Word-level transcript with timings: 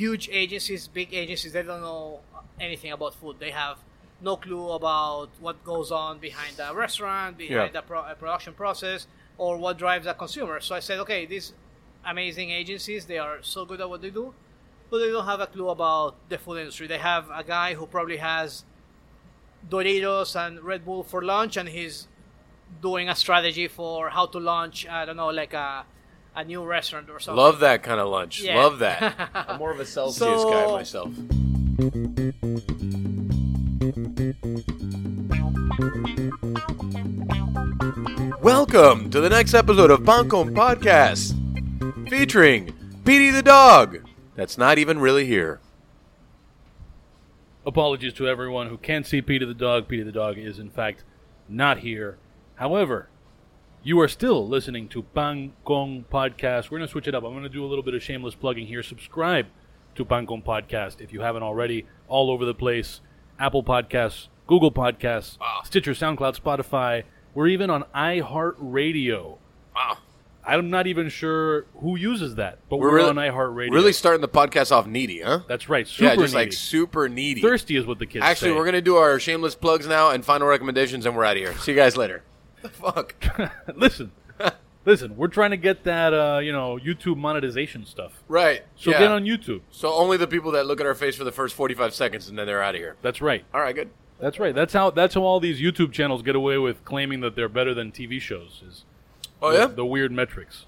huge 0.00 0.24
agencies, 0.42 0.82
big 1.00 1.08
agencies, 1.22 1.52
they 1.56 1.62
don't 1.70 1.80
know 1.90 2.20
anything 2.68 2.92
about 2.98 3.12
food. 3.20 3.34
They 3.44 3.52
have 3.64 3.76
no 4.20 4.34
clue 4.44 4.70
about 4.80 5.28
what 5.40 5.56
goes 5.72 5.90
on 6.04 6.12
behind 6.28 6.54
a 6.66 6.74
restaurant, 6.84 7.30
behind 7.44 7.68
Yeah. 7.74 7.80
the 7.80 7.82
pro- 7.90 8.14
production 8.22 8.52
process, 8.62 9.00
or 9.38 9.52
what 9.64 9.74
drives 9.84 10.06
a 10.06 10.14
consumer. 10.14 10.56
So 10.60 10.74
I 10.74 10.80
said, 10.88 10.98
okay, 11.04 11.20
these 11.34 11.46
amazing 12.04 12.48
agencies, 12.60 13.00
they 13.12 13.18
are 13.26 13.36
so 13.42 13.60
good 13.68 13.80
at 13.84 13.88
what 13.92 14.00
they 14.04 14.10
do, 14.20 14.26
but 14.90 14.98
they 15.00 15.10
don't 15.14 15.28
have 15.32 15.40
a 15.40 15.50
clue 15.54 15.68
about 15.78 16.10
the 16.30 16.38
food 16.38 16.58
industry. 16.62 16.86
They 16.94 17.02
have 17.12 17.24
a 17.42 17.44
guy 17.56 17.68
who 17.78 17.84
probably 17.86 18.18
has 18.18 18.64
Doritos 19.68 20.36
and 20.36 20.52
Red 20.62 20.84
Bull 20.84 21.02
for 21.02 21.20
lunch, 21.22 21.56
and 21.56 21.68
he's 21.68 22.08
doing 22.80 23.08
a 23.08 23.14
strategy 23.14 23.68
for 23.68 24.10
how 24.10 24.26
to 24.26 24.38
launch, 24.38 24.86
I 24.86 25.04
don't 25.04 25.16
know, 25.16 25.28
like 25.42 25.54
a, 25.54 25.84
a 26.36 26.44
new 26.44 26.62
restaurant 26.64 27.08
or 27.08 27.18
something. 27.18 27.42
Love 27.42 27.60
that 27.60 27.82
kind 27.82 27.98
of 27.98 28.08
lunch. 28.08 28.42
Yeah. 28.42 28.56
Love 28.62 28.78
that. 28.80 29.30
I'm 29.34 29.58
more 29.58 29.72
of 29.72 29.80
a 29.80 29.86
Celsius 29.86 30.42
So- 30.42 30.50
guy 30.50 30.70
myself. 30.70 31.10
Welcome 38.40 39.10
to 39.10 39.20
the 39.20 39.28
next 39.28 39.52
episode 39.52 39.90
of 39.90 40.04
Pan 40.04 40.28
Con 40.30 40.54
Podcast, 40.54 41.34
featuring 42.08 42.72
Petey 43.04 43.30
the 43.30 43.42
dog. 43.42 43.98
That's 44.34 44.56
not 44.56 44.78
even 44.78 44.98
really 44.98 45.26
here. 45.26 45.60
Apologies 47.66 48.14
to 48.14 48.26
everyone 48.26 48.68
who 48.68 48.78
can't 48.78 49.06
see 49.06 49.20
Peter 49.20 49.44
the 49.44 49.52
dog. 49.54 49.86
Peter 49.88 50.04
the 50.04 50.12
dog 50.12 50.38
is, 50.38 50.58
in 50.58 50.70
fact, 50.70 51.04
not 51.48 51.78
here. 51.78 52.16
However, 52.54 53.08
you 53.86 54.00
are 54.00 54.08
still 54.08 54.48
listening 54.48 54.88
to 54.88 55.00
Pan 55.00 55.52
Con 55.64 56.04
Podcast. 56.12 56.72
We're 56.72 56.78
going 56.78 56.88
to 56.88 56.90
switch 56.90 57.06
it 57.06 57.14
up. 57.14 57.22
I'm 57.22 57.30
going 57.30 57.44
to 57.44 57.48
do 57.48 57.64
a 57.64 57.68
little 57.68 57.84
bit 57.84 57.94
of 57.94 58.02
shameless 58.02 58.34
plugging 58.34 58.66
here. 58.66 58.82
Subscribe 58.82 59.46
to 59.94 60.04
Pan 60.04 60.26
Con 60.26 60.42
Podcast 60.42 61.00
if 61.00 61.12
you 61.12 61.20
haven't 61.20 61.44
already, 61.44 61.86
all 62.08 62.28
over 62.28 62.44
the 62.44 62.52
place. 62.52 63.00
Apple 63.38 63.62
Podcasts, 63.62 64.26
Google 64.48 64.72
Podcasts, 64.72 65.38
Stitcher, 65.64 65.92
SoundCloud, 65.92 66.36
Spotify. 66.36 67.04
We're 67.32 67.46
even 67.46 67.70
on 67.70 67.84
iHeartRadio. 67.94 69.38
Wow. 69.76 69.98
I'm 70.44 70.68
not 70.68 70.88
even 70.88 71.08
sure 71.08 71.66
who 71.80 71.94
uses 71.96 72.34
that, 72.36 72.58
but 72.68 72.78
We're 72.78 72.88
we're, 72.90 72.96
really- 72.96 73.10
on 73.10 73.16
iHeartRadio. 73.16 73.70
Really 73.70 73.92
starting 73.92 74.20
the 74.20 74.28
podcast 74.28 74.72
off 74.72 74.88
needy, 74.88 75.20
huh? 75.20 75.42
That's 75.46 75.68
right. 75.68 75.86
Super 75.86 76.04
yeah, 76.10 76.16
just 76.16 76.34
like 76.34 76.46
needy. 76.46 76.56
super 76.56 77.08
needy. 77.08 77.40
thirsty 77.40 77.76
is 77.76 77.86
what 77.86 78.00
the 78.00 78.06
kids 78.06 78.24
Actually, 78.24 78.50
say. 78.50 78.56
we're 78.56 78.64
gonna 78.64 78.80
do 78.80 78.96
our 78.96 79.20
shameless 79.20 79.54
plugs 79.54 79.86
now 79.86 80.10
and 80.10 80.24
final 80.24 80.48
recommendations, 80.48 81.06
and 81.06 81.16
we're 81.16 81.24
out 81.24 81.36
of 81.36 81.42
here. 81.42 81.56
See 81.58 81.70
you 81.70 81.76
guys 81.76 81.96
later. 81.96 82.24
Fuck. 82.70 83.14
listen, 83.74 84.12
listen. 84.84 85.16
We're 85.16 85.28
trying 85.28 85.50
to 85.50 85.56
get 85.56 85.84
that, 85.84 86.12
uh, 86.12 86.40
you 86.42 86.52
know, 86.52 86.78
YouTube 86.78 87.16
monetization 87.16 87.84
stuff. 87.86 88.22
Right. 88.28 88.62
So 88.76 88.90
yeah. 88.90 88.98
get 88.98 89.10
on 89.10 89.24
YouTube. 89.24 89.60
So 89.70 89.92
only 89.92 90.16
the 90.16 90.26
people 90.26 90.52
that 90.52 90.66
look 90.66 90.80
at 90.80 90.86
our 90.86 90.94
face 90.94 91.16
for 91.16 91.24
the 91.24 91.32
first 91.32 91.54
forty-five 91.54 91.94
seconds, 91.94 92.28
and 92.28 92.38
then 92.38 92.46
they're 92.46 92.62
out 92.62 92.74
of 92.74 92.80
here. 92.80 92.96
That's 93.02 93.20
right. 93.20 93.44
All 93.54 93.60
right, 93.60 93.74
good. 93.74 93.90
That's 94.18 94.38
right. 94.38 94.54
That's 94.54 94.72
how. 94.72 94.90
That's 94.90 95.14
how 95.14 95.22
all 95.22 95.40
these 95.40 95.60
YouTube 95.60 95.92
channels 95.92 96.22
get 96.22 96.34
away 96.36 96.58
with 96.58 96.84
claiming 96.84 97.20
that 97.20 97.36
they're 97.36 97.48
better 97.48 97.74
than 97.74 97.92
TV 97.92 98.20
shows. 98.20 98.62
Is 98.66 98.84
Oh 99.42 99.52
the, 99.52 99.58
yeah. 99.58 99.66
the 99.66 99.84
weird 99.84 100.12
metrics. 100.12 100.64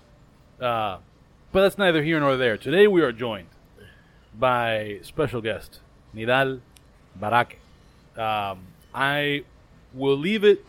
Uh, 0.60 0.98
but 1.52 1.62
that's 1.62 1.78
neither 1.78 2.02
here 2.02 2.20
nor 2.20 2.36
there. 2.36 2.56
Today 2.56 2.86
we 2.86 3.00
are 3.02 3.12
joined 3.12 3.48
by 4.38 4.98
special 5.02 5.40
guest 5.40 5.80
Nidal 6.14 6.60
Barake. 7.18 7.54
Um, 8.16 8.60
I 8.94 9.44
will 9.94 10.16
leave 10.18 10.44
it 10.44 10.64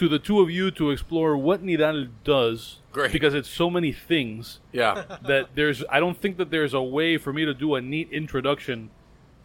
to 0.00 0.08
the 0.08 0.18
two 0.18 0.40
of 0.40 0.50
you 0.50 0.70
to 0.70 0.90
explore 0.90 1.36
what 1.36 1.62
Nidal 1.62 2.08
does, 2.24 2.78
Great. 2.90 3.12
because 3.12 3.34
it's 3.34 3.50
so 3.50 3.68
many 3.68 3.92
things. 3.92 4.60
yeah. 4.72 5.04
that 5.26 5.50
there's 5.54 5.84
I 5.90 6.00
don't 6.00 6.16
think 6.16 6.38
that 6.38 6.50
there's 6.50 6.72
a 6.72 6.80
way 6.80 7.18
for 7.18 7.34
me 7.34 7.44
to 7.44 7.52
do 7.52 7.74
a 7.74 7.82
neat 7.82 8.08
introduction 8.10 8.88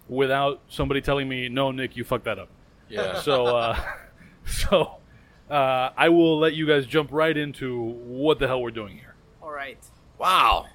without 0.08 0.62
somebody 0.70 1.02
telling 1.02 1.28
me 1.28 1.50
no 1.50 1.72
Nick 1.72 1.98
you 1.98 2.06
fucked 2.06 2.24
that 2.24 2.40
up. 2.40 2.48
Yeah. 2.88 3.20
So 3.20 3.48
uh 3.48 3.78
so 4.46 4.96
uh 5.52 5.90
I 5.98 6.08
will 6.08 6.40
let 6.40 6.54
you 6.54 6.66
guys 6.66 6.86
jump 6.86 7.10
right 7.12 7.36
into 7.36 7.78
what 7.84 8.40
the 8.40 8.48
hell 8.48 8.62
we're 8.62 8.72
doing 8.72 8.98
here. 8.98 9.16
All 9.42 9.52
right. 9.52 9.78
Wow. 10.18 10.68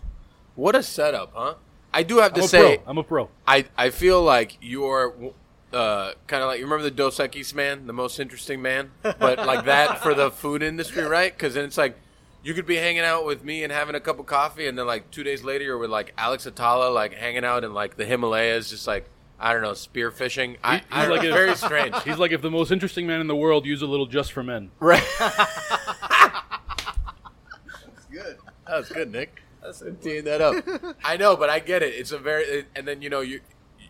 What 0.56 0.76
a 0.76 0.82
setup, 0.82 1.32
huh? 1.34 1.54
I 1.94 2.02
do 2.02 2.18
have 2.18 2.34
to 2.34 2.42
I'm 2.42 2.48
say, 2.48 2.76
pro. 2.76 2.90
I'm 2.90 2.98
a 2.98 3.02
pro. 3.02 3.30
I 3.46 3.64
I 3.78 3.88
feel 3.88 4.22
like 4.22 4.58
you're 4.60 5.32
uh, 5.72 6.12
kind 6.26 6.42
of 6.42 6.48
like 6.48 6.58
you 6.58 6.64
remember 6.64 6.82
the 6.84 6.90
Dos 6.90 7.18
Equis 7.18 7.54
man, 7.54 7.86
the 7.86 7.92
most 7.92 8.18
interesting 8.18 8.60
man, 8.62 8.90
but 9.02 9.38
like 9.38 9.64
that 9.66 10.02
for 10.02 10.14
the 10.14 10.30
food 10.30 10.62
industry, 10.62 11.04
right? 11.04 11.32
Because 11.32 11.54
then 11.54 11.64
it's 11.64 11.78
like 11.78 11.96
you 12.42 12.54
could 12.54 12.66
be 12.66 12.76
hanging 12.76 13.02
out 13.02 13.24
with 13.26 13.44
me 13.44 13.62
and 13.62 13.72
having 13.72 13.94
a 13.94 14.00
cup 14.00 14.18
of 14.18 14.26
coffee, 14.26 14.66
and 14.66 14.78
then 14.78 14.86
like 14.86 15.10
two 15.10 15.22
days 15.22 15.44
later 15.44 15.64
you're 15.64 15.78
with 15.78 15.90
like 15.90 16.12
Alex 16.18 16.46
Atala, 16.46 16.90
like 16.90 17.14
hanging 17.14 17.44
out 17.44 17.64
in 17.64 17.72
like 17.74 17.96
the 17.96 18.04
Himalayas, 18.04 18.70
just 18.70 18.86
like 18.86 19.08
I 19.38 19.52
don't 19.52 19.62
know, 19.62 19.72
spearfishing. 19.72 20.56
I, 20.62 20.78
He- 20.78 20.82
I 20.90 21.00
he's 21.02 21.10
like 21.10 21.24
it's 21.24 21.34
very 21.34 21.54
strange, 21.56 22.02
He's 22.04 22.18
like 22.18 22.32
if 22.32 22.42
the 22.42 22.50
most 22.50 22.70
interesting 22.72 23.06
man 23.06 23.20
in 23.20 23.26
the 23.26 23.36
world 23.36 23.64
used 23.66 23.82
a 23.82 23.86
little 23.86 24.06
just 24.06 24.32
for 24.32 24.42
men. 24.42 24.70
right? 24.80 25.04
That's 25.20 25.46
good. 28.10 28.38
That 28.66 28.76
was 28.78 28.88
good, 28.88 29.12
Nick. 29.12 29.42
That's 29.62 29.82
teeing 30.02 30.24
that 30.24 30.40
up. 30.40 30.64
I 31.04 31.16
know, 31.16 31.36
but 31.36 31.50
I 31.50 31.58
get 31.58 31.82
it. 31.82 31.94
It's 31.94 32.12
a 32.12 32.18
very, 32.18 32.44
it, 32.44 32.66
and 32.74 32.88
then 32.88 33.02
you 33.02 33.10
know 33.10 33.20
you 33.20 33.40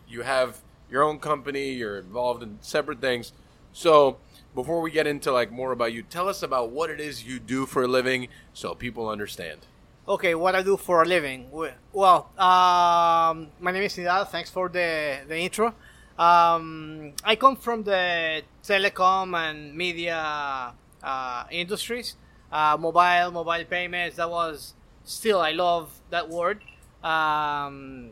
you 0.07 0.21
have 0.21 0.57
your 0.91 1.03
own 1.03 1.17
company. 1.17 1.71
You're 1.71 1.97
involved 1.97 2.43
in 2.43 2.59
separate 2.61 3.01
things. 3.01 3.33
So 3.73 4.17
before 4.53 4.81
we 4.81 4.91
get 4.91 5.07
into 5.07 5.31
like 5.31 5.51
more 5.51 5.71
about 5.71 5.93
you, 5.93 6.03
tell 6.03 6.27
us 6.27 6.43
about 6.43 6.69
what 6.69 6.89
it 6.89 6.99
is 6.99 7.23
you 7.23 7.39
do 7.39 7.65
for 7.65 7.83
a 7.83 7.87
living, 7.87 8.27
so 8.53 8.75
people 8.75 9.09
understand. 9.09 9.61
Okay, 10.07 10.35
what 10.35 10.55
I 10.55 10.61
do 10.61 10.77
for 10.77 11.03
a 11.03 11.05
living? 11.05 11.49
Well, 11.93 12.29
um, 12.37 13.47
my 13.59 13.71
name 13.71 13.83
is 13.83 13.95
Nidal. 13.95 14.27
Thanks 14.27 14.49
for 14.49 14.67
the, 14.67 15.19
the 15.27 15.37
intro. 15.37 15.73
Um, 16.19 17.13
I 17.23 17.35
come 17.35 17.55
from 17.55 17.83
the 17.83 18.41
telecom 18.63 19.35
and 19.35 19.73
media 19.75 20.73
uh, 21.01 21.43
industries, 21.49 22.15
uh, 22.51 22.77
mobile, 22.79 23.31
mobile 23.31 23.63
payments. 23.69 24.17
That 24.17 24.29
was 24.29 24.73
still, 25.05 25.39
I 25.39 25.51
love 25.51 25.89
that 26.09 26.27
word. 26.29 26.61
Um, 27.03 28.11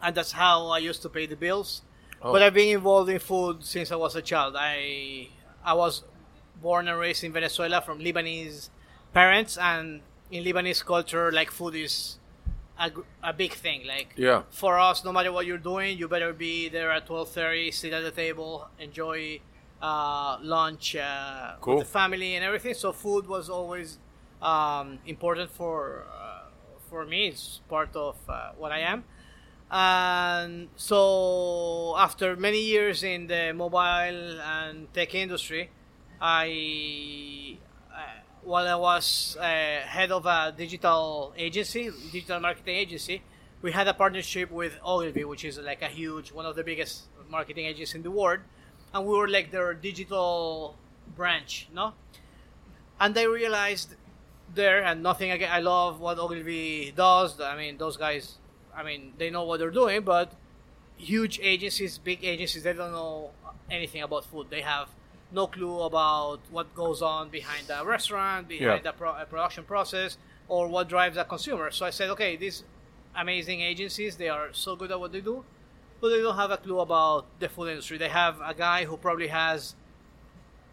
and 0.00 0.14
that's 0.14 0.32
how 0.32 0.68
I 0.68 0.78
used 0.78 1.02
to 1.02 1.08
pay 1.08 1.26
the 1.26 1.36
bills. 1.36 1.82
Oh. 2.22 2.32
But 2.32 2.42
I've 2.42 2.54
been 2.54 2.74
involved 2.76 3.10
in 3.10 3.18
food 3.18 3.64
since 3.64 3.92
I 3.92 3.96
was 3.96 4.16
a 4.16 4.22
child. 4.22 4.54
I 4.58 5.28
I 5.64 5.74
was 5.74 6.02
born 6.62 6.88
and 6.88 6.98
raised 6.98 7.22
in 7.24 7.32
Venezuela 7.32 7.80
from 7.80 7.98
Lebanese 8.00 8.70
parents, 9.12 9.58
and 9.58 10.00
in 10.30 10.44
Lebanese 10.44 10.84
culture, 10.84 11.30
like 11.30 11.50
food 11.50 11.74
is 11.74 12.18
a, 12.78 12.90
a 13.22 13.32
big 13.32 13.52
thing. 13.52 13.86
Like 13.86 14.14
Yeah. 14.16 14.42
for 14.50 14.78
us, 14.78 15.04
no 15.04 15.12
matter 15.12 15.30
what 15.32 15.46
you're 15.46 15.58
doing, 15.72 15.98
you 15.98 16.08
better 16.08 16.32
be 16.32 16.68
there 16.68 16.90
at 16.90 17.06
twelve 17.06 17.30
thirty, 17.30 17.70
sit 17.70 17.92
at 17.92 18.02
the 18.02 18.10
table, 18.10 18.68
enjoy 18.78 19.40
uh, 19.82 20.38
lunch 20.42 20.96
uh, 20.96 21.56
Cool. 21.60 21.76
with 21.76 21.86
the 21.86 21.92
family 21.92 22.34
and 22.34 22.44
everything. 22.44 22.74
So 22.74 22.92
food 22.92 23.26
was 23.26 23.50
always 23.50 23.98
um, 24.42 24.98
important 25.06 25.50
for 25.50 26.04
uh, 26.10 26.48
for 26.88 27.04
me. 27.04 27.28
It's 27.28 27.60
part 27.68 27.94
of 27.94 28.16
uh, 28.28 28.52
what 28.56 28.72
I 28.72 28.80
am. 28.80 29.04
And 29.70 30.68
so, 30.76 31.94
after 31.98 32.36
many 32.36 32.60
years 32.60 33.02
in 33.02 33.26
the 33.26 33.52
mobile 33.52 33.78
and 33.78 34.92
tech 34.94 35.14
industry, 35.14 35.70
I, 36.20 37.58
uh, 37.92 37.98
while 38.44 38.68
I 38.68 38.76
was 38.76 39.36
uh, 39.40 39.42
head 39.42 40.12
of 40.12 40.24
a 40.26 40.54
digital 40.56 41.34
agency, 41.36 41.90
digital 42.12 42.38
marketing 42.40 42.76
agency, 42.76 43.22
we 43.60 43.72
had 43.72 43.88
a 43.88 43.94
partnership 43.94 44.50
with 44.50 44.78
Ogilvy, 44.84 45.24
which 45.24 45.44
is 45.44 45.58
like 45.58 45.82
a 45.82 45.88
huge, 45.88 46.30
one 46.30 46.46
of 46.46 46.54
the 46.54 46.62
biggest 46.62 47.04
marketing 47.28 47.66
agencies 47.66 47.94
in 47.96 48.02
the 48.02 48.10
world, 48.10 48.40
and 48.94 49.04
we 49.04 49.16
were 49.16 49.28
like 49.28 49.50
their 49.50 49.74
digital 49.74 50.76
branch, 51.16 51.68
no? 51.74 51.94
And 53.00 53.18
I 53.18 53.24
realized 53.24 53.94
there, 54.54 54.82
and 54.82 55.02
nothing 55.02 55.30
again. 55.30 55.50
I 55.52 55.60
love 55.60 56.00
what 56.00 56.18
Ogilvy 56.18 56.92
does. 56.96 57.40
I 57.40 57.56
mean, 57.56 57.76
those 57.78 57.96
guys. 57.96 58.38
I 58.76 58.82
mean, 58.82 59.12
they 59.18 59.30
know 59.30 59.44
what 59.44 59.58
they're 59.58 59.70
doing, 59.70 60.02
but 60.02 60.32
huge 60.96 61.40
agencies, 61.42 61.98
big 61.98 62.24
agencies, 62.24 62.62
they 62.62 62.72
don't 62.72 62.92
know 62.92 63.30
anything 63.70 64.02
about 64.02 64.24
food. 64.24 64.46
They 64.50 64.60
have 64.62 64.88
no 65.32 65.46
clue 65.46 65.80
about 65.82 66.40
what 66.50 66.74
goes 66.74 67.02
on 67.02 67.28
behind 67.30 67.64
a 67.70 67.84
restaurant, 67.84 68.48
behind 68.48 68.84
Yeah. 68.84 68.90
the 68.92 68.96
pro- 68.96 69.24
production 69.24 69.64
process, 69.64 70.18
or 70.48 70.68
what 70.68 70.88
drives 70.88 71.16
a 71.16 71.24
consumer. 71.24 71.70
So 71.70 71.84
I 71.86 71.90
said, 71.90 72.10
okay, 72.10 72.36
these 72.36 72.62
amazing 73.14 73.60
agencies, 73.62 74.16
they 74.16 74.28
are 74.28 74.52
so 74.52 74.76
good 74.76 74.90
at 74.92 75.00
what 75.00 75.10
they 75.12 75.20
do, 75.20 75.44
but 76.00 76.10
they 76.10 76.20
don't 76.22 76.36
have 76.36 76.50
a 76.50 76.58
clue 76.58 76.78
about 76.80 77.24
the 77.40 77.48
food 77.48 77.68
industry. 77.70 77.98
They 77.98 78.10
have 78.10 78.40
a 78.40 78.54
guy 78.54 78.84
who 78.84 78.96
probably 78.96 79.28
has 79.28 79.74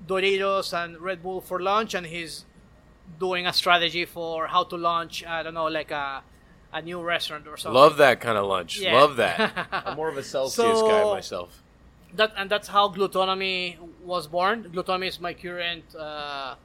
Doritos 0.07 0.73
and 0.73 0.99
Red 0.99 1.23
Bull 1.23 1.41
for 1.41 1.61
lunch, 1.61 1.93
and 1.93 2.05
he's 2.05 2.45
doing 3.19 3.47
a 3.47 3.53
strategy 3.53 4.05
for 4.05 4.47
how 4.47 4.63
to 4.65 4.75
launch, 4.75 5.25
I 5.25 5.43
don't 5.43 5.53
know, 5.53 5.65
like 5.67 5.91
a, 5.91 6.23
a 6.73 6.81
new 6.81 7.01
restaurant 7.01 7.47
or 7.47 7.55
something. 7.57 7.79
Love 7.79 7.97
that 7.97 8.19
kind 8.19 8.37
of 8.37 8.45
lunch. 8.45 8.79
Yeah. 8.79 8.93
Love 8.99 9.15
that. 9.17 9.67
I'm 9.71 9.95
more 9.95 10.09
of 10.09 10.17
a 10.17 10.23
Celsius 10.23 10.79
So- 10.79 10.87
guy 10.87 11.03
myself. 11.13 11.61
that 12.15 12.31
and 12.37 12.49
that's 12.49 12.67
how 12.67 12.89
glutonomy 12.89 13.77
was 14.03 14.27
born. 14.27 14.63
Glutonomy 14.73 15.07
is 15.07 15.19
my 15.19 15.33
current 15.33 15.85
uh, 15.95 16.55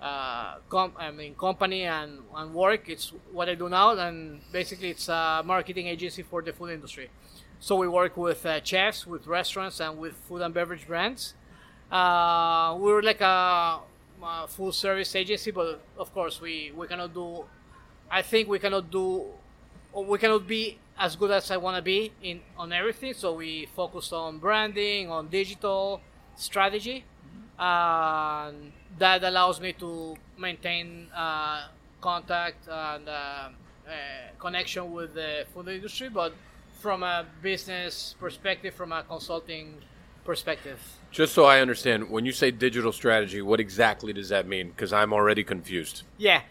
uh, 0.00 0.54
com- 0.68 0.92
I 0.98 1.10
mean 1.10 1.34
company 1.34 1.82
and, 1.84 2.18
and 2.34 2.54
work. 2.54 2.88
It's 2.88 3.12
what 3.32 3.48
I 3.48 3.54
do 3.54 3.68
now, 3.68 3.88
and 4.06 4.40
basically 4.52 4.90
it's 4.90 5.08
a 5.08 5.42
marketing 5.44 5.86
agency 5.88 6.22
for 6.22 6.40
the 6.42 6.52
food 6.52 6.70
industry. 6.70 7.10
So 7.60 7.74
we 7.76 7.88
work 7.88 8.16
with 8.16 8.46
uh, 8.46 8.60
chefs, 8.62 9.06
with 9.06 9.26
restaurants, 9.26 9.80
and 9.80 9.98
with 9.98 10.14
food 10.28 10.42
and 10.42 10.52
beverage 10.54 10.86
brands. 10.86 11.34
Uh, 11.90 12.76
we're 12.78 13.02
like 13.02 13.20
a, 13.20 13.80
a 14.22 14.46
full 14.48 14.72
service 14.72 15.14
agency, 15.16 15.50
but 15.50 15.80
of 15.96 16.12
course 16.12 16.40
we, 16.40 16.72
we 16.76 16.86
cannot 16.86 17.14
do. 17.14 17.44
I 18.10 18.22
think 18.22 18.48
we 18.48 18.58
cannot 18.58 18.90
do, 18.90 19.04
or 19.06 19.26
we 20.04 20.18
cannot 20.18 20.46
be 20.46 20.78
as 20.98 21.16
good 21.16 21.30
as 21.30 21.50
I 21.50 21.56
want 21.56 21.76
to 21.76 21.82
be 21.82 22.12
in 22.22 22.40
on 22.56 22.72
everything. 22.72 23.14
So 23.14 23.34
we 23.34 23.66
focus 23.74 24.12
on 24.12 24.38
branding, 24.38 25.10
on 25.10 25.28
digital 25.28 26.00
strategy, 26.36 27.04
and 27.58 28.72
that 28.98 29.22
allows 29.24 29.60
me 29.60 29.72
to 29.74 30.16
maintain 30.36 31.08
uh, 31.14 31.68
contact 32.00 32.68
and 32.68 33.08
uh, 33.08 33.12
uh, 33.12 33.50
connection 34.38 34.92
with 34.92 35.14
the 35.14 35.46
food 35.54 35.68
industry, 35.68 36.08
but 36.08 36.32
from 36.80 37.02
a 37.02 37.26
business 37.42 38.14
perspective, 38.20 38.74
from 38.74 38.92
a 38.92 39.02
consulting 39.02 39.74
perspective. 40.24 40.78
Just 41.10 41.32
so 41.32 41.44
I 41.44 41.60
understand, 41.60 42.10
when 42.10 42.26
you 42.26 42.32
say 42.32 42.50
digital 42.50 42.92
strategy, 42.92 43.40
what 43.40 43.60
exactly 43.60 44.12
does 44.12 44.28
that 44.28 44.46
mean? 44.46 44.68
Because 44.68 44.92
I'm 44.92 45.12
already 45.12 45.42
confused. 45.42 46.02
Yeah. 46.18 46.42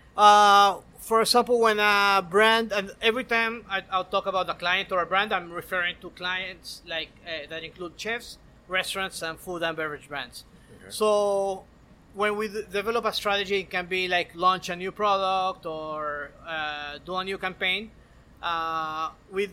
For 1.08 1.22
example, 1.22 1.62
when 1.62 1.80
a 1.80 2.22
brand, 2.30 2.74
and 2.74 2.92
every 3.02 3.24
time 3.24 3.64
I, 3.70 3.82
I'll 3.90 4.04
talk 4.04 4.26
about 4.26 4.50
a 4.50 4.54
client 4.54 4.92
or 4.92 5.02
a 5.02 5.06
brand, 5.06 5.32
I'm 5.32 5.54
referring 5.54 5.96
to 6.02 6.10
clients 6.10 6.82
like 6.86 7.08
uh, 7.26 7.48
that 7.50 7.64
include 7.64 7.94
chefs, 7.96 8.38
restaurants, 8.68 9.22
and 9.22 9.40
food 9.40 9.64
and 9.64 9.78
beverage 9.78 10.10
brands. 10.10 10.44
So 10.90 11.64
when 12.14 12.36
we 12.36 12.50
d- 12.50 12.64
develop 12.70 13.06
a 13.06 13.14
strategy, 13.14 13.60
it 13.60 13.70
can 13.70 13.86
be 13.86 14.10
like 14.10 14.36
launch 14.36 14.68
a 14.68 14.76
new 14.76 14.92
product 14.92 15.66
or 15.66 16.32
uh, 16.46 16.98
do 17.06 17.16
a 17.16 17.24
new 17.24 17.38
campaign. 17.38 17.90
Uh, 18.44 19.12
we 19.32 19.48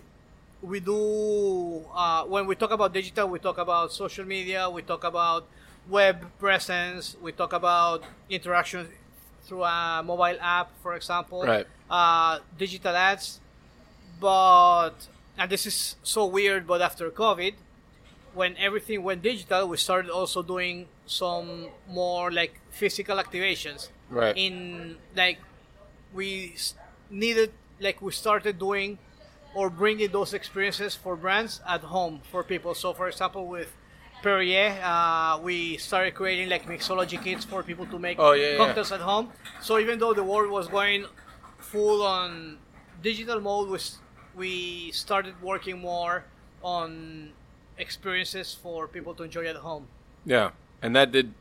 we 0.60 0.80
do 0.80 1.84
uh, 1.94 2.24
when 2.24 2.46
we 2.48 2.56
talk 2.56 2.72
about 2.72 2.92
digital, 2.92 3.28
we 3.28 3.38
talk 3.38 3.58
about 3.58 3.92
social 3.92 4.24
media, 4.24 4.68
we 4.68 4.82
talk 4.82 5.04
about 5.04 5.46
web 5.88 6.16
presence, 6.40 7.16
we 7.22 7.30
talk 7.30 7.52
about 7.52 8.02
interaction 8.28 8.88
through 9.46 9.64
a 9.64 10.02
mobile 10.04 10.38
app, 10.40 10.70
for 10.82 10.94
example, 10.94 11.42
Right. 11.42 11.66
uh, 11.90 12.38
digital 12.58 12.94
ads. 12.96 13.40
But 14.20 15.08
and 15.36 15.50
this 15.50 15.66
is 15.66 15.96
so 16.02 16.26
weird, 16.26 16.66
but 16.66 16.80
after 16.80 17.10
COVID, 17.10 17.54
when 18.34 18.56
everything 18.56 19.02
went 19.02 19.22
digital, 19.22 19.68
we 19.68 19.76
started 19.76 20.10
also 20.10 20.42
doing 20.42 20.86
some 21.06 21.68
more 21.88 22.30
like 22.30 22.60
physical 22.70 23.16
activations. 23.18 23.88
Right. 24.10 24.36
In 24.36 24.96
like 25.16 25.38
we 26.12 26.54
needed 27.10 27.52
like 27.80 28.00
we 28.00 28.12
started 28.12 28.58
doing 28.58 28.98
or 29.54 29.70
bringing 29.70 30.10
those 30.10 30.32
experiences 30.34 30.94
for 30.94 31.16
brands 31.16 31.60
at 31.66 31.80
home 31.82 32.20
for 32.30 32.42
people. 32.42 32.74
So 32.74 32.92
for 32.92 33.08
example, 33.08 33.46
with 33.46 33.72
Perrier, 34.24 34.80
uh, 34.82 35.38
we 35.42 35.76
started 35.76 36.14
creating 36.14 36.48
like 36.48 36.64
mixology 36.66 37.22
kits 37.22 37.44
for 37.44 37.62
people 37.62 37.84
to 37.86 37.98
make 37.98 38.16
Oh, 38.18 38.32
yeah, 38.32 38.52
yeah. 38.52 38.56
cocktails 38.56 38.90
at 38.90 39.00
home. 39.00 39.28
So 39.60 39.78
even 39.78 39.98
though 39.98 40.14
the 40.14 40.24
world 40.24 40.50
was 40.50 40.66
going 40.66 41.04
full 41.58 42.02
on 42.02 42.56
digital 43.02 43.38
mode, 43.40 43.68
we, 43.68 43.78
we 44.34 44.90
started 44.92 45.34
working 45.42 45.78
more 45.78 46.24
on 46.62 47.32
experiences 47.76 48.54
for 48.54 48.88
people 48.88 49.12
to 49.14 49.24
enjoy 49.24 49.44
at 49.46 49.56
home. 49.56 49.88
Yeah, 50.24 50.52
and 50.80 50.96
that 50.96 51.12
did 51.12 51.34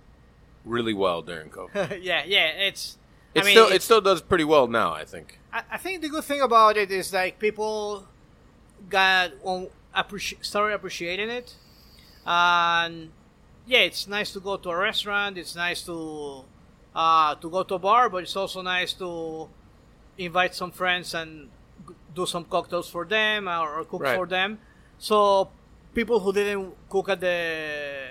really 0.66 0.94
well 0.94 1.22
during 1.22 1.50
COVID. 1.58 2.00
yeah, 2.04 2.24
yeah, 2.26 2.48
it's. 2.68 2.98
It 3.34 3.42
I 3.42 3.46
mean, 3.46 3.54
still 3.54 3.68
it 3.70 3.82
still 3.82 4.02
does 4.02 4.22
pretty 4.22 4.44
well 4.44 4.68
now, 4.68 4.92
I 4.94 5.06
think. 5.06 5.40
I, 5.54 5.64
I 5.72 5.78
think 5.78 6.02
the 6.02 6.10
good 6.10 6.24
thing 6.26 6.42
about 6.42 6.76
it 6.78 6.92
is 6.92 7.14
like 7.14 7.40
people 7.40 8.06
got 8.90 9.32
on 9.44 9.70
appreci- 9.96 10.44
started 10.46 10.76
appreciating 10.76 11.30
it, 11.30 11.56
and 12.26 13.10
yeah, 13.66 13.80
it's 13.80 14.08
nice 14.08 14.32
to 14.34 14.40
go 14.40 14.58
to 14.58 14.70
a 14.70 14.76
restaurant. 14.78 15.38
It's 15.38 15.56
nice 15.56 15.84
to 15.84 16.44
uh, 16.96 17.36
to 17.36 17.50
go 17.50 17.64
to 17.64 17.76
a 17.76 17.80
bar, 17.80 18.10
but 18.10 18.24
it's 18.24 18.36
also 18.36 18.62
nice 18.62 18.94
to 18.94 19.50
invite 20.18 20.54
some 20.56 20.72
friends 20.72 21.14
and 21.14 21.50
do 22.14 22.26
some 22.26 22.46
cocktails 22.46 22.90
for 22.90 23.06
them 23.06 23.48
or, 23.48 23.80
or 23.80 23.86
cook 23.86 24.02
Right. 24.04 24.16
for 24.16 24.28
them. 24.28 24.60
So 25.00 25.50
people 25.94 26.20
who 26.20 26.32
didn't 26.32 26.74
cook 26.90 27.10
at 27.10 27.20
the 27.20 28.10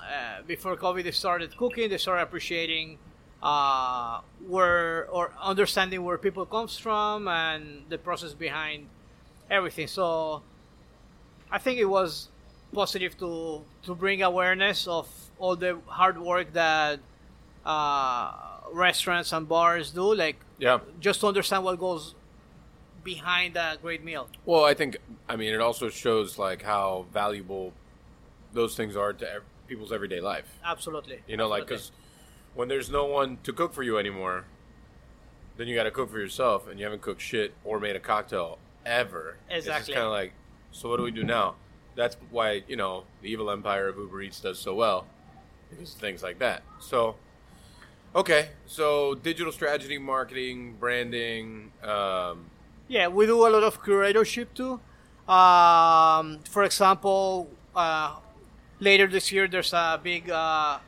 uh, 0.00 0.42
before 0.46 0.76
COVID, 0.76 1.04
they 1.04 1.10
started 1.10 1.56
cooking. 1.56 1.90
They 1.90 1.98
started 1.98 2.22
appreciating 2.22 2.98
uh, 3.42 4.20
where 4.46 5.06
or 5.10 5.32
understanding 5.40 6.02
where 6.02 6.16
people 6.18 6.46
comes 6.46 6.78
from 6.78 7.28
and 7.28 7.82
the 7.90 7.98
process 7.98 8.32
behind 8.32 8.86
everything. 9.50 9.86
So 9.86 10.42
I 11.50 11.58
think 11.58 11.78
it 11.78 11.84
was 11.84 12.30
positive 12.74 13.16
to 13.18 13.62
to 13.84 13.94
bring 13.94 14.22
awareness 14.22 14.86
of 14.86 15.08
all 15.38 15.56
the 15.56 15.78
hard 15.86 16.18
work 16.18 16.52
that 16.52 17.00
uh, 17.64 18.32
restaurants 18.72 19.32
and 19.32 19.48
bars 19.48 19.90
do, 19.90 20.14
like 20.14 20.36
Yeah. 20.58 20.80
just 21.00 21.20
to 21.20 21.26
understand 21.28 21.64
what 21.64 21.78
goes 21.78 22.14
behind 23.02 23.56
a 23.56 23.76
great 23.80 24.02
meal. 24.04 24.28
Well, 24.44 24.64
I 24.64 24.74
think 24.74 24.96
I 25.28 25.36
mean 25.36 25.52
it 25.54 25.60
also 25.60 25.88
shows 25.88 26.38
like 26.38 26.62
how 26.62 27.06
valuable 27.12 27.72
those 28.52 28.76
things 28.76 28.96
are 28.96 29.12
to 29.12 29.32
ev- 29.34 29.42
people's 29.66 29.92
everyday 29.92 30.20
life. 30.20 30.58
Absolutely. 30.64 31.22
You 31.26 31.36
know, 31.36 31.48
like 31.48 31.66
because 31.66 31.92
when 32.54 32.68
there's 32.68 32.90
no 32.90 33.04
one 33.04 33.38
to 33.42 33.52
cook 33.52 33.72
for 33.72 33.82
you 33.82 33.98
anymore, 33.98 34.44
then 35.56 35.66
you 35.68 35.74
got 35.74 35.84
to 35.84 35.90
cook 35.90 36.10
for 36.10 36.18
yourself, 36.20 36.68
and 36.68 36.78
you 36.78 36.84
haven't 36.86 37.02
cooked 37.02 37.20
shit 37.20 37.52
or 37.64 37.80
made 37.80 37.96
a 37.96 38.00
cocktail 38.00 38.58
ever. 38.86 39.36
It's 39.48 39.66
Exactly. 39.66 39.86
just 39.92 39.94
kind 39.94 40.06
of 40.06 40.12
like, 40.12 40.32
so 40.72 40.88
what 40.88 40.98
do 40.98 41.02
we 41.02 41.10
do 41.10 41.24
now? 41.24 41.54
That's 41.96 42.16
why 42.30 42.62
you 42.68 42.76
know 42.76 43.04
the 43.22 43.28
evil 43.30 43.50
empire 43.50 43.88
of 43.88 43.96
Uber 43.96 44.22
Eats 44.22 44.40
does 44.40 44.58
so 44.58 44.74
well 44.74 45.06
because 45.70 45.94
things 45.94 46.22
like 46.22 46.38
that. 46.38 46.62
So, 46.80 47.16
okay, 48.14 48.50
so 48.66 49.14
digital 49.14 49.52
strategy, 49.52 49.98
marketing, 49.98 50.76
branding. 50.78 51.72
Um, 51.82 52.46
Yeah, 52.88 53.08
we 53.08 53.26
do 53.26 53.46
a 53.46 53.48
lot 53.48 53.62
of 53.62 53.82
curatorship 53.82 54.48
too. 54.54 54.80
Um, 55.30 56.40
for 56.50 56.64
example, 56.64 57.48
uh, 57.74 58.16
later 58.80 59.06
this 59.06 59.32
year 59.32 59.48
there's 59.48 59.72
a 59.72 59.98
big. 60.02 60.30
Uh, 60.30 60.78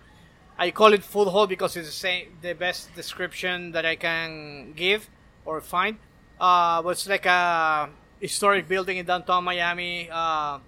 I 0.58 0.70
call 0.70 0.92
it 0.94 1.02
food 1.02 1.28
hall 1.28 1.46
because 1.46 1.76
it's 1.76 1.88
the 1.88 1.92
same, 1.92 2.28
the 2.40 2.54
best 2.54 2.94
description 2.94 3.72
that 3.72 3.84
I 3.84 3.96
can 3.96 4.72
give 4.74 5.08
or 5.44 5.60
find. 5.60 5.98
Uh, 6.40 6.82
it's 6.86 7.06
like 7.08 7.26
a 7.26 7.88
historic 8.20 8.66
building 8.68 8.96
in 8.96 9.04
downtown 9.06 9.44
Miami 9.44 10.08
uh, 10.10 10.58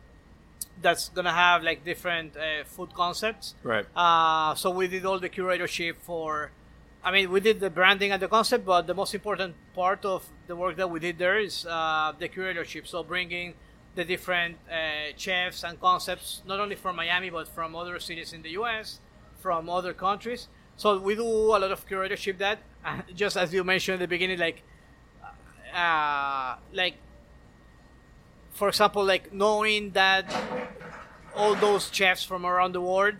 that's 0.81 1.09
gonna 1.09 1.33
have 1.33 1.63
like 1.63 1.85
different 1.85 2.37
uh, 2.37 2.65
food 2.65 2.93
concepts. 2.95 3.55
right. 3.63 3.87
Uh, 3.97 4.55
so 4.55 4.71
we 4.71 4.89
did 4.89 5.05
all 5.05 5.19
the 5.19 5.29
curatorship 5.29 5.97
for. 6.01 6.51
I 7.03 7.13
mean, 7.13 7.31
we 7.31 7.41
did 7.41 7.61
the 7.61 7.71
branding 7.71 8.11
and 8.11 8.21
the 8.21 8.29
concept, 8.29 8.67
but 8.67 8.87
the 8.87 8.95
most 8.95 9.15
important 9.15 9.55
part 9.73 10.05
of 10.05 10.29
the 10.49 10.57
work 10.57 10.77
that 10.77 10.91
we 10.91 10.99
did 10.99 11.17
there 11.19 11.39
is 11.39 11.65
uh, 11.65 12.13
the 12.19 12.29
curatorship. 12.29 12.87
So 12.87 13.05
bringing 13.05 13.55
the 13.95 14.05
different 14.05 14.57
uh, 14.71 15.13
chefs 15.17 15.63
and 15.65 15.81
concepts, 15.81 16.43
not 16.47 16.61
only 16.61 16.75
from 16.75 16.97
Miami 16.97 17.31
but 17.31 17.49
from 17.49 17.75
other 17.77 17.99
cities 18.01 18.33
in 18.33 18.43
the 18.43 18.51
U.S., 18.51 19.01
from 19.41 19.69
other 19.71 19.93
countries. 19.93 20.49
So 20.77 20.99
we 20.99 21.15
do 21.15 21.25
a 21.25 21.59
lot 21.59 21.71
of 21.71 21.87
curatorship. 21.89 22.39
That 22.39 22.59
just 23.15 23.37
as 23.37 23.53
you 23.53 23.65
mentioned 23.65 23.95
at 23.95 24.01
the 24.01 24.09
beginning, 24.09 24.39
like, 24.39 24.63
uh, 25.75 26.57
like, 26.73 26.95
for 28.59 28.69
example, 28.69 29.05
like 29.05 29.33
knowing 29.33 29.93
that 29.93 30.27
all 31.35 31.55
those 31.55 31.91
chefs 31.93 32.25
from 32.25 32.45
around 32.45 32.73
the 32.73 32.81
world 32.81 33.15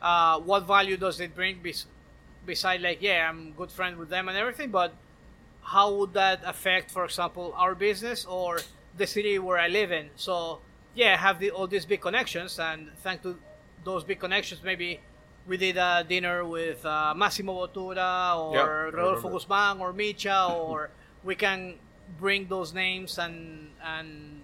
uh, 0.00 0.38
what 0.40 0.66
value 0.66 0.96
does 0.96 1.20
it 1.20 1.34
bring 1.34 1.60
bes- 1.62 1.86
beside 2.46 2.80
like 2.80 2.98
yeah 3.02 3.28
i'm 3.28 3.52
good 3.52 3.70
friend 3.70 3.96
with 3.98 4.08
them 4.08 4.28
and 4.28 4.36
everything 4.38 4.70
but 4.70 4.94
how 5.62 5.92
would 5.94 6.12
that 6.14 6.40
affect 6.44 6.90
for 6.90 7.04
example 7.04 7.52
our 7.56 7.74
business 7.74 8.24
or 8.24 8.58
the 8.96 9.06
city 9.06 9.38
where 9.38 9.58
i 9.58 9.68
live 9.68 9.92
in? 9.92 10.08
So 10.16 10.60
yeah 10.94 11.12
I 11.14 11.16
have 11.16 11.38
the, 11.38 11.50
all 11.50 11.66
these 11.66 11.84
big 11.84 12.00
connections 12.00 12.58
and 12.58 12.90
thanks 13.02 13.22
to 13.24 13.38
those 13.84 14.02
big 14.04 14.18
connections 14.18 14.62
maybe 14.64 15.00
we 15.46 15.56
did 15.56 15.76
a 15.76 16.04
dinner 16.08 16.44
with 16.44 16.84
uh, 16.84 17.12
massimo 17.14 17.66
bottura 17.66 18.36
or 18.38 18.88
I 18.88 18.90
rodolfo 18.90 19.28
guzman 19.28 19.80
or 19.80 19.92
micha 19.92 20.50
or 20.50 20.90
we 21.24 21.34
can 21.34 21.74
bring 22.18 22.48
those 22.48 22.72
names 22.72 23.18
and 23.18 23.68
and 23.84 24.39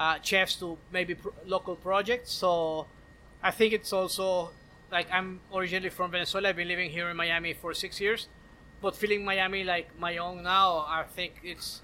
uh, 0.00 0.18
chefs 0.22 0.56
to 0.56 0.78
maybe 0.90 1.14
pr- 1.14 1.28
local 1.46 1.76
projects. 1.76 2.32
So 2.32 2.86
I 3.42 3.50
think 3.52 3.74
it's 3.74 3.92
also 3.92 4.50
like 4.90 5.06
I'm 5.12 5.40
originally 5.54 5.90
from 5.90 6.10
Venezuela. 6.10 6.48
I've 6.48 6.56
been 6.56 6.68
living 6.68 6.90
here 6.90 7.10
in 7.10 7.16
Miami 7.16 7.52
for 7.52 7.74
six 7.74 8.00
years, 8.00 8.26
but 8.80 8.96
feeling 8.96 9.24
Miami 9.24 9.62
like 9.62 9.96
my 10.00 10.16
own 10.16 10.42
now. 10.42 10.78
I 10.88 11.04
think 11.14 11.34
it's 11.44 11.82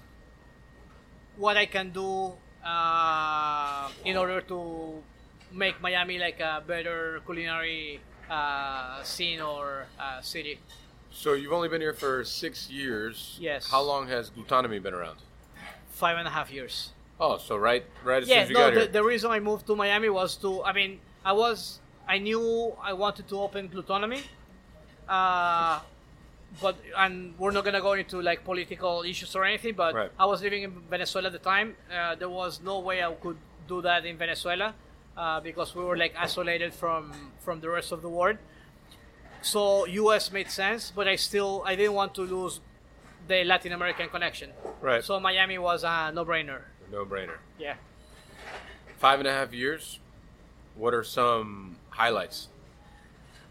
what 1.37 1.55
I 1.55 1.67
can 1.67 1.91
do 1.91 2.33
uh, 2.65 3.89
in 4.03 4.17
order 4.17 4.41
to 4.41 5.03
make 5.53 5.79
Miami 5.79 6.17
like 6.17 6.39
a 6.39 6.63
better 6.65 7.21
culinary 7.25 8.01
uh, 8.29 9.03
scene 9.03 9.39
or 9.39 9.85
uh, 9.99 10.19
city. 10.21 10.59
So 11.11 11.33
you've 11.33 11.53
only 11.53 11.69
been 11.69 11.81
here 11.81 11.93
for 11.93 12.23
six 12.25 12.69
years. 12.69 13.37
Yes. 13.39 13.69
How 13.71 13.81
long 13.81 14.07
has 14.07 14.29
glutonomy 14.29 14.81
been 14.81 14.93
around? 14.93 15.19
Five 15.89 16.17
and 16.17 16.27
a 16.27 16.31
half 16.31 16.51
years. 16.51 16.91
Oh, 17.19 17.37
so 17.37 17.57
right, 17.57 17.83
right 18.03 18.21
as 18.21 18.29
soon 18.29 18.37
as 18.37 18.49
you 18.49 18.53
no. 18.53 18.59
got 18.67 18.73
The, 18.75 18.79
here. 18.81 18.89
the 18.89 19.03
reason 19.03 19.31
I 19.31 19.39
moved 19.39 19.65
to 19.67 19.75
Miami 19.75 20.09
was 20.09 20.35
to. 20.37 20.63
I 20.63 20.71
mean, 20.73 20.99
I 21.25 21.33
was. 21.33 21.79
I 22.07 22.19
knew 22.19 22.75
I 22.81 22.93
wanted 22.93 23.27
to 23.29 23.39
open 23.41 23.69
glutonomy. 23.69 24.21
Uh, 25.07 25.79
but 26.61 26.77
and 26.97 27.33
we're 27.37 27.51
not 27.51 27.65
gonna 27.65 27.81
go 27.81 27.93
into 27.93 28.21
like 28.21 28.43
political 28.43 29.03
issues 29.03 29.35
or 29.35 29.43
anything. 29.45 29.73
But 29.75 29.93
Right. 29.93 30.11
I 30.19 30.25
was 30.25 30.41
living 30.41 30.63
in 30.63 30.71
Venezuela 30.89 31.27
at 31.27 31.33
the 31.33 31.39
time. 31.39 31.75
Uh, 31.93 32.15
there 32.15 32.29
was 32.29 32.61
no 32.61 32.79
way 32.79 33.03
I 33.03 33.11
could 33.13 33.37
do 33.67 33.81
that 33.81 34.05
in 34.05 34.17
Venezuela 34.17 34.73
uh, 35.17 35.39
because 35.41 35.75
we 35.75 35.83
were 35.83 35.97
like 35.97 36.13
isolated 36.17 36.73
from 36.73 37.11
from 37.39 37.59
the 37.61 37.69
rest 37.69 37.91
of 37.91 38.01
the 38.01 38.09
world. 38.09 38.37
So 39.41 39.85
U.S. 39.85 40.31
made 40.31 40.49
sense, 40.49 40.91
but 40.95 41.07
I 41.07 41.15
still 41.15 41.63
I 41.65 41.75
didn't 41.75 41.93
want 41.93 42.13
to 42.15 42.21
lose 42.21 42.59
the 43.27 43.43
Latin 43.43 43.71
American 43.73 44.07
connection. 44.09 44.51
Right. 44.81 45.03
So 45.03 45.19
Miami 45.19 45.57
was 45.57 45.83
a 45.83 46.11
no-brainer. 46.13 46.61
No 46.91 47.05
brainer. 47.05 47.37
Yeah. 47.59 47.75
Five 48.97 49.19
and 49.19 49.27
a 49.27 49.31
half 49.31 49.53
years. 49.53 49.99
What 50.75 50.93
are 50.93 51.03
some 51.03 51.77
highlights? 51.89 52.47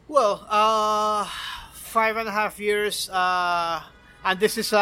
Well, 0.08 0.46
uh, 0.48 1.28
five 1.72 2.16
and 2.16 2.28
a 2.28 2.32
half 2.32 2.60
years, 2.60 3.10
uh, 3.10 3.82
and 4.24 4.38
this 4.38 4.56
is 4.56 4.72
a, 4.72 4.76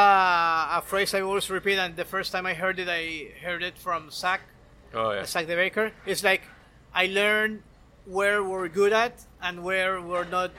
a 0.73 0.83
phrase 0.85 1.15
I 1.15 1.21
always 1.23 1.49
repeat. 1.51 1.79
And 1.79 1.97
the 1.97 2.05
first 2.05 2.33
time 2.33 2.45
I 2.47 2.55
heard 2.55 2.79
it, 2.79 2.89
I 2.89 3.33
heard 3.43 3.63
it 3.63 3.79
from 3.79 4.11
Zach, 4.11 4.41
Oh 4.93 5.13
yeah. 5.13 5.25
Zach 5.25 5.47
the 5.47 5.57
Baker. 5.57 5.93
It's 6.07 6.23
like 6.23 6.43
I 6.95 7.07
learned 7.07 7.63
where 8.07 8.45
we're 8.45 8.69
good 8.69 8.93
at 8.93 9.25
and 9.43 9.65
where 9.65 10.01
we're 10.01 10.25
not 10.29 10.51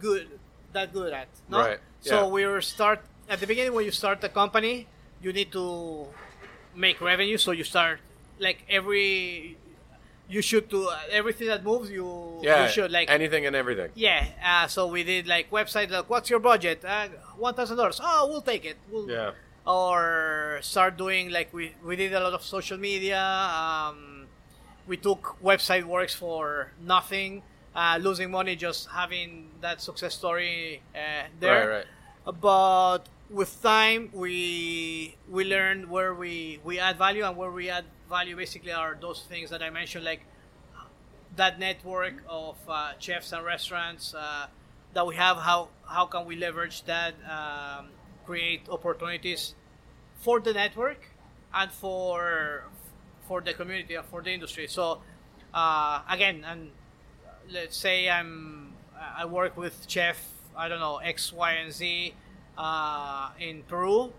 good, 0.00 0.26
that 0.72 0.92
good 0.92 1.12
at. 1.12 1.28
No? 1.48 1.58
Right, 1.58 1.78
So 2.00 2.24
yeah. 2.26 2.32
we 2.32 2.46
were 2.46 2.60
start 2.62 3.00
at 3.28 3.40
the 3.40 3.46
beginning 3.46 3.74
when 3.74 3.84
you 3.84 3.90
start 3.90 4.24
a 4.24 4.28
company, 4.28 4.86
you 5.22 5.32
need 5.32 5.52
to 5.52 6.06
make 6.78 7.00
revenue. 7.00 7.36
So 7.38 7.50
you 7.52 7.64
start 7.64 7.98
like 8.38 8.58
every. 8.70 9.56
You 10.30 10.42
should 10.42 10.68
do 10.68 10.90
everything 11.10 11.48
that 11.48 11.64
moves. 11.64 11.90
You 11.90 12.40
Yeah. 12.42 12.64
you 12.64 12.68
should 12.70 12.90
like 12.92 13.08
anything 13.10 13.46
and 13.48 13.56
everything. 13.56 13.90
yeah, 13.94 14.26
uh, 14.44 14.66
so 14.68 14.86
we 14.86 15.02
did 15.02 15.26
like 15.26 15.50
website 15.50 15.88
like 15.90 16.08
what's 16.12 16.28
your 16.28 16.40
budget? 16.50 16.84
Uh, 16.84 17.08
one 17.38 17.54
thousand 17.54 17.76
dollars. 17.78 17.98
Oh, 18.02 18.26
we'll 18.30 18.42
take 18.52 18.64
it. 18.64 18.76
We'll, 18.92 19.08
Yeah. 19.10 19.32
Or 19.66 20.58
start 20.62 20.96
doing 20.96 21.30
like 21.30 21.48
we 21.52 21.72
we 21.84 21.96
did 21.96 22.12
a 22.12 22.20
lot 22.20 22.34
of 22.34 22.42
social 22.42 22.78
media. 22.78 23.20
Um, 23.20 24.26
we 24.86 24.96
took 24.96 25.36
website 25.42 25.84
works 25.84 26.14
for 26.14 26.72
nothing, 26.80 27.42
uh, 27.74 27.98
losing 28.00 28.30
money 28.30 28.54
just 28.56 28.88
having 29.00 29.48
that 29.60 29.80
success 29.80 30.14
story 30.14 30.82
uh, 30.94 31.24
there. 31.40 31.68
Right, 31.68 31.84
right. 32.26 32.40
But 32.40 33.00
with 33.30 33.62
time, 33.62 34.10
we 34.12 35.16
we 35.28 35.44
learned 35.44 35.90
where 35.90 36.14
we 36.14 36.60
we 36.64 36.78
add 36.78 36.98
value 36.98 37.24
and 37.24 37.36
where 37.36 37.50
we 37.50 37.68
add 37.68 37.84
value 38.08 38.36
basically 38.36 38.72
are 38.72 38.96
those 39.00 39.22
things 39.28 39.50
that 39.50 39.62
I 39.62 39.70
mentioned, 39.70 40.04
like 40.04 40.22
that 41.36 41.58
network 41.58 42.14
of 42.28 42.56
uh, 42.68 42.92
chefs 42.98 43.32
and 43.32 43.44
restaurants 43.44 44.14
uh, 44.14 44.46
that 44.94 45.06
we 45.06 45.14
have. 45.16 45.36
How 45.38 45.68
how 45.86 46.06
can 46.06 46.26
we 46.26 46.36
leverage 46.36 46.84
that, 46.84 47.14
um, 47.28 47.88
create 48.26 48.68
opportunities 48.68 49.54
for 50.20 50.40
the 50.40 50.52
network 50.52 51.10
and 51.52 51.70
for 51.70 52.64
for 53.26 53.40
the 53.40 53.52
community 53.52 53.94
and 53.94 54.06
for 54.06 54.22
the 54.22 54.30
industry. 54.30 54.66
So 54.68 55.00
uh, 55.52 56.02
again, 56.08 56.44
and 56.44 56.70
let's 57.50 57.76
say 57.76 58.08
I'm 58.08 58.72
I 59.16 59.26
work 59.26 59.56
with 59.56 59.84
chef 59.86 60.18
I 60.56 60.68
don't 60.68 60.80
know 60.80 60.96
X 60.98 61.32
Y 61.32 61.52
and 61.52 61.72
Z 61.72 62.14
uh, 62.58 63.30
in 63.40 63.64
Peru. 63.64 64.14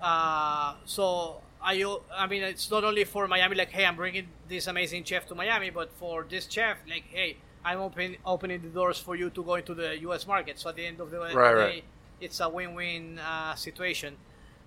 Uh, 0.00 0.76
so 0.84 1.42
I 1.62 1.84
I 2.16 2.26
mean 2.26 2.42
it's 2.42 2.70
not 2.70 2.84
only 2.84 3.04
for 3.04 3.28
Miami 3.28 3.56
like 3.56 3.70
hey 3.70 3.86
I'm 3.86 3.96
bringing 3.96 4.28
this 4.48 4.66
amazing 4.68 5.04
chef 5.04 5.26
to 5.28 5.34
Miami, 5.34 5.70
but 5.70 5.92
for 5.92 6.26
this 6.28 6.46
chef 6.48 6.78
like 6.88 7.04
hey 7.10 7.38
I'm 7.64 7.80
open, 7.80 8.16
opening 8.26 8.62
the 8.62 8.68
doors 8.70 8.98
for 8.98 9.16
you 9.16 9.30
to 9.30 9.44
go 9.44 9.56
into 9.56 9.74
the 9.74 9.98
U.S. 10.00 10.26
market. 10.26 10.58
So 10.58 10.70
at 10.70 10.76
the 10.76 10.86
end 10.86 11.00
of 11.00 11.10
the 11.10 11.20
Right, 11.32 11.54
day, 11.54 11.74
right. 11.74 11.84
it's 12.20 12.40
a 12.40 12.48
win-win 12.48 13.18
uh, 13.18 13.54
situation. 13.54 14.16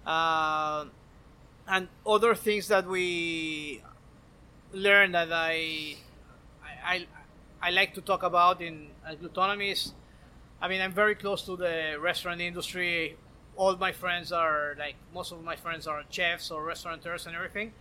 Uh, 0.06 0.86
and 1.68 1.90
other 2.06 2.36
things 2.36 2.68
that 2.70 2.88
we 2.88 3.84
learned 4.74 5.16
that 5.16 5.32
I 5.32 5.98
I, 6.64 6.96
I, 6.96 7.08
I 7.62 7.72
like 7.72 7.94
to 7.96 8.02
talk 8.02 8.24
about 8.24 8.62
in 8.62 8.90
uh, 9.08 9.16
glutonomy 9.16 9.72
is, 9.72 9.94
I 10.64 10.70
mean, 10.70 10.80
I'm 10.80 10.94
very 10.94 11.16
close 11.16 11.42
to 11.44 11.58
the 11.58 11.98
restaurant 12.00 12.40
industry. 12.40 13.18
All 13.58 13.76
my 13.76 13.92
friends 13.92 14.32
are 14.32 14.76
like 14.80 14.96
most 15.14 15.34
of 15.34 15.44
my 15.44 15.58
friends 15.58 15.88
are 15.88 16.04
chefs 16.10 16.52
or 16.52 16.64
restaurateurs 16.64 17.28
and 17.28 17.36
everything. 17.36 17.74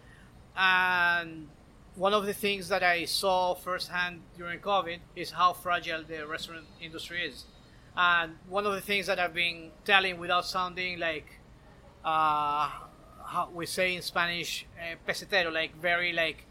And 0.57 1.47
one 1.95 2.13
of 2.13 2.27
the 2.27 2.35
things 2.35 2.67
that 2.71 2.83
I 2.83 3.05
saw 3.05 3.55
firsthand 3.55 4.23
during 4.37 4.59
COVID 4.59 4.99
is 5.15 5.31
how 5.31 5.53
fragile 5.53 6.03
the 6.03 6.27
restaurant 6.27 6.65
industry 6.81 7.25
is. 7.25 7.45
And 7.97 8.33
one 8.49 8.67
of 8.67 8.75
the 8.75 8.81
things 8.81 9.07
that 9.07 9.21
I've 9.21 9.33
been 9.33 9.71
telling 9.85 10.19
without 10.19 10.45
sounding 10.45 10.99
like 10.99 11.39
uh, 12.05 12.69
how 13.25 13.49
we 13.55 13.65
say 13.65 13.95
in 13.95 14.03
Spanish, 14.03 14.67
uh, 14.77 14.97
pesetero, 15.09 15.53
like 15.53 15.81
very 15.81 16.13
like 16.13 16.47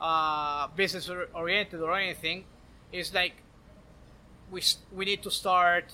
uh, 0.00 0.66
business 0.74 1.08
oriented 1.32 1.80
or 1.80 1.96
anything, 1.96 2.46
is 2.90 3.14
like 3.14 3.44
we 4.50 4.62
we 4.92 5.04
need 5.04 5.22
to 5.22 5.30
start 5.30 5.84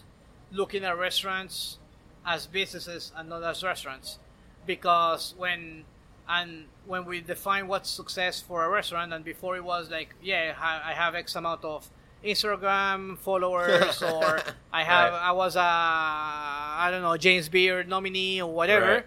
looking 0.52 0.84
at 0.84 0.96
restaurants 0.98 1.78
as 2.26 2.46
businesses 2.46 3.12
and 3.16 3.28
not 3.28 3.42
as 3.42 3.62
restaurants, 3.62 4.18
because 4.66 5.34
when 5.36 5.84
and 6.28 6.64
when 6.86 7.04
we 7.04 7.20
define 7.20 7.66
what's 7.68 7.90
success 7.90 8.40
for 8.40 8.64
a 8.64 8.68
restaurant, 8.68 9.12
and 9.12 9.24
before 9.24 9.56
it 9.56 9.64
was 9.64 9.90
like, 9.90 10.14
yeah, 10.22 10.54
I 10.60 10.92
have 10.92 11.14
X 11.14 11.34
amount 11.36 11.64
of 11.64 11.88
Instagram 12.24 13.18
followers, 13.18 14.02
or 14.02 14.40
I 14.72 14.82
have 14.84 15.12
Right. 15.12 15.22
I 15.22 15.32
was 15.32 15.56
a 15.56 15.60
I 15.60 16.88
don't 16.90 17.02
know 17.02 17.16
James 17.16 17.48
Beard 17.48 17.88
nominee 17.88 18.40
or 18.40 18.50
whatever 18.52 18.86
Right. 18.86 19.06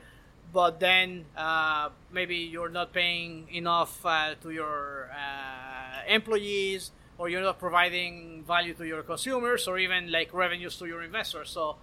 but 0.54 0.80
then 0.80 1.26
uh, 1.36 1.90
maybe 2.12 2.36
you're 2.38 2.70
not 2.70 2.94
paying 2.94 3.48
enough 3.52 4.06
uh, 4.06 4.36
to 4.44 4.52
your 4.52 5.10
uh, 5.12 6.02
employees 6.08 6.92
or 7.18 7.30
you're 7.30 7.42
not 7.42 7.60
providing 7.60 8.44
value 8.48 8.74
to 8.74 8.86
your 8.86 9.04
consumers 9.04 9.68
or 9.68 9.78
even 9.80 10.12
like 10.12 10.34
revenues 10.34 10.78
to 10.78 10.86
your 10.86 11.02
investors. 11.04 11.50
So 11.50 11.78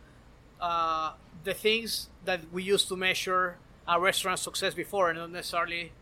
uh, 0.60 1.12
the 1.42 1.54
things 1.54 2.08
that 2.24 2.40
we 2.52 2.62
used 2.62 2.88
to 2.88 2.96
measure 2.96 3.56
a 3.86 4.00
restaurant 4.00 4.38
success 4.38 4.74
before 4.74 5.10
and 5.10 5.18
not 5.18 5.30
necessarily 5.30 5.92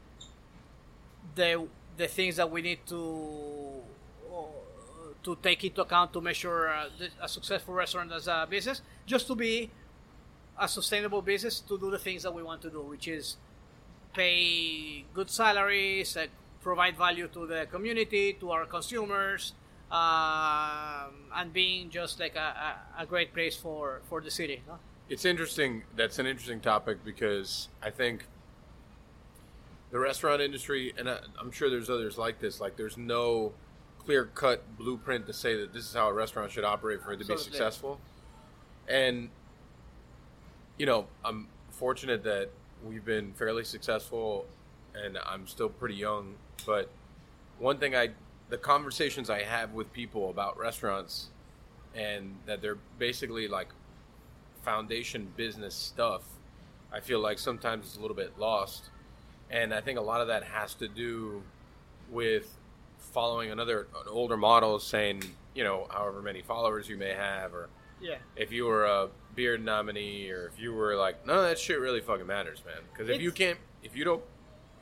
the 1.35 1.67
the 1.97 2.07
things 2.09 2.37
that 2.37 2.51
we 2.51 2.63
need 2.63 2.79
to 2.87 3.83
to 5.23 5.37
take 5.43 5.63
into 5.65 5.81
account 5.83 6.13
to 6.13 6.21
measure 6.21 6.89
the- 6.99 7.11
a 7.21 7.29
successful 7.29 7.75
restaurant 7.75 8.11
as 8.13 8.27
a 8.27 8.47
business 8.49 8.83
just 9.07 9.27
to 9.27 9.35
be 9.35 9.71
a 10.59 10.69
sustainable 10.69 11.23
business 11.23 11.61
to 11.61 11.79
do 11.79 11.91
the 11.91 11.99
things 11.99 12.23
that 12.25 12.33
we 12.35 12.43
want 12.43 12.61
to 12.61 12.71
do, 12.71 12.83
which 12.83 13.09
is 13.09 13.37
pay 14.13 15.05
good 15.15 15.31
salaries, 15.31 16.17
provide 16.63 16.97
value 16.97 17.29
to 17.29 17.47
the 17.47 17.67
community, 17.71 18.33
to 18.35 18.51
our 18.51 18.67
consumers, 18.67 19.53
um, 19.91 21.13
and 21.35 21.53
being 21.53 21.91
just 21.91 22.21
like 22.21 22.37
a, 22.37 22.77
a, 22.99 23.05
great 23.05 23.35
place 23.35 23.57
for, 23.57 24.01
for 24.09 24.21
the 24.21 24.31
city. 24.31 24.63
No? 24.67 24.79
It's 25.09 25.25
interesting. 25.25 25.83
That's 25.97 26.19
an 26.19 26.27
interesting 26.27 26.61
topic 26.61 27.05
because 27.05 27.69
I 27.83 27.91
think 27.91 28.25
the 29.91 29.99
restaurant 29.99 30.41
industry, 30.41 30.95
and 30.97 31.11
I, 31.11 31.19
I'm 31.39 31.53
sure 31.53 31.69
there's 31.69 31.91
others 31.91 32.17
like 32.17 32.41
this. 32.41 32.61
Like, 32.61 32.77
there's 32.77 32.97
no 32.97 33.53
clear 34.05 34.25
cut 34.25 34.63
blueprint 34.79 35.27
to 35.27 35.33
say 35.33 35.57
that 35.57 35.73
this 35.73 35.85
is 35.89 35.95
how 35.95 36.09
a 36.09 36.13
restaurant 36.13 36.51
should 36.51 36.65
operate 36.65 37.03
for 37.03 37.13
it 37.13 37.19
to 37.19 37.27
be 37.27 37.37
successful. 37.37 38.01
And 38.89 39.29
you 40.79 40.87
know, 40.87 41.07
I'm 41.25 41.49
fortunate 41.71 42.25
that 42.25 42.51
we've 42.85 43.05
been 43.05 43.33
fairly 43.35 43.65
successful, 43.65 44.47
and 44.95 45.19
I'm 45.27 45.47
still 45.47 45.69
pretty 45.69 45.95
young. 45.95 46.35
But 46.67 46.89
one 47.59 47.79
thing 47.79 47.95
I, 47.95 48.11
the 48.49 48.59
conversations 48.59 49.31
I 49.31 49.43
have 49.43 49.73
with 49.73 49.93
people 49.93 50.31
about 50.31 50.59
restaurants, 50.59 51.29
and 51.95 52.37
that 52.47 52.63
they're 52.63 52.79
basically 52.99 53.49
like 53.49 53.69
foundation 54.63 55.29
business 55.37 55.75
stuff, 55.75 56.23
I 56.93 57.01
feel 57.01 57.21
like 57.21 57.39
sometimes 57.39 57.87
it's 57.87 57.97
a 57.97 58.01
little 58.01 58.17
bit 58.17 58.39
lost. 58.39 58.91
And 59.51 59.75
I 59.75 59.81
think 59.81 59.99
a 59.99 60.03
lot 60.03 60.21
of 60.21 60.29
that 60.29 60.45
has 60.45 60.75
to 60.75 60.89
do 60.89 61.43
with 62.11 62.57
following 62.99 63.51
another 63.51 63.81
an 64.01 64.09
older 64.09 64.37
model 64.37 64.79
saying, 64.79 65.23
you 65.55 65.65
know, 65.65 65.87
however 65.91 66.23
many 66.23 66.41
followers 66.43 66.89
you 66.89 66.97
may 66.97 67.13
have, 67.13 67.53
or 67.53 67.69
Yeah. 68.01 68.17
if 68.37 68.53
you 68.53 68.65
were 68.65 68.85
a 68.85 69.09
beard 69.35 69.63
nominee, 69.65 70.31
or 70.31 70.47
if 70.47 70.59
you 70.59 70.73
were 70.73 70.95
like, 70.97 71.27
none 71.27 71.37
of 71.39 71.45
that 71.45 71.59
shit 71.59 71.79
really 71.81 72.01
fucking 72.01 72.27
matters, 72.27 72.63
man. 72.65 72.83
Because 72.93 73.09
if 73.09 73.21
you 73.21 73.33
can't, 73.33 73.59
if 73.83 73.95
you 73.97 74.05
don't 74.05 74.23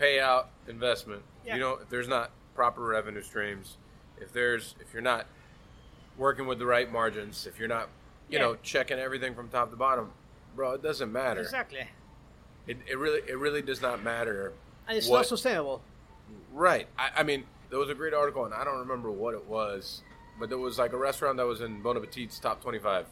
pay 0.01 0.19
out 0.19 0.49
investment, 0.67 1.23
Yeah. 1.45 1.55
you 1.55 1.61
don't, 1.61 1.83
if 1.83 1.89
there's 1.91 2.09
not 2.09 2.31
proper 2.55 2.81
revenue 2.81 3.23
streams, 3.23 3.77
if 4.19 4.33
there's, 4.33 4.75
if 4.81 4.93
you're 4.93 5.03
not 5.03 5.27
working 6.17 6.47
with 6.47 6.59
the 6.59 6.67
right 6.67 6.91
margins, 6.91 7.47
if 7.47 7.59
you're 7.59 7.69
not 7.69 7.89
you 8.29 8.39
Yeah. 8.39 8.45
know, 8.45 8.57
checking 8.63 8.99
everything 8.99 9.35
from 9.35 9.49
top 9.49 9.71
to 9.71 9.77
bottom, 9.77 10.13
bro, 10.55 10.73
it 10.75 10.83
doesn't 10.83 11.11
matter. 11.13 11.41
Exactly. 11.41 11.87
It, 12.67 12.79
it 12.89 12.97
really 12.97 13.21
it 13.29 13.37
really 13.37 13.61
does 13.63 13.83
not 13.83 14.03
matter. 14.03 14.53
And 14.89 14.97
it's 14.97 15.09
what- 15.09 15.19
not 15.19 15.27
sustainable. 15.27 15.83
Right. 16.53 16.87
I, 16.97 17.11
I 17.19 17.23
mean, 17.25 17.45
there 17.71 17.79
was 17.79 17.89
a 17.91 17.95
great 17.95 18.15
article, 18.15 18.45
and 18.45 18.55
I 18.55 18.63
don't 18.65 18.79
remember 18.79 19.11
what 19.11 19.35
it 19.35 19.45
was, 19.47 20.03
but 20.39 20.49
there 20.49 20.59
was 20.59 20.79
like 20.79 20.93
a 20.93 20.97
restaurant 20.97 21.37
that 21.39 21.47
was 21.47 21.61
in 21.61 21.83
Bon 21.83 21.97
Appetit's 21.97 22.39
top 22.39 22.63
25. 22.63 23.07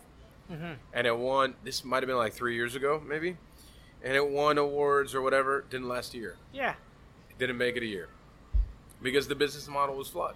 Mm-hmm. 0.53 0.73
And 0.93 1.07
it 1.07 1.17
won, 1.19 1.55
this 1.65 1.85
might 1.85 2.03
have 2.03 2.07
been 2.07 2.17
like 2.17 2.33
three 2.33 2.55
years 2.55 2.77
ago, 2.77 3.03
maybe. 3.05 3.37
And 4.03 4.15
it 4.17 4.29
won 4.29 4.59
awards 4.59 5.15
or 5.15 5.23
whatever. 5.23 5.65
Didn't 5.69 5.89
last 5.89 6.15
a 6.15 6.19
year. 6.19 6.37
Yeah. 6.53 6.75
It 7.31 7.39
didn't 7.39 7.59
make 7.59 7.77
it 7.77 7.83
a 7.83 7.87
year. 7.87 8.09
Because 9.03 9.29
the 9.29 9.35
business 9.35 9.69
model 9.69 9.97
was 9.97 10.09
flawed. 10.09 10.35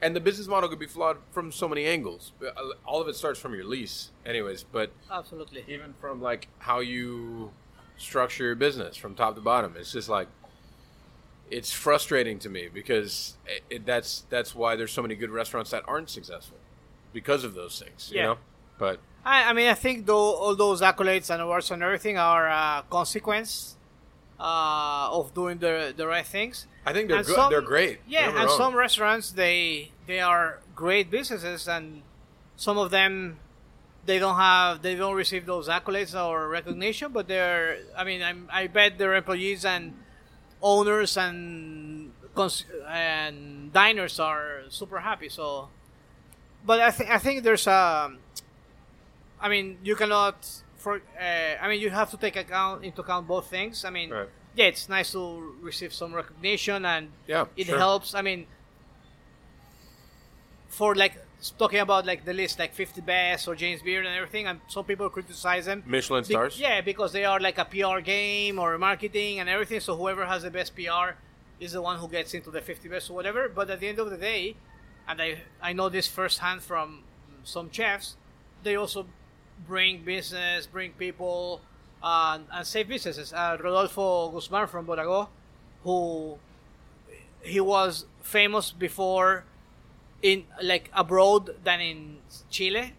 And 0.00 0.14
the 0.14 0.20
business 0.20 0.46
model 0.46 0.68
could 0.68 0.78
be 0.78 0.86
flawed 0.86 1.16
from 1.32 1.50
so 1.50 1.68
many 1.68 1.84
angles. 1.84 2.32
Uh, 2.40 2.50
All 2.86 3.00
of 3.00 3.08
it 3.08 3.16
starts 3.16 3.40
from 3.40 3.54
your 3.54 3.64
lease, 3.64 4.10
anyways. 4.24 4.62
But 4.64 4.92
Absolutely. 5.10 5.64
even 5.68 5.94
from 6.00 6.22
like 6.22 6.46
how 6.58 6.78
you 6.80 7.50
structure 7.96 8.44
your 8.44 8.54
business 8.54 8.96
from 8.96 9.16
top 9.16 9.34
to 9.34 9.40
bottom 9.40 9.74
it's 9.76 9.90
just 9.90 10.08
like 10.08 10.28
it's 11.50 11.72
frustrating 11.72 12.38
to 12.38 12.48
me 12.48 12.68
because 12.72 13.36
it, 13.44 13.62
it, 13.70 13.84
that's 13.86 14.24
that's 14.30 14.54
why 14.54 14.76
there's 14.76 14.92
so 14.92 15.02
many 15.02 15.16
good 15.16 15.30
restaurants 15.30 15.72
that 15.72 15.82
aren't 15.88 16.08
successful 16.08 16.56
because 17.12 17.42
of 17.42 17.54
those 17.54 17.76
things 17.82 18.08
you 18.12 18.18
Yeah. 18.18 18.26
know 18.26 18.38
but 18.78 19.00
I, 19.34 19.50
I 19.50 19.52
mean, 19.58 19.68
I 19.68 19.74
think 19.84 20.06
though 20.06 20.28
all 20.42 20.54
those 20.56 20.80
accolades 20.90 21.28
and 21.32 21.40
awards 21.42 21.70
and 21.70 21.82
everything 21.82 22.16
are 22.18 22.46
a 22.48 22.84
consequence 22.88 23.76
uh, 24.40 25.08
of 25.18 25.34
doing 25.34 25.58
the 25.58 25.92
the 25.96 26.06
right 26.06 26.26
things. 26.36 26.66
i 26.86 26.92
think 26.94 27.08
they're 27.08 27.22
good 27.22 27.34
some- 27.40 27.50
they're 27.52 27.70
great 27.74 27.96
Yeah, 28.16 28.30
and 28.40 28.48
some 28.62 28.72
restaurants 28.86 29.26
they 29.42 29.90
they 30.06 30.20
are 30.20 30.60
great 30.84 31.06
businesses, 31.10 31.68
and 31.68 32.02
some 32.56 32.78
of 32.84 32.88
them 32.90 33.12
they 34.08 34.18
don't 34.24 34.36
have 34.48 34.80
they 34.86 34.94
don't 35.02 35.14
receive 35.24 35.44
those 35.52 35.66
accolades 35.68 36.14
or 36.14 36.48
recognition, 36.48 37.08
but 37.12 37.24
they're 37.28 37.78
I 38.00 38.02
mean 38.08 38.20
I'm, 38.28 38.40
I 38.60 38.62
bet 38.68 38.96
their 39.00 39.14
employees 39.14 39.64
and 39.74 39.82
owners 40.62 41.16
and 41.16 42.12
cons- 42.34 42.64
and 42.88 43.72
diners 43.72 44.18
are 44.18 44.62
super 44.70 45.00
happy. 45.00 45.28
So, 45.28 45.68
but 46.64 46.80
I 46.80 46.90
think 46.96 47.08
I 47.10 47.18
think 47.18 47.42
there's 47.42 47.66
a 47.66 48.12
I 49.40 49.48
mean 49.48 49.78
you 49.82 49.94
cannot 49.96 50.36
for 50.76 50.94
uh, 50.96 51.62
I 51.64 51.68
mean 51.68 51.80
you 51.80 51.90
have 51.90 52.10
to 52.10 52.16
take 52.16 52.36
account 52.36 52.84
into 52.84 53.00
account 53.02 53.26
both 53.26 53.48
things. 53.50 53.84
I 53.84 53.90
mean 53.90 54.10
Right. 54.10 54.28
yeah, 54.54 54.66
it's 54.66 54.88
nice 54.88 55.12
to 55.12 55.54
receive 55.62 55.92
some 55.92 56.14
recognition 56.14 56.84
and 56.84 57.10
yeah 57.26 57.46
it 57.56 57.66
sure. 57.66 57.78
helps. 57.78 58.14
I 58.14 58.22
mean, 58.22 58.46
for 60.68 60.94
like 60.94 61.14
talking 61.56 61.78
about 61.80 62.04
like 62.04 62.24
the 62.24 62.32
list, 62.32 62.58
like 62.58 62.74
50 62.74 63.00
best 63.00 63.46
or 63.48 63.54
James 63.54 63.82
Beard 63.82 64.06
and 64.06 64.14
everything, 64.14 64.46
and 64.46 64.60
some 64.68 64.84
people 64.84 65.08
criticize 65.08 65.66
them. 65.66 65.82
michelin 65.86 66.22
Be- 66.22 66.34
stars 66.34 66.58
yeah, 66.60 66.80
because 66.80 67.12
they 67.12 67.24
are 67.24 67.40
like 67.40 67.58
a 67.58 67.64
PR 67.64 68.00
game 68.00 68.58
or 68.58 68.76
marketing 68.78 69.40
and 69.40 69.48
everything. 69.48 69.80
So 69.80 69.96
whoever 69.96 70.26
has 70.26 70.42
the 70.42 70.50
best 70.50 70.74
PR 70.74 71.14
is 71.60 71.72
the 71.72 71.82
one 71.82 71.98
who 71.98 72.08
gets 72.08 72.34
into 72.34 72.50
the 72.50 72.60
50 72.60 72.88
best 72.88 73.10
or 73.10 73.14
whatever. 73.14 73.48
But 73.48 73.70
at 73.70 73.80
the 73.80 73.88
end 73.88 73.98
of 73.98 74.10
the 74.10 74.16
day, 74.16 74.56
and 75.06 75.20
I 75.22 75.38
I 75.62 75.72
know 75.72 75.88
this 75.88 76.06
firsthand 76.08 76.62
from 76.62 77.02
some 77.44 77.70
chefs, 77.70 78.16
they 78.64 78.74
also 78.76 79.06
bring 79.66 80.02
business, 80.02 80.66
bring 80.66 80.92
people, 80.92 81.60
uh, 82.02 82.38
and 82.52 82.66
save 82.66 82.88
businesses. 82.88 83.32
Uh, 83.32 83.56
Rodolfo 83.60 84.30
Guzman 84.30 84.66
from 84.66 84.86
Borago, 84.86 85.28
who 85.82 86.38
he 87.42 87.60
was 87.60 88.06
famous 88.22 88.72
before 88.72 89.44
in 90.22 90.44
like 90.62 90.90
abroad 90.92 91.54
than 91.64 91.80
in 91.80 92.18
Chile. 92.50 92.94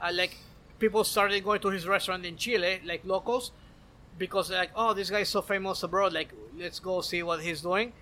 Uh, 0.00 0.10
like 0.12 0.36
people 0.78 1.04
started 1.04 1.44
going 1.44 1.60
to 1.60 1.68
his 1.68 1.86
restaurant 1.86 2.24
in 2.24 2.36
Chile, 2.36 2.80
like 2.84 3.04
locals, 3.04 3.52
because 4.18 4.50
like, 4.50 4.70
oh, 4.74 4.94
this 4.94 5.10
guy's 5.10 5.28
so 5.28 5.42
famous 5.42 5.82
abroad. 5.82 6.12
Like, 6.12 6.30
let's 6.58 6.80
go 6.80 7.00
see 7.00 7.22
what 7.22 7.40
he's 7.40 7.60
doing. 7.60 7.92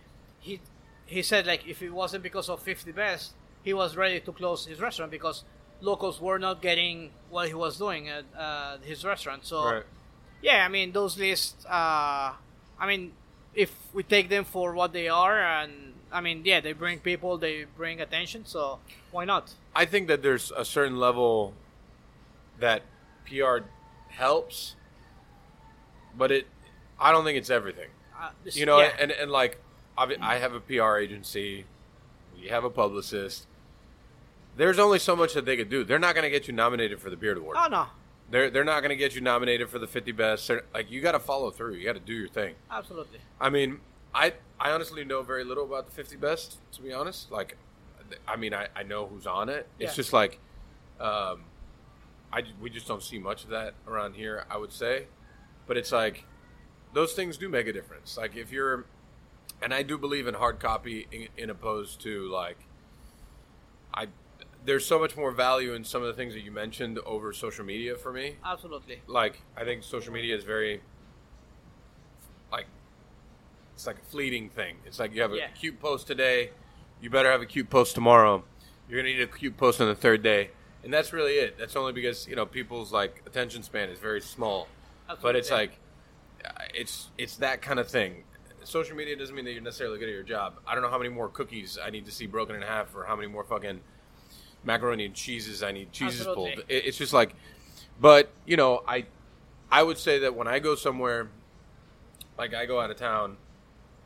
He 0.40 0.60
he 1.06 1.22
said 1.22 1.46
like 1.46 1.66
if 1.66 1.82
it 1.82 1.90
wasn't 1.90 2.22
because 2.22 2.48
of 2.48 2.60
50 2.60 2.92
Best, 2.92 3.32
he 3.62 3.74
was 3.74 3.96
ready 3.96 4.20
to 4.20 4.32
close 4.32 4.66
his 4.66 4.80
restaurant 4.80 5.10
because 5.10 5.44
locals 5.80 6.20
were 6.20 6.38
not 6.38 6.60
getting 6.62 7.10
what 7.30 7.48
he 7.48 7.54
was 7.54 7.78
doing 7.78 8.08
at 8.08 8.24
uh, 8.36 8.78
his 8.82 9.04
restaurant. 9.04 9.44
So 9.44 9.64
right 9.64 9.82
yeah, 10.40 10.64
I 10.64 10.68
mean 10.68 10.92
those 10.92 11.18
lists. 11.18 11.64
Uh, 11.66 12.32
I 12.80 12.86
mean, 12.86 13.12
if 13.54 13.72
we 13.92 14.02
take 14.04 14.28
them 14.28 14.44
for 14.44 14.72
what 14.72 14.92
they 14.92 15.08
are, 15.08 15.40
and 15.42 15.94
I 16.12 16.20
mean, 16.20 16.42
yeah, 16.44 16.60
they 16.60 16.72
bring 16.72 17.00
people, 17.00 17.38
they 17.38 17.64
bring 17.76 18.00
attention. 18.00 18.46
So 18.46 18.78
why 19.10 19.24
not? 19.24 19.52
i 19.74 19.84
think 19.84 20.06
that 20.08 20.22
there's 20.22 20.50
a 20.56 20.64
certain 20.64 20.98
level 20.98 21.54
that 22.60 22.82
pr 23.24 23.58
helps 24.08 24.74
but 26.16 26.30
it 26.32 26.46
i 26.98 27.12
don't 27.12 27.24
think 27.24 27.38
it's 27.38 27.50
everything 27.50 27.88
Uh, 28.18 28.30
this- 28.44 28.56
you 28.56 28.66
know 28.66 28.80
yeah. 28.80 28.92
and, 29.00 29.10
and 29.12 29.30
like 29.30 29.58
i 29.96 30.36
have 30.36 30.52
a 30.54 30.60
pr 30.60 30.96
agency 30.98 31.64
we 32.40 32.48
have 32.48 32.64
a 32.64 32.70
publicist 32.70 33.46
there's 34.58 34.78
only 34.78 34.98
so 34.98 35.16
much 35.16 35.32
that 35.34 35.46
they 35.46 35.56
could 35.56 35.70
do. 35.70 35.84
They're 35.84 35.98
not 35.98 36.14
going 36.14 36.24
to 36.24 36.30
get 36.30 36.46
you 36.46 36.52
nominated 36.52 37.00
for 37.00 37.08
the 37.08 37.16
beard 37.16 37.38
award. 37.38 37.56
Oh 37.58 37.68
no, 37.68 37.86
they're, 38.30 38.50
they're 38.50 38.64
not 38.64 38.80
going 38.80 38.90
to 38.90 38.96
get 38.96 39.14
you 39.14 39.22
nominated 39.22 39.70
for 39.70 39.78
the 39.78 39.86
50 39.86 40.12
best. 40.12 40.46
They're- 40.48 40.64
like 40.74 40.90
you 40.90 41.00
got 41.00 41.12
to 41.12 41.18
follow 41.20 41.50
through. 41.50 41.74
You 41.74 41.84
got 41.86 41.94
to 41.94 42.00
do 42.00 42.12
your 42.12 42.28
thing. 42.28 42.54
Absolutely. 42.70 43.20
i 43.40 43.48
mean 43.48 43.80
i 44.14 44.32
i 44.60 44.70
honestly 44.70 45.04
know 45.04 45.22
very 45.22 45.44
little 45.44 45.64
about 45.64 45.86
the 45.86 45.92
50 45.92 46.16
best 46.16 46.58
to 46.72 46.82
be 46.82 46.92
honest. 46.92 47.30
Like 47.32 47.56
i 48.26 48.36
mean 48.36 48.52
i, 48.54 48.68
I 48.76 48.82
know 48.82 49.06
who's 49.06 49.26
on 49.26 49.48
it. 49.48 49.66
It's 49.78 49.92
Yeah. 49.92 49.96
just 49.96 50.12
like 50.12 50.38
um 51.00 51.42
I, 52.32 52.42
we 52.60 52.68
just 52.68 52.86
don't 52.86 53.02
see 53.02 53.18
much 53.18 53.44
of 53.44 53.50
that 53.50 53.72
around 53.86 54.14
here 54.14 54.44
i 54.50 54.56
would 54.56 54.72
say. 54.72 55.06
But 55.66 55.76
it's 55.76 55.92
like 55.92 56.24
those 56.94 57.12
things 57.12 57.36
do 57.36 57.48
make 57.48 57.66
a 57.66 57.72
difference. 57.72 58.16
Like 58.16 58.34
if 58.36 58.50
you're 58.52 58.86
and 59.62 59.72
i 59.74 59.82
do 59.82 59.96
believe 59.98 60.26
in 60.26 60.34
hard 60.34 60.58
copy 60.58 61.06
in, 61.12 61.28
in 61.36 61.50
opposed 61.50 62.00
to 62.02 62.28
like 62.30 62.58
there's 64.64 64.84
so 64.84 64.98
much 64.98 65.16
more 65.16 65.30
value 65.30 65.72
in 65.74 65.84
some 65.84 66.02
of 66.02 66.08
the 66.08 66.14
things 66.14 66.34
that 66.34 66.40
you 66.40 66.50
mentioned 66.50 66.98
over 67.00 67.32
social 67.32 67.64
media 67.64 67.96
for 67.96 68.12
me 68.12 68.36
Absolutely. 68.44 69.00
like 69.06 69.42
I 69.56 69.64
think 69.64 69.82
social 69.82 70.12
media 70.12 70.36
is 70.36 70.44
very 70.44 70.80
like 72.52 72.66
it's 73.74 73.86
like 73.86 73.98
a 73.98 74.04
fleeting 74.10 74.48
thing. 74.48 74.76
It's 74.86 74.98
like 74.98 75.14
you 75.14 75.22
have 75.22 75.32
a 75.32 75.36
Yeah. 75.36 75.48
cute 75.48 75.78
post 75.80 76.06
today, 76.06 76.50
you 77.00 77.10
better 77.10 77.30
have 77.30 77.40
a 77.42 77.46
cute 77.46 77.70
post 77.70 77.94
tomorrow. 77.94 78.42
You're 78.88 79.00
gonna 79.02 79.14
need 79.14 79.20
a 79.22 79.26
cute 79.28 79.56
post 79.56 79.80
on 79.80 79.86
the 79.86 79.94
third 79.94 80.22
day, 80.22 80.50
and 80.82 80.92
that's 80.92 81.12
really 81.12 81.34
it. 81.34 81.56
That's 81.58 81.76
only 81.76 81.92
because 81.92 82.26
you 82.26 82.34
know 82.34 82.46
people's 82.46 82.92
like 82.92 83.22
attention 83.26 83.62
span 83.62 83.88
is 83.90 83.98
very 83.98 84.20
small. 84.20 84.66
But 85.22 85.36
it's 85.36 85.50
like 85.50 85.78
uh, 86.44 86.50
it's 86.74 87.10
it's 87.18 87.36
that 87.36 87.62
kind 87.62 87.78
of 87.78 87.88
thing. 87.88 88.24
Social 88.64 88.96
media 88.96 89.14
doesn't 89.16 89.34
mean 89.34 89.44
that 89.44 89.52
you're 89.52 89.62
necessarily 89.62 89.98
good 89.98 90.08
at 90.08 90.14
your 90.14 90.22
job. 90.24 90.58
I 90.66 90.74
don't 90.74 90.82
know 90.82 90.90
how 90.90 90.98
many 90.98 91.10
more 91.10 91.28
cookies 91.28 91.78
I 91.82 91.90
need 91.90 92.04
to 92.06 92.10
see 92.12 92.26
broken 92.26 92.56
in 92.56 92.62
half, 92.62 92.94
or 92.96 93.04
how 93.04 93.14
many 93.14 93.28
more 93.28 93.44
fucking 93.44 93.80
macaroni 94.68 95.04
and 95.06 95.14
cheeses 95.14 95.62
I 95.64 95.72
need 95.72 95.90
cheeses 95.92 96.26
pulled. 96.26 96.48
It, 96.48 96.64
it's 96.68 96.96
just 96.98 97.12
like, 97.12 97.34
but 98.00 98.30
you 98.46 98.56
know, 98.56 98.84
I 98.86 99.06
I 99.72 99.82
would 99.82 99.98
say 99.98 100.20
that 100.20 100.34
when 100.36 100.46
I 100.46 100.60
go 100.60 100.74
somewhere, 100.76 101.28
like 102.38 102.54
I 102.54 102.66
go 102.66 102.80
out 102.80 102.90
of 102.90 102.96
town, 102.96 103.36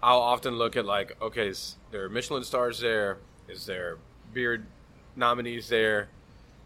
I'll 0.02 0.20
often 0.20 0.56
look 0.56 0.76
at 0.76 0.86
like, 0.86 1.20
okay, 1.20 1.48
is 1.48 1.76
there 1.90 2.08
Michelin 2.08 2.44
stars 2.44 2.80
there? 2.80 3.18
Is 3.48 3.66
there 3.66 3.98
beard 4.32 4.64
nominees 5.16 5.68
there? 5.68 6.08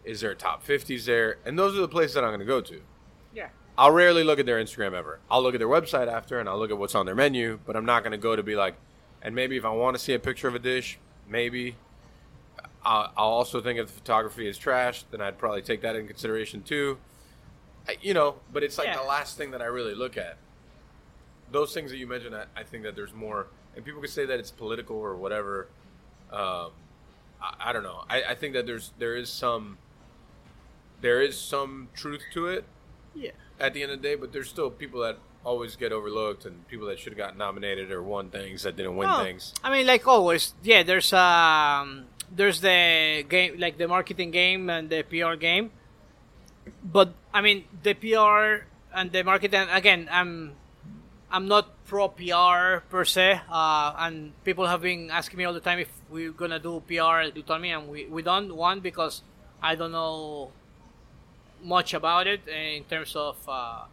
Is 0.04 0.20
there 0.20 0.34
top 0.34 0.62
fifties 0.62 1.06
there? 1.06 1.38
And 1.44 1.58
those 1.58 1.76
are 1.76 1.80
the 1.80 1.88
places 1.88 2.14
that 2.14 2.22
I'm 2.22 2.30
going 2.30 2.40
to 2.40 2.46
go 2.46 2.60
to. 2.60 2.80
yeah. 3.34 3.48
I'll 3.78 3.90
rarely 3.90 4.24
look 4.24 4.38
at 4.38 4.46
their 4.46 4.58
Instagram 4.62 4.94
ever. 4.94 5.18
I'll 5.30 5.42
look 5.42 5.54
at 5.54 5.58
their 5.58 5.68
website 5.68 6.08
after 6.08 6.40
and 6.40 6.48
I'll 6.48 6.58
look 6.58 6.70
at 6.70 6.78
what's 6.78 6.94
on 6.94 7.04
their 7.04 7.14
menu, 7.14 7.58
but 7.66 7.76
I'm 7.76 7.84
not 7.84 8.02
going 8.02 8.12
to 8.12 8.16
go 8.18 8.34
to 8.34 8.42
be 8.42 8.56
like, 8.56 8.74
and 9.20 9.34
maybe 9.34 9.58
if 9.58 9.66
I 9.66 9.70
want 9.70 9.96
to 9.98 10.02
see 10.02 10.14
a 10.14 10.18
picture 10.18 10.48
of 10.48 10.54
a 10.54 10.58
dish, 10.58 10.98
maybe. 11.28 11.76
I'll, 12.86 13.12
I'll 13.16 13.28
also 13.30 13.60
think 13.60 13.78
if 13.80 13.88
the 13.88 13.92
photography 13.92 14.46
is 14.48 14.56
trash, 14.56 15.02
then 15.10 15.20
I'd 15.20 15.38
probably 15.38 15.60
take 15.62 15.80
that 15.82 15.96
in 15.96 16.06
consideration 16.06 16.62
too. 16.62 16.98
I, 17.88 17.96
you 18.00 18.14
know, 18.14 18.36
but 18.52 18.62
it's 18.62 18.78
like 18.78 18.86
Yeah. 18.86 18.96
the 18.98 19.02
last 19.02 19.36
thing 19.36 19.50
that 19.50 19.60
I 19.60 19.66
really 19.66 19.94
look 19.94 20.16
at. 20.16 20.36
Those 21.50 21.74
things 21.74 21.90
that 21.90 21.96
you 21.98 22.06
mentioned, 22.06 22.34
I, 22.34 22.44
I 22.56 22.62
think 22.62 22.84
that 22.84 22.94
there's 22.96 23.12
more, 23.12 23.48
and 23.74 23.84
people 23.84 24.00
could 24.00 24.10
say 24.10 24.24
that 24.26 24.38
it's 24.38 24.50
political 24.50 24.96
or 24.96 25.16
whatever. 25.16 25.66
Um, 26.32 26.70
I, 27.42 27.54
I 27.66 27.72
don't 27.72 27.82
know. 27.82 28.04
I, 28.08 28.22
I 28.22 28.34
think 28.34 28.54
that 28.54 28.66
there's 28.66 28.92
there 28.98 29.16
is 29.16 29.28
some 29.30 29.78
there 31.00 31.20
is 31.20 31.38
some 31.38 31.88
truth 31.94 32.22
to 32.34 32.46
it 32.46 32.64
Yeah. 33.14 33.32
at 33.60 33.74
the 33.74 33.82
end 33.82 33.92
of 33.92 34.00
the 34.00 34.08
day, 34.08 34.14
but 34.14 34.32
there's 34.32 34.48
still 34.48 34.70
people 34.70 35.00
that 35.02 35.18
always 35.44 35.76
get 35.76 35.92
overlooked 35.92 36.44
and 36.46 36.66
people 36.68 36.86
that 36.88 36.98
should 36.98 37.12
have 37.12 37.18
gotten 37.18 37.38
nominated 37.38 37.92
or 37.92 38.02
won 38.02 38.30
things 38.30 38.62
that 38.64 38.76
didn't 38.76 38.96
win 38.96 39.08
Oh, 39.08 39.22
things. 39.22 39.54
I 39.62 39.70
mean, 39.70 39.86
like 39.86 40.06
always, 40.08 40.54
yeah. 40.62 40.82
There's 40.82 41.12
um, 41.12 42.06
there's 42.34 42.60
the 42.60 43.24
game, 43.28 43.58
like 43.58 43.78
the 43.78 43.88
marketing 43.88 44.30
game 44.30 44.70
and 44.70 44.90
the 44.90 45.02
PR 45.02 45.34
game. 45.34 45.70
But 46.82 47.14
I 47.32 47.40
mean, 47.40 47.64
the 47.82 47.94
PR 47.94 48.66
and 48.94 49.12
the 49.12 49.22
marketing. 49.22 49.68
Again, 49.70 50.08
I'm 50.10 50.52
I'm 51.30 51.48
not 51.48 51.84
pro 51.86 52.08
PR 52.08 52.82
per 52.88 53.04
se, 53.04 53.40
uh, 53.50 53.94
and 53.98 54.32
people 54.44 54.66
have 54.66 54.82
been 54.82 55.10
asking 55.10 55.38
me 55.38 55.44
all 55.44 55.52
the 55.52 55.60
time 55.60 55.78
if 55.78 55.90
we're 56.10 56.32
gonna 56.32 56.58
do 56.58 56.82
PR 56.86 57.26
at 57.26 57.34
Glutonomy, 57.34 57.76
and 57.76 57.88
we 57.88 58.06
we 58.06 58.22
don't. 58.22 58.54
One 58.54 58.80
because 58.80 59.22
I 59.62 59.74
don't 59.74 59.92
know 59.92 60.50
much 61.62 61.94
about 61.94 62.26
it 62.26 62.46
in 62.48 62.84
terms 62.84 63.16
of 63.16 63.36
uh, 63.48 63.84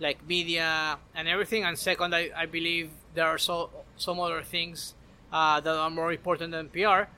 like 0.00 0.26
media 0.26 0.98
and 1.14 1.28
everything. 1.28 1.64
And 1.64 1.78
second, 1.78 2.14
I, 2.14 2.30
I 2.36 2.46
believe 2.46 2.90
there 3.14 3.26
are 3.26 3.38
so 3.38 3.70
some 3.96 4.20
other 4.20 4.42
things 4.42 4.94
uh, 5.32 5.60
that 5.60 5.74
are 5.74 5.90
more 5.90 6.12
important 6.12 6.52
than 6.52 6.68
PR. 6.68 7.10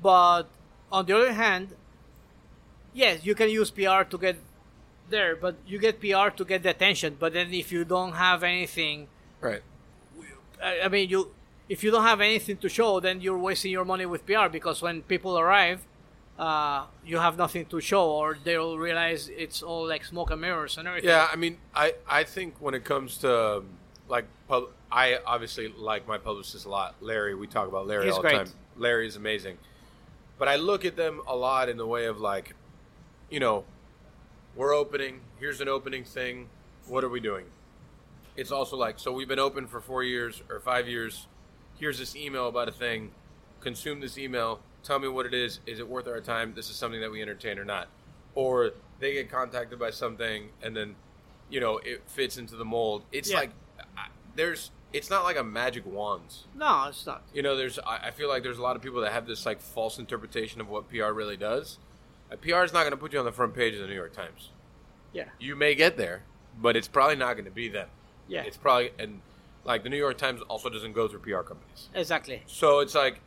But 0.00 0.44
on 0.90 1.06
the 1.06 1.16
other 1.16 1.32
hand, 1.32 1.68
yes, 2.94 3.24
you 3.24 3.34
can 3.34 3.50
use 3.50 3.70
PR 3.70 4.02
to 4.02 4.18
get 4.18 4.36
there, 5.10 5.36
but 5.36 5.56
you 5.66 5.78
get 5.78 6.00
PR 6.00 6.28
to 6.36 6.44
get 6.44 6.62
the 6.62 6.70
attention. 6.70 7.16
But 7.18 7.32
then 7.32 7.52
if 7.52 7.72
you 7.72 7.84
don't 7.84 8.12
have 8.12 8.42
anything, 8.42 9.08
Right. 9.40 9.62
I, 10.62 10.82
I 10.82 10.88
mean, 10.88 11.08
you 11.08 11.32
if 11.68 11.82
you 11.82 11.90
don't 11.90 12.04
have 12.04 12.20
anything 12.20 12.56
to 12.58 12.68
show, 12.68 13.00
then 13.00 13.20
you're 13.20 13.38
wasting 13.38 13.72
your 13.72 13.84
money 13.84 14.06
with 14.06 14.24
PR 14.26 14.48
because 14.48 14.82
when 14.82 15.02
people 15.02 15.38
arrive, 15.38 15.80
uh, 16.38 16.84
you 17.04 17.18
have 17.18 17.36
nothing 17.38 17.64
to 17.66 17.80
show, 17.80 18.08
or 18.10 18.38
they'll 18.44 18.78
realize 18.78 19.28
it's 19.28 19.62
all 19.62 19.86
like 19.86 20.04
smoke 20.04 20.30
and 20.30 20.40
mirrors 20.40 20.76
and 20.78 20.86
everything. 20.86 21.10
Yeah, 21.10 21.28
I 21.32 21.36
mean, 21.36 21.58
I, 21.74 21.94
I 22.08 22.24
think 22.24 22.54
when 22.60 22.74
it 22.74 22.84
comes 22.84 23.16
to 23.18 23.62
like 24.08 24.26
pub, 24.48 24.68
I 24.90 25.18
obviously 25.26 25.68
like 25.68 26.06
my 26.06 26.18
publicist 26.18 26.66
a 26.66 26.68
lot, 26.68 26.94
Larry. 27.00 27.34
We 27.34 27.46
talk 27.46 27.68
about 27.68 27.86
Larry 27.86 28.06
He's 28.06 28.14
all 28.14 28.20
great. 28.22 28.38
the 28.38 28.44
time. 28.44 28.52
Larry 28.76 29.06
is 29.06 29.16
amazing, 29.16 29.58
but 30.42 30.48
I 30.48 30.56
look 30.56 30.84
at 30.84 30.96
them 30.96 31.20
a 31.28 31.36
lot 31.36 31.68
in 31.68 31.76
the 31.76 31.86
way 31.86 32.06
of 32.06 32.20
like, 32.20 32.56
you 33.30 33.38
know, 33.38 33.62
we're 34.56 34.74
opening. 34.74 35.20
Here's 35.38 35.60
an 35.60 35.68
opening 35.68 36.02
thing. 36.02 36.48
What 36.88 37.04
are 37.04 37.08
we 37.08 37.20
doing? 37.20 37.44
It's 38.36 38.50
also 38.50 38.76
like 38.76 38.98
so 38.98 39.12
we've 39.12 39.28
been 39.28 39.38
open 39.38 39.68
for 39.68 39.80
four 39.80 40.02
years 40.02 40.42
or 40.50 40.58
five 40.58 40.88
years. 40.88 41.28
Here's 41.78 41.96
this 41.96 42.16
email 42.16 42.48
about 42.48 42.68
a 42.68 42.72
thing. 42.72 43.12
Consume 43.60 44.00
this 44.00 44.18
email. 44.18 44.58
Tell 44.82 44.98
me 44.98 45.06
what 45.06 45.26
it 45.26 45.32
is. 45.32 45.60
Is 45.64 45.78
it 45.78 45.86
worth 45.88 46.08
our 46.08 46.20
time? 46.20 46.54
This 46.56 46.70
is 46.70 46.74
something 46.74 47.00
that 47.02 47.12
we 47.12 47.22
entertain 47.22 47.56
or 47.60 47.64
not? 47.64 47.86
Or 48.34 48.72
they 48.98 49.12
get 49.12 49.30
contacted 49.30 49.78
by 49.78 49.90
something 49.90 50.48
and 50.60 50.76
then, 50.76 50.96
you 51.50 51.60
know, 51.60 51.78
it 51.78 52.02
fits 52.08 52.36
into 52.36 52.56
the 52.56 52.64
mold. 52.64 53.04
It's 53.12 53.30
Yeah. 53.30 53.36
like 53.36 53.50
I- 53.96 54.08
there's. 54.34 54.72
It's 54.92 55.08
not 55.10 55.24
like 55.24 55.36
a 55.36 55.44
magic 55.44 55.84
wand. 55.86 56.22
No, 56.54 56.86
it's 56.88 57.06
not. 57.06 57.22
You 57.34 57.42
know, 57.42 57.56
there's. 57.56 57.78
I 57.78 58.08
I 58.08 58.10
feel 58.10 58.28
like 58.28 58.42
there's 58.42 58.58
a 58.58 58.62
lot 58.62 58.76
of 58.76 58.82
people 58.82 59.00
that 59.02 59.12
have 59.12 59.26
this 59.26 59.46
like 59.46 59.60
false 59.60 59.98
interpretation 59.98 60.60
of 60.60 60.68
what 60.68 60.88
PR 60.88 61.12
really 61.12 61.36
does. 61.36 61.78
Uh, 62.30 62.36
PR 62.36 62.62
is 62.64 62.72
not 62.72 62.80
going 62.80 62.90
to 62.92 62.96
put 62.96 63.12
you 63.12 63.18
on 63.18 63.24
the 63.24 63.32
front 63.32 63.54
page 63.54 63.74
of 63.74 63.80
the 63.80 63.86
New 63.86 63.94
York 63.94 64.12
Times. 64.12 64.50
Yeah, 65.12 65.24
You 65.38 65.54
may 65.56 65.74
get 65.74 65.96
there, 65.98 66.22
but 66.60 66.76
it's 66.76 66.88
probably 66.88 67.16
not 67.16 67.34
going 67.34 67.44
to 67.44 67.50
be 67.50 67.68
them. 67.68 67.88
yeah, 68.28 68.42
It's 68.44 68.56
probably 68.56 68.92
and 68.98 69.20
like 69.64 69.82
the 69.82 69.90
New 69.90 69.98
York 69.98 70.16
Times 70.18 70.40
also 70.48 70.68
doesn't 70.70 70.92
go 70.92 71.06
through 71.06 71.20
PR 71.20 71.40
companies. 71.42 71.88
exactly. 71.94 72.42
So 72.46 72.80
it's 72.80 72.94
like 72.94 73.20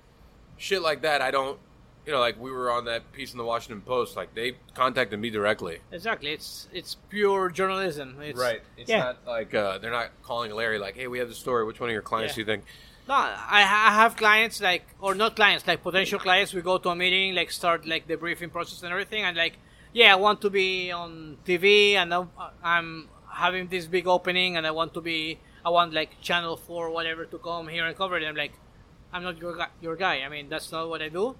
shit 0.57 0.81
like 0.81 1.01
that. 1.03 1.21
I 1.21 1.29
don't, 1.31 1.59
you 2.05 2.13
know, 2.13 2.19
like 2.19 2.39
we 2.39 2.51
were 2.51 2.71
on 2.71 2.85
that 2.85 3.11
piece 3.13 3.31
in 3.31 3.37
the 3.37 3.43
Washington 3.43 3.81
Post. 3.81 4.15
Like 4.15 4.33
they 4.35 4.53
contacted 4.73 5.19
me 5.19 5.29
directly. 5.29 5.79
Exactly. 5.91 6.31
It's 6.31 6.67
it's 6.73 6.95
pure 7.09 7.49
journalism. 7.49 8.17
It's, 8.21 8.39
right. 8.39 8.61
It's 8.77 8.89
yeah. 8.89 8.99
not 8.99 9.27
like 9.27 9.53
uh, 9.53 9.79
they're 9.79 9.91
not 9.91 10.11
calling 10.23 10.51
Larry 10.53 10.77
like, 10.79 10.95
hey, 10.95 11.07
we 11.07 11.19
have 11.19 11.29
the 11.29 11.35
story. 11.35 11.65
Which 11.65 11.79
one 11.79 11.89
of 11.89 11.93
your 11.93 12.01
clients 12.01 12.33
Yeah. 12.33 12.35
do 12.35 12.41
you 12.41 12.45
think? 12.45 12.65
No, 13.07 13.13
I, 13.13 13.61
ha- 13.61 13.89
I 13.89 13.93
have 14.01 14.15
clients 14.15 14.59
like, 14.61 14.83
or 14.99 15.13
not 15.13 15.35
clients, 15.35 15.67
like 15.67 15.83
potential 15.83 16.17
clients. 16.17 16.53
We 16.53 16.61
go 16.63 16.79
to 16.79 16.89
a 16.89 16.95
meeting, 16.95 17.35
like 17.35 17.51
start 17.51 17.85
like 17.85 18.07
the 18.07 18.17
briefing 18.17 18.49
process 18.49 18.81
and 18.81 18.91
everything, 18.91 19.23
and 19.23 19.37
like, 19.37 19.59
yeah, 19.93 20.11
I 20.13 20.15
want 20.15 20.41
to 20.41 20.49
be 20.49 20.91
on 20.91 21.37
TV, 21.45 21.93
and 21.93 22.11
I'm, 22.11 22.29
I'm 22.63 23.07
having 23.31 23.67
this 23.67 23.85
big 23.85 24.07
opening, 24.07 24.57
and 24.57 24.65
I 24.65 24.71
want 24.71 24.95
to 24.95 25.01
be, 25.01 25.39
I 25.63 25.69
want 25.69 25.93
like 25.93 26.19
Channel 26.21 26.57
Four, 26.57 26.89
whatever, 26.89 27.25
to 27.25 27.37
come 27.37 27.67
here 27.67 27.85
and 27.85 27.95
cover 27.95 28.17
it. 28.17 28.25
I'm 28.25 28.35
like, 28.35 28.53
I'm 29.13 29.21
not 29.21 29.37
your 29.37 29.55
guy, 29.55 29.67
your 29.81 29.95
guy. 29.95 30.21
I 30.21 30.29
mean, 30.29 30.49
that's 30.49 30.71
not 30.71 30.89
what 30.89 31.03
I 31.03 31.09
do, 31.09 31.35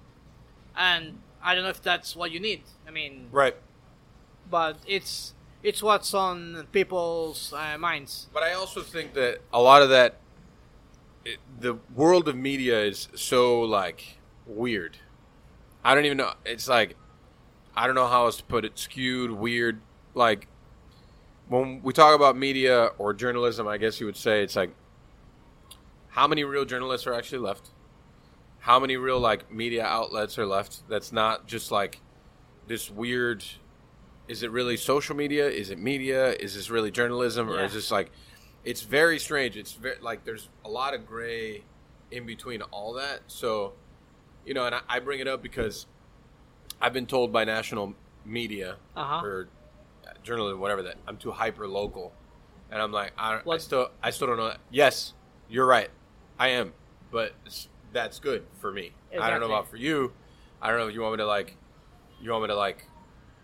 and 0.76 1.18
I 1.42 1.54
don't 1.54 1.64
know 1.64 1.70
if 1.70 1.82
that's 1.82 2.14
what 2.16 2.30
you 2.30 2.40
need. 2.40 2.62
I 2.86 2.90
mean, 2.90 3.28
Right. 3.30 3.56
but 4.50 4.78
it's 4.86 5.34
it's 5.62 5.82
what's 5.82 6.14
on 6.14 6.66
people's 6.72 7.52
uh, 7.52 7.76
minds. 7.78 8.28
But 8.32 8.42
I 8.42 8.52
also 8.52 8.82
think 8.82 9.14
that 9.14 9.38
a 9.52 9.60
lot 9.60 9.82
of 9.82 9.88
that, 9.88 10.16
it, 11.24 11.38
the 11.58 11.74
world 11.94 12.28
of 12.28 12.36
media 12.36 12.80
is 12.84 13.08
so 13.14 13.60
like 13.62 14.18
weird. 14.46 14.98
I 15.84 15.94
don't 15.94 16.04
even 16.04 16.18
know. 16.18 16.32
It's 16.44 16.68
like 16.68 16.96
I 17.76 17.86
don't 17.86 17.94
know 17.96 18.06
how 18.06 18.24
else 18.26 18.36
to 18.38 18.44
put 18.44 18.64
it. 18.64 18.78
Skewed, 18.78 19.30
weird. 19.32 19.80
Like 20.14 20.46
when 21.48 21.80
we 21.82 21.92
talk 21.92 22.14
about 22.14 22.36
media 22.36 22.90
or 22.98 23.12
journalism, 23.14 23.66
I 23.68 23.76
guess 23.78 24.00
you 24.00 24.06
would 24.06 24.16
say 24.16 24.42
it's 24.42 24.56
like 24.56 24.74
how 26.08 26.26
many 26.26 26.44
real 26.44 26.64
journalists 26.64 27.06
are 27.06 27.14
actually 27.14 27.38
left? 27.38 27.70
How 28.66 28.80
many 28.80 28.96
real 28.96 29.20
like 29.20 29.48
media 29.52 29.84
outlets 29.84 30.40
are 30.40 30.44
left? 30.46 30.88
That's 30.88 31.12
not 31.12 31.46
just 31.46 31.70
like 31.70 32.00
this 32.66 32.90
weird. 32.90 33.44
Is 34.26 34.42
it 34.42 34.50
really 34.50 34.76
social 34.76 35.14
media? 35.14 35.48
Is 35.48 35.70
it 35.70 35.78
media? 35.78 36.32
Is 36.32 36.56
this 36.56 36.68
really 36.68 36.90
journalism, 36.90 37.48
or 37.48 37.58
Yeah. 37.58 37.66
is 37.66 37.74
this 37.74 37.92
like? 37.92 38.10
It's 38.64 38.82
very 38.82 39.20
strange. 39.20 39.56
It's 39.56 39.72
very 39.74 40.00
like 40.00 40.24
there's 40.24 40.48
a 40.64 40.68
lot 40.68 40.94
of 40.94 41.06
gray 41.06 41.62
in 42.10 42.26
between 42.26 42.60
all 42.62 42.94
that. 42.94 43.20
So, 43.28 43.74
you 44.44 44.52
know, 44.52 44.66
and 44.66 44.74
I, 44.74 44.80
I 44.88 44.98
bring 44.98 45.20
it 45.20 45.28
up 45.28 45.44
because 45.44 45.86
I've 46.80 46.92
been 46.92 47.06
told 47.06 47.32
by 47.32 47.44
national 47.44 47.94
media 48.24 48.78
Uh-huh. 48.96 49.24
or 49.24 49.48
journalism, 50.24 50.58
whatever 50.58 50.82
that 50.82 50.96
I'm 51.06 51.18
too 51.18 51.30
hyper 51.30 51.68
local, 51.68 52.12
and 52.72 52.82
I'm 52.82 52.90
like, 52.90 53.12
I, 53.16 53.40
I 53.48 53.58
still, 53.58 53.90
I 54.02 54.10
still 54.10 54.26
don't 54.26 54.38
know. 54.38 54.48
That. 54.48 54.58
Yes, 54.72 55.14
you're 55.48 55.66
right, 55.66 55.88
I 56.36 56.48
am, 56.48 56.72
but 57.12 57.32
it's, 57.44 57.68
that's 57.96 58.18
good 58.18 58.44
for 58.60 58.70
me. 58.70 58.92
I 59.18 59.30
don't 59.30 59.40
know 59.40 59.46
about 59.46 59.70
for 59.70 59.78
you. 59.78 60.12
I 60.60 60.68
don't 60.68 60.78
know 60.78 60.86
if 60.86 60.94
you 60.94 61.00
want 61.00 61.14
me 61.14 61.18
to 61.18 61.26
like, 61.26 61.56
you 62.20 62.30
want 62.30 62.42
me 62.42 62.48
to 62.48 62.54
like, 62.54 62.84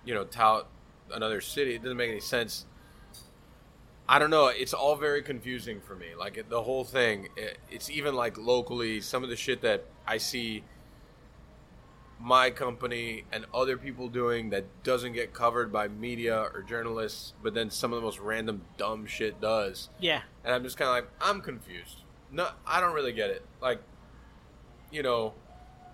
you 0.05 0.13
know, 0.15 0.25
tout 0.25 0.69
another 1.11 1.41
city. 1.41 1.75
It 1.75 1.83
doesn't 1.83 1.97
make 1.97 2.11
any 2.11 2.21
sense. 2.21 2.67
I 4.07 4.19
don't 4.19 4.29
know. 4.29 4.49
It's 4.49 4.75
all 4.75 4.97
very 4.97 5.23
confusing 5.23 5.81
for 5.81 5.95
me. 5.95 6.09
Like 6.19 6.51
the 6.51 6.63
whole 6.63 6.85
thing. 6.85 7.29
It, 7.35 7.57
it's 7.71 7.89
even 7.89 8.15
like 8.15 8.37
locally, 8.37 9.01
some 9.01 9.25
of 9.25 9.31
the 9.31 9.37
shit 9.37 9.63
that 9.63 9.87
I 10.07 10.19
see 10.19 10.65
my 12.21 12.51
company 12.51 13.25
and 13.33 13.47
other 13.55 13.79
people 13.79 14.09
doing 14.09 14.51
that 14.51 14.65
doesn't 14.85 15.15
get 15.15 15.33
covered 15.33 15.73
by 15.73 15.89
media 15.89 16.51
or 16.55 16.63
journalists, 16.63 17.33
but 17.43 17.55
then 17.55 17.71
some 17.71 17.93
of 17.93 17.97
the 17.97 18.05
most 18.05 18.19
random 18.19 18.63
dumb 18.77 19.07
shit 19.07 19.41
does. 19.41 19.89
Yeah, 19.99 20.21
And 20.45 20.55
I'm 20.55 20.63
just 20.63 20.77
kind 20.77 20.89
of 20.89 20.95
like, 20.95 21.11
I'm 21.21 21.41
confused. 21.41 22.03
No, 22.31 22.49
I 22.67 22.81
don't 22.81 22.95
really 22.95 23.13
get 23.13 23.31
it. 23.31 23.45
Like, 23.61 23.81
you 24.93 25.03
know, 25.03 25.35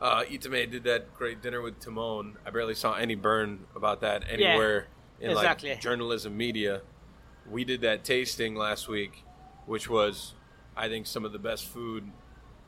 uh, 0.00 0.24
Itamae 0.24 0.70
did 0.70 0.84
that 0.84 1.14
great 1.14 1.40
dinner 1.42 1.62
with 1.62 1.80
Timon. 1.80 2.36
I 2.44 2.50
barely 2.50 2.74
saw 2.74 2.94
any 2.94 3.14
burn 3.14 3.66
about 3.74 4.00
that 4.02 4.24
anywhere 4.28 4.88
in 5.20 5.30
exactly. 5.30 5.70
like 5.70 5.80
journalism 5.80 6.36
media. 6.36 6.82
We 7.48 7.64
did 7.64 7.80
that 7.82 8.04
tasting 8.04 8.54
last 8.54 8.88
week, 8.88 9.24
which 9.66 9.88
was, 9.88 10.34
I 10.76 10.88
think, 10.88 11.06
some 11.06 11.24
of 11.24 11.32
the 11.32 11.38
best 11.38 11.66
food 11.66 12.10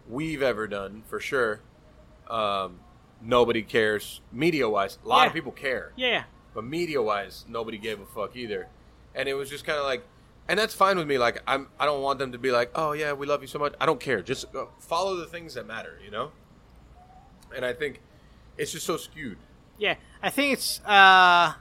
we've 0.08 0.42
ever 0.42 0.66
done 0.66 1.02
for 1.06 1.20
sure. 1.20 1.60
Um, 2.28 2.80
nobody 3.20 3.62
cares 3.62 4.20
media 4.32 4.68
wise. 4.68 4.98
A 5.04 5.08
lot 5.08 5.26
of 5.26 5.32
people 5.32 5.52
care. 5.52 5.92
yeah, 5.96 6.24
But 6.54 6.64
media 6.64 7.02
wise, 7.02 7.44
nobody 7.48 7.78
gave 7.78 8.00
a 8.00 8.06
fuck 8.06 8.36
either. 8.36 8.68
And 9.14 9.28
it 9.28 9.34
was 9.34 9.50
just 9.50 9.64
kind 9.64 9.78
of 9.78 9.84
like, 9.84 10.04
and 10.50 10.58
that's 10.58 10.74
fine 10.74 10.98
with 10.98 11.06
me. 11.06 11.16
Like 11.16 11.40
I'm, 11.46 11.68
I 11.78 11.86
don't 11.86 12.02
want 12.02 12.18
them 12.18 12.32
to 12.32 12.38
be 12.38 12.50
like, 12.50 12.72
oh 12.74 12.90
yeah, 12.90 13.12
we 13.12 13.24
love 13.24 13.40
you 13.40 13.46
so 13.46 13.60
much. 13.60 13.72
I 13.80 13.86
don't 13.86 14.00
care. 14.00 14.20
Just 14.20 14.52
uh, 14.52 14.66
follow 14.80 15.14
the 15.14 15.26
things 15.26 15.54
that 15.54 15.64
matter, 15.64 15.98
you 16.04 16.10
know. 16.10 16.32
And 17.54 17.64
I 17.64 17.72
think 17.72 18.00
it's 18.58 18.72
just 18.72 18.84
so 18.84 18.96
skewed. 18.96 19.38
Yeah, 19.78 19.94
I 20.20 20.30
think 20.30 20.54
it's. 20.54 20.80
Uh, 20.80 21.54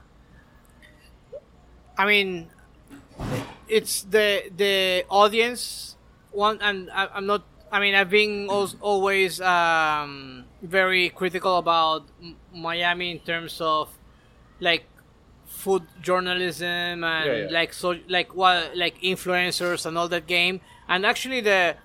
I 1.96 2.04
mean, 2.04 2.50
it's 3.68 4.02
the 4.02 4.50
the 4.56 5.04
audience 5.08 5.96
one, 6.32 6.58
and 6.60 6.90
I, 6.90 7.06
I'm 7.14 7.26
not. 7.26 7.44
I 7.70 7.78
mean, 7.78 7.94
I've 7.94 8.10
been 8.10 8.48
always 8.48 9.40
um, 9.40 10.46
very 10.62 11.10
critical 11.10 11.58
about 11.58 12.02
Miami 12.52 13.12
in 13.12 13.20
terms 13.20 13.60
of 13.60 13.88
like 14.58 14.82
food 15.60 15.82
journalism 16.02 17.04
and 17.04 17.26
Yeah, 17.26 17.36
yeah. 17.44 17.48
like 17.58 17.72
so 17.72 17.88
like 18.08 18.30
what 18.34 18.76
like 18.76 18.96
influencers 19.12 19.86
and 19.86 19.96
all 19.98 20.08
that 20.08 20.26
game. 20.26 20.60
And 20.88 21.04
actually, 21.06 21.40
the 21.50 21.76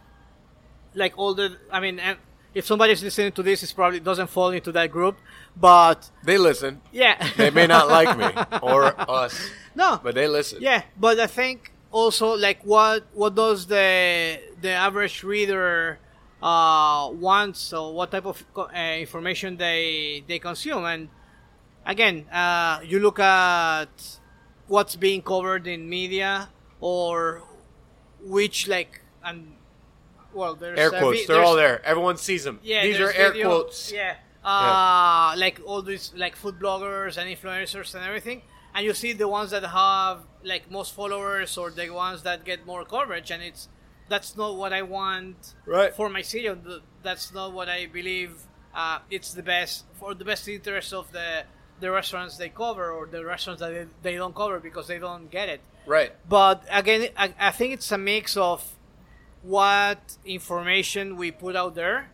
like 0.93 1.13
all 1.17 1.33
the. 1.33 1.57
I 1.71 1.79
mean, 1.79 1.99
and 1.99 2.17
if 2.53 2.65
somebody's 2.65 3.03
listening 3.03 3.31
to 3.33 3.43
this, 3.43 3.63
it 3.63 3.73
probably 3.75 3.99
doesn't 3.99 4.29
fall 4.29 4.51
into 4.51 4.71
that 4.71 4.89
group, 4.91 5.15
but 5.55 6.09
They 6.23 6.37
listen. 6.37 6.81
yeah. 6.91 7.15
They 7.37 7.49
may 7.49 7.67
not 7.67 7.87
like 7.89 8.17
me 8.17 8.29
or 8.61 8.79
us, 9.09 9.33
no. 9.75 9.99
but 10.03 10.15
they 10.15 10.27
listen. 10.27 10.59
yeah, 10.61 10.83
but 10.97 11.19
I 11.19 11.27
think 11.27 11.71
also 11.91 12.35
like 12.35 12.59
what 12.63 13.03
what 13.13 13.35
does 13.35 13.67
the 13.67 14.39
the 14.61 14.71
average 14.71 15.23
reader 15.23 15.99
uh 16.41 17.09
want? 17.11 17.57
So 17.57 17.89
what 17.91 18.11
type 18.11 18.25
of 18.25 18.43
uh, 18.57 18.67
information 19.05 19.57
they 19.57 20.23
they 20.27 20.39
consume? 20.39 20.85
And 20.85 21.09
again, 21.85 22.25
uh, 22.31 22.79
you 22.83 22.99
look 22.99 23.19
at 23.19 24.19
what's 24.67 24.95
being 24.95 25.21
covered 25.21 25.67
in 25.67 25.87
media 25.89 26.49
or 26.79 27.43
which 28.21 28.67
like 28.67 29.01
and 29.23 29.53
well 30.33 30.55
there's 30.55 30.79
Air 30.79 30.89
quotes. 30.89 31.19
vi- 31.21 31.25
They're 31.33 31.43
all 31.43 31.55
there. 31.55 31.83
Everyone 31.85 32.17
sees 32.17 32.43
them. 32.43 32.59
yeah, 32.63 32.83
These 32.83 32.99
are 32.99 33.11
air 33.11 33.31
video- 33.31 33.47
quotes. 33.49 33.91
Yeah. 33.91 34.15
Uh, 34.43 35.33
like 35.37 35.59
all 35.65 35.81
these 35.81 36.13
like 36.15 36.35
food 36.35 36.59
bloggers 36.59 37.17
and 37.17 37.25
influencers 37.35 37.95
and 37.95 38.03
everything. 38.05 38.41
and 38.75 38.85
you 38.85 38.93
see 38.93 39.13
the 39.13 39.27
ones 39.27 39.51
that 39.51 39.63
have 39.63 40.19
like 40.43 40.69
most 40.69 40.93
followers 40.93 41.57
or 41.57 41.71
the 41.71 41.89
ones 41.89 42.21
that 42.23 42.43
get 42.43 42.65
more 42.65 42.83
coverage, 42.85 43.31
and 43.31 43.41
it's 43.41 43.69
that's 44.09 44.35
not 44.37 44.55
what 44.57 44.71
I 44.73 44.81
want 44.83 45.55
Right. 45.65 45.91
for 45.95 46.09
my 46.09 46.21
city. 46.21 46.47
That's 47.01 47.33
not 47.33 47.53
what 47.53 47.69
I 47.69 47.85
believe. 47.87 48.33
Uh, 48.73 48.99
it's 49.09 49.33
the 49.33 49.41
best 49.41 49.85
for 49.99 50.13
the 50.13 50.25
best 50.25 50.47
interest 50.47 50.93
of 50.93 51.11
the 51.13 51.45
the 51.79 51.91
restaurants 51.91 52.37
they 52.37 52.49
cover 52.49 52.91
or 52.91 53.05
the 53.05 53.23
restaurants 53.23 53.61
that 53.61 53.73
they, 53.73 54.11
they 54.11 54.17
don't 54.17 54.35
cover 54.35 54.59
because 54.59 54.87
they 54.87 54.99
don't 54.99 55.29
get 55.29 55.49
it. 55.49 55.61
Right. 55.85 56.11
But 56.27 56.63
again, 56.71 57.09
I, 57.17 57.33
I 57.39 57.51
think 57.51 57.73
it's 57.73 57.91
a 57.91 57.97
mix 57.97 58.37
of 58.37 58.63
what 59.43 60.17
information 60.25 61.17
we 61.17 61.31
put 61.31 61.55
out 61.55 61.75
there 61.75 62.09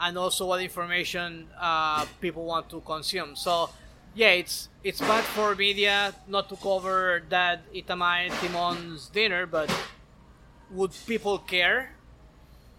and 0.00 0.18
also 0.18 0.46
what 0.46 0.60
information 0.60 1.48
uh, 1.60 2.04
people 2.20 2.44
want 2.44 2.68
to 2.70 2.80
consume. 2.80 3.36
So, 3.36 3.70
yeah, 4.14 4.30
it's 4.30 4.68
it's 4.82 5.00
bad 5.00 5.24
for 5.24 5.54
media 5.54 6.14
not 6.26 6.48
to 6.48 6.56
cover 6.56 7.22
that 7.28 7.72
Itamae 7.72 8.30
Timon's 8.30 9.08
dinner, 9.08 9.46
but 9.46 9.72
would 10.70 10.90
people 11.06 11.38
care? 11.38 11.94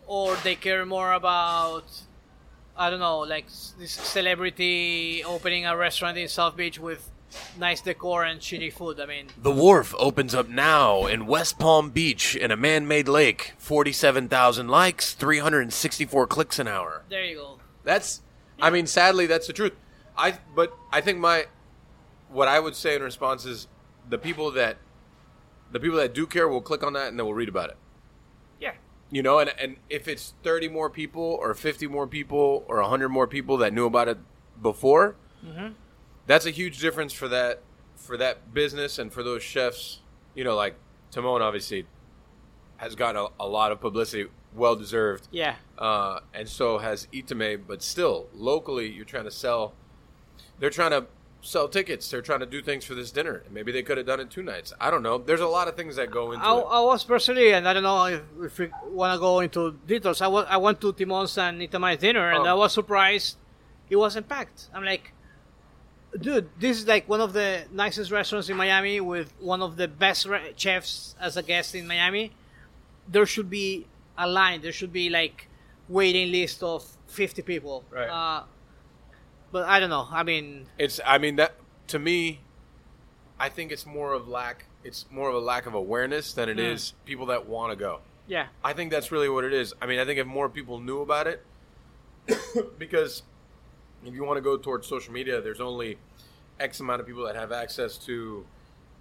Or 0.05 0.35
they 0.43 0.55
care 0.55 0.85
more 0.85 1.13
about, 1.13 1.85
I 2.75 2.89
don't 2.89 2.99
know, 2.99 3.19
like 3.19 3.45
this 3.79 3.91
celebrity 3.91 5.23
opening 5.23 5.65
a 5.65 5.77
restaurant 5.77 6.17
in 6.17 6.27
South 6.27 6.57
Beach 6.57 6.79
with 6.79 7.09
nice 7.57 7.81
decor 7.81 8.23
and 8.23 8.39
shitty 8.39 8.73
food. 8.73 8.99
I 8.99 9.05
mean, 9.05 9.27
The 9.37 9.51
wharf 9.51 9.93
opens 9.97 10.33
up 10.33 10.49
now 10.49 11.05
in 11.05 11.25
West 11.27 11.59
Palm 11.59 11.91
Beach 11.91 12.35
in 12.35 12.51
a 12.51 12.55
man-made 12.57 13.07
lake. 13.07 13.53
Forty-seven 13.57 14.27
thousand 14.27 14.69
likes, 14.69 15.13
three 15.13 15.39
hundred 15.39 15.61
and 15.61 15.73
sixty-four 15.73 16.27
clicks 16.27 16.57
an 16.59 16.67
hour. 16.67 17.03
there 17.09 17.25
you 17.25 17.35
go. 17.37 17.59
That's, 17.83 18.21
I 18.61 18.69
mean, 18.69 18.87
sadly, 18.87 19.25
that's 19.25 19.45
the 19.47 19.53
truth. 19.53 19.73
I, 20.17 20.37
but 20.55 20.73
I 20.91 21.01
think 21.01 21.19
my, 21.19 21.45
what 22.29 22.47
I 22.47 22.59
would 22.59 22.75
say 22.75 22.95
in 22.95 23.01
response 23.03 23.45
is, 23.45 23.67
the 24.09 24.17
people 24.17 24.51
that, 24.51 24.77
the 25.71 25.79
people 25.79 25.97
that 25.97 26.13
do 26.13 26.25
care 26.25 26.47
will 26.47 26.61
click 26.61 26.81
on 26.83 26.93
that 26.93 27.07
and 27.09 27.19
they 27.19 27.23
will 27.23 27.33
read 27.33 27.49
about 27.49 27.69
it. 27.71 27.77
You 29.13 29.21
know, 29.21 29.37
and 29.39 29.53
and 29.59 29.77
if 29.89 30.07
it's 30.07 30.33
thirty 30.43 30.67
more 30.67 30.89
people 30.89 31.21
or 31.41 31.53
fifty 31.53 31.87
more 31.87 32.07
people 32.07 32.65
or 32.67 32.81
hundred 32.81 33.09
more 33.09 33.27
people 33.27 33.57
that 33.57 33.71
knew 33.71 33.85
about 33.85 34.07
it 34.07 34.17
before, 34.61 35.15
that's 36.25 36.45
a 36.45 36.49
huge 36.49 36.79
difference 36.79 37.13
for 37.13 37.27
that 37.27 37.61
for 37.95 38.17
that 38.17 38.53
business 38.53 38.97
and 38.99 39.13
for 39.13 39.21
those 39.23 39.43
chefs. 39.43 39.99
You 40.33 40.43
know, 40.43 40.55
like 40.55 40.75
Timon 41.11 41.41
obviously 41.43 41.85
has 42.77 42.95
gotten 42.95 43.21
a, 43.21 43.43
a 43.43 43.47
lot 43.47 43.71
of 43.71 43.79
publicity, 43.79 44.29
well 44.55 44.75
deserved. 44.75 45.27
Yeah. 45.31 45.55
uh, 45.77 46.21
and 46.33 46.49
so 46.49 46.79
has 46.79 47.07
Itamae. 47.13 47.61
But 47.67 47.83
still, 47.83 48.27
locally, 48.33 48.89
you're 48.89 49.05
trying 49.05 49.25
to 49.25 49.31
sell. 49.31 49.73
They're 50.59 50.71
trying 50.71 50.91
to 50.91 51.05
sell 51.43 51.67
tickets. 51.67 52.09
They're 52.09 52.21
trying 52.21 52.39
to 52.39 52.45
do 52.45 52.61
things 52.61 52.85
for 52.85 52.95
this 52.95 53.11
dinner. 53.11 53.43
Maybe 53.51 53.71
they 53.71 53.83
could 53.83 53.97
have 53.97 54.07
done 54.07 54.19
it 54.21 54.31
two 54.31 54.41
nights. 54.41 54.73
I 54.79 54.89
don't 54.89 55.03
know. 55.03 55.17
There's 55.17 55.41
a 55.41 55.47
lot 55.47 55.67
of 55.67 55.75
things 55.75 55.97
that 55.97 56.09
go 56.09 56.31
into 56.31 56.43
I, 56.43 56.57
it. 56.57 56.65
I 56.69 56.79
was 56.81 57.03
personally, 57.03 57.53
and 57.53 57.67
I 57.67 57.73
don't 57.73 57.83
know 57.83 58.05
if, 58.05 58.21
if 58.41 58.59
we 58.59 58.69
want 58.87 59.13
to 59.13 59.19
go 59.19 59.41
into 59.41 59.77
details. 59.85 60.21
I 60.21 60.27
I 60.27 60.57
went 60.57 60.81
to 60.81 60.93
Timon's 60.93 61.37
and 61.37 61.61
Itamae's 61.61 61.99
dinner, 61.99 62.31
and 62.31 62.47
Oh. 62.47 62.51
I 62.51 62.53
was 62.53 62.73
surprised 62.73 63.37
it 63.89 63.97
wasn't 63.97 64.27
packed. 64.29 64.69
I'm 64.73 64.85
like, 64.85 65.13
dude, 66.19 66.49
this 66.59 66.77
is 66.79 66.87
like 66.87 67.07
one 67.09 67.21
of 67.21 67.33
the 67.33 67.65
nicest 67.71 68.09
restaurants 68.09 68.49
in 68.49 68.57
Miami 68.57 68.99
with 69.01 69.33
one 69.39 69.61
of 69.61 69.75
the 69.75 69.87
best 69.87 70.25
re- 70.25 70.53
chefs 70.55 71.15
as 71.19 71.37
a 71.37 71.43
guest 71.43 71.75
in 71.75 71.85
Miami. 71.87 72.31
There 73.07 73.25
should 73.25 73.49
be 73.49 73.85
a 74.17 74.27
line. 74.27 74.61
There 74.61 74.71
should 74.71 74.93
be 74.93 75.09
like 75.09 75.49
waiting 75.89 76.31
list 76.31 76.63
of 76.63 76.85
50 77.07 77.41
people. 77.41 77.83
Right. 77.91 78.07
Uh, 78.07 78.43
but 79.53 79.63
I 79.69 79.79
don't 79.79 79.89
know. 79.89 80.05
I 80.11 80.23
mean, 80.23 80.65
It's. 80.77 80.99
I 81.05 81.17
mean 81.17 81.37
that 81.37 81.53
to 81.87 81.99
me, 81.99 82.41
I 83.39 83.47
think 83.47 83.71
it's 83.71 83.85
more 83.85 84.11
of 84.11 84.27
lack. 84.27 84.65
It's 84.83 85.05
more 85.09 85.29
of 85.29 85.35
a 85.35 85.39
lack 85.39 85.65
of 85.65 85.73
awareness 85.73 86.33
than 86.33 86.49
it 86.49 86.59
is 86.59 86.89
Hmm. 86.91 87.05
people 87.05 87.25
that 87.27 87.45
want 87.47 87.71
to 87.71 87.77
go. 87.77 88.01
yeah, 88.27 88.47
I 88.63 88.73
think 88.73 88.91
that's 88.91 89.11
really 89.13 89.29
what 89.29 89.45
it 89.45 89.53
is. 89.53 89.73
I 89.81 89.85
mean, 89.85 89.99
I 89.99 90.05
think 90.05 90.19
if 90.19 90.27
more 90.27 90.49
people 90.49 90.79
knew 90.81 90.99
about 91.01 91.27
it, 91.27 91.45
because 92.77 93.23
if 94.05 94.13
you 94.13 94.23
want 94.23 94.37
to 94.37 94.41
go 94.41 94.57
towards 94.57 94.87
social 94.87 95.13
media, 95.13 95.41
there's 95.41 95.61
only 95.61 95.97
X 96.59 96.79
amount 96.79 97.01
of 97.01 97.07
people 97.07 97.25
that 97.25 97.35
have 97.35 97.51
access 97.51 97.97
to 97.99 98.45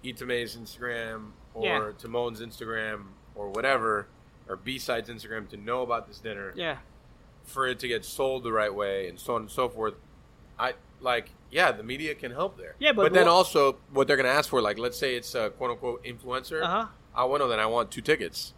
Itamae's 0.03 0.55
Instagram 0.57 1.31
or 1.53 1.65
Yeah. 1.65 1.91
Timon's 2.01 2.41
Instagram 2.41 3.03
or 3.35 3.49
whatever, 3.49 4.07
or 4.47 4.55
B 4.55 4.77
Side's 4.79 5.09
Instagram 5.09 5.47
to 5.49 5.57
know 5.57 5.81
about 5.81 6.07
this 6.07 6.19
dinner 6.19 6.53
yeah, 6.55 6.77
for 7.43 7.67
it 7.67 7.79
to 7.79 7.87
get 7.87 8.03
sold 8.05 8.43
the 8.43 8.51
right 8.51 8.73
way 8.73 9.07
and 9.07 9.19
so 9.19 9.35
on 9.35 9.41
and 9.41 9.51
so 9.51 9.69
forth. 9.69 9.95
I 10.59 10.73
like, 11.01 11.29
yeah, 11.51 11.71
the 11.71 11.83
media 11.83 12.15
can 12.15 12.31
help 12.31 12.57
there. 12.57 12.75
Yeah, 12.79 12.93
but 12.93 13.13
then 13.13 13.25
what- 13.25 13.31
also 13.33 13.77
what 13.91 14.07
they're 14.07 14.17
going 14.17 14.29
to 14.29 14.33
ask 14.33 14.49
for, 14.49 14.61
like, 14.61 14.77
let's 14.79 14.97
say 14.97 15.15
it's 15.15 15.35
a 15.35 15.49
quote 15.51 15.71
unquote 15.71 16.03
influencer. 16.03 16.63
Uh-huh. 16.63 16.87
I 17.15 17.25
want 17.25 17.43
to 17.43 17.47
then 17.47 17.59
I 17.59 17.67
want 17.67 17.91
two 17.91 18.01
tickets 18.01 18.53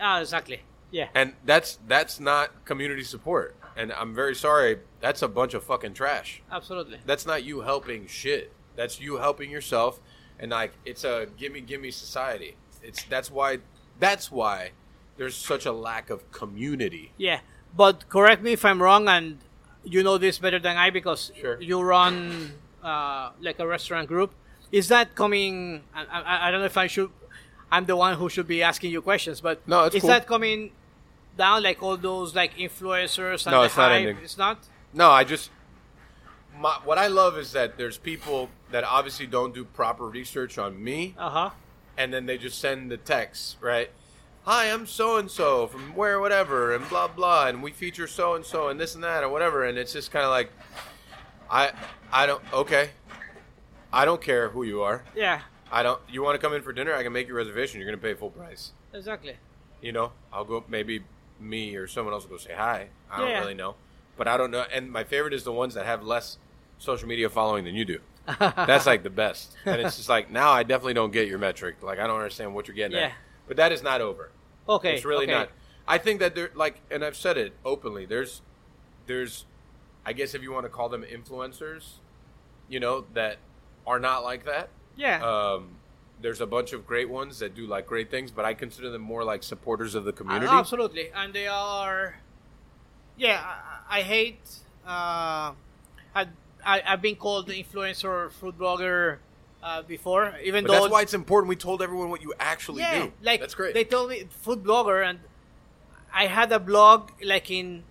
ah, 0.00 0.20
exactly. 0.20 0.62
Yeah, 0.90 1.08
and 1.14 1.34
that's 1.46 1.78
that's 1.86 2.20
not 2.20 2.64
community 2.66 3.04
support 3.04 3.56
and 3.76 3.92
i'm 3.92 4.14
very 4.14 4.34
sorry 4.34 4.78
that's 5.00 5.22
a 5.22 5.28
bunch 5.28 5.54
of 5.54 5.64
fucking 5.64 5.94
trash 5.94 6.42
absolutely. 6.50 6.98
that's 7.06 7.24
not 7.24 7.44
you 7.44 7.60
helping 7.62 8.06
shit 8.06 8.52
that's 8.76 9.00
you 9.00 9.16
helping 9.16 9.50
yourself 9.50 10.00
and 10.38 10.50
like 10.50 10.72
it's 10.84 11.04
a 11.04 11.28
gimme 11.38 11.60
gimme 11.60 11.90
society 11.90 12.56
it's 12.82 13.04
that's 13.04 13.30
why 13.30 13.58
that's 13.98 14.30
why 14.30 14.72
there's 15.16 15.34
such 15.34 15.66
a 15.66 15.72
lack 15.72 16.10
of 16.10 16.30
community 16.32 17.12
Yeah, 17.16 17.40
but 17.76 18.08
correct 18.08 18.42
me 18.42 18.52
if 18.52 18.64
I'm 18.64 18.82
wrong, 18.82 19.08
and 19.08 19.38
you 19.84 20.02
know 20.02 20.18
this 20.18 20.38
better 20.38 20.58
than 20.58 20.76
I 20.76 20.90
because 20.90 21.32
Sure. 21.40 21.60
you 21.60 21.80
run 21.80 22.52
uh, 22.82 23.30
like 23.40 23.58
a 23.58 23.66
restaurant 23.66 24.08
group. 24.08 24.32
Is 24.70 24.88
that 24.88 25.14
coming? 25.14 25.82
I, 25.94 26.04
I, 26.04 26.48
I 26.48 26.50
don't 26.50 26.60
know 26.60 26.66
if 26.66 26.76
I 26.76 26.86
should. 26.86 27.10
I'm 27.70 27.86
the 27.86 27.96
one 27.96 28.16
who 28.16 28.28
should 28.28 28.46
be 28.46 28.62
asking 28.62 28.90
you 28.92 29.00
questions, 29.02 29.40
but 29.40 29.66
No, 29.66 29.84
it's 29.84 29.96
is 29.96 30.02
cool. 30.02 30.08
that 30.10 30.26
coming 30.26 30.72
down 31.36 31.62
like 31.62 31.82
all 31.82 31.96
those 31.96 32.34
like 32.34 32.56
influencers? 32.56 33.46
And 33.46 33.52
No, 33.54 33.60
the 33.60 33.66
it's 33.66 33.76
not 33.76 33.92
ending. 33.92 34.18
It's 34.22 34.36
not. 34.38 34.58
no 34.92 35.10
i 35.10 35.24
just 35.24 35.48
my, 36.58 36.74
what 36.84 36.98
i 36.98 37.06
love 37.06 37.38
is 37.38 37.52
that 37.52 37.78
there's 37.78 37.96
people 37.96 38.50
that 38.70 38.84
obviously 38.84 39.26
don't 39.26 39.54
do 39.54 39.64
proper 39.64 40.04
research 40.06 40.58
on 40.58 40.82
me 40.84 41.14
Uh 41.18 41.30
huh. 41.30 41.50
and 41.96 42.12
then 42.12 42.26
they 42.26 42.36
just 42.38 42.58
send 42.60 42.90
the 42.90 42.98
text, 42.98 43.56
right? 43.60 43.90
Hi, 44.44 44.70
I'm 44.72 44.86
so 44.86 45.18
and 45.18 45.30
so 45.30 45.68
from 45.68 45.94
where, 45.94 46.18
whatever, 46.18 46.74
and 46.74 46.88
blah 46.88 47.06
blah, 47.06 47.46
and 47.46 47.62
we 47.62 47.70
feature 47.70 48.08
so 48.08 48.34
and 48.34 48.44
so 48.44 48.68
and 48.68 48.80
this 48.80 48.94
and 48.96 49.04
that 49.04 49.22
or 49.22 49.28
whatever, 49.28 49.64
and 49.64 49.78
it's 49.78 49.92
just 49.92 50.10
kind 50.10 50.24
of 50.24 50.30
like, 50.30 50.50
I, 51.48 51.70
I 52.12 52.26
don't, 52.26 52.42
okay, 52.52 52.90
I 53.92 54.04
don't 54.04 54.20
care 54.20 54.48
who 54.48 54.64
you 54.64 54.82
are. 54.82 55.04
Yeah. 55.14 55.42
I 55.70 55.82
don't. 55.82 56.00
You 56.10 56.22
want 56.22 56.38
to 56.38 56.44
come 56.44 56.54
in 56.54 56.62
for 56.62 56.72
dinner? 56.72 56.92
I 56.92 57.02
can 57.02 57.12
make 57.12 57.28
your 57.28 57.36
reservation. 57.36 57.80
You're 57.80 57.88
gonna 57.88 58.02
pay 58.02 58.14
full 58.14 58.30
price. 58.30 58.72
Exactly. 58.92 59.36
You 59.80 59.92
know, 59.92 60.12
I'll 60.32 60.44
go. 60.44 60.64
Maybe 60.68 61.02
me 61.40 61.76
or 61.76 61.86
someone 61.86 62.12
else 62.12 62.24
will 62.24 62.32
go 62.32 62.36
say 62.36 62.52
hi. 62.54 62.88
I 63.10 63.20
Yeah. 63.22 63.32
don't 63.34 63.40
really 63.42 63.54
know, 63.54 63.76
but 64.18 64.28
I 64.28 64.36
don't 64.36 64.50
know. 64.50 64.66
And 64.72 64.90
my 64.92 65.04
favorite 65.04 65.32
is 65.32 65.44
the 65.44 65.52
ones 65.52 65.72
that 65.74 65.86
have 65.86 66.02
less 66.02 66.36
social 66.78 67.08
media 67.08 67.30
following 67.30 67.64
than 67.64 67.74
you 67.74 67.84
do. 67.86 68.00
That's 68.38 68.84
like 68.86 69.02
the 69.02 69.08
best. 69.10 69.56
And 69.64 69.80
it's 69.80 69.96
just 69.96 70.08
like 70.10 70.30
now 70.30 70.50
I 70.50 70.62
definitely 70.62 70.94
don't 70.94 71.12
get 71.12 71.26
your 71.28 71.38
metric. 71.38 71.76
Like 71.82 71.98
I 71.98 72.06
don't 72.06 72.16
understand 72.18 72.54
what 72.54 72.66
you're 72.68 72.74
getting 72.76 72.98
Yeah. 72.98 73.04
at. 73.06 73.12
But 73.46 73.56
that 73.56 73.72
is 73.72 73.82
not 73.82 74.00
over. 74.00 74.30
Okay. 74.68 74.94
It's 74.94 75.04
really 75.04 75.24
okay. 75.24 75.32
not. 75.32 75.50
I 75.86 75.98
think 75.98 76.20
that 76.20 76.34
there 76.34 76.50
like 76.54 76.80
and 76.90 77.04
I've 77.04 77.16
said 77.16 77.36
it 77.36 77.52
openly. 77.64 78.06
There's 78.06 78.42
there's 79.06 79.44
I 80.04 80.12
guess 80.12 80.34
if 80.34 80.42
you 80.42 80.52
want 80.52 80.64
to 80.64 80.70
call 80.70 80.88
them 80.88 81.04
influencers, 81.04 81.94
you 82.68 82.80
know, 82.80 83.04
that 83.14 83.38
are 83.86 83.98
not 83.98 84.22
like 84.22 84.44
that. 84.44 84.68
Yeah. 84.96 85.22
Um 85.22 85.76
there's 86.20 86.40
a 86.40 86.46
bunch 86.46 86.72
of 86.72 86.86
great 86.86 87.10
ones 87.10 87.40
that 87.40 87.54
do 87.54 87.66
like 87.66 87.86
great 87.86 88.10
things, 88.10 88.30
but 88.30 88.44
I 88.44 88.54
consider 88.54 88.90
them 88.90 89.02
more 89.02 89.24
like 89.24 89.42
supporters 89.42 89.94
of 89.94 90.04
the 90.04 90.12
community. 90.12 90.46
Uh, 90.46 90.58
absolutely, 90.58 91.10
and 91.14 91.34
they 91.34 91.48
are. 91.48 92.16
Yeah, 93.16 93.42
I, 93.44 93.98
I 93.98 94.02
hate. 94.02 94.40
Uh, 94.86 95.52
I, 96.14 96.26
I 96.64 96.82
I've 96.86 97.02
been 97.02 97.16
called 97.16 97.48
the 97.48 97.62
influencer 97.62 98.30
food 98.30 98.56
blogger 98.56 99.18
uh, 99.62 99.82
before, 99.82 100.34
even 100.42 100.64
But 100.64 100.72
though 100.72 100.80
that's 100.80 100.92
why 100.92 101.02
it's 101.02 101.14
important 101.14 101.48
we 101.48 101.56
told 101.56 101.82
everyone 101.82 102.10
what 102.10 102.22
you 102.22 102.34
actually 102.40 102.80
yeah, 102.82 103.04
do. 103.04 103.12
like 103.22 103.40
that's 103.40 103.54
great. 103.54 103.74
They 103.74 103.84
told 103.84 104.10
me 104.10 104.24
food 104.30 104.62
blogger, 104.64 105.08
and 105.08 105.20
I 106.12 106.26
had 106.26 106.50
a 106.52 106.58
blog 106.58 107.10
like 107.22 107.50
in 107.50 107.84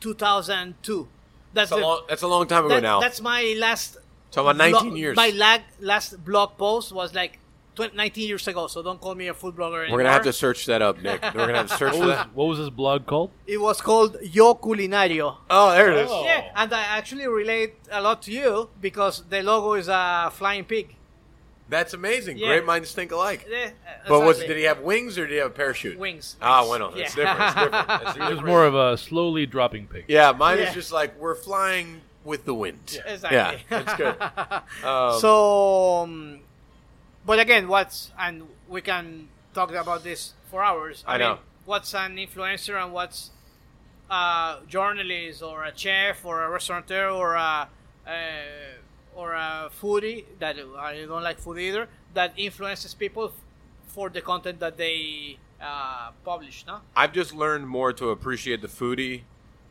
2002. 0.00 1.08
That's 1.54 1.70
that's, 1.70 1.72
a 1.80 1.84
long, 1.84 2.02
that's 2.08 2.22
a 2.22 2.28
long 2.28 2.46
time 2.46 2.64
ago 2.66 2.74
that- 2.76 2.82
now. 2.82 3.00
That's 3.00 3.20
my 3.20 3.54
last. 3.58 3.98
So 4.30 4.40
about 4.42 4.56
19 4.56 4.80
blog- 4.88 4.98
years. 4.98 5.16
My 5.16 5.28
lag, 5.30 5.60
last 5.80 6.24
blog 6.24 6.56
post 6.56 6.90
was 6.92 7.14
like 7.14 7.38
20, 7.74 7.94
19 7.94 8.26
years 8.28 8.48
ago. 8.48 8.66
So 8.66 8.82
don't 8.82 8.98
call 8.98 9.14
me 9.14 9.28
a 9.28 9.34
food 9.34 9.54
blogger 9.54 9.80
anymore. 9.82 9.98
We're 9.98 10.02
gonna 10.04 10.14
have 10.14 10.24
to 10.24 10.32
search 10.32 10.64
that 10.66 10.80
up, 10.80 10.96
Nick. 11.02 11.22
We're 11.22 11.46
gonna 11.46 11.58
have 11.58 11.68
to 11.68 11.76
search 11.76 11.92
What 11.92 12.00
for 12.00 12.06
was, 12.06 12.16
that. 12.16 12.34
what 12.34 12.44
was 12.46 12.58
this 12.58 12.70
blog 12.70 13.04
called? 13.06 13.30
It 13.46 13.58
was 13.60 13.82
called 13.82 14.16
Yo 14.22 14.54
Culinario. 14.54 15.36
Oh, 15.50 15.70
there 15.72 15.92
it 15.92 15.98
is. 16.06 16.10
Oh. 16.10 16.24
Yeah, 16.24 16.50
and 16.56 16.72
I 16.72 16.80
actually 16.98 17.26
relate 17.28 17.74
a 17.90 18.00
lot 18.00 18.22
to 18.22 18.32
you 18.32 18.70
because 18.80 19.22
the 19.28 19.42
logo 19.42 19.74
is 19.74 19.88
a 19.88 20.30
flying 20.32 20.64
pig. 20.64 20.96
That's 21.72 21.94
amazing. 21.94 22.36
Yeah. 22.36 22.48
Great 22.48 22.64
minds 22.66 22.92
think 22.92 23.10
alike. 23.12 23.46
Yeah, 23.50 23.70
But 24.06 24.20
was 24.20 24.36
exactly. 24.36 24.46
did 24.48 24.56
he 24.60 24.64
have 24.66 24.80
wings 24.80 25.16
or 25.18 25.26
did 25.26 25.32
he 25.32 25.38
have 25.38 25.46
a 25.48 25.54
parachute? 25.54 25.98
Wings. 25.98 26.36
Ah, 26.40 26.60
wings. 26.60 26.70
well, 26.70 26.78
no, 26.78 26.88
it's 26.96 27.16
Yeah. 27.16 27.24
different. 27.24 27.40
It's 27.42 27.54
different. 27.64 28.02
It's 28.08 28.16
It 28.30 28.34
was 28.36 28.42
more 28.42 28.64
of 28.66 28.74
a 28.74 28.96
slowly 28.98 29.46
dropping 29.46 29.86
pig. 29.86 30.04
Yeah, 30.06 30.32
mine 30.32 30.58
Yeah. 30.58 30.68
is 30.68 30.74
just 30.74 30.92
like 30.92 31.18
we're 31.18 31.34
flying 31.34 32.02
with 32.24 32.44
the 32.44 32.54
wind. 32.54 33.00
Exactly. 33.06 33.36
Yeah, 33.36 33.56
that's 33.68 33.94
good. 33.96 34.16
Um, 34.88 35.18
so, 35.20 36.02
um, 36.02 36.40
but 37.24 37.38
again, 37.38 37.68
what's 37.68 38.12
and 38.18 38.48
we 38.68 38.80
can 38.82 39.28
talk 39.54 39.72
about 39.72 40.04
this 40.04 40.34
for 40.50 40.62
hours. 40.62 41.02
I 41.06 41.16
know. 41.18 41.38
what's 41.64 41.94
an 41.94 42.16
influencer 42.16 42.74
and 42.82 42.92
what's 42.92 43.30
a 44.10 44.56
journalist 44.68 45.42
or 45.42 45.64
a 45.64 45.72
chef 45.76 46.24
or 46.24 46.42
a 46.44 46.50
restaurateur 46.50 47.08
or 47.08 47.34
a 47.34 47.68
uh, 48.06 48.12
or 49.14 49.32
a 49.34 49.70
foodie 49.80 50.24
that 50.38 50.56
I 50.78 51.04
don't 51.06 51.22
like 51.22 51.38
food 51.38 51.58
either 51.58 51.88
that 52.14 52.32
influences 52.36 52.94
people 52.94 53.32
for 53.86 54.08
the 54.08 54.20
content 54.20 54.60
that 54.60 54.76
they 54.76 55.38
uh, 55.60 56.10
publish. 56.24 56.64
No. 56.66 56.80
I've 56.96 57.12
just 57.12 57.34
learned 57.34 57.68
more 57.68 57.92
to 57.94 58.10
appreciate 58.10 58.62
the 58.62 58.68
foodie 58.68 59.22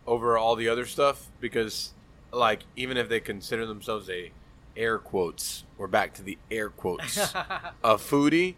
over 0.08 0.38
all 0.38 0.56
the 0.56 0.68
other 0.70 0.86
stuff 0.86 1.28
because, 1.40 1.94
like, 2.32 2.62
even 2.76 2.98
if 2.98 3.10
they 3.10 3.20
consider 3.20 3.66
themselves 3.66 4.10
a 4.10 4.32
air 4.78 4.98
quotes, 4.98 5.64
we're 5.78 5.88
back 5.88 6.14
to 6.16 6.24
the 6.24 6.38
air 6.50 6.70
quotes, 6.70 7.18
a 7.36 7.96
foodie. 7.98 8.56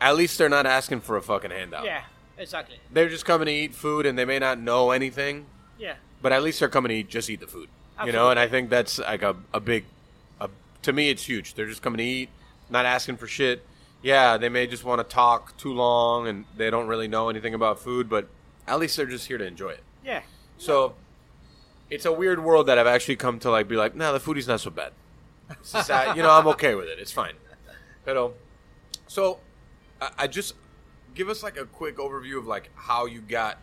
At 0.00 0.16
least 0.16 0.38
they're 0.38 0.48
not 0.48 0.64
asking 0.66 1.00
for 1.00 1.16
a 1.16 1.22
fucking 1.22 1.50
handout. 1.50 1.84
Yeah. 1.84 2.02
Exactly. 2.38 2.76
They're 2.92 3.08
just 3.08 3.24
coming 3.24 3.46
to 3.46 3.52
eat 3.52 3.74
food 3.74 4.06
and 4.06 4.16
they 4.16 4.24
may 4.24 4.38
not 4.38 4.60
know 4.60 4.92
anything, 4.92 5.46
Yeah. 5.76 5.94
but 6.22 6.30
at 6.32 6.42
least 6.44 6.60
they're 6.60 6.68
coming 6.68 6.90
to 6.90 6.94
eat, 6.94 7.08
just 7.08 7.28
eat 7.28 7.40
the 7.40 7.48
food. 7.48 7.68
You 8.04 8.12
know, 8.12 8.30
and 8.30 8.38
I 8.38 8.46
think 8.46 8.70
that's 8.70 8.98
like 8.98 9.22
a, 9.22 9.36
a 9.52 9.60
big, 9.60 9.84
a, 10.40 10.48
to 10.82 10.92
me, 10.92 11.10
it's 11.10 11.24
huge. 11.24 11.54
They're 11.54 11.66
just 11.66 11.82
coming 11.82 11.98
to 11.98 12.04
eat, 12.04 12.28
not 12.70 12.86
asking 12.86 13.16
for 13.16 13.26
shit. 13.26 13.66
Yeah, 14.02 14.36
they 14.36 14.48
may 14.48 14.66
just 14.68 14.84
want 14.84 15.00
to 15.00 15.04
talk 15.14 15.56
too 15.56 15.72
long 15.74 16.28
and 16.28 16.44
they 16.56 16.70
don't 16.70 16.86
really 16.86 17.08
know 17.08 17.28
anything 17.28 17.54
about 17.54 17.80
food, 17.80 18.08
but 18.08 18.28
at 18.66 18.78
least 18.78 18.96
they're 18.96 19.06
just 19.06 19.26
here 19.26 19.38
to 19.38 19.44
enjoy 19.44 19.70
it. 19.70 19.82
Yeah. 20.04 20.22
So 20.58 20.94
it's 21.90 22.04
a 22.04 22.12
weird 22.12 22.42
world 22.44 22.66
that 22.66 22.78
I've 22.78 22.86
actually 22.86 23.16
come 23.16 23.40
to 23.40 23.50
like 23.50 23.66
be 23.66 23.76
like, 23.76 23.96
no, 23.96 24.12
the 24.12 24.20
foodie's 24.20 24.46
not 24.46 24.60
so 24.60 24.70
bad. 24.70 24.92
Just 25.64 25.88
that, 25.88 26.16
you 26.16 26.22
know, 26.22 26.30
I'm 26.30 26.46
okay 26.48 26.74
with 26.74 26.86
it. 26.86 26.98
It's 26.98 27.12
fine. 27.12 27.34
Pero, 28.04 28.34
so 29.06 29.38
I, 30.00 30.10
I 30.18 30.26
just 30.28 30.54
give 31.14 31.28
us 31.28 31.42
like 31.42 31.56
a 31.56 31.64
quick 31.64 31.96
overview 31.96 32.38
of 32.38 32.46
like 32.46 32.70
how 32.76 33.06
you 33.06 33.20
got, 33.20 33.58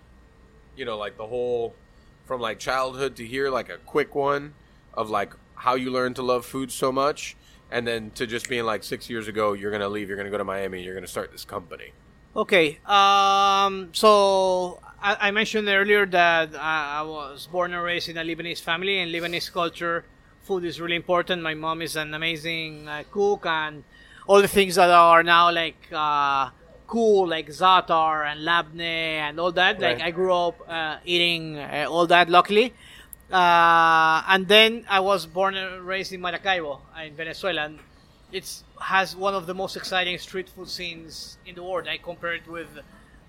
you 0.76 0.84
know, 0.84 0.98
like 0.98 1.15
the 1.15 1.28
whole 1.28 1.76
from 2.25 2.41
like 2.41 2.59
childhood 2.59 3.15
to 3.17 3.25
here, 3.25 3.49
like 3.49 3.69
a 3.69 3.77
quick 3.77 4.15
one 4.15 4.53
of 4.93 5.09
like 5.09 5.33
how 5.55 5.75
you 5.75 5.91
learned 5.91 6.15
to 6.17 6.21
love 6.21 6.45
food 6.45 6.71
so 6.71 6.91
much, 6.91 7.35
and 7.71 7.88
then 7.88 8.11
to 8.11 8.27
just 8.27 8.49
being 8.49 8.65
like 8.65 8.83
six 8.83 9.09
years 9.09 9.27
ago, 9.27 9.53
you're 9.53 9.71
gonna 9.71 9.89
leave, 9.89 10.09
you're 10.09 10.17
gonna 10.17 10.29
go 10.29 10.38
to 10.38 10.43
Miami, 10.43 10.83
you're 10.83 10.95
gonna 10.95 11.07
start 11.07 11.31
this 11.31 11.45
company. 11.45 11.91
Okay. 12.35 12.79
Um, 12.85 13.89
so 13.93 14.79
I, 15.01 15.27
I 15.27 15.31
mentioned 15.31 15.67
earlier 15.67 16.05
that 16.07 16.55
I, 16.55 16.99
I 16.99 17.01
was 17.03 17.47
born 17.47 17.73
and 17.73 17.81
raised 17.83 18.09
in 18.09 18.17
a 18.17 18.23
Lebanese 18.23 18.61
family, 18.61 18.99
and 18.99 19.11
Lebanese 19.11 19.51
culture, 19.51 20.05
food 20.41 20.65
is 20.65 20.81
really 20.81 20.95
important. 20.95 21.41
My 21.41 21.53
mom 21.53 21.81
is 21.81 21.95
an 21.95 22.13
amazing 22.13 22.88
uh, 22.88 23.03
cook, 23.09 23.45
and 23.45 23.83
all 24.27 24.41
the 24.41 24.47
things 24.47 24.75
that 24.75 24.89
are 24.89 25.23
now 25.23 25.51
like 25.51 25.77
uh, 25.93 26.49
cool, 26.88 27.28
like 27.28 27.48
Zatar 27.48 28.26
and 28.26 28.43
labne 28.43 28.82
and 28.82 29.39
all 29.39 29.52
that. 29.54 29.80
Like 29.80 30.02
I 30.02 30.12
grew 30.12 30.34
up 30.34 30.56
uh, 30.69 30.98
eating 31.06 31.58
uh, 31.58 31.88
all 31.89 32.08
that, 32.08 32.30
luckily. 32.30 32.74
Uh, 33.32 34.21
and 34.28 34.48
then 34.48 34.86
I 34.89 35.00
was 35.00 35.26
born 35.26 35.56
and 35.56 35.86
raised 35.86 36.13
in 36.13 36.21
Maracaibo, 36.21 36.82
uh, 36.95 37.02
in 37.02 37.15
Venezuela. 37.15 37.65
And 37.65 37.80
it 38.32 38.62
has 38.82 39.15
one 39.15 39.34
of 39.34 39.45
the 39.45 39.54
most 39.54 39.76
exciting 39.76 40.17
street 40.19 40.50
food 40.50 40.69
scenes 40.69 41.38
in 41.45 41.56
the 41.56 41.63
world. 41.63 41.88
I 41.88 41.98
compare 41.98 42.34
it 42.34 42.48
with 42.48 42.67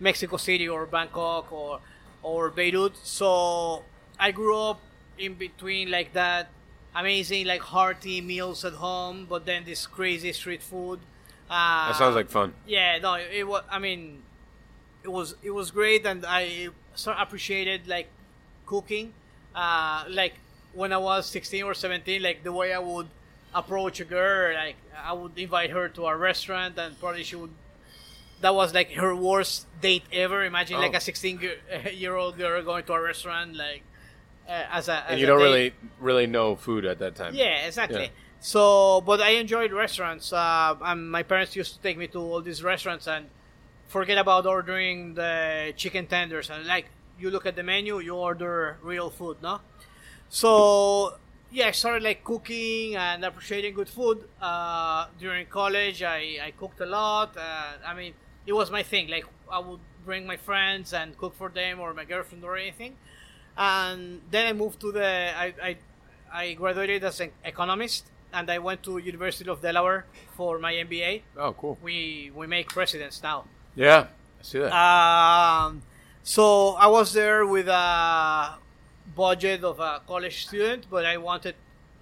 Mexico 0.00 0.36
City 0.36 0.68
or 0.68 0.86
Bangkok 0.86 1.52
or 1.52 1.80
or 2.22 2.50
Beirut. 2.50 2.96
So 3.02 3.82
I 4.18 4.32
grew 4.32 4.58
up 4.58 4.80
in 5.18 5.34
between 5.34 5.90
like 5.90 6.12
that 6.12 6.48
amazing 6.94 7.46
like 7.46 7.60
hearty 7.60 8.20
meals 8.20 8.64
at 8.64 8.74
home, 8.74 9.26
but 9.28 9.46
then 9.46 9.64
this 9.64 9.86
crazy 9.86 10.32
street 10.32 10.62
food. 10.62 11.00
Uh, 11.48 11.88
That 11.88 11.96
sounds 11.96 12.14
like 12.16 12.28
fun. 12.30 12.52
yeah, 12.66 12.98
no, 12.98 13.14
it, 13.14 13.46
was. 13.46 13.62
I 13.70 13.78
mean, 13.78 14.22
it 15.04 15.08
was 15.12 15.34
it 15.42 15.50
was 15.50 15.70
great, 15.70 16.04
and 16.06 16.24
I 16.26 16.68
so 16.94 17.12
appreciated 17.16 17.86
like 17.86 18.08
cooking. 18.66 19.12
Uh, 19.54 20.04
like 20.08 20.34
when 20.74 20.92
I 20.92 20.98
was 20.98 21.26
sixteen 21.26 21.62
or 21.64 21.74
seventeen, 21.74 22.22
like 22.22 22.42
the 22.42 22.52
way 22.52 22.72
I 22.74 22.78
would 22.80 23.06
approach 23.54 24.00
a 24.00 24.04
girl, 24.04 24.54
like 24.54 24.76
I 25.02 25.12
would 25.12 25.38
invite 25.38 25.70
her 25.70 25.88
to 25.90 26.06
a 26.06 26.16
restaurant, 26.16 26.76
and 26.78 26.98
probably 26.98 27.22
she 27.22 27.36
would. 27.36 27.50
That 28.42 28.54
was 28.54 28.74
like 28.74 28.92
her 28.92 29.14
worst 29.16 29.66
date 29.80 30.02
ever. 30.12 30.44
Imagine 30.44 30.78
like 30.78 30.92
Oh. 30.94 30.98
a 30.98 31.00
sixteen 31.00 31.40
year 31.94 32.14
old 32.20 32.36
girl 32.36 32.62
going 32.62 32.84
to 32.84 32.92
a 32.92 33.00
restaurant, 33.00 33.54
like 33.56 33.82
uh, 34.48 34.64
as 34.72 34.88
a. 34.88 35.04
And 35.08 35.20
you 35.20 35.26
a 35.26 35.28
don't 35.28 35.38
date. 35.38 35.44
really 35.44 35.72
really 36.00 36.26
know 36.26 36.56
food 36.56 36.84
at 36.84 36.98
that 36.98 37.14
time. 37.14 37.34
Yeah, 37.34 37.66
exactly. 37.66 38.00
Yeah. 38.02 38.08
So, 38.46 39.00
but 39.00 39.20
I 39.20 39.30
enjoyed 39.30 39.72
restaurants. 39.72 40.32
Uh, 40.32 40.76
and 40.80 41.10
my 41.10 41.24
parents 41.24 41.56
used 41.56 41.74
to 41.74 41.80
take 41.80 41.98
me 41.98 42.06
to 42.06 42.20
all 42.20 42.40
these 42.40 42.62
restaurants 42.62 43.08
and 43.08 43.26
forget 43.88 44.18
about 44.18 44.46
ordering 44.46 45.14
the 45.14 45.74
chicken 45.76 46.06
tenders 46.06 46.48
and 46.48 46.64
like 46.64 46.86
you 47.18 47.28
look 47.30 47.44
at 47.44 47.56
the 47.56 47.64
menu, 47.64 47.98
you 47.98 48.14
order 48.14 48.78
real 48.84 49.10
food, 49.10 49.38
no? 49.42 49.58
So 50.28 51.14
yeah, 51.50 51.66
I 51.66 51.70
started 51.72 52.04
like 52.04 52.22
cooking 52.22 52.94
and 52.94 53.24
appreciating 53.24 53.74
good 53.74 53.88
food. 53.88 54.28
Uh, 54.40 55.08
during 55.18 55.46
college, 55.46 56.04
I, 56.04 56.38
I 56.40 56.52
cooked 56.56 56.80
a 56.80 56.86
lot. 56.86 57.36
Uh, 57.36 57.72
I 57.84 57.94
mean, 57.94 58.14
it 58.46 58.52
was 58.52 58.70
my 58.70 58.84
thing. 58.84 59.08
Like 59.08 59.26
I 59.50 59.58
would 59.58 59.80
bring 60.04 60.24
my 60.24 60.36
friends 60.36 60.92
and 60.92 61.18
cook 61.18 61.34
for 61.34 61.48
them 61.48 61.80
or 61.80 61.92
my 61.94 62.04
girlfriend 62.04 62.44
or 62.44 62.56
anything. 62.56 62.94
And 63.58 64.20
then 64.30 64.46
I 64.46 64.52
moved 64.52 64.78
to 64.82 64.92
the 64.92 65.36
I, 65.36 65.52
I, 65.60 65.76
I 66.32 66.52
graduated 66.52 67.02
as 67.02 67.18
an 67.18 67.32
economist 67.44 68.12
and 68.32 68.50
I 68.50 68.58
went 68.58 68.82
to 68.84 68.98
University 68.98 69.48
of 69.50 69.60
Delaware 69.60 70.06
for 70.36 70.58
my 70.58 70.72
MBA. 70.72 71.22
Oh, 71.36 71.52
cool. 71.52 71.78
We 71.82 72.30
we 72.34 72.46
make 72.46 72.68
presidents 72.68 73.22
now. 73.22 73.44
Yeah, 73.74 74.06
I 74.40 74.42
see 74.42 74.58
that. 74.58 74.72
Um, 74.72 75.82
so 76.22 76.70
I 76.74 76.86
was 76.86 77.12
there 77.12 77.46
with 77.46 77.68
a 77.68 78.56
budget 79.14 79.64
of 79.64 79.80
a 79.80 80.02
college 80.06 80.46
student, 80.46 80.86
but 80.90 81.04
I 81.06 81.16
wanted, 81.18 81.54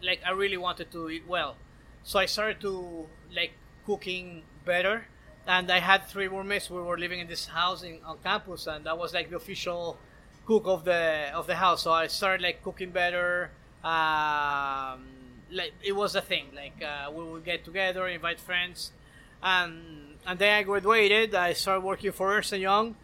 like, 0.02 0.20
I 0.24 0.30
really 0.30 0.56
wanted 0.56 0.90
to 0.92 1.10
eat 1.10 1.24
well. 1.28 1.56
So 2.02 2.18
I 2.18 2.26
started 2.26 2.60
to 2.62 3.06
like 3.34 3.52
cooking 3.86 4.42
better, 4.64 5.06
and 5.46 5.70
I 5.70 5.78
had 5.78 6.06
three 6.06 6.28
roommates. 6.28 6.70
We 6.70 6.80
were 6.80 6.98
living 6.98 7.20
in 7.20 7.26
this 7.26 7.46
house 7.46 7.82
in, 7.82 7.98
on 8.04 8.18
campus, 8.22 8.66
and 8.66 8.88
I 8.88 8.92
was 8.92 9.14
like 9.14 9.30
the 9.30 9.36
official 9.36 9.98
cook 10.46 10.64
of 10.66 10.84
the 10.84 11.30
of 11.34 11.46
the 11.46 11.56
house. 11.56 11.82
So 11.82 11.92
I 11.92 12.06
started 12.06 12.42
like 12.42 12.62
cooking 12.62 12.90
better. 12.90 13.50
Um, 13.82 15.06
like 15.54 15.72
it 15.82 15.92
was 15.92 16.14
a 16.14 16.20
thing. 16.20 16.46
Like 16.54 16.82
uh, 16.82 17.10
we 17.10 17.24
would 17.24 17.44
get 17.44 17.64
together, 17.64 18.06
invite 18.08 18.40
friends, 18.40 18.92
and 19.42 20.18
and 20.26 20.38
then 20.38 20.58
I 20.58 20.62
graduated. 20.62 21.34
I 21.34 21.52
started 21.52 21.84
working 21.84 22.12
for 22.12 22.34
Ernst 22.34 22.52
and 22.52 22.62
Young, 22.62 22.96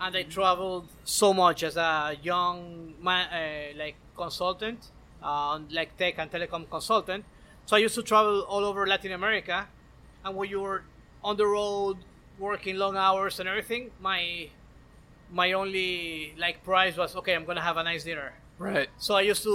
and 0.00 0.16
I 0.16 0.22
traveled 0.22 0.88
so 1.04 1.32
much 1.32 1.62
as 1.62 1.76
a 1.76 2.16
young 2.22 2.94
man, 3.00 3.26
uh, 3.32 3.78
like 3.78 3.96
consultant, 4.16 4.90
uh, 5.22 5.58
like 5.70 5.96
tech 5.96 6.14
and 6.18 6.30
telecom 6.30 6.68
consultant. 6.70 7.24
So 7.66 7.76
I 7.76 7.78
used 7.80 7.94
to 7.94 8.02
travel 8.02 8.42
all 8.42 8.64
over 8.64 8.86
Latin 8.86 9.12
America, 9.12 9.66
and 10.24 10.36
when 10.36 10.48
you 10.50 10.60
were 10.60 10.84
on 11.22 11.36
the 11.36 11.46
road 11.46 11.96
working 12.38 12.76
long 12.76 12.96
hours 12.96 13.40
and 13.40 13.48
everything, 13.48 13.90
my 14.00 14.48
my 15.32 15.52
only 15.52 16.34
like 16.38 16.62
prize 16.64 16.96
was 16.96 17.16
okay. 17.16 17.34
I'm 17.34 17.44
gonna 17.44 17.62
have 17.62 17.78
a 17.78 17.82
nice 17.82 18.04
dinner. 18.04 18.34
Right. 18.64 18.88
So 18.98 19.14
I 19.14 19.22
used 19.32 19.42
to 19.44 19.54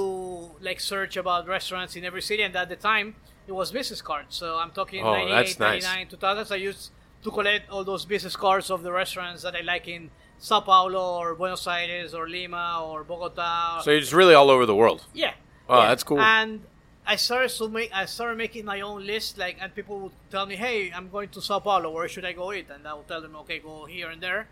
like 0.61 0.79
search 0.79 1.17
about 1.17 1.47
restaurants 1.47 1.95
in 1.95 2.03
every 2.05 2.21
city, 2.21 2.43
and 2.43 2.55
at 2.55 2.69
the 2.69 2.75
time 2.75 3.15
it 3.47 3.53
was 3.59 3.71
business 3.71 4.01
cards. 4.01 4.35
So 4.35 4.57
I'm 4.57 4.71
talking 4.71 5.03
Oh, 5.03 5.13
98, 5.13 5.35
that's 5.35 5.59
nice. 5.59 5.83
99, 5.83 6.19
2000s. 6.19 6.51
I 6.51 6.55
used 6.69 6.91
to 7.23 7.29
collect 7.31 7.69
all 7.69 7.83
those 7.83 8.05
business 8.05 8.35
cards 8.35 8.69
of 8.69 8.83
the 8.83 8.91
restaurants 8.91 9.41
that 9.43 9.55
I 9.55 9.61
like 9.61 9.87
in 9.87 10.09
Sao 10.37 10.61
Paulo 10.61 11.19
or 11.19 11.35
Buenos 11.35 11.65
Aires 11.67 12.13
or 12.13 12.29
Lima 12.29 12.65
or 12.87 13.03
Bogota. 13.03 13.81
So 13.83 13.91
you're 13.91 13.99
just 13.99 14.13
really 14.13 14.33
all 14.35 14.49
over 14.49 14.65
the 14.65 14.75
world. 14.75 15.05
yeah. 15.13 15.33
Oh, 15.71 15.79
yeah. 15.81 15.87
that's 15.89 16.03
cool. 16.03 16.19
And 16.19 16.61
I 17.05 17.15
started 17.15 17.49
to 17.57 17.67
make 17.69 17.91
I 17.93 18.05
started 18.05 18.37
making 18.37 18.65
my 18.65 18.81
own 18.81 19.05
list, 19.05 19.37
like, 19.37 19.57
and 19.61 19.73
people 19.79 19.99
would 20.03 20.11
tell 20.31 20.45
me, 20.45 20.55
"Hey, 20.55 20.91
I'm 20.97 21.09
going 21.09 21.29
to 21.29 21.41
Sao 21.41 21.59
Paulo. 21.59 21.87
Where 21.91 22.07
should 22.07 22.25
I 22.25 22.33
go 22.33 22.53
eat?" 22.53 22.67
And 22.73 22.87
I 22.87 22.93
would 22.93 23.07
tell 23.07 23.21
them, 23.21 23.35
"Okay, 23.43 23.59
go 23.59 23.85
here 23.85 24.09
and 24.13 24.21
there." 24.21 24.47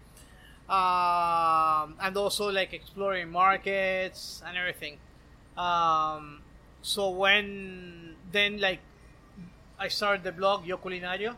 Um, 0.70 1.96
and 2.02 2.18
also 2.18 2.52
like 2.52 2.74
exploring 2.74 3.32
markets 3.32 4.42
and 4.46 4.58
everything. 4.58 4.98
Um, 5.58 6.42
so 6.82 7.10
when 7.10 8.16
then 8.32 8.60
like 8.60 8.80
I 9.80 9.88
started 9.88 10.24
the 10.24 10.32
blog 10.32 10.66
Yo 10.66 10.78
Culinario, 10.78 11.36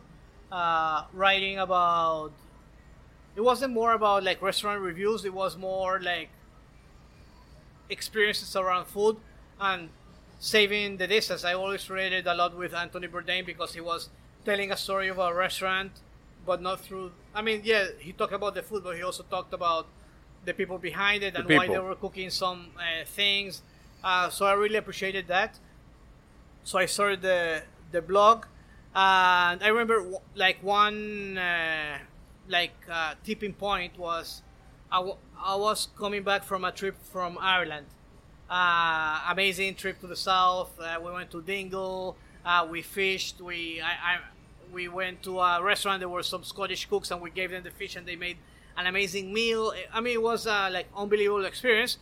uh, 0.52 1.04
writing 1.14 1.60
about. 1.60 2.32
It 3.36 3.42
wasn't 3.42 3.74
more 3.74 3.94
about 3.94 4.24
like 4.24 4.42
restaurant 4.42 4.82
reviews. 4.82 5.24
It 5.24 5.34
was 5.34 5.56
more 5.56 6.00
like 6.00 6.30
experiences 7.90 8.56
around 8.56 8.86
food 8.86 9.18
and 9.60 9.90
saving 10.40 10.98
the 10.98 11.08
distance. 11.08 11.44
I 11.44 11.54
always 11.54 11.90
related 11.90 12.28
a 12.28 12.34
lot 12.34 12.58
with 12.58 12.74
Anthony 12.74 13.08
Bourdain 13.08 13.46
because 13.46 13.74
he 13.74 13.82
was 13.82 14.10
telling 14.46 14.72
a 14.72 14.78
story 14.78 15.10
of 15.10 15.20
a 15.20 15.34
restaurant, 15.34 15.92
but 16.52 16.60
not 16.70 16.78
through. 16.86 17.12
I 17.40 17.42
mean, 17.48 17.60
yeah, 17.64 17.86
he 18.00 18.12
talked 18.20 18.34
about 18.34 18.54
the 18.56 18.64
food, 18.70 18.84
but 18.88 18.96
he 19.00 19.04
also 19.10 19.24
talked 19.36 19.54
about 19.54 19.86
the 20.48 20.54
people 20.60 20.78
behind 20.92 21.20
it 21.24 21.36
and 21.40 21.48
why 21.56 21.64
they 21.72 21.80
were 21.88 21.96
cooking 22.06 22.30
some 22.32 22.60
uh, 22.78 23.06
things. 23.20 23.54
Uh, 24.04 24.30
so 24.30 24.42
I 24.52 24.54
really 24.64 24.78
appreciated 24.84 25.26
that. 25.28 25.52
So 26.64 26.80
I 26.80 26.86
started 26.86 27.22
the 27.22 27.64
the 27.92 28.02
blog, 28.02 28.46
And 28.96 29.64
I 29.64 29.68
remember 29.68 29.98
w- 30.00 30.20
like 30.36 30.62
one 30.64 31.38
uh, 31.38 31.98
like 32.48 32.76
uh, 32.90 33.16
tipping 33.24 33.54
point 33.54 33.98
was 33.98 34.42
I, 34.92 34.98
w- 34.98 35.18
I 35.42 35.56
was 35.56 35.88
coming 35.98 36.24
back 36.24 36.44
from 36.44 36.64
a 36.66 36.72
trip 36.72 36.96
from 37.04 37.38
Ireland. 37.40 37.88
Uh, 38.50 39.22
amazing 39.30 39.76
trip 39.76 40.00
to 40.02 40.08
the 40.08 40.16
south. 40.16 40.72
Uh, 40.80 41.00
we 41.04 41.12
went 41.12 41.32
to 41.32 41.42
Dingle. 41.42 42.18
Uh, 42.46 42.68
we 42.70 42.82
fished. 42.82 43.42
We 43.42 43.82
I, 43.82 43.94
I 44.16 44.20
we 44.72 44.88
went 44.88 45.24
to 45.24 45.40
a 45.40 45.62
restaurant. 45.64 46.00
There 46.00 46.10
were 46.10 46.24
some 46.24 46.44
Scottish 46.44 46.86
cooks, 46.88 47.12
and 47.12 47.22
we 47.22 47.30
gave 47.30 47.52
them 47.52 47.64
the 47.64 47.72
fish, 47.72 47.96
and 47.96 48.08
they 48.08 48.16
made 48.16 48.38
an 48.78 48.86
amazing 48.88 49.34
meal. 49.34 49.74
I 49.94 50.00
mean, 50.02 50.14
it 50.14 50.22
was 50.22 50.46
a 50.46 50.70
like 50.70 50.88
unbelievable 50.96 51.46
experience. 51.46 51.98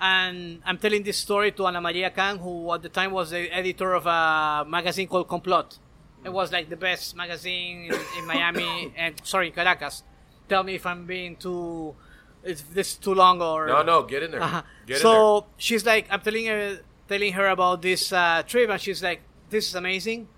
And 0.00 0.60
I'm 0.66 0.78
telling 0.78 1.02
this 1.04 1.18
story 1.18 1.52
to 1.52 1.66
Ana 1.66 1.80
Maria 1.80 2.10
Khan, 2.10 2.38
who 2.38 2.72
at 2.72 2.82
the 2.82 2.88
time 2.88 3.12
was 3.12 3.30
the 3.30 3.48
editor 3.50 3.94
of 3.94 4.06
a 4.06 4.64
magazine 4.68 5.06
called 5.08 5.28
Complot. 5.28 5.78
It 6.24 6.32
was 6.32 6.50
like 6.52 6.68
the 6.68 6.76
best 6.76 7.14
magazine 7.16 7.92
in, 7.92 8.00
in 8.18 8.26
Miami 8.26 8.92
and 8.96 9.14
sorry, 9.22 9.50
Caracas. 9.50 10.02
Tell 10.48 10.62
me 10.62 10.74
if 10.74 10.84
I'm 10.84 11.06
being 11.06 11.36
too, 11.36 11.94
if 12.42 12.68
this 12.74 12.92
is 12.92 12.96
too 12.96 13.14
long 13.14 13.40
or 13.40 13.66
No, 13.68 13.82
no, 13.82 14.02
get 14.02 14.22
in 14.24 14.32
there. 14.32 14.42
uh-huh. 14.42 14.62
Get 14.86 14.98
so 14.98 15.46
she's 15.58 15.86
like, 15.86 16.06
I'm 16.10 16.20
telling 16.20 16.46
her, 16.46 16.80
telling 17.08 17.32
her 17.34 17.48
about 17.48 17.80
this 17.82 18.12
uh, 18.12 18.42
trip, 18.46 18.68
and 18.70 18.80
she's 18.80 19.02
like, 19.02 19.20
"This 19.48 19.68
is 19.68 19.74
amazing. 19.74 20.28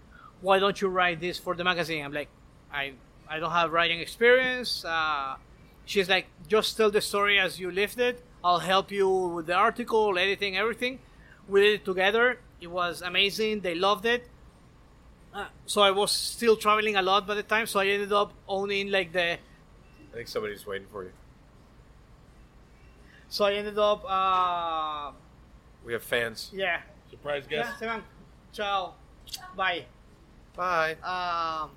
Why 0.46 0.56
don't 0.62 0.78
you 0.82 0.88
write 0.98 1.18
this 1.26 1.36
for 1.44 1.52
the 1.60 1.64
magazine?" 1.70 2.02
I'm 2.06 2.12
like, 2.20 2.28
"I, 2.82 2.84
I 3.34 3.38
don't 3.40 3.50
have 3.60 3.68
writing 3.76 4.00
experience." 4.06 4.70
Uh, 4.84 5.36
she's 5.92 6.08
like, 6.14 6.26
"Just 6.54 6.76
tell 6.76 6.90
the 6.98 7.00
story 7.12 7.36
as 7.46 7.58
you 7.62 7.68
lived 7.82 7.98
it. 8.10 8.16
I'll 8.46 8.64
help 8.72 8.86
you 8.98 9.08
with 9.36 9.46
the 9.50 9.54
article, 9.68 10.04
editing, 10.24 10.56
everything." 10.56 10.94
We 11.48 11.60
did 11.64 11.72
it 11.80 11.84
together. 11.84 12.26
It 12.60 12.70
was 12.80 13.02
amazing. 13.02 13.60
They 13.66 13.74
loved 13.88 14.06
it. 14.14 14.22
Uh, 15.34 15.46
so 15.66 15.78
I 15.82 15.90
was 16.00 16.10
still 16.12 16.56
traveling 16.56 16.96
a 16.96 17.02
lot 17.02 17.26
by 17.26 17.34
the 17.34 17.42
time, 17.54 17.66
so 17.66 17.80
I 17.80 17.86
ended 17.96 18.12
up 18.12 18.30
owning 18.48 18.90
like 18.90 19.12
the. 19.12 19.26
I 19.32 20.14
think 20.16 20.28
somebody's 20.28 20.64
waiting 20.66 20.88
for 20.92 21.02
you. 21.04 21.12
so 23.28 23.44
I 23.44 23.52
ended 23.60 23.78
up 23.78 24.00
uh, 24.08 25.10
We 25.84 25.92
have 25.92 26.02
fans. 26.02 26.50
yeah 26.54 26.80
Surprise 27.10 27.44
Yeah, 27.50 27.62
guest. 27.64 27.78
se 27.80 27.86
van. 27.86 28.02
Ciao. 28.52 28.94
Bye. 29.56 29.84
Bye. 30.56 30.96
Um, 31.02 31.70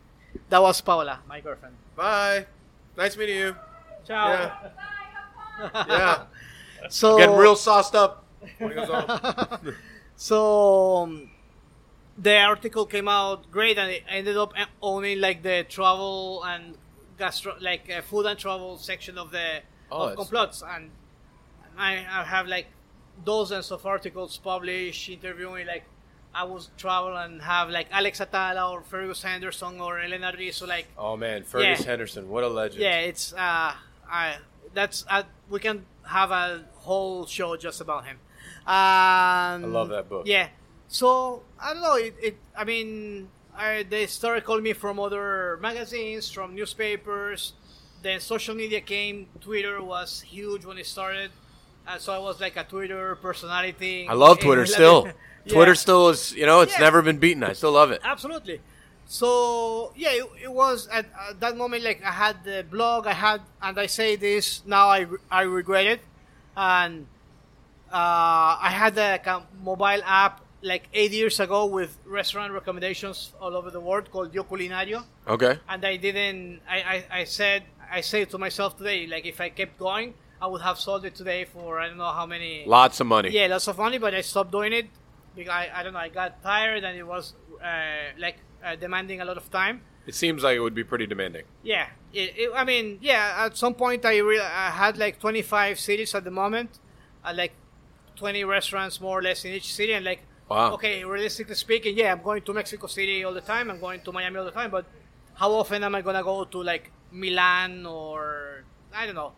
that 0.49 0.61
was 0.61 0.81
Paola, 0.81 1.19
my 1.27 1.41
girlfriend. 1.41 1.75
Bye. 1.95 2.45
Nice 2.97 3.17
meeting 3.17 3.37
you. 3.37 3.55
Ciao. 4.05 4.29
Yeah. 4.29 4.69
Yeah. 5.87 6.23
So 6.89 7.17
Getting 7.17 7.35
real 7.35 7.57
sauced 7.57 7.93
up. 7.93 8.23
When 8.57 8.69
he 8.69 8.75
goes 8.77 8.87
home. 8.87 9.75
so 10.15 10.95
um, 11.03 11.29
the 12.17 12.37
article 12.37 12.85
came 12.85 13.09
out 13.09 13.51
great, 13.51 13.77
and 13.77 13.91
it 13.91 14.03
ended 14.07 14.37
up 14.37 14.53
owning 14.81 15.19
like 15.19 15.43
the 15.43 15.65
travel 15.67 16.41
and 16.45 16.75
gastro, 17.17 17.55
like 17.59 17.89
uh, 17.91 18.01
food 18.01 18.25
and 18.27 18.39
travel 18.39 18.77
section 18.77 19.17
of 19.17 19.31
the 19.31 19.59
Oh, 19.91 20.09
of 20.09 20.15
Complot's, 20.15 20.63
and 20.65 20.91
I, 21.77 21.95
I 21.97 22.23
have 22.23 22.47
like 22.47 22.67
dozens 23.25 23.71
of 23.71 23.85
articles 23.85 24.37
published 24.37 25.09
interviewing 25.09 25.67
like. 25.67 25.83
I 26.39 26.43
would 26.43 26.65
travel 26.77 27.17
and 27.17 27.41
have 27.41 27.69
like 27.69 27.87
Alex 27.91 28.21
Atala 28.21 28.71
or 28.71 28.81
Fergus 28.81 29.21
Henderson 29.21 29.81
or 29.81 29.99
Elena 29.99 30.31
Rizzo 30.37 30.65
like 30.65 30.87
Oh 30.97 31.17
man, 31.17 31.43
Fergus 31.43 31.81
Yeah. 31.81 31.85
Henderson, 31.85 32.29
what 32.29 32.45
a 32.45 32.47
legend. 32.47 32.81
Yeah, 32.81 32.99
it's 32.99 33.33
uh, 33.33 33.73
I 34.09 34.37
that's 34.73 35.03
uh, 35.09 35.23
we 35.49 35.59
can 35.59 35.85
have 36.07 36.31
a 36.31 36.63
whole 36.75 37.25
show 37.25 37.57
just 37.57 37.81
about 37.81 38.05
him. 38.05 38.17
Um, 38.65 39.65
I 39.65 39.65
love 39.65 39.89
that 39.89 40.07
book. 40.07 40.23
Yeah, 40.27 40.47
so 40.87 41.43
I 41.59 41.73
don't 41.73 41.83
know. 41.83 41.95
It, 41.95 42.15
it 42.21 42.37
I 42.55 42.63
mean, 42.63 43.27
I, 43.55 43.83
they 43.83 44.05
started 44.05 44.45
calling 44.45 44.63
me 44.63 44.71
from 44.73 44.97
other 44.97 45.57
magazines, 45.61 46.31
from 46.31 46.55
newspapers. 46.55 47.53
Then 48.01 48.21
social 48.21 48.55
media 48.55 48.79
came. 48.79 49.27
Twitter 49.41 49.83
was 49.83 50.21
huge 50.21 50.63
when 50.63 50.77
it 50.77 50.85
started, 50.85 51.31
uh, 51.85 51.97
so 51.97 52.13
I 52.13 52.19
was 52.19 52.39
like 52.39 52.55
a 52.55 52.63
Twitter 52.63 53.15
personality. 53.17 54.07
I 54.07 54.13
love 54.13 54.39
Twitter 54.39 54.65
still. 54.77 55.09
Latin- 55.45 55.53
Twitter 55.55 55.71
Yeah. 55.71 55.75
still 55.85 56.09
is, 56.09 56.33
you 56.33 56.45
know, 56.45 56.61
it's 56.61 56.73
Yeah. 56.73 56.79
never 56.87 57.01
been 57.01 57.17
beaten. 57.17 57.43
I 57.43 57.53
still 57.53 57.71
love 57.71 57.91
it. 57.91 58.01
Absolutely. 58.03 58.61
So 59.07 59.91
yeah, 59.95 60.11
it, 60.11 60.25
it 60.43 60.51
was 60.51 60.87
at, 60.89 61.05
at 61.29 61.39
that 61.39 61.57
moment 61.57 61.83
like 61.83 61.99
I 62.03 62.11
had 62.11 62.43
the 62.43 62.63
blog, 62.69 63.07
I 63.07 63.13
had, 63.13 63.41
and 63.61 63.79
I 63.79 63.87
say 63.87 64.15
this 64.15 64.61
now, 64.65 64.87
I, 64.89 65.07
I 65.31 65.41
regret 65.43 65.87
it, 65.87 66.01
and 66.55 67.07
uh, 67.91 68.57
I 68.61 68.69
had 68.71 68.97
a 68.97 69.43
mobile 69.63 70.01
app 70.05 70.41
like 70.61 70.83
eight 70.93 71.11
years 71.11 71.39
ago 71.39 71.65
with 71.65 71.97
restaurant 72.05 72.53
recommendations 72.53 73.31
all 73.41 73.55
over 73.55 73.71
the 73.71 73.79
world 73.79 74.11
called 74.11 74.33
Yo 74.33 74.43
Culinario, 74.43 75.03
Okay. 75.27 75.57
and 75.67 75.83
I 75.85 75.95
didn't. 75.97 76.61
I, 76.69 76.77
I, 76.81 77.05
I 77.21 77.23
said 77.23 77.63
I 77.91 78.01
say 78.01 78.25
to 78.25 78.37
myself 78.37 78.77
today, 78.77 79.07
like 79.07 79.25
if 79.25 79.41
I 79.41 79.49
kept 79.49 79.79
going, 79.79 80.13
I 80.41 80.47
would 80.47 80.61
have 80.61 80.77
sold 80.77 81.05
it 81.05 81.15
today 81.15 81.45
for 81.45 81.79
I 81.79 81.87
don't 81.87 81.97
know 81.97 82.11
how 82.11 82.25
many. 82.27 82.63
Lots 82.67 82.99
of 82.99 83.07
money. 83.07 83.29
Yeah, 83.31 83.47
lots 83.47 83.67
of 83.67 83.77
money, 83.77 83.97
but 83.97 84.13
I 84.13 84.21
stopped 84.21 84.51
doing 84.51 84.73
it 84.73 84.87
I, 85.47 85.69
I 85.73 85.83
don't 85.83 85.93
know. 85.93 85.99
I 85.99 86.09
got 86.09 86.41
tired 86.43 86.83
and 86.83 86.97
it 86.97 87.07
was 87.07 87.33
uh, 87.63 88.11
like 88.17 88.37
uh, 88.65 88.75
demanding 88.75 89.21
a 89.21 89.25
lot 89.25 89.37
of 89.37 89.49
time. 89.49 89.81
It 90.07 90.15
seems 90.15 90.41
like 90.43 90.55
it 90.57 90.59
would 90.59 90.73
be 90.73 90.83
pretty 90.83 91.05
demanding. 91.05 91.43
Yeah, 91.61 91.87
it, 92.13 92.33
it, 92.35 92.51
I 92.55 92.63
mean, 92.63 92.97
yeah. 93.01 93.45
At 93.45 93.55
some 93.55 93.75
point, 93.75 94.03
I 94.05 94.17
re- 94.17 94.39
I 94.39 94.71
had 94.71 94.97
like 94.97 95.19
25 95.19 95.79
cities 95.79 96.15
at 96.15 96.23
the 96.23 96.31
moment, 96.31 96.79
uh, 97.23 97.33
like 97.35 97.53
20 98.15 98.43
restaurants 98.43 98.99
more 98.99 99.19
or 99.19 99.21
less 99.21 99.45
in 99.45 99.53
each 99.53 99.71
city, 99.73 99.93
and 99.93 100.03
like, 100.03 100.21
Wow. 100.49 100.73
okay, 100.73 101.05
realistically 101.05 101.53
speaking, 101.53 101.95
yeah, 101.95 102.11
I'm 102.11 102.23
going 102.23 102.41
to 102.41 102.53
Mexico 102.53 102.87
City 102.87 103.23
all 103.23 103.33
the 103.33 103.41
time. 103.41 103.69
I'm 103.69 103.79
going 103.79 104.01
to 104.01 104.11
Miami 104.11 104.37
all 104.37 104.45
the 104.45 104.51
time, 104.51 104.71
but 104.71 104.85
how 105.35 105.51
often 105.51 105.83
am 105.83 105.93
I 105.93 106.01
gonna 106.01 106.23
go 106.23 106.43
to 106.43 106.63
like 106.63 106.91
Milan 107.11 107.85
or 107.85 108.63
I 108.93 109.05
don't 109.05 109.15
know? 109.15 109.33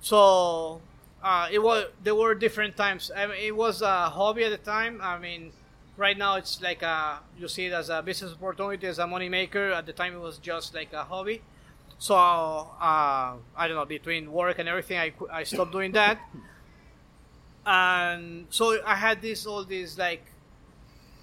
So 0.00 0.82
uh, 1.22 1.48
it 1.50 1.58
was 1.58 1.86
there 2.02 2.14
were 2.14 2.34
different 2.34 2.76
times. 2.76 3.10
I 3.14 3.26
mean, 3.26 3.36
it 3.40 3.56
was 3.56 3.82
a 3.82 4.08
hobby 4.10 4.44
at 4.44 4.50
the 4.50 4.58
time. 4.58 5.00
I 5.02 5.18
mean, 5.18 5.52
right 5.96 6.16
now 6.16 6.36
it's 6.36 6.60
like 6.62 6.82
a 6.82 7.20
you 7.38 7.48
see 7.48 7.66
it 7.66 7.72
as 7.72 7.90
a 7.90 8.02
business 8.02 8.32
opportunity, 8.32 8.86
as 8.86 8.98
a 8.98 9.06
money 9.06 9.28
maker. 9.28 9.72
At 9.72 9.86
the 9.86 9.92
time, 9.92 10.14
it 10.14 10.20
was 10.20 10.38
just 10.38 10.74
like 10.74 10.92
a 10.92 11.04
hobby. 11.04 11.42
So 11.98 12.14
uh, 12.14 13.34
I 13.56 13.68
don't 13.68 13.76
know 13.76 13.84
between 13.84 14.32
work 14.32 14.58
and 14.58 14.68
everything, 14.68 14.98
I 14.98 15.12
I 15.30 15.42
stopped 15.44 15.72
doing 15.72 15.92
that. 15.92 16.18
And 17.66 18.46
so 18.50 18.82
I 18.84 18.94
had 18.94 19.20
this 19.20 19.46
all 19.46 19.64
these 19.64 19.98
like 19.98 20.24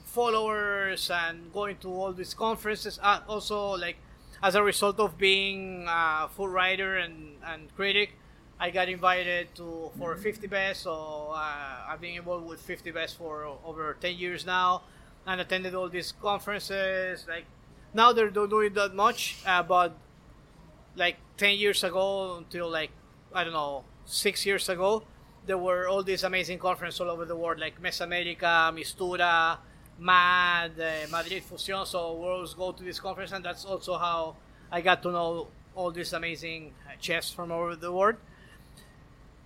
followers 0.06 1.10
and 1.10 1.52
going 1.54 1.78
to 1.78 1.90
all 1.90 2.14
these 2.14 2.34
conferences. 2.34 3.00
Uh, 3.02 3.22
also, 3.28 3.76
like 3.76 3.98
as 4.44 4.56
a 4.56 4.64
result 4.64 5.00
of 5.00 5.18
being 5.18 5.86
a 5.88 6.30
full 6.36 6.48
writer 6.48 6.98
and, 6.98 7.38
and 7.44 7.76
critic, 7.76 8.14
I 8.60 8.72
got 8.72 8.90
invited 8.90 9.54
to 9.56 9.92
for 9.98 10.16
50 10.16 10.48
Best. 10.48 10.84
So 10.84 11.32
uh, 11.34 11.90
I've 11.90 12.02
been 12.02 12.16
involved 12.16 12.48
with 12.48 12.60
50 12.62 12.92
Best 12.92 13.18
for 13.18 13.46
over 13.64 13.96
10 14.00 14.18
years 14.18 14.46
now, 14.46 14.84
and 15.26 15.40
attended 15.42 15.76
all 15.76 15.90
these 15.90 16.12
conferences. 16.12 17.26
Like 17.28 17.46
now 17.94 18.14
they're 18.14 18.32
not 18.32 18.50
doing 18.50 18.74
that 18.74 18.96
much, 18.96 19.38
uh, 19.46 19.64
but 19.64 19.96
like 20.96 21.18
10 21.38 21.58
years 21.58 21.84
ago 21.84 22.38
until 22.38 22.70
like 22.70 22.90
I 23.34 23.44
don't 23.44 23.54
know 23.54 23.84
six 24.06 24.46
years 24.46 24.70
ago, 24.70 25.04
there 25.46 25.58
were 25.58 25.88
all 25.88 26.02
these 26.02 26.24
amazing 26.24 26.58
conferences 26.58 27.00
all 27.00 27.10
over 27.10 27.26
the 27.26 27.36
world, 27.36 27.60
like 27.60 27.82
Mesoamerica, 27.82 28.74
Mistura, 28.74 29.58
MAD, 30.00 30.80
uh, 30.80 31.08
Madrid 31.12 31.44
Fusion. 31.44 31.86
So 31.86 32.14
we 32.16 32.28
always 32.28 32.54
go 32.54 32.72
to 32.72 32.84
this 32.84 33.00
conference, 33.00 33.32
and 33.32 33.46
that's 33.46 33.66
also 33.66 33.98
how 33.98 34.36
I 34.72 34.82
got 34.82 35.04
to 35.04 35.12
know 35.12 35.48
all 35.76 35.92
these 35.92 36.14
amazing 36.14 36.74
chefs 37.00 37.32
from 37.32 37.52
all 37.52 37.62
over 37.62 37.76
the 37.76 37.92
world. 37.92 38.16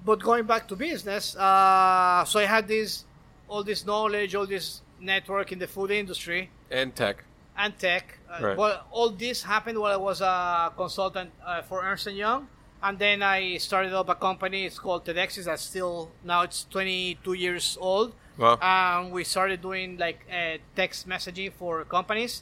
But 0.04 0.20
going 0.22 0.46
back 0.46 0.68
to 0.70 0.76
business, 0.76 1.36
uh, 1.36 2.26
so 2.26 2.40
I 2.40 2.46
had 2.46 2.68
this, 2.68 3.06
all 3.48 3.64
this 3.64 3.86
knowledge, 3.86 4.34
all 4.36 4.48
this 4.48 4.82
network 5.00 5.52
in 5.52 5.60
the 5.60 5.68
food 5.68 5.92
industry 5.92 6.50
And 6.72 6.96
tech. 6.96 7.24
and 7.58 7.78
tech. 7.78 8.18
Uh, 8.30 8.44
Right. 8.46 8.58
Well, 8.58 8.84
all 8.92 9.10
this 9.12 9.44
happened 9.44 9.78
while 9.78 9.92
I 9.94 9.98
was 9.98 10.22
a 10.22 10.72
consultant 10.76 11.32
uh, 11.46 11.62
for 11.62 11.84
Ernst 11.84 12.08
and 12.08 12.18
Young, 12.18 12.48
and 12.82 12.98
then 12.98 13.22
I 13.22 13.58
started 13.58 13.94
up 13.94 14.10
a 14.10 14.16
company. 14.16 14.66
It's 14.66 14.80
called 14.80 15.06
Tedexis. 15.06 15.46
That's 15.46 15.62
still 15.64 16.10
now 16.24 16.42
it's 16.42 16.66
22 16.72 17.34
years 17.34 17.78
old. 17.80 18.14
Well, 18.38 18.58
Um, 18.64 19.12
we 19.12 19.24
started 19.24 19.62
doing 19.62 19.98
like 19.98 20.26
uh, 20.32 20.58
text 20.76 21.08
messaging 21.08 21.52
for 21.54 21.84
companies. 21.86 22.42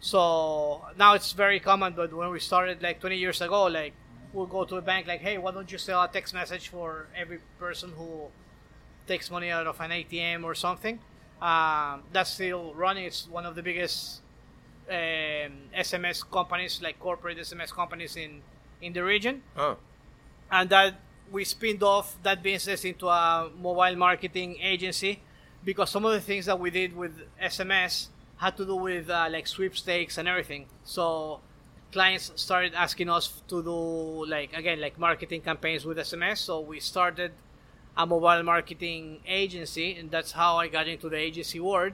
So 0.00 0.82
now 0.96 1.14
it's 1.14 1.32
very 1.32 1.60
common. 1.60 1.92
But 1.94 2.12
when 2.12 2.30
we 2.30 2.40
started 2.40 2.82
like 2.82 2.98
20 3.00 3.16
years 3.16 3.40
ago, 3.40 3.66
like 3.66 3.92
we'll 4.32 4.46
go 4.46 4.64
to 4.64 4.76
a 4.76 4.82
bank 4.82 5.06
like, 5.06 5.20
hey, 5.20 5.38
why 5.38 5.50
don't 5.50 5.70
you 5.70 5.78
sell 5.78 6.02
a 6.02 6.08
text 6.08 6.34
message 6.34 6.68
for 6.68 7.06
every 7.16 7.38
person 7.58 7.92
who 7.96 8.28
takes 9.06 9.30
money 9.30 9.50
out 9.50 9.66
of 9.66 9.80
an 9.80 9.90
ATM 9.90 10.44
or 10.44 10.54
something? 10.54 10.98
Um, 11.40 12.02
that's 12.12 12.30
still 12.30 12.74
running. 12.74 13.04
It's 13.04 13.28
one 13.28 13.46
of 13.46 13.54
the 13.54 13.62
biggest 13.62 14.20
um, 14.88 14.94
SMS 15.76 16.28
companies, 16.30 16.80
like 16.82 16.98
corporate 16.98 17.38
SMS 17.38 17.72
companies 17.72 18.16
in 18.16 18.42
in 18.80 18.92
the 18.92 19.02
region 19.02 19.42
oh, 19.56 19.76
and 20.50 20.70
that 20.70 21.00
we 21.30 21.44
spinned 21.44 21.82
off 21.82 22.16
that 22.22 22.42
business 22.42 22.84
into 22.84 23.08
a 23.08 23.50
mobile 23.60 23.96
marketing 23.96 24.56
agency 24.62 25.20
because 25.64 25.90
some 25.90 26.04
of 26.04 26.12
the 26.12 26.20
things 26.20 26.46
that 26.46 26.58
we 26.58 26.70
did 26.70 26.96
with 26.96 27.12
SMS 27.42 28.08
had 28.36 28.56
to 28.56 28.64
do 28.64 28.76
with 28.76 29.10
uh, 29.10 29.28
like 29.30 29.46
sweepstakes 29.46 30.16
and 30.16 30.28
everything. 30.28 30.66
So 30.84 31.40
clients 31.92 32.32
started 32.36 32.74
asking 32.74 33.08
us 33.08 33.42
to 33.48 33.62
do 33.62 34.26
like 34.26 34.52
again 34.56 34.80
like 34.80 34.98
marketing 34.98 35.40
campaigns 35.40 35.84
with 35.84 35.98
SMS. 35.98 36.38
So 36.38 36.60
we 36.60 36.80
started 36.80 37.32
a 37.96 38.06
mobile 38.06 38.42
marketing 38.42 39.20
agency, 39.26 39.96
and 39.96 40.10
that's 40.10 40.32
how 40.32 40.56
I 40.56 40.68
got 40.68 40.86
into 40.88 41.08
the 41.08 41.16
agency 41.16 41.60
world. 41.60 41.92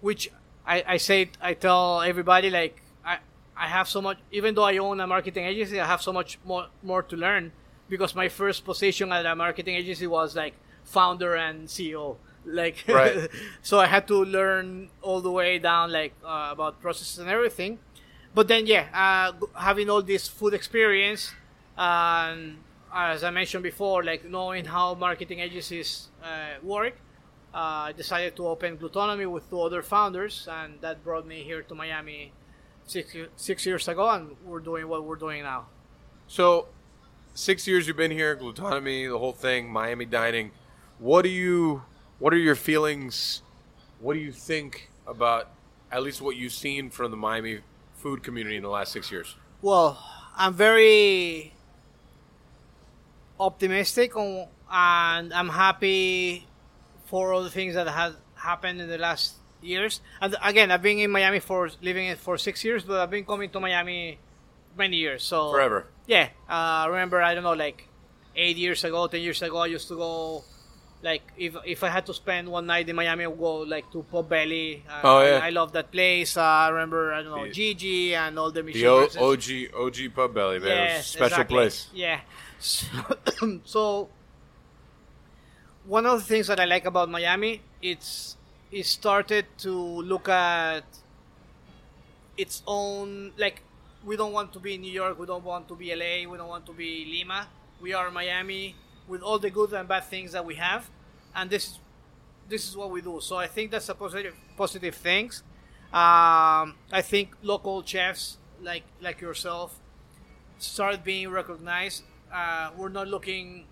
Which 0.00 0.30
I, 0.66 0.84
I 0.86 0.96
say 0.96 1.30
I 1.40 1.54
tell 1.54 2.02
everybody 2.02 2.50
like 2.50 2.82
I 3.04 3.18
I 3.56 3.66
have 3.66 3.88
so 3.88 4.00
much 4.00 4.18
even 4.32 4.54
though 4.54 4.64
I 4.64 4.78
own 4.78 5.00
a 5.00 5.06
marketing 5.06 5.44
agency, 5.44 5.80
I 5.80 5.86
have 5.86 6.02
so 6.02 6.12
much 6.12 6.38
more 6.44 6.68
more 6.82 7.02
to 7.02 7.16
learn 7.16 7.52
because 7.88 8.14
my 8.14 8.28
first 8.28 8.64
position 8.64 9.12
at 9.12 9.26
a 9.26 9.34
marketing 9.34 9.76
agency 9.76 10.06
was 10.06 10.36
like 10.36 10.54
founder 10.84 11.34
and 11.34 11.68
CEO. 11.68 12.16
Like 12.44 12.84
Right. 12.88 13.28
so 13.62 13.78
I 13.78 13.86
had 13.86 14.06
to 14.08 14.24
learn 14.24 14.90
all 15.02 15.20
the 15.20 15.30
way 15.30 15.58
down 15.58 15.92
like 15.92 16.14
uh, 16.24 16.48
about 16.52 16.80
processes 16.80 17.18
and 17.18 17.28
everything. 17.28 17.78
But 18.38 18.46
then 18.46 18.66
yeah, 18.66 18.86
uh, 18.94 19.32
having 19.58 19.90
all 19.90 20.00
this 20.00 20.28
food 20.28 20.54
experience 20.54 21.34
and 21.76 22.58
as 22.94 23.24
I 23.24 23.30
mentioned 23.30 23.64
before, 23.64 24.04
like 24.04 24.24
knowing 24.24 24.64
how 24.64 24.94
marketing 24.94 25.40
agencies 25.40 26.06
uh, 26.22 26.62
work, 26.62 26.94
uh, 27.52 27.90
I 27.90 27.92
decided 27.96 28.36
to 28.36 28.46
open 28.46 28.78
Glutonomy 28.78 29.28
with 29.28 29.50
two 29.50 29.60
other 29.60 29.82
founders, 29.82 30.46
and 30.48 30.80
that 30.82 31.02
brought 31.02 31.26
me 31.26 31.42
here 31.42 31.62
to 31.62 31.74
Miami 31.74 32.30
six 32.86 33.16
six 33.34 33.66
years 33.66 33.88
ago, 33.88 34.08
and 34.08 34.36
we're 34.44 34.60
doing 34.60 34.86
what 34.86 35.02
we're 35.02 35.16
doing 35.16 35.42
now. 35.42 35.66
So, 36.28 36.68
six 37.34 37.66
years 37.66 37.88
you've 37.88 37.96
been 37.96 38.12
here, 38.12 38.36
Glutonomy, 38.36 39.10
the 39.10 39.18
whole 39.18 39.32
thing, 39.32 39.68
Miami 39.68 40.04
dining. 40.04 40.52
What 41.00 41.22
do 41.22 41.28
you? 41.28 41.82
What 42.20 42.32
are 42.32 42.44
your 42.50 42.54
feelings? 42.54 43.42
What 43.98 44.14
do 44.14 44.20
you 44.20 44.30
think 44.30 44.90
about 45.08 45.50
at 45.90 46.04
least 46.04 46.22
what 46.22 46.36
you've 46.36 46.52
seen 46.52 46.88
from 46.90 47.10
the 47.10 47.16
Miami 47.16 47.62
food 47.98 48.22
community 48.22 48.56
in 48.56 48.62
the 48.62 48.70
last 48.70 48.92
six 48.92 49.10
years? 49.10 49.36
Well, 49.60 49.98
I'm 50.36 50.54
very 50.54 51.52
optimistic 53.38 54.16
on, 54.16 54.48
and 54.70 55.32
I'm 55.32 55.48
happy 55.48 56.46
for 57.06 57.32
all 57.32 57.42
the 57.42 57.50
things 57.50 57.74
that 57.74 57.88
have 57.88 58.16
happened 58.34 58.80
in 58.80 58.88
the 58.88 58.98
last 58.98 59.34
years. 59.60 60.00
And 60.20 60.36
again, 60.42 60.70
I've 60.70 60.82
been 60.82 60.98
in 60.98 61.10
Miami 61.10 61.40
for 61.40 61.70
living 61.82 62.06
it 62.06 62.18
for 62.18 62.38
six 62.38 62.64
years, 62.64 62.84
but 62.84 63.00
I've 63.00 63.10
been 63.10 63.24
coming 63.24 63.50
to 63.50 63.60
Miami 63.60 64.18
many 64.76 64.96
years. 64.96 65.24
So 65.24 65.50
Forever. 65.50 65.86
Yeah, 66.06 66.28
uh, 66.48 66.86
remember 66.88 67.20
I 67.20 67.34
don't 67.34 67.42
know 67.42 67.52
like 67.52 67.88
eight 68.36 68.56
years 68.56 68.84
ago, 68.84 69.06
ten 69.08 69.20
years 69.20 69.42
ago, 69.42 69.58
I 69.58 69.66
used 69.66 69.88
to 69.88 69.96
go. 69.96 70.44
Like 71.00 71.22
if 71.38 71.54
if 71.64 71.84
I 71.84 71.88
had 71.90 72.04
to 72.06 72.14
spend 72.14 72.48
one 72.48 72.66
night 72.66 72.88
in 72.88 72.96
Miami, 72.96 73.22
I 73.24 73.28
would 73.28 73.38
go 73.38 73.58
like 73.62 73.86
to 73.92 74.02
Pub 74.10 74.28
Belly. 74.28 74.82
Uh, 74.88 75.00
Oh, 75.04 75.20
yeah. 75.22 75.40
I 75.42 75.50
love 75.50 75.70
that 75.72 75.92
place. 75.92 76.36
Uh, 76.36 76.42
I 76.42 76.68
remember 76.70 77.12
I 77.12 77.22
don't 77.22 77.30
know 77.36 77.44
The- 77.46 77.52
Gigi 77.52 78.14
and 78.16 78.36
all 78.38 78.50
the 78.50 78.62
The 78.62 78.72
Michelin 78.74 79.08
o- 79.18 79.30
OG 79.32 79.46
OG 79.74 80.08
Pub 80.14 80.34
Belly, 80.34 80.58
man. 80.58 80.68
It 80.68 80.70
was 80.70 80.90
a 80.90 80.94
Yes, 80.98 81.06
special 81.06 81.26
exactly. 81.26 81.54
place. 81.56 81.86
Yeah. 81.94 82.20
So, 82.58 82.86
so 83.64 84.08
one 85.86 86.04
of 86.06 86.18
the 86.18 86.24
things 86.26 86.48
that 86.48 86.58
I 86.58 86.64
like 86.64 86.84
about 86.84 87.08
Miami, 87.08 87.62
it's 87.80 88.36
it 88.72 88.84
started 88.84 89.46
to 89.58 89.70
look 89.72 90.28
at 90.28 90.82
its 92.36 92.62
own 92.66 93.32
like 93.38 93.62
we 94.04 94.16
don't 94.16 94.32
want 94.32 94.52
to 94.52 94.58
be 94.60 94.76
New 94.78 94.90
York, 94.92 95.18
we 95.18 95.26
don't 95.26 95.44
want 95.44 95.68
to 95.68 95.74
be 95.76 95.94
LA, 95.94 96.28
we 96.30 96.36
don't 96.36 96.48
want 96.48 96.66
to 96.66 96.72
be 96.72 97.04
Lima. 97.06 97.46
We 97.80 97.94
are 97.94 98.10
Miami 98.10 98.74
with 99.08 99.22
all 99.22 99.38
the 99.38 99.50
good 99.50 99.72
and 99.72 99.88
bad 99.88 100.04
things 100.04 100.32
that 100.32 100.44
we 100.44 100.54
have, 100.56 100.88
and 101.34 101.50
this 101.50 101.78
this 102.48 102.68
is 102.68 102.76
what 102.76 102.90
we 102.90 103.00
do. 103.02 103.20
So 103.20 103.36
I 103.36 103.46
think 103.46 103.70
that's 103.70 103.88
a 103.88 103.94
positive 103.94 104.34
positive 104.56 104.94
things. 104.94 105.42
Um, 105.92 106.74
I 106.92 107.02
think 107.02 107.30
local 107.42 107.82
chefs 107.82 108.36
like 108.62 108.84
like 109.00 109.20
yourself 109.20 109.78
start 110.58 111.02
being 111.04 111.28
recognized. 111.30 112.02
Uh, 112.32 112.70
we're 112.76 112.88
not 112.90 113.08
looking. 113.08 113.64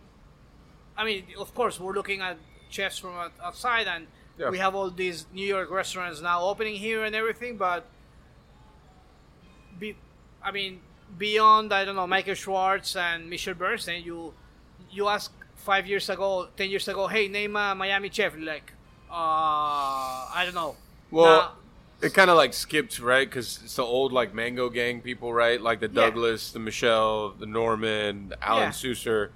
I 0.97 1.05
mean, 1.05 1.24
of 1.39 1.55
course, 1.55 1.78
we're 1.78 1.93
looking 1.93 2.20
at 2.22 2.39
chefs 2.70 2.99
from 2.99 3.14
outside, 3.43 3.87
and 3.87 4.07
Yeah. 4.39 4.51
we 4.51 4.59
have 4.59 4.74
all 4.74 4.91
these 4.91 5.26
New 5.32 5.47
York 5.47 5.70
restaurants 5.70 6.20
now 6.22 6.43
opening 6.43 6.76
here 6.76 7.05
and 7.05 7.14
everything. 7.14 7.57
But, 7.59 7.84
be, 9.78 9.97
I 10.43 10.51
mean, 10.53 10.80
beyond 11.18 11.72
I 11.72 11.84
don't 11.84 11.97
know 11.97 12.07
Michael 12.07 12.34
Schwartz 12.34 12.97
and 12.97 13.28
Michelle 13.28 13.55
Bernstein, 13.55 14.03
you 14.05 14.32
you 14.97 15.09
ask 15.09 15.31
five 15.57 15.87
years 15.87 16.09
ago, 16.09 16.49
ten 16.57 16.71
years 16.71 16.89
ago, 16.89 17.07
hey, 17.07 17.29
name 17.29 17.55
a 17.57 17.75
Miami 17.75 18.09
chef. 18.11 18.35
Like, 18.39 18.73
uh, 19.11 19.15
I 19.15 20.43
don't 20.45 20.55
know. 20.55 20.77
Well, 21.11 21.27
Now- 21.41 21.53
it 22.07 22.13
kind 22.15 22.31
of 22.31 22.37
like 22.37 22.53
skipped, 22.53 22.99
right? 22.99 23.29
Because 23.29 23.61
it's 23.65 23.77
the 23.77 23.83
old 23.83 24.13
like 24.13 24.35
Mango 24.35 24.69
Gang 24.69 25.01
people, 25.01 25.33
right? 25.33 25.61
Like 25.61 25.81
the 25.81 25.89
Yeah. 25.89 26.03
Douglas, 26.03 26.53
the 26.53 26.59
Michelle, 26.59 27.31
the 27.31 27.47
Norman, 27.47 28.35
Allen 28.43 28.65
Yeah. 28.65 28.71
Susser, 28.71 29.31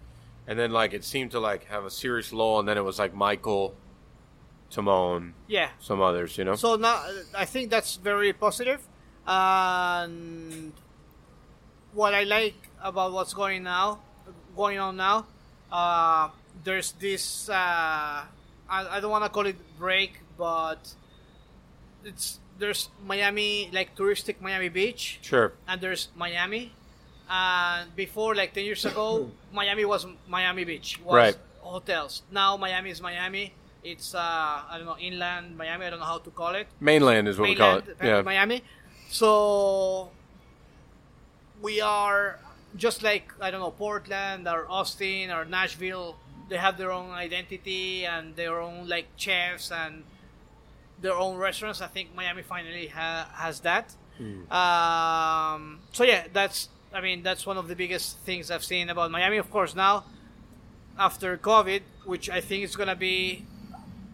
and 0.47 0.59
then 0.59 0.71
like 0.73 0.93
it 0.93 1.05
seemed 1.05 1.31
to 1.33 1.41
like 1.41 1.65
have 1.67 1.85
a 1.85 1.91
serious 1.91 2.33
lull, 2.33 2.59
and 2.61 2.69
then 2.69 2.77
it 2.77 2.85
was 2.85 2.99
like 2.99 3.15
Michael, 3.15 3.75
Timon, 4.71 5.35
yeah. 5.49 5.71
some 5.81 6.01
others, 6.01 6.37
you 6.39 6.45
know. 6.45 6.55
So 6.55 6.77
now 6.77 7.03
I 7.37 7.45
think 7.45 7.71
that's 7.71 7.97
very 7.97 8.33
positive. 8.33 8.81
And 9.27 10.73
what 11.93 12.15
I 12.15 12.25
like 12.25 12.55
about 12.83 13.13
what's 13.13 13.33
going 13.35 13.63
now, 13.63 14.01
going 14.57 14.79
on 14.79 14.97
now, 14.97 15.27
uh, 15.73 16.29
there's 16.64 16.93
this. 16.93 17.49
Uh, 17.49 17.55
I, 17.55 18.27
I 18.68 19.01
don't 19.01 19.11
want 19.11 19.25
to 19.25 19.31
call 19.31 19.47
it 19.47 19.57
break, 19.79 20.21
but 20.39 20.95
it's 22.05 22.39
there's 22.59 22.89
Miami 23.07 23.71
like 23.73 23.97
touristic 23.97 24.41
Miami 24.41 24.68
Beach, 24.68 25.18
sure. 25.23 25.53
and 25.68 25.81
there's 25.81 26.09
Miami. 26.16 26.73
And 27.33 27.95
before, 27.95 28.35
like 28.35 28.53
ten 28.55 28.64
years 28.64 28.85
ago, 28.85 29.31
Miami 29.53 29.85
was 29.85 30.07
Miami 30.29 30.64
Beach, 30.64 30.99
was 31.05 31.14
Right. 31.14 31.37
hotels. 31.61 32.23
Now 32.31 32.57
Miami 32.57 32.91
is 32.91 33.01
Miami. 33.01 33.55
It's 33.83 34.14
uh, 34.14 34.18
I 34.21 34.75
don't 34.77 34.87
know 34.87 34.99
inland 34.99 35.57
Miami. 35.57 35.87
I 35.87 35.91
don't 35.91 36.01
know 36.01 36.05
how 36.07 36.18
to 36.18 36.31
call 36.31 36.55
it. 36.55 36.66
Mainland 36.81 37.29
is 37.29 37.39
what 37.39 37.49
we 37.49 37.55
call 37.55 37.79
it. 37.79 37.97
Yeah. 38.03 38.23
Miami. 38.23 38.62
So 39.09 40.11
we 41.62 41.81
are 41.81 42.39
just 42.77 43.03
like 43.03 43.33
I 43.41 43.51
don't 43.51 43.61
know 43.61 43.71
Portland 43.71 44.47
or 44.49 44.66
Austin 44.71 45.31
or 45.31 45.45
Nashville. 45.45 46.16
They 46.49 46.57
have 46.57 46.77
their 46.79 46.91
own 46.91 47.11
identity 47.11 48.05
and 48.05 48.35
their 48.37 48.61
own 48.61 48.89
like 48.89 49.07
chefs 49.16 49.71
and 49.71 50.05
their 51.01 51.14
own 51.14 51.37
restaurants. 51.37 51.81
I 51.81 51.87
think 51.87 52.14
Miami 52.14 52.43
finally 52.43 52.89
ha- 52.89 53.29
has 53.35 53.61
that. 53.61 53.95
Um, 54.51 55.81
so 55.93 56.05
yeah, 56.05 56.27
that's 56.33 56.68
I 56.93 57.01
mean 57.01 57.23
that's 57.23 57.47
one 57.47 57.57
of 57.57 57.68
the 57.68 57.77
biggest 57.77 58.18
things 58.18 58.51
I've 58.51 58.64
seen 58.64 58.91
about 58.91 59.11
Miami. 59.11 59.39
Of 59.39 59.51
course, 59.51 59.75
now 59.75 60.05
after 60.99 61.37
COVID, 61.39 61.83
which 62.05 62.29
I 62.29 62.41
think 62.41 62.64
is 62.64 62.77
gonna 62.77 62.97
be 62.97 63.47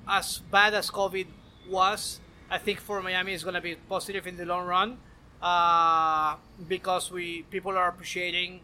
as 0.07 0.39
bad 0.51 0.75
as 0.75 0.91
COVID 0.91 1.27
was, 1.69 2.21
I 2.51 2.59
think 2.59 2.81
for 2.81 3.03
Miami 3.03 3.33
is 3.33 3.43
gonna 3.43 3.61
be 3.61 3.75
positive 3.89 4.27
in 4.27 4.37
the 4.37 4.45
long 4.47 4.67
run 4.67 4.99
uh, 5.43 6.37
because 6.68 7.11
we 7.11 7.43
people 7.51 7.76
are 7.76 7.89
appreciating 7.89 8.61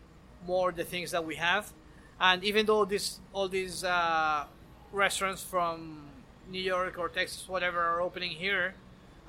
more 0.47 0.73
the 0.73 0.85
things 0.85 1.11
that 1.11 1.25
we 1.25 1.37
have, 1.37 1.73
and 2.21 2.43
even 2.45 2.67
though 2.67 2.85
this 2.85 3.21
all 3.33 3.49
these 3.49 3.85
uh, 3.85 4.45
restaurants 4.93 5.43
from 5.43 6.03
New 6.51 6.61
York 6.61 6.99
or 6.99 7.09
Texas, 7.09 7.49
whatever, 7.49 7.81
are 7.81 8.01
opening 8.01 8.31
here, 8.31 8.75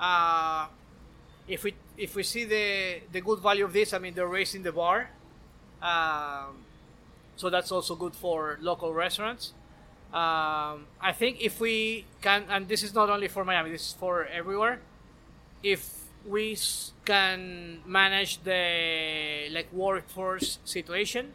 uh, 0.00 0.66
if 1.48 1.64
we 1.64 1.74
if 1.96 2.14
we 2.16 2.22
see 2.22 2.44
the 2.44 3.00
the 3.12 3.20
good 3.20 3.40
value 3.40 3.64
of 3.64 3.72
this, 3.72 3.92
I 3.92 3.98
mean 3.98 4.14
they're 4.14 4.26
raising 4.26 4.62
the 4.62 4.72
bar, 4.72 5.10
um, 5.82 6.64
so 7.36 7.50
that's 7.50 7.70
also 7.70 7.94
good 7.94 8.14
for 8.14 8.58
local 8.60 8.92
restaurants. 8.92 9.52
Um, 10.12 10.86
I 11.00 11.12
think 11.12 11.40
if 11.40 11.58
we 11.58 12.04
can, 12.22 12.44
and 12.48 12.68
this 12.68 12.84
is 12.84 12.94
not 12.94 13.10
only 13.10 13.26
for 13.26 13.44
Miami, 13.44 13.70
this 13.70 13.88
is 13.88 13.92
for 13.94 14.24
everywhere. 14.26 14.80
If 15.60 16.03
we 16.26 16.56
can 17.04 17.80
manage 17.86 18.42
the 18.44 19.48
like 19.50 19.72
workforce 19.72 20.58
situation, 20.64 21.32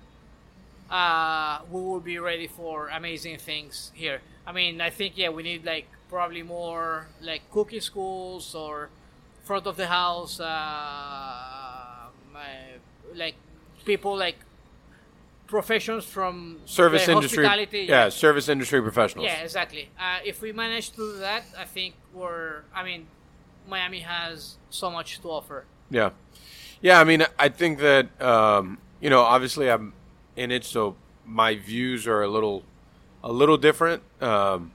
uh, 0.89 1.59
we 1.69 1.79
will 1.81 1.99
be 1.99 2.17
ready 2.17 2.47
for 2.47 2.89
amazing 2.89 3.37
things 3.37 3.91
here. 3.93 4.21
I 4.47 4.51
mean, 4.51 4.81
I 4.81 4.89
think 4.89 5.17
yeah, 5.17 5.29
we 5.29 5.43
need 5.43 5.65
like 5.65 5.87
probably 6.09 6.41
more 6.43 7.07
like 7.21 7.41
cooking 7.51 7.81
schools 7.81 8.55
or 8.55 8.89
front 9.43 9.67
of 9.67 9.77
the 9.77 9.87
house, 9.87 10.39
uh, 10.39 10.45
my- 12.33 12.79
like 13.15 13.35
people 13.85 14.15
like 14.17 14.37
professions 15.47 16.05
from 16.05 16.59
Service 16.65 17.05
the 17.05 17.11
industry. 17.13 17.43
hospitality. 17.45 17.85
Yeah, 17.89 18.09
service 18.09 18.49
industry 18.49 18.81
professionals. 18.81 19.25
Yeah, 19.25 19.41
exactly. 19.41 19.89
Uh, 19.99 20.19
if 20.25 20.41
we 20.41 20.51
manage 20.51 20.91
to 20.91 20.97
do 20.97 21.17
that, 21.19 21.43
I 21.57 21.65
think 21.65 21.95
we're. 22.13 22.61
I 22.73 22.83
mean, 22.83 23.07
Miami 23.69 23.99
has 23.99 24.57
so 24.69 24.89
much 24.89 25.21
to 25.21 25.29
offer. 25.29 25.65
Yeah, 25.89 26.09
yeah. 26.81 26.99
I 26.99 27.03
mean, 27.03 27.25
I 27.37 27.49
think 27.49 27.79
that 27.79 28.19
um, 28.21 28.77
you 28.99 29.09
know, 29.09 29.21
obviously, 29.21 29.69
I'm 29.69 29.93
in 30.35 30.51
it, 30.51 30.63
so 30.65 30.95
my 31.25 31.55
views 31.55 32.07
are 32.07 32.21
a 32.21 32.27
little, 32.27 32.63
a 33.23 33.31
little 33.31 33.57
different. 33.57 34.01
Um, 34.21 34.71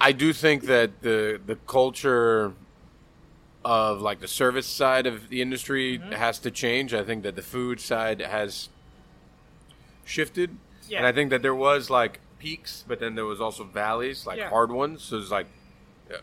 I 0.00 0.12
do 0.12 0.32
think 0.32 0.64
that 0.64 1.02
the 1.02 1.40
the 1.44 1.56
culture 1.56 2.54
of 3.64 4.00
like 4.00 4.20
the 4.20 4.28
service 4.28 4.66
side 4.66 5.06
of 5.06 5.28
the 5.28 5.42
industry 5.42 5.98
Mm-hmm. 5.98 6.12
has 6.12 6.38
to 6.40 6.50
change. 6.50 6.94
I 6.94 7.04
think 7.04 7.22
that 7.24 7.36
the 7.36 7.42
food 7.42 7.78
side 7.80 8.20
has 8.20 8.70
shifted, 10.04 10.56
Yeah. 10.88 10.98
and 10.98 11.06
I 11.06 11.12
think 11.12 11.28
that 11.30 11.42
there 11.42 11.54
was 11.54 11.90
like 11.90 12.20
peaks, 12.38 12.84
but 12.88 13.00
then 13.00 13.14
there 13.16 13.26
was 13.26 13.38
also 13.40 13.64
valleys, 13.64 14.26
like 14.26 14.38
Yeah. 14.38 14.48
hard 14.48 14.72
ones. 14.72 15.02
So 15.02 15.18
it's 15.18 15.30
like 15.30 15.46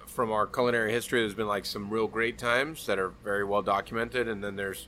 from 0.06 0.32
our 0.32 0.48
culinary 0.48 0.92
history, 0.92 1.22
there's 1.22 1.34
been 1.34 1.48
like 1.48 1.66
some 1.66 1.90
real 1.90 2.08
great 2.08 2.38
times 2.38 2.86
that 2.86 3.00
are 3.00 3.10
very 3.24 3.44
well 3.44 3.62
documented, 3.62 4.28
and 4.28 4.44
then 4.44 4.56
there's 4.56 4.88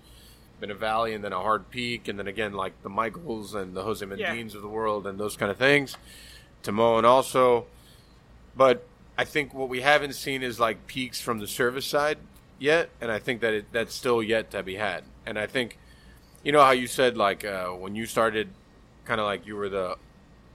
been 0.59 0.71
a 0.71 0.75
valley 0.75 1.13
and 1.13 1.23
then 1.23 1.33
a 1.33 1.39
hard 1.39 1.69
peak, 1.69 2.07
and 2.07 2.19
then 2.19 2.27
again 2.27 2.53
like 2.53 2.81
the 2.83 2.89
Michaels 2.89 3.55
and 3.55 3.75
the 3.75 3.83
Jose 3.83 4.05
Yeah. 4.05 4.33
Of 4.33 4.61
the 4.61 4.67
world 4.67 5.07
and 5.07 5.19
those 5.19 5.37
kind 5.37 5.51
of 5.51 5.57
things. 5.57 5.95
Timon 6.63 7.05
also, 7.05 7.65
but 8.55 8.85
I 9.17 9.23
think 9.25 9.53
what 9.53 9.69
we 9.69 9.81
haven't 9.81 10.13
seen 10.13 10.43
is 10.43 10.59
like 10.59 10.87
peaks 10.87 11.21
from 11.21 11.39
the 11.39 11.47
service 11.47 11.85
side 11.85 12.17
yet, 12.57 12.89
and 12.99 13.11
I 13.11 13.19
think 13.19 13.41
that 13.41 13.53
it, 13.53 13.65
that's 13.71 13.93
still 13.95 14.21
yet 14.21 14.51
to 14.51 14.63
be 14.63 14.75
had. 14.75 15.03
And 15.25 15.39
I 15.39 15.47
think, 15.47 15.77
you 16.43 16.51
know 16.51 16.61
how 16.61 16.71
you 16.71 16.87
said 16.87 17.17
like 17.17 17.45
uh, 17.45 17.67
when 17.69 17.95
you 17.95 18.05
started, 18.05 18.49
kind 19.05 19.19
of 19.19 19.25
like 19.25 19.45
you 19.45 19.55
were 19.55 19.69
the 19.69 19.97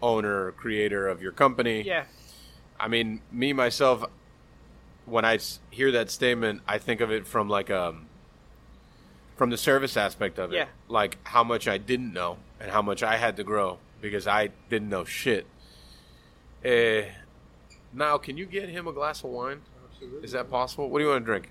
owner 0.03 0.47
or 0.47 0.53
creator 0.53 1.09
of 1.09 1.23
your 1.23 1.33
company. 1.33 1.83
Yeah. 1.83 2.05
I 2.79 2.89
mean, 2.89 3.21
me 3.33 3.53
myself, 3.53 4.05
when 5.07 5.25
I 5.25 5.35
s- 5.35 5.61
hear 5.71 5.91
that 5.93 6.11
statement, 6.11 6.63
I 6.67 6.79
think 6.79 7.01
of 7.01 7.11
it 7.11 7.27
from 7.27 7.49
like 7.49 7.71
um 7.71 8.07
from 9.37 9.51
the 9.51 9.57
service 9.57 9.97
aspect 9.97 10.39
of 10.39 10.53
it, 10.53 10.57
Yeah. 10.57 10.67
like 10.89 11.19
how 11.25 11.43
much 11.43 11.67
I 11.67 11.77
didn't 11.79 12.13
know 12.13 12.39
and 12.61 12.71
how 12.71 12.83
much 12.83 13.03
I 13.03 13.17
had 13.17 13.37
to 13.39 13.45
grow 13.45 13.79
because 14.01 14.27
I 14.29 14.51
didn't 14.71 14.89
know 14.89 15.05
shit. 15.05 15.47
Uh, 16.65 17.03
now, 17.93 18.17
can 18.19 18.37
you 18.37 18.47
get 18.47 18.69
him 18.69 18.87
a 18.87 18.93
glass 18.93 19.25
of 19.25 19.31
wine? 19.31 19.61
Is 20.23 20.33
that 20.33 20.51
possible? 20.51 20.89
What 20.89 20.99
do 20.99 21.05
you 21.05 21.11
want 21.11 21.23
to 21.23 21.27
drink? 21.27 21.51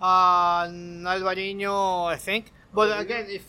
Uh, 0.00 0.66
an 0.68 1.04
Alvarinho, 1.04 2.06
I 2.06 2.16
think. 2.16 2.52
But 2.74 2.98
again, 3.00 3.26
if 3.28 3.44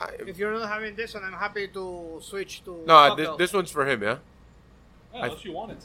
I, 0.00 0.10
if 0.26 0.38
you're 0.38 0.52
not 0.52 0.68
having 0.68 0.94
this 0.96 1.14
one, 1.14 1.24
I'm 1.24 1.32
happy 1.32 1.68
to 1.68 2.18
switch 2.22 2.64
to. 2.64 2.82
no, 2.86 3.14
this, 3.16 3.28
this 3.38 3.52
one's 3.52 3.70
for 3.70 3.84
him, 3.86 4.02
yeah. 4.02 4.18
Yeah, 5.14 5.24
unless 5.26 5.44
you 5.44 5.52
want 5.52 5.72
it. 5.72 5.82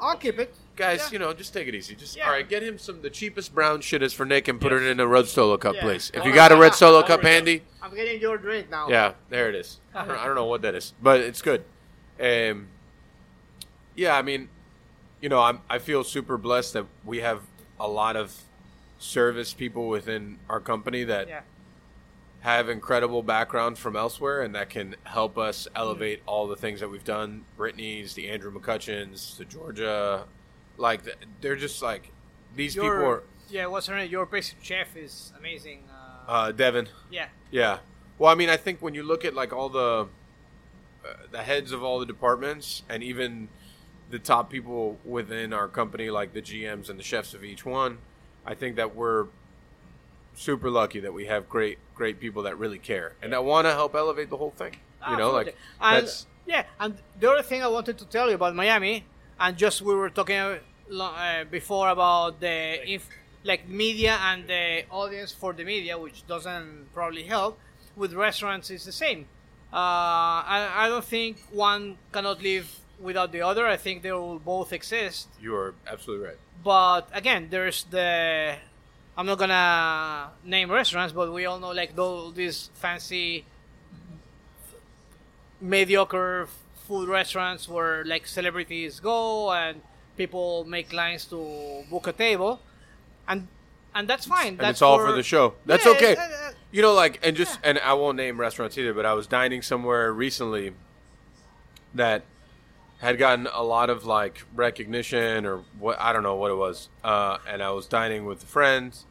I'll 0.00 0.16
keep 0.16 0.38
it. 0.38 0.54
Guys, 0.76 0.98
Yeah. 1.00 1.08
you 1.12 1.18
know, 1.20 1.32
just 1.32 1.52
take 1.52 1.68
it 1.68 1.74
easy. 1.74 1.94
Just 1.94 2.16
Yeah. 2.16 2.26
all 2.26 2.32
right. 2.32 2.48
Get 2.48 2.62
him 2.62 2.78
some. 2.78 3.00
The 3.02 3.10
cheapest 3.10 3.54
brown 3.54 3.80
shit 3.80 4.02
is 4.02 4.12
for 4.12 4.24
Nick, 4.26 4.48
and 4.48 4.60
put 4.60 4.72
it 4.72 4.82
in 4.82 4.98
a 4.98 5.06
red 5.06 5.26
solo 5.28 5.56
cup, 5.56 5.76
Yeah. 5.76 5.82
please. 5.82 6.10
If 6.14 6.24
you 6.24 6.32
got 6.34 6.50
a 6.52 6.56
red 6.56 6.74
solo 6.74 7.02
cup 7.02 7.22
handy, 7.22 7.62
I'm 7.80 7.94
getting 7.94 8.20
your 8.20 8.38
drink 8.38 8.70
now. 8.70 8.88
Yeah, 8.88 9.12
there 9.30 9.48
it 9.48 9.54
is. 9.54 9.78
I 9.94 10.04
don't, 10.04 10.18
I 10.18 10.26
don't 10.26 10.34
know 10.34 10.46
what 10.46 10.62
that 10.62 10.74
is, 10.74 10.92
but 11.00 11.20
it's 11.20 11.42
good. 11.42 11.64
Um, 12.20 12.68
yeah, 13.94 14.16
I 14.16 14.22
mean, 14.22 14.48
you 15.20 15.28
know, 15.28 15.40
I'm 15.40 15.60
I 15.70 15.78
feel 15.78 16.02
super 16.04 16.36
blessed 16.36 16.72
that 16.72 16.86
we 17.04 17.18
have 17.20 17.42
a 17.78 17.88
lot 17.88 18.16
of 18.16 18.34
service 18.98 19.52
people 19.54 19.88
within 19.88 20.38
our 20.48 20.60
company 20.60 21.04
that 21.04 21.28
have 22.40 22.68
incredible 22.68 23.22
background 23.22 23.78
from 23.78 23.96
elsewhere 23.96 24.42
and 24.42 24.54
that 24.54 24.68
can 24.70 24.94
help 25.04 25.38
us 25.38 25.66
elevate 25.74 26.20
all 26.26 26.46
the 26.46 26.56
things 26.56 26.80
that 26.80 26.88
we've 26.90 27.04
done. 27.04 27.44
Brittany's, 27.56 28.14
the 28.14 28.28
Andrew 28.28 28.52
McCutcheons, 28.52 29.36
the 29.38 29.44
Georgia, 29.44 30.24
like 30.76 31.02
they're 31.40 31.56
just 31.56 31.82
like 31.82 32.10
these 32.54 32.76
Your, 32.76 32.84
people 32.84 33.10
are. 33.10 33.22
yeah, 33.48 33.66
what's 33.66 33.86
her 33.86 33.96
name? 33.96 34.10
Your 34.10 34.26
basic 34.26 34.62
chef 34.62 34.96
is 34.96 35.32
amazing. 35.38 35.84
Uh, 35.90 36.30
Uh, 36.30 36.52
Devin, 36.52 36.88
yeah. 37.10 37.28
Yeah. 37.50 37.78
Well, 38.18 38.30
I 38.30 38.34
mean, 38.34 38.48
I 38.48 38.56
think 38.56 38.80
when 38.80 38.94
you 38.94 39.02
look 39.02 39.24
at 39.24 39.34
like 39.34 39.52
all 39.52 39.68
the 39.68 40.08
uh, 41.04 41.08
the 41.30 41.42
heads 41.42 41.72
of 41.72 41.82
all 41.82 41.98
the 41.98 42.06
departments 42.06 42.82
and 42.88 43.02
even 43.02 43.48
the 44.10 44.18
top 44.18 44.50
people 44.50 44.98
within 45.04 45.52
our 45.52 45.68
company, 45.68 46.10
like 46.10 46.32
the 46.32 46.42
GMs 46.42 46.88
and 46.88 46.98
the 46.98 47.02
chefs 47.02 47.34
of 47.34 47.44
each 47.44 47.66
one, 47.66 47.98
I 48.46 48.54
think 48.54 48.76
that 48.76 48.94
we're 48.94 49.26
super 50.34 50.70
lucky 50.70 51.00
that 51.00 51.12
we 51.12 51.26
have 51.26 51.48
great 51.48 51.78
great 51.94 52.18
people 52.18 52.42
that 52.42 52.58
really 52.58 52.78
care 52.78 53.12
and 53.22 53.32
that 53.32 53.44
want 53.44 53.66
to 53.66 53.72
help 53.72 53.94
elevate 53.94 54.30
the 54.30 54.36
whole 54.36 54.50
thing. 54.50 54.76
You 55.08 55.16
know, 55.18 55.32
like 55.32 55.54
and, 55.80 56.06
that's 56.06 56.26
yeah. 56.46 56.64
And 56.80 56.96
the 57.18 57.30
other 57.30 57.42
thing 57.42 57.62
I 57.62 57.68
wanted 57.68 57.98
to 57.98 58.06
tell 58.06 58.28
you 58.28 58.34
about 58.34 58.54
Miami, 58.54 59.04
and 59.40 59.56
just 59.56 59.82
we 59.82 59.94
were 59.94 60.10
talking 60.10 60.36
uh, 60.36 60.58
uh, 61.00 61.44
before 61.44 61.88
about 61.88 62.40
the 62.40 62.88
inf- 62.90 63.08
like 63.44 63.68
media 63.68 64.18
and 64.22 64.46
the 64.46 64.84
audience 64.90 65.32
for 65.32 65.52
the 65.52 65.64
media, 65.64 65.98
which 65.98 66.26
doesn't 66.26 66.88
probably 66.94 67.24
help. 67.24 67.58
With 67.96 68.12
restaurants, 68.12 68.70
it's 68.70 68.84
the 68.84 68.92
same. 68.92 69.26
Uh, 69.72 69.76
I, 69.76 70.70
I 70.76 70.88
don't 70.88 71.04
think 71.04 71.38
one 71.52 71.96
cannot 72.12 72.42
live 72.42 72.68
without 73.00 73.32
the 73.32 73.42
other. 73.42 73.66
I 73.66 73.76
think 73.76 74.02
they 74.02 74.12
will 74.12 74.38
both 74.38 74.72
exist. 74.72 75.28
you 75.40 75.54
are 75.54 75.74
absolutely 75.86 76.26
right. 76.26 76.36
But 76.62 77.08
again, 77.12 77.48
there's 77.50 77.84
the 77.84 78.56
I'm 79.16 79.26
not 79.26 79.38
gonna 79.38 80.30
name 80.44 80.70
restaurants, 80.70 81.12
but 81.12 81.32
we 81.32 81.44
all 81.46 81.58
know 81.60 81.70
like 81.70 81.96
all 81.98 82.30
these 82.32 82.70
fancy, 82.74 83.44
mediocre 85.60 86.48
food 86.86 87.08
restaurants 87.08 87.68
where 87.68 88.04
like 88.04 88.26
celebrities 88.26 89.00
go 89.00 89.52
and 89.52 89.80
people 90.16 90.64
make 90.64 90.92
lines 90.92 91.24
to 91.26 91.84
book 91.90 92.06
a 92.06 92.12
table, 92.12 92.60
and 93.26 93.48
and 93.94 94.08
that's 94.08 94.26
fine. 94.26 94.48
And 94.48 94.58
that's 94.58 94.70
it's 94.76 94.82
all 94.82 94.98
for 94.98 95.12
the 95.12 95.22
show. 95.22 95.54
That's 95.66 95.84
Yeah, 95.84 95.92
okay. 95.92 96.16
uh, 96.16 96.22
uh, 96.22 96.50
You 96.72 96.82
know, 96.82 96.92
like, 96.94 97.20
and 97.22 97.36
just, 97.36 97.60
and 97.62 97.78
I 97.78 97.94
won't 97.94 98.16
name 98.16 98.40
restaurants 98.40 98.76
either, 98.76 98.92
but 98.92 99.06
I 99.06 99.14
was 99.14 99.28
dining 99.28 99.62
somewhere 99.62 100.12
recently 100.12 100.72
that 101.94 102.24
had 102.98 103.18
gotten 103.18 103.46
a 103.52 103.62
lot 103.62 103.90
of 103.90 104.04
like 104.04 104.42
recognition 104.54 105.46
or 105.46 105.62
what 105.78 106.00
I 106.00 106.12
don't 106.12 106.22
know 106.22 106.36
what 106.36 106.50
it 106.50 106.56
was. 106.56 106.88
Uh, 107.04 107.38
and 107.48 107.62
I 107.62 107.70
was 107.70 107.86
dining 107.86 108.24
with 108.24 108.42
friends, 108.42 109.04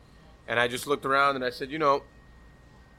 and 0.47 0.59
I 0.59 0.67
just 0.67 0.87
looked 0.87 1.05
around 1.05 1.35
and 1.37 1.45
I 1.45 1.49
said, 1.49 1.71
you 1.71 1.79
know, 1.79 2.03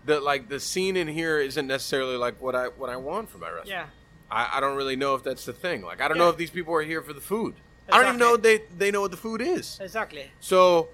the 0.06 0.20
like 0.20 0.48
the 0.48 0.60
scene 0.60 0.96
in 0.96 1.08
here 1.08 1.38
isn't 1.38 1.66
necessarily 1.66 2.16
like 2.16 2.40
what 2.40 2.54
I 2.54 2.68
what 2.68 2.88
I 2.90 2.96
want 2.96 3.28
for 3.30 3.38
my 3.38 3.50
restaurant. 3.50 3.68
Yeah, 3.68 3.86
I, 4.30 4.52
I 4.54 4.60
don't 4.60 4.76
really 4.76 4.96
know 4.96 5.14
if 5.14 5.22
that's 5.22 5.44
the 5.44 5.52
thing. 5.52 5.82
Like, 5.82 6.00
I 6.00 6.08
don't 6.08 6.16
Yeah. 6.16 6.24
know 6.24 6.30
if 6.30 6.36
these 6.36 6.50
people 6.50 6.74
are 6.74 6.82
here 6.82 7.02
for 7.02 7.12
the 7.12 7.20
food. 7.20 7.54
I 7.92 7.98
don't 7.98 8.06
even 8.08 8.18
know 8.18 8.36
they 8.38 8.62
they 8.76 8.90
know 8.90 9.02
what 9.02 9.10
the 9.10 9.16
food 9.18 9.40
is. 9.42 9.78
exactly. 9.80 10.30
So, 10.40 10.88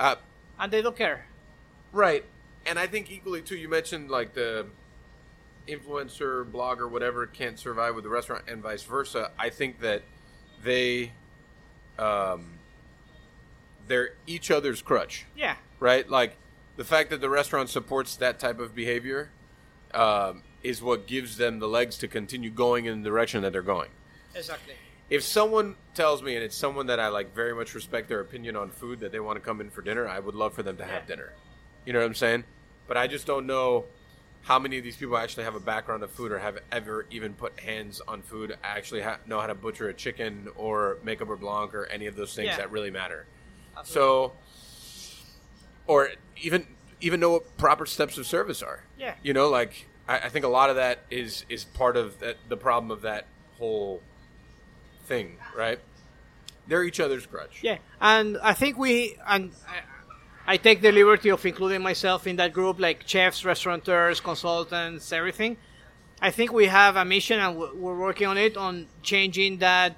uh, 0.00 0.16
And 0.58 0.72
they 0.72 0.80
don't 0.82 0.96
care. 0.96 1.26
Right. 1.92 2.24
And 2.64 2.78
I 2.78 2.86
think 2.86 3.10
equally 3.10 3.42
too, 3.42 3.56
you 3.56 3.68
mentioned 3.68 4.10
like 4.10 4.32
the 4.34 4.66
influencer, 5.68 6.50
blogger, 6.50 6.90
whatever 6.90 7.26
can't 7.26 7.58
survive 7.58 7.94
with 7.94 8.04
the 8.04 8.10
restaurant 8.10 8.44
and 8.48 8.62
vice 8.62 8.82
versa. 8.82 9.30
I 9.38 9.50
think 9.50 9.80
that 9.80 10.02
they 10.62 11.12
um 11.98 12.58
they're 13.86 14.14
each 14.26 14.50
other's 14.50 14.82
crutch, 14.82 15.26
Yeah, 15.36 15.56
right? 15.78 16.08
Like 16.08 16.36
the 16.76 16.84
fact 16.84 17.10
that 17.10 17.20
the 17.20 17.28
restaurant 17.30 17.68
supports 17.68 18.16
that 18.16 18.38
type 18.40 18.58
of 18.58 18.74
behavior 18.74 19.30
um, 19.94 20.42
is 20.62 20.82
what 20.82 21.06
gives 21.06 21.36
them 21.36 21.58
the 21.58 21.68
legs 21.68 21.96
to 21.98 22.08
continue 22.08 22.50
going 22.50 22.86
in 22.86 23.02
the 23.02 23.08
direction 23.08 23.42
that 23.42 23.52
they're 23.52 23.62
going 23.62 23.90
exactly. 24.34 24.74
if 25.10 25.22
someone 25.22 25.76
tells 25.94 26.22
me 26.22 26.34
and 26.34 26.42
it's 26.44 26.56
someone 26.56 26.86
that 26.88 26.98
I 27.00 27.08
like 27.08 27.34
very 27.34 27.54
much 27.54 27.74
respect 27.74 28.08
their 28.08 28.20
opinion 28.20 28.56
on 28.56 28.70
food 28.70 29.00
that 29.00 29.12
they 29.12 29.20
want 29.20 29.36
to 29.36 29.40
come 29.40 29.60
in 29.60 29.70
for 29.70 29.82
dinner, 29.82 30.08
I 30.08 30.18
would 30.18 30.34
love 30.34 30.54
for 30.54 30.62
them 30.62 30.76
to 30.78 30.84
have 30.84 31.02
Yeah. 31.04 31.14
dinner. 31.16 31.32
You 31.84 31.92
know 31.92 32.00
what 32.00 32.06
I'm 32.06 32.14
saying? 32.14 32.44
But 32.88 32.96
I 32.96 33.06
just 33.06 33.26
don't 33.26 33.46
know 33.46 33.84
how 34.42 34.58
many 34.58 34.78
of 34.78 34.84
these 34.84 34.96
people 34.96 35.16
actually 35.16 35.44
have 35.44 35.54
a 35.54 35.60
background 35.60 36.02
of 36.02 36.10
food 36.10 36.30
or 36.32 36.38
have 36.38 36.58
ever 36.70 37.06
even 37.10 37.34
put 37.34 37.58
hands 37.60 38.00
on 38.06 38.22
food, 38.22 38.56
actually 38.62 39.02
ha- 39.02 39.18
know 39.26 39.40
how 39.40 39.46
to 39.46 39.54
butcher 39.54 39.88
a 39.88 39.94
chicken 39.94 40.48
or 40.56 40.98
make 41.02 41.20
a 41.20 41.26
beurre 41.26 41.36
blanc 41.38 41.74
or 41.74 41.86
any 41.86 42.06
of 42.06 42.14
those 42.16 42.34
things 42.34 42.46
Yeah. 42.48 42.56
that 42.58 42.70
really 42.70 42.90
matter. 42.90 43.26
Absolutely. 43.76 44.02
So, 44.02 44.32
or 45.86 46.10
even 46.42 46.66
even 47.00 47.20
know 47.20 47.30
what 47.30 47.56
proper 47.58 47.86
steps 47.86 48.18
of 48.18 48.26
service 48.26 48.62
are. 48.62 48.82
Yeah. 48.98 49.14
You 49.22 49.32
know, 49.34 49.48
like 49.48 49.86
I, 50.08 50.18
I 50.18 50.28
think 50.28 50.44
a 50.44 50.48
lot 50.48 50.70
of 50.70 50.76
that 50.76 51.00
is 51.10 51.44
is 51.48 51.64
part 51.64 51.96
of 51.96 52.18
that, 52.20 52.36
the 52.48 52.56
problem 52.56 52.90
of 52.90 53.02
that 53.02 53.26
whole 53.58 54.02
thing, 55.06 55.36
right? 55.56 55.78
They're 56.68 56.82
each 56.84 57.00
other's 57.00 57.26
crutch. 57.26 57.60
Yeah, 57.62 57.78
and 58.00 58.38
I 58.42 58.52
think 58.54 58.76
we 58.78 59.16
and 59.26 59.52
I, 60.46 60.54
I 60.54 60.56
take 60.56 60.82
the 60.82 60.92
liberty 60.92 61.30
of 61.30 61.44
including 61.46 61.82
myself 61.82 62.26
in 62.26 62.36
that 62.36 62.52
group, 62.52 62.78
like 62.80 63.02
chefs, 63.06 63.44
restaurateurs, 63.44 64.20
consultants, 64.20 65.12
everything. 65.12 65.56
I 66.20 66.30
think 66.30 66.52
we 66.52 66.66
have 66.66 66.96
a 66.96 67.04
mission, 67.04 67.38
and 67.40 67.56
we- 67.58 67.70
we're 67.74 67.98
working 67.98 68.26
on 68.26 68.38
it 68.38 68.56
on 68.56 68.86
changing 69.02 69.58
that 69.58 69.96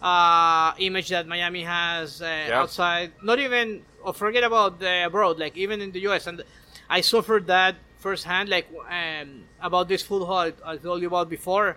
uh, 0.00 0.72
image 0.78 1.08
that 1.08 1.26
Miami 1.26 1.62
has 1.64 2.22
uh, 2.22 2.26
outside. 2.60 3.12
Not 3.22 3.38
even, 3.40 3.82
or 4.02 4.12
forget 4.14 4.44
about 4.44 4.78
the 4.78 5.06
abroad, 5.06 5.38
like 5.38 5.56
even 5.56 5.80
in 5.80 5.90
the 5.92 6.00
U.S. 6.00 6.26
And 6.26 6.42
I 6.88 7.00
suffered 7.00 7.46
that 7.48 7.74
firsthand, 8.06 8.48
like 8.48 8.68
um, 8.88 9.42
about 9.60 9.88
this 9.88 10.02
food 10.08 10.24
hall 10.24 10.52
I, 10.64 10.76
told 10.76 11.00
you 11.02 11.08
about 11.08 11.28
before. 11.28 11.76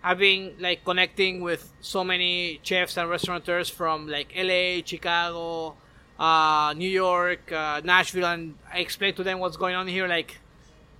I've 0.00 0.18
been 0.18 0.54
like 0.60 0.84
connecting 0.84 1.40
with 1.40 1.62
so 1.80 2.04
many 2.04 2.60
chefs 2.62 2.96
and 2.96 3.10
restaurateurs 3.10 3.68
from 3.68 4.06
like 4.06 4.28
LA, 4.36 4.62
Chicago, 4.84 5.74
uh, 6.20 6.72
New 6.76 6.88
York, 6.88 7.50
uh, 7.50 7.80
Nashville, 7.82 8.26
and 8.26 8.54
I 8.72 8.78
explain 8.78 9.12
to 9.14 9.24
them 9.24 9.40
what's 9.40 9.56
going 9.56 9.74
on 9.74 9.88
here, 9.88 10.06
like 10.06 10.38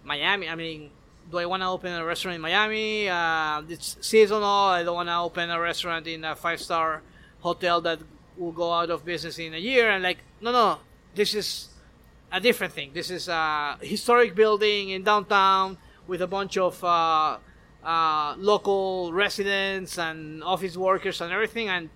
Miami. 0.03 0.49
I 0.49 0.57
mean, 0.57 0.91
do 1.31 1.39
I 1.39 1.47
want 1.47 1.63
to 1.63 1.69
open 1.69 1.93
a 1.93 2.05
restaurant 2.05 2.35
in 2.35 2.41
Miami? 2.41 3.09
Uh, 3.09 3.63
it's 3.69 3.97
seasonal. 4.01 4.67
I 4.79 4.83
don't 4.83 4.97
want 4.97 5.09
to 5.09 5.19
open 5.19 5.49
a 5.49 5.61
restaurant 5.61 6.09
in 6.09 6.25
a 6.25 6.35
five 6.35 6.61
star 6.61 7.03
hotel 7.39 7.81
that 7.83 8.01
will 8.37 8.57
go 8.63 8.73
out 8.73 8.91
of 8.91 9.05
business 9.05 9.39
in 9.39 9.55
a 9.55 9.63
year, 9.71 9.91
and 9.93 10.03
like, 10.03 10.19
no, 10.41 10.51
no, 10.51 10.79
this 11.15 11.35
is 11.35 11.69
a 12.33 12.41
different 12.41 12.73
thing. 12.73 12.91
This 12.93 13.11
is 13.11 13.29
a 13.29 13.79
historic 13.81 14.35
building 14.35 14.91
in 14.91 15.03
downtown 15.03 15.79
with 16.07 16.23
a 16.23 16.27
bunch 16.27 16.57
of 16.57 16.83
uh, 16.85 17.39
uh, 17.85 18.35
local 18.39 19.13
residents 19.13 19.99
and 19.99 20.43
office 20.43 20.77
workers 20.77 21.21
and 21.21 21.33
everything, 21.33 21.69
and 21.69 21.91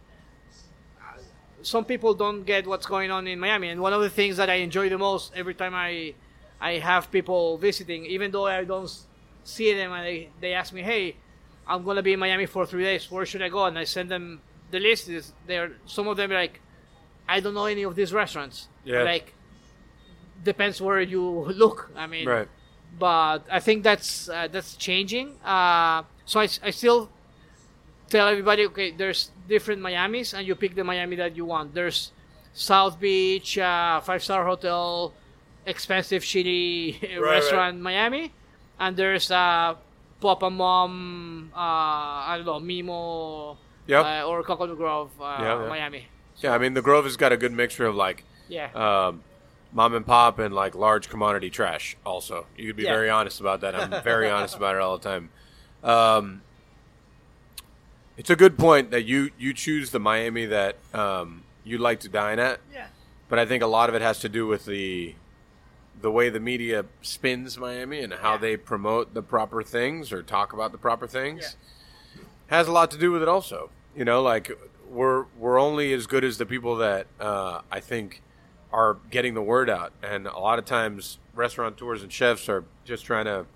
some 1.62 1.84
people 1.84 2.14
don't 2.14 2.44
get 2.44 2.66
what's 2.66 2.86
going 2.86 3.10
on 3.10 3.26
in 3.26 3.38
Miami. 3.38 3.68
And 3.68 3.80
one 3.80 3.92
of 3.92 4.00
the 4.00 4.10
things 4.10 4.36
that 4.38 4.48
I 4.48 4.54
enjoy 4.54 4.88
the 4.88 4.98
most 4.98 5.32
every 5.34 5.54
time 5.54 5.74
I 5.74 6.14
I 6.60 6.72
have 6.78 7.10
people 7.10 7.58
visiting, 7.58 8.04
even 8.06 8.30
though 8.30 8.46
I 8.46 8.64
don't 8.64 8.90
see 9.44 9.72
them, 9.74 9.92
and 9.92 10.04
they, 10.04 10.28
they 10.40 10.52
ask 10.52 10.72
me, 10.72 10.82
"Hey, 10.82 11.16
I'm 11.66 11.84
gonna 11.84 12.02
be 12.02 12.12
in 12.12 12.20
Miami 12.20 12.46
for 12.46 12.66
three 12.66 12.84
days. 12.84 13.10
Where 13.10 13.26
should 13.26 13.42
I 13.42 13.48
go?" 13.48 13.64
And 13.64 13.78
I 13.78 13.84
send 13.84 14.10
them 14.10 14.40
the 14.70 14.78
list. 14.78 15.08
Is 15.08 15.32
there 15.46 15.72
some 15.86 16.08
of 16.08 16.16
them 16.16 16.30
are 16.32 16.34
like, 16.34 16.60
I 17.28 17.40
don't 17.40 17.54
know 17.54 17.66
any 17.66 17.82
of 17.82 17.94
these 17.94 18.12
restaurants. 18.12 18.68
Yeah. 18.84 19.02
Like 19.02 19.34
depends 20.42 20.80
where 20.80 21.00
you 21.00 21.22
look. 21.62 21.90
I 21.96 22.06
mean, 22.06 22.26
Right. 22.28 22.48
but 22.98 23.40
I 23.50 23.60
think 23.60 23.82
that's 23.84 24.28
uh, 24.28 24.48
that's 24.50 24.76
changing. 24.76 25.36
Uh, 25.44 26.02
so 26.24 26.40
I, 26.40 26.48
I 26.62 26.70
still 26.70 27.08
tell 28.08 28.28
everybody, 28.28 28.66
okay, 28.66 28.90
there's 28.90 29.30
different 29.48 29.80
Miamis, 29.82 30.34
and 30.34 30.46
you 30.46 30.54
pick 30.54 30.74
the 30.74 30.84
Miami 30.84 31.16
that 31.16 31.36
you 31.36 31.44
want. 31.44 31.74
There's 31.74 32.12
South 32.52 32.98
Beach, 33.00 33.58
uh, 33.58 34.00
five 34.00 34.22
star 34.22 34.44
hotel, 34.44 35.12
expensive 35.66 36.22
shitty 36.22 37.20
restaurant 37.20 37.80
Miami, 37.80 38.32
and 38.78 38.96
there's 38.96 39.30
uh, 39.30 39.74
Papa 40.20 40.50
Mom, 40.50 41.50
uh, 41.54 41.58
I 41.58 42.34
don't 42.42 42.46
know, 42.46 42.60
Mimo, 42.60 43.56
Yep. 43.86 44.04
uh, 44.04 44.28
or 44.28 44.42
Coconut 44.42 44.76
Grove, 44.76 45.10
uh, 45.20 45.36
Yeah, 45.40 45.62
yeah. 45.62 45.68
Miami. 45.68 46.06
Yeah, 46.38 46.52
I 46.54 46.58
mean 46.58 46.74
the 46.74 46.82
Grove 46.82 47.04
has 47.04 47.16
got 47.16 47.32
a 47.32 47.36
good 47.36 47.52
mixture 47.52 47.86
of 47.86 47.94
like 47.94 48.24
Yeah. 48.48 48.70
um, 48.74 49.22
mom 49.72 49.94
and 49.94 50.04
pop 50.06 50.38
and 50.38 50.54
like 50.54 50.74
large 50.74 51.08
commodity 51.08 51.50
trash. 51.50 51.96
Also, 52.04 52.46
you 52.56 52.66
could 52.68 52.76
be 52.76 52.82
Yeah. 52.84 52.92
very 52.94 53.10
honest 53.10 53.40
about 53.40 53.60
that. 53.60 53.74
I'm 53.74 54.02
very 54.04 54.28
honest 54.30 54.56
about 54.56 54.74
it 54.76 54.80
all 54.80 54.98
the 54.98 55.08
time. 55.08 55.30
Um, 55.82 56.42
it's 58.16 58.30
a 58.30 58.36
good 58.36 58.58
point 58.58 58.90
that 58.90 59.04
you 59.04 59.30
you 59.38 59.54
choose 59.54 59.90
the 59.90 60.00
Miami 60.00 60.46
that 60.46 60.76
um, 60.92 61.44
you 61.64 61.78
like 61.78 62.00
to 62.00 62.08
dine 62.08 62.38
at, 62.38 62.60
yeah. 62.72 62.88
but 63.28 63.38
I 63.38 63.46
think 63.46 63.62
a 63.62 63.66
lot 63.66 63.88
of 63.88 63.94
it 63.94 64.02
has 64.02 64.18
to 64.20 64.28
do 64.28 64.46
with 64.46 64.66
the 64.66 65.14
the 66.00 66.10
way 66.10 66.28
the 66.30 66.40
media 66.40 66.84
spins 67.02 67.58
Miami 67.58 68.00
and 68.00 68.12
how 68.14 68.32
Yeah. 68.32 68.38
they 68.38 68.56
promote 68.56 69.12
the 69.14 69.22
proper 69.22 69.62
things 69.62 70.12
or 70.12 70.22
talk 70.22 70.52
about 70.52 70.72
the 70.72 70.78
proper 70.78 71.06
things. 71.06 71.56
Has 72.46 72.66
a 72.68 72.72
lot 72.72 72.90
to 72.92 72.98
do 72.98 73.12
with 73.12 73.22
it 73.22 73.28
also. 73.28 73.70
You 73.94 74.04
know, 74.04 74.22
like 74.22 74.50
we're 74.88 75.24
we're 75.38 75.58
only 75.58 75.92
as 75.92 76.06
good 76.06 76.24
as 76.24 76.36
the 76.38 76.46
people 76.46 76.76
that 76.76 77.06
uh, 77.20 77.60
I 77.70 77.80
think 77.80 78.22
are 78.72 78.98
getting 79.10 79.34
the 79.34 79.42
word 79.42 79.68
out, 79.68 79.92
and 80.02 80.26
a 80.26 80.38
lot 80.38 80.58
of 80.58 80.64
times 80.64 81.18
restaurateurs 81.34 82.02
and 82.02 82.12
chefs 82.12 82.48
are 82.48 82.64
just 82.84 83.04
trying 83.04 83.24
to 83.24 83.46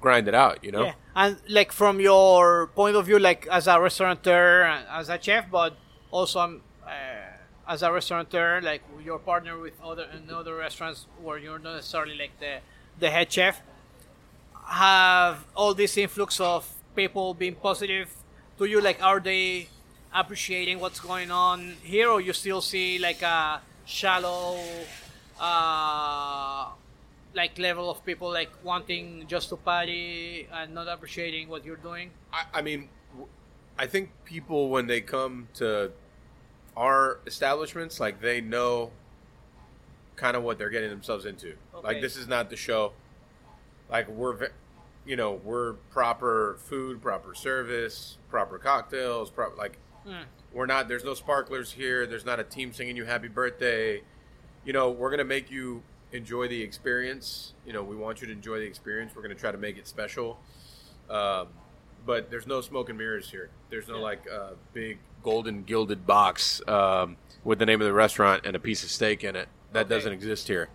grind 0.00 0.28
it 0.28 0.34
out. 0.34 0.64
You 0.64 0.72
know, 0.72 0.84
Yeah, 0.84 0.94
and 1.14 1.36
like 1.48 1.72
from 1.72 2.00
your 2.00 2.68
point 2.68 2.96
of 2.96 3.06
view, 3.06 3.18
like 3.18 3.46
as 3.48 3.66
a 3.66 3.80
restaurateur, 3.80 4.64
as 4.90 5.08
a 5.08 5.20
chef, 5.20 5.50
but 5.50 5.76
also 6.10 6.40
um, 6.40 6.60
uh, 6.86 6.90
as 7.68 7.82
a 7.82 7.92
restaurateur, 7.92 8.60
like 8.60 8.82
your 9.04 9.18
partner 9.18 9.58
with 9.58 9.74
other 9.82 10.06
in 10.14 10.32
other 10.32 10.54
restaurants 10.56 11.06
where 11.22 11.38
you're 11.38 11.58
not 11.58 11.74
necessarily 11.76 12.16
like 12.16 12.38
the 12.40 12.58
the 12.98 13.10
head 13.10 13.32
chef, 13.32 13.60
have 14.66 15.44
all 15.54 15.74
this 15.74 15.96
influx 15.96 16.40
of 16.40 16.68
people 16.96 17.34
being 17.34 17.54
positive 17.54 18.12
to 18.58 18.64
you. 18.64 18.80
Like, 18.80 19.02
are 19.02 19.20
they 19.20 19.68
appreciating 20.12 20.80
what's 20.80 21.00
going 21.00 21.30
on 21.30 21.74
here, 21.82 22.08
or 22.10 22.20
you 22.20 22.32
still 22.32 22.60
see 22.60 22.98
like 22.98 23.22
a 23.22 23.60
shallow? 23.88 24.60
Uh, 25.40 26.68
like 27.34 27.58
level 27.58 27.90
of 27.90 28.04
people 28.04 28.30
like 28.30 28.50
wanting 28.62 29.24
just 29.26 29.48
to 29.48 29.56
party 29.56 30.48
and 30.52 30.74
not 30.74 30.88
appreciating 30.88 31.48
what 31.48 31.64
you're 31.64 31.76
doing. 31.76 32.10
I, 32.32 32.44
I 32.54 32.62
mean, 32.62 32.88
I 33.78 33.86
think 33.86 34.10
people 34.24 34.68
when 34.68 34.86
they 34.86 35.00
come 35.00 35.48
to 35.54 35.92
our 36.76 37.18
establishments, 37.26 37.98
like 38.00 38.20
they 38.20 38.40
know 38.40 38.90
kind 40.16 40.36
of 40.36 40.42
what 40.42 40.58
they're 40.58 40.70
getting 40.70 40.90
themselves 40.90 41.24
into. 41.24 41.54
Okay. 41.74 41.86
Like 41.86 42.00
this 42.00 42.16
is 42.16 42.26
not 42.28 42.50
the 42.50 42.56
show. 42.56 42.92
Like 43.90 44.08
we're, 44.08 44.50
you 45.06 45.16
know, 45.16 45.40
we're 45.44 45.74
proper 45.90 46.56
food, 46.58 47.00
proper 47.00 47.34
service, 47.34 48.18
proper 48.28 48.58
cocktails, 48.58 49.30
proper 49.30 49.56
like 49.56 49.78
Hmm. 50.04 50.22
We're 50.52 50.66
not. 50.66 50.88
There's 50.88 51.04
no 51.04 51.14
sparklers 51.14 51.72
here. 51.72 52.06
There's 52.06 52.24
not 52.24 52.40
a 52.40 52.44
team 52.44 52.72
singing 52.72 52.96
you 52.96 53.04
happy 53.04 53.28
birthday. 53.28 54.02
You 54.64 54.72
know, 54.72 54.90
we're 54.90 55.10
gonna 55.10 55.24
make 55.24 55.50
you 55.50 55.82
enjoy 56.12 56.48
the 56.48 56.62
experience. 56.62 57.52
You 57.66 57.72
know, 57.72 57.82
we 57.82 57.96
want 57.96 58.20
you 58.20 58.26
to 58.26 58.32
enjoy 58.32 58.58
the 58.58 58.66
experience. 58.66 59.14
We're 59.14 59.22
gonna 59.22 59.34
try 59.34 59.52
to 59.52 59.58
make 59.58 59.76
it 59.76 59.86
special. 59.86 60.38
Um, 61.10 61.48
but 62.06 62.30
there's 62.30 62.46
no 62.46 62.60
smoke 62.60 62.88
and 62.88 62.98
mirrors 62.98 63.30
here. 63.30 63.50
There's 63.70 63.88
no 63.88 63.96
Yeah. 63.96 64.02
like 64.02 64.30
uh, 64.30 64.50
big 64.72 64.98
golden 65.22 65.64
gilded 65.64 66.06
box 66.06 66.66
um, 66.68 67.16
with 67.44 67.58
the 67.58 67.66
name 67.66 67.80
of 67.80 67.86
the 67.86 67.92
restaurant 67.92 68.46
and 68.46 68.54
a 68.56 68.58
piece 68.60 68.82
of 68.84 68.90
steak 68.90 69.24
in 69.24 69.36
it. 69.36 69.48
That 69.72 69.86
Okay. 69.86 69.94
doesn't 69.96 70.12
exist 70.12 70.48
here. 70.48 70.68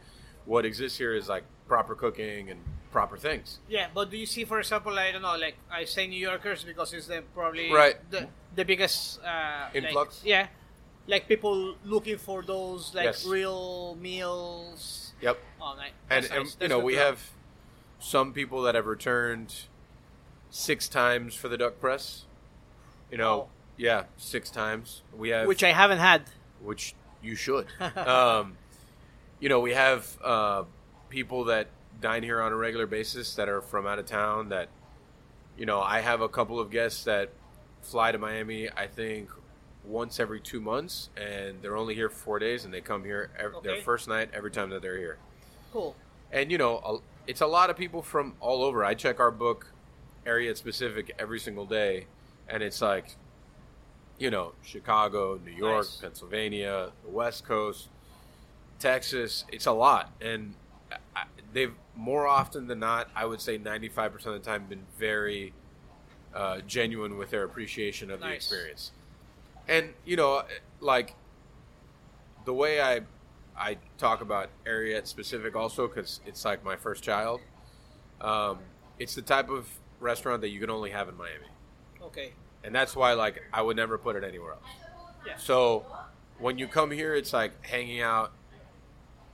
What 0.46 0.66
exists 0.66 0.98
here 0.98 1.14
is 1.16 1.30
like 1.30 1.44
proper 1.68 1.96
cooking 1.96 2.50
and 2.50 2.60
proper 2.94 3.18
things. 3.18 3.60
Yeah, 3.68 3.88
but 3.94 4.10
do 4.12 4.18
you 4.18 4.26
see, 4.28 4.46
for 4.46 4.60
example, 4.60 4.94
I 5.00 5.12
don't 5.12 5.24
know, 5.24 5.36
like 5.36 5.58
I 5.72 5.86
say 5.86 6.06
New 6.08 6.20
Yorkers 6.30 6.64
because 6.64 6.94
it's 6.94 7.08
the 7.08 7.24
probably 7.34 7.72
Right. 7.74 7.96
the, 8.12 8.28
the 8.56 8.64
biggest 8.64 9.20
uh, 9.22 9.70
like- 9.74 9.84
Influx? 9.84 10.22
yeah, 10.24 10.48
like 11.08 11.28
people 11.28 11.76
looking 11.84 12.18
for 12.18 12.44
those 12.44 12.94
like 12.94 13.06
Yes. 13.06 13.26
real 13.26 13.96
meals. 14.00 15.14
Yep. 15.22 15.38
Oh, 15.60 15.74
nice. 15.76 15.92
And, 16.10 16.24
That's 16.26 16.54
and 16.54 16.62
you 16.62 16.68
know 16.70 16.80
we 16.80 16.96
have 16.96 17.20
some 18.00 18.32
people 18.34 18.62
that 18.64 18.76
have 18.76 18.86
returned 18.86 19.50
six 20.50 20.88
times 20.88 21.34
for 21.36 21.50
the 21.50 21.58
duck 21.58 21.80
press. 21.80 22.26
You 23.12 23.18
know, 23.18 23.38
Wow. 23.38 23.48
yeah, 23.78 24.04
six 24.18 24.50
times. 24.50 25.02
We 25.16 25.30
have 25.30 25.48
which 25.48 25.64
I 25.64 25.72
haven't 25.72 26.00
had. 26.00 26.22
which 26.62 26.94
you 27.24 27.36
should. 27.36 27.68
um, 27.98 28.58
you 29.40 29.50
know, 29.50 29.60
we 29.60 29.74
have 29.74 30.18
uh, 30.24 30.64
people 31.10 31.46
that 31.46 31.68
dine 32.04 32.22
here 32.22 32.42
on 32.42 32.52
a 32.52 32.56
regular 32.56 32.86
basis 32.86 33.34
that 33.36 33.48
are 33.50 33.62
from 33.62 33.88
out 33.88 33.98
of 33.98 34.06
town. 34.06 34.50
That, 34.50 34.68
you 35.58 35.66
know, 35.66 35.80
I 35.82 36.02
have 36.02 36.22
a 36.22 36.30
couple 36.30 36.60
of 36.60 36.70
guests 36.70 37.06
that 37.06 37.30
fly 37.82 38.12
to 38.12 38.18
Miami. 38.20 38.70
I 38.70 38.86
think 38.88 39.30
once 39.86 40.20
every 40.20 40.40
two 40.42 40.60
months, 40.62 41.10
and 41.18 41.62
they're 41.62 41.78
only 41.78 41.96
here 41.96 42.10
for 42.10 42.16
four 42.16 42.40
days, 42.40 42.66
and 42.66 42.74
they 42.74 42.82
come 42.82 43.04
here 43.04 43.32
ev- 43.40 43.64
their 43.64 43.82
first 43.82 44.08
night 44.08 44.30
every 44.34 44.52
time 44.52 44.70
that 44.70 44.82
they're 44.82 44.98
here. 44.98 45.18
Cool. 45.72 45.96
And 46.32 46.52
you 46.52 46.58
know, 46.58 47.02
it's 47.26 47.42
a 47.42 47.48
lot 47.48 47.70
of 47.70 47.78
people 47.78 48.02
from 48.02 48.34
all 48.42 48.64
over. 48.64 48.84
I 48.84 48.94
check 48.94 49.20
our 49.20 49.32
book, 49.32 49.68
Ariete 50.26 50.58
specific, 50.58 51.16
every 51.18 51.40
single 51.40 51.66
day, 51.66 52.08
and 52.50 52.62
it's 52.62 52.82
like, 52.82 53.16
you 54.20 54.30
know, 54.30 54.54
Chicago, 54.62 55.40
New 55.44 55.52
York, 55.52 55.86
Nice. 55.86 55.96
Pennsylvania, 55.98 56.92
the 57.06 57.12
West 57.12 57.46
Coast, 57.46 57.88
Texas. 58.80 59.46
It's 59.52 59.66
a 59.68 59.72
lot, 59.72 60.12
and 60.22 60.56
I- 61.16 61.26
they've 61.54 61.74
more 61.96 62.28
often 62.28 62.68
than 62.68 62.80
not, 62.80 63.10
I 63.16 63.26
would 63.26 63.40
say, 63.42 63.58
ninety-five 63.58 64.12
percent 64.12 64.36
of 64.36 64.44
the 64.44 64.50
time, 64.50 64.66
been 64.66 64.86
very 64.98 65.54
uh, 66.34 66.60
genuine 66.68 67.18
with 67.18 67.30
their 67.30 67.44
appreciation 67.44 68.10
of 68.12 68.20
the 68.20 68.30
experience. 68.30 68.92
And 69.68 69.94
you 70.06 70.18
know, 70.18 70.44
like 70.80 71.16
the 72.46 72.54
way 72.54 72.82
I 72.82 73.02
I 73.58 73.78
talk 73.98 74.22
about 74.22 74.50
Ariete 74.66 75.08
specific 75.08 75.56
also 75.56 75.88
because 75.88 76.20
it's 76.26 76.44
like 76.44 76.64
my 76.66 76.76
first 76.76 77.04
child. 77.04 77.40
Um, 78.20 78.60
it's 79.00 79.16
the 79.16 79.22
type 79.22 79.50
of 79.50 79.68
restaurant 80.00 80.42
that 80.42 80.50
you 80.50 80.60
can 80.60 80.70
only 80.70 80.92
have 80.92 81.10
in 81.10 81.16
Miami, 81.18 81.46
Okay. 82.02 82.32
and 82.64 82.74
that's 82.74 82.96
why 82.96 83.14
like 83.14 83.42
I 83.54 83.62
would 83.62 83.76
never 83.76 83.98
put 83.98 84.16
it 84.16 84.24
anywhere 84.24 84.54
else. 84.54 84.64
Yeah. 85.26 85.38
So 85.38 85.86
when 86.40 86.58
you 86.58 86.68
come 86.68 86.92
here, 86.92 87.16
it's 87.16 87.34
like 87.34 87.66
hanging 87.66 88.02
out 88.02 88.32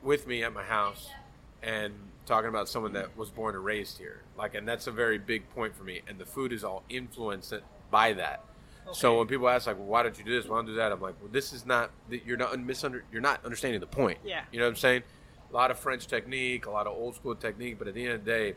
with 0.01 0.27
me 0.27 0.43
at 0.43 0.53
my 0.53 0.63
house 0.63 1.09
and 1.61 1.93
talking 2.29 2.47
about 2.49 2.69
someone 2.69 2.93
that 2.93 3.17
was 3.17 3.29
born 3.29 3.55
and 3.55 3.65
raised 3.65 3.97
here. 3.97 4.21
Like, 4.37 4.53
and 4.55 4.65
that's 4.67 4.87
a 4.87 4.91
very 4.91 5.17
big 5.17 5.49
point 5.49 5.75
for 5.75 5.83
me. 5.83 6.01
And 6.07 6.17
the 6.17 6.25
food 6.25 6.53
is 6.53 6.63
all 6.63 6.83
influenced 6.87 7.53
by 7.91 8.13
that. 8.13 8.45
So 8.91 9.17
when 9.19 9.27
people 9.27 9.47
ask 9.49 9.67
like, 9.67 9.77
well, 9.77 9.85
"Why 9.87 10.01
don't 10.03 10.17
you 10.17 10.23
do 10.23 10.31
this? 10.31 10.49
Why 10.49 10.57
don't 10.57 10.67
you 10.67 10.73
do 10.73 10.77
that?" 10.77 10.91
I'm 10.91 10.99
like, 11.01 11.15
"Well, 11.21 11.29
this 11.31 11.53
is 11.53 11.63
not. 11.65 11.91
You're 12.09 12.37
not 12.37 12.53
misunder. 12.53 13.01
You're 13.11 13.21
not 13.21 13.43
understanding 13.45 13.79
the 13.81 13.85
point. 13.87 14.17
Yeah. 14.23 14.41
You 14.51 14.57
know 14.59 14.65
what 14.65 14.69
I'm 14.71 14.75
saying? 14.77 15.03
A 15.51 15.53
lot 15.53 15.69
of 15.69 15.77
French 15.77 16.07
technique, 16.07 16.65
a 16.65 16.71
lot 16.71 16.87
of 16.87 16.93
old 16.97 17.15
school 17.15 17.35
technique, 17.35 17.77
but 17.77 17.87
at 17.87 17.93
the 17.93 18.03
end 18.05 18.13
of 18.13 18.25
the 18.25 18.31
day, 18.31 18.55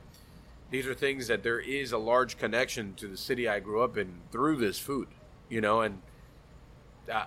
these 0.70 0.86
are 0.86 0.94
things 0.94 1.26
that 1.26 1.42
there 1.42 1.60
is 1.60 1.92
a 1.92 1.98
large 1.98 2.38
connection 2.38 2.94
to 2.94 3.08
the 3.08 3.16
city 3.16 3.46
I 3.48 3.60
grew 3.60 3.82
up 3.82 3.96
in 3.98 4.20
through 4.30 4.56
this 4.56 4.78
food. 4.78 5.08
You 5.50 5.60
know, 5.60 5.82
and 5.82 6.00
uh, 7.10 7.24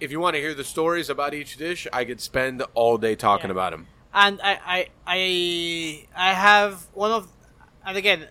if 0.00 0.10
you 0.10 0.18
want 0.20 0.34
to 0.36 0.40
hear 0.40 0.54
the 0.54 0.64
stories 0.64 1.10
about 1.10 1.34
each 1.34 1.56
dish, 1.58 1.86
I 1.92 2.06
could 2.06 2.20
spend 2.20 2.62
all 2.72 2.96
day 2.96 3.14
talking 3.14 3.48
Yeah. 3.48 3.52
about 3.52 3.72
them. 3.72 3.88
And 4.14 4.40
I, 4.42 4.58
I 4.66 4.88
I 5.06 6.30
I 6.30 6.32
have 6.34 6.86
one 6.94 7.10
of 7.10 7.28
and 7.86 7.96
again 7.96 8.28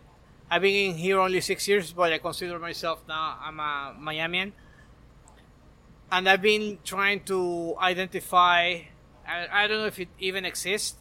I've 0.49 0.61
been 0.61 0.91
in 0.91 0.97
here 0.97 1.19
only 1.19 1.41
six 1.41 1.67
years 1.67 1.91
but 1.93 2.11
I 2.13 2.17
consider 2.19 2.57
myself 2.59 3.03
now 3.07 3.37
I'm 3.41 3.59
a 3.59 3.95
Miamian 3.99 4.53
and 6.11 6.27
I've 6.29 6.41
been 6.41 6.79
trying 6.83 7.23
to 7.25 7.75
identify. 7.79 8.79
I, 9.27 9.47
I 9.51 9.67
don't 9.67 9.79
know 9.79 9.87
if 9.87 9.99
it 9.99 10.07
even 10.19 10.45
exists. 10.45 10.95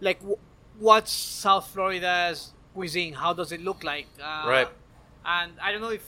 Like, 0.00 0.18
w- 0.20 0.36
what's 0.78 1.10
South 1.12 1.68
Florida's 1.68 2.52
cuisine? 2.74 3.14
How 3.14 3.32
does 3.32 3.52
it 3.52 3.62
look 3.62 3.82
like? 3.84 4.06
Uh, 4.22 4.44
Right. 4.46 4.68
And 5.24 5.52
I 5.62 5.72
don't 5.72 5.80
know 5.80 5.90
if 5.90 6.04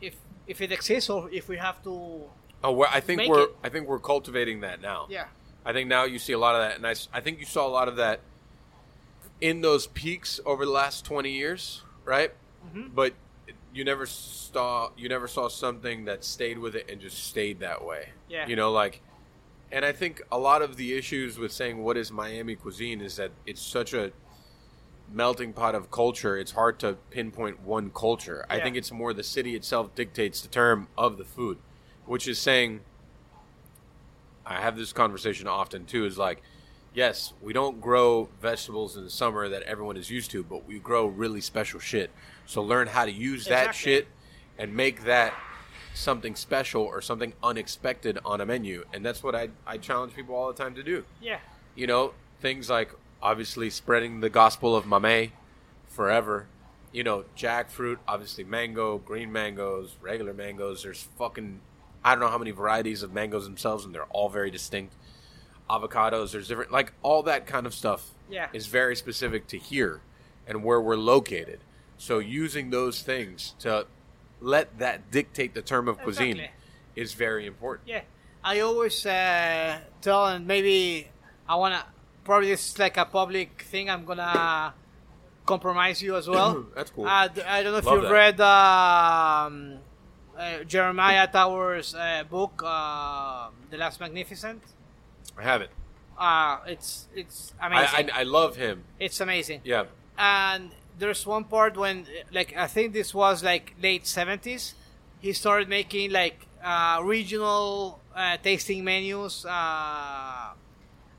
if 0.00 0.16
if 0.46 0.60
it 0.60 0.72
exists 0.72 1.08
or 1.10 1.30
if 1.30 1.48
we 1.48 1.58
have 1.58 1.80
to. 1.84 2.22
Oh, 2.64 2.72
we're, 2.72 2.86
I 2.86 2.98
think 3.00 3.22
we're 3.28 3.44
it. 3.44 3.56
I 3.62 3.68
think 3.68 3.86
we're 3.86 3.98
cultivating 4.00 4.60
that 4.62 4.80
now. 4.80 5.06
Yeah. 5.08 5.26
I 5.64 5.72
think 5.72 5.88
now 5.88 6.04
you 6.04 6.18
see 6.18 6.32
a 6.32 6.38
lot 6.38 6.54
of 6.54 6.60
that, 6.60 6.76
and 6.76 6.86
I, 6.86 6.94
I 7.16 7.20
think 7.20 7.40
you 7.40 7.46
saw 7.46 7.66
a 7.66 7.70
lot 7.70 7.88
of 7.88 7.96
that 7.96 8.20
in 9.40 9.62
those 9.62 9.86
peaks 9.86 10.40
over 10.44 10.64
the 10.64 10.70
last 10.70 11.04
twenty 11.04 11.32
years, 11.32 11.82
right? 12.04 12.32
Mm-hmm. 12.66 12.94
But 12.94 13.14
you 13.72 13.84
never 13.84 14.06
saw 14.06 14.90
you 14.96 15.08
never 15.08 15.26
saw 15.26 15.48
something 15.48 16.04
that 16.04 16.22
stayed 16.24 16.58
with 16.58 16.74
it 16.74 16.90
and 16.90 17.00
just 17.00 17.24
stayed 17.24 17.60
that 17.60 17.84
way. 17.84 18.10
Yeah. 18.28 18.46
You 18.46 18.56
know, 18.56 18.70
like, 18.70 19.00
and 19.72 19.84
I 19.84 19.92
think 19.92 20.22
a 20.30 20.38
lot 20.38 20.62
of 20.62 20.76
the 20.76 20.92
issues 20.94 21.38
with 21.38 21.50
saying 21.50 21.82
what 21.82 21.96
is 21.96 22.12
Miami 22.12 22.54
cuisine 22.56 23.00
is 23.00 23.16
that 23.16 23.32
it's 23.46 23.62
such 23.62 23.94
a 23.94 24.12
melting 25.12 25.52
pot 25.52 25.74
of 25.74 25.90
culture. 25.90 26.36
It's 26.36 26.52
hard 26.52 26.78
to 26.80 26.98
pinpoint 27.10 27.60
one 27.62 27.90
culture. 27.90 28.46
I 28.48 28.60
think 28.60 28.76
it's 28.76 28.92
more 28.92 29.12
the 29.12 29.22
city 29.22 29.54
itself 29.56 29.94
dictates 29.94 30.40
the 30.40 30.48
term 30.48 30.88
of 30.96 31.16
the 31.16 31.24
food, 31.24 31.58
which 32.04 32.28
is 32.28 32.38
saying. 32.38 32.80
I 34.46 34.60
have 34.60 34.76
this 34.76 34.92
conversation 34.92 35.46
often 35.46 35.86
too. 35.86 36.04
Is 36.04 36.18
like, 36.18 36.42
yes, 36.94 37.32
we 37.42 37.52
don't 37.52 37.80
grow 37.80 38.28
vegetables 38.40 38.96
in 38.96 39.04
the 39.04 39.10
summer 39.10 39.48
that 39.48 39.62
everyone 39.62 39.96
is 39.96 40.10
used 40.10 40.30
to, 40.32 40.42
but 40.42 40.66
we 40.66 40.78
grow 40.78 41.06
really 41.06 41.40
special 41.40 41.80
shit. 41.80 42.10
So 42.46 42.62
learn 42.62 42.88
how 42.88 43.04
to 43.04 43.12
use 43.12 43.44
that 43.46 43.68
Exactly. 43.68 43.92
shit 43.92 44.08
and 44.58 44.74
make 44.76 45.04
that 45.04 45.32
something 45.94 46.34
special 46.34 46.82
or 46.82 47.00
something 47.00 47.32
unexpected 47.42 48.18
on 48.24 48.40
a 48.40 48.46
menu. 48.46 48.84
And 48.92 49.04
that's 49.04 49.22
what 49.22 49.34
I, 49.34 49.48
I 49.66 49.78
challenge 49.78 50.14
people 50.14 50.34
all 50.34 50.48
the 50.52 50.62
time 50.62 50.74
to 50.74 50.82
do. 50.82 51.04
Yeah. 51.22 51.38
You 51.74 51.86
know, 51.86 52.12
things 52.40 52.68
like 52.68 52.90
obviously 53.22 53.70
spreading 53.70 54.20
the 54.20 54.28
gospel 54.30 54.76
of 54.76 54.84
mamey 54.84 55.30
forever. 55.88 56.46
You 56.92 57.02
know, 57.02 57.24
jackfruit, 57.36 57.98
obviously 58.06 58.44
mango, 58.44 58.98
green 58.98 59.32
mangoes, 59.32 59.96
regular 60.00 60.32
mangoes. 60.34 60.82
There's 60.82 61.08
fucking, 61.18 61.60
I 62.04 62.10
don't 62.12 62.20
know 62.20 62.28
how 62.28 62.38
many 62.38 62.50
varieties 62.50 63.02
of 63.02 63.12
mangoes 63.12 63.44
themselves, 63.44 63.84
and 63.84 63.94
they're 63.94 64.04
all 64.10 64.28
very 64.28 64.50
distinct. 64.50 64.94
Avocados, 65.70 66.32
there's 66.32 66.48
different, 66.48 66.70
like 66.70 66.92
all 67.02 67.22
that 67.22 67.46
kind 67.46 67.66
of 67.66 67.72
stuff 67.74 68.10
Yeah. 68.28 68.48
is 68.52 68.66
very 68.66 68.94
specific 68.94 69.46
to 69.48 69.58
here 69.58 70.02
and 70.46 70.62
where 70.62 70.80
we're 70.80 70.96
located. 70.96 71.60
So 71.96 72.18
using 72.18 72.68
those 72.70 73.00
things 73.02 73.54
to 73.60 73.86
let 74.40 74.78
that 74.78 75.10
dictate 75.10 75.54
the 75.54 75.62
term 75.62 75.88
of 75.88 75.98
cuisine 75.98 76.36
Exactly. 76.36 76.50
is 77.02 77.14
very 77.14 77.46
important. 77.46 77.88
Yeah, 77.88 78.02
I 78.42 78.60
always 78.60 79.06
uh, 79.06 79.78
tell, 80.02 80.26
and 80.26 80.46
maybe 80.46 81.08
I 81.48 81.54
wanna. 81.56 81.86
Probably 82.24 82.48
this 82.48 82.72
is 82.72 82.78
like 82.78 82.96
a 82.98 83.04
public 83.06 83.62
thing. 83.62 83.88
I'm 83.88 84.04
gonna 84.04 84.74
compromise 85.46 86.02
you 86.02 86.16
as 86.16 86.28
well. 86.28 86.66
That's 86.74 86.90
cool. 86.90 87.06
Uh, 87.06 87.28
I 87.46 87.62
don't 87.62 87.72
know 87.72 87.78
if 87.78 87.84
Love 87.86 87.94
you've 87.94 88.02
that. 88.04 88.12
read 88.12 88.40
um, 88.40 89.78
uh, 90.38 90.64
Jeremiah 90.64 91.26
Tower's 91.30 91.94
uh, 91.94 92.24
book, 92.28 92.62
uh, 92.64 93.48
"The 93.70 93.76
Last 93.76 94.00
Magnificent." 94.00 94.62
I 95.38 95.42
have 95.42 95.62
it. 95.62 95.70
Uh, 96.18 96.58
it's 96.66 97.08
it's 97.14 97.52
I, 97.60 97.66
amazing. 97.66 98.10
I, 98.10 98.20
I 98.20 98.22
love 98.22 98.56
him. 98.56 98.84
it's 99.00 99.20
amazing. 99.20 99.60
Yeah. 99.64 99.84
and 100.16 100.70
there's 100.96 101.26
one 101.26 101.42
part 101.42 101.76
when 101.76 102.06
like 102.30 102.54
i 102.56 102.68
think 102.68 102.92
this 102.92 103.12
was 103.12 103.42
like 103.42 103.74
late 103.82 104.04
70s 104.04 104.74
he 105.18 105.32
started 105.32 105.68
making 105.68 106.12
like 106.12 106.46
uh, 106.62 107.00
regional 107.02 107.98
uh, 108.14 108.36
tasting 108.40 108.84
menus 108.84 109.44
uh, 109.44 110.50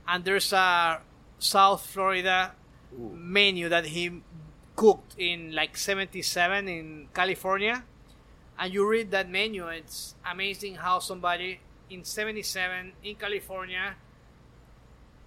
and 0.07 0.23
there's 0.23 0.53
a 0.53 1.01
south 1.39 1.85
florida 1.85 2.53
menu 2.97 3.67
that 3.67 3.85
he 3.87 4.21
cooked 4.77 5.13
in 5.17 5.51
like 5.53 5.75
77 5.75 6.69
in 6.69 7.07
california 7.13 7.83
and 8.59 8.73
you 8.73 8.87
read 8.87 9.11
that 9.11 9.29
menu 9.29 9.67
it's 9.67 10.15
amazing 10.29 10.75
how 10.75 10.99
somebody 10.99 11.59
in 11.89 12.03
77 12.03 12.93
in 13.03 13.15
california 13.15 13.95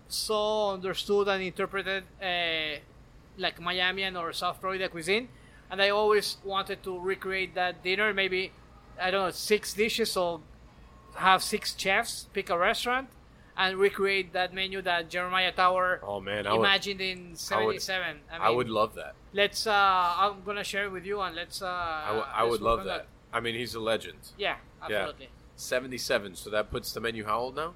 saw 0.09 0.73
understood 0.75 1.29
and 1.29 1.43
interpreted 1.43 2.05
uh, 2.23 2.79
like 3.37 3.61
Miami 3.61 4.05
or 4.17 4.33
South 4.33 4.59
Florida 4.61 4.89
cuisine, 4.89 5.29
and 5.71 5.81
I 5.83 5.91
always 5.91 6.39
wanted 6.45 6.83
to 6.85 6.99
recreate 6.99 7.55
that 7.55 7.83
dinner. 7.85 8.13
Maybe 8.15 8.53
I 9.01 9.11
don't 9.11 9.27
know 9.27 9.31
six 9.31 9.75
dishes, 9.75 10.11
so 10.13 10.41
have 11.15 11.43
six 11.43 11.75
chefs 11.77 12.27
pick 12.33 12.51
a 12.51 12.59
restaurant 12.59 13.09
and 13.57 13.77
recreate 13.77 14.33
that 14.33 14.55
menu 14.55 14.81
that 14.83 15.11
Jeremiah 15.11 15.53
Tower 15.53 16.01
Oh 16.03 16.21
man, 16.21 16.47
I 16.47 16.53
would, 16.53 16.61
imagined 16.61 17.01
in 17.01 17.37
'77. 17.37 18.03
I, 18.07 18.13
mean, 18.13 18.23
I 18.41 18.51
would 18.51 18.69
love 18.71 18.95
that. 18.95 19.15
Let's. 19.33 19.67
Uh, 19.67 19.73
I'm 19.75 20.43
gonna 20.45 20.65
share 20.65 20.85
it 20.87 20.93
with 20.93 21.05
you, 21.05 21.21
and 21.21 21.37
let's. 21.37 21.61
Uh, 21.61 21.67
I 21.67 22.13
would- 22.13 22.19
let's 22.21 22.51
would 22.51 22.61
love 22.63 22.81
on 22.81 22.87
that. 22.87 23.07
I 23.33 23.41
mean, 23.41 23.55
he's 23.55 23.75
a 23.75 23.81
legend. 23.81 24.19
Yeah, 24.39 24.57
absolutely. 24.83 25.29
77, 25.57 26.37
so 26.37 26.51
that 26.51 26.71
puts 26.71 26.93
the 26.93 27.01
menu 27.01 27.25
how 27.25 27.39
old 27.41 27.57
now? 27.57 27.75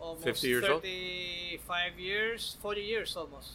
Almost 0.00 0.24
50 0.24 0.48
years 0.48 0.64
old? 0.64 0.82
35 0.82 1.98
years, 1.98 2.56
40 2.60 2.80
years 2.82 3.16
almost. 3.16 3.52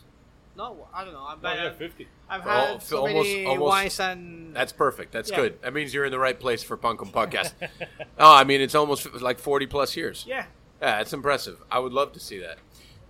No, 0.57 0.87
I 0.93 1.03
don't 1.05 1.13
know. 1.13 1.25
I'm 1.27 1.39
Oh, 1.43 1.53
yeah, 1.53 1.71
50. 1.71 2.07
I've 2.29 2.45
Oh, 2.45 2.49
had 2.49 2.75
f- 2.77 2.83
so 2.83 2.97
almost- 3.05 3.29
many 3.29 3.45
almost- 3.45 3.67
wines 3.69 3.99
and 3.99 4.55
That's 4.55 4.73
perfect. 4.73 5.11
That's 5.11 5.29
Yeah. 5.29 5.35
good. 5.37 5.61
That 5.61 5.73
means 5.73 5.93
you're 5.93 6.05
in 6.05 6.11
the 6.11 6.19
right 6.19 6.37
place 6.39 6.63
for 6.63 6.75
Pan 6.75 6.97
Con 6.97 7.11
Podcast. 7.11 7.53
oh, 8.19 8.33
I 8.35 8.43
mean, 8.43 8.59
it's 8.61 8.75
almost 8.75 9.05
like 9.21 9.39
40 9.39 9.67
plus 9.67 9.95
years. 9.95 10.25
yeah, 10.27 10.45
Yeah, 10.81 10.97
that's 10.97 11.13
impressive. 11.13 11.61
I 11.71 11.79
would 11.79 11.93
love 11.93 12.11
to 12.13 12.19
see 12.19 12.39
that 12.39 12.57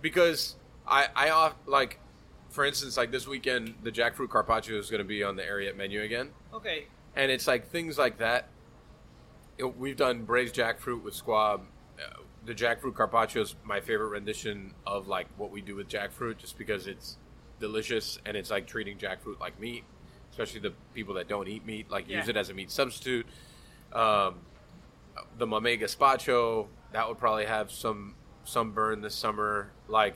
because 0.00 0.56
I, 0.86 1.08
I 1.16 1.30
off 1.30 1.54
like, 1.66 1.98
for 2.50 2.64
instance, 2.64 2.96
like 2.96 3.10
this 3.10 3.26
weekend, 3.26 3.76
the 3.82 3.90
jackfruit 3.92 4.28
carpaccio 4.28 4.76
is 4.78 4.90
going 4.90 4.98
to 4.98 5.04
be 5.08 5.22
on 5.24 5.36
the 5.36 5.42
Ariete 5.42 5.76
menu 5.76 6.02
again, 6.02 6.30
okay, 6.52 6.86
and 7.16 7.30
it's 7.30 7.46
like 7.46 7.68
things 7.68 7.98
like 7.98 8.18
that. 8.18 8.48
It- 9.58 9.76
we've 9.76 9.96
done 9.96 10.24
braised 10.24 10.54
jackfruit 10.54 11.02
with 11.02 11.14
squab. 11.14 11.62
Uh, 11.98 12.20
the 12.46 12.54
jackfruit 12.54 12.94
carpaccio 12.94 13.42
is 13.42 13.54
my 13.64 13.80
favorite 13.80 14.08
rendition 14.08 14.74
of 14.86 15.06
like 15.08 15.26
what 15.36 15.50
we 15.50 15.60
do 15.60 15.76
with 15.76 15.88
jackfruit, 15.88 16.38
just 16.38 16.56
because 16.56 16.86
it's 16.86 17.16
delicious 17.58 18.18
and 18.24 18.36
it's 18.36 18.50
like 18.50 18.66
treating 18.66 18.96
jackfruit 18.96 19.38
like 19.38 19.58
meat, 19.60 19.84
especially 20.30 20.60
the 20.60 20.72
people 20.94 21.14
that 21.14 21.28
don't 21.28 21.48
eat 21.48 21.64
meat, 21.66 21.90
like 21.90 22.08
use 22.08 22.28
it 22.28 22.36
as 22.36 22.48
a 22.48 22.54
meat 22.54 22.70
substitute. 22.70 23.26
Um, 23.92 24.36
the 25.36 25.46
mamey 25.46 25.76
gazpacho 25.78 26.68
that 26.92 27.06
would 27.08 27.18
probably 27.18 27.44
have 27.44 27.70
some 27.70 28.14
some 28.44 28.72
burn 28.72 29.02
this 29.02 29.14
summer 29.14 29.70
like 29.86 30.14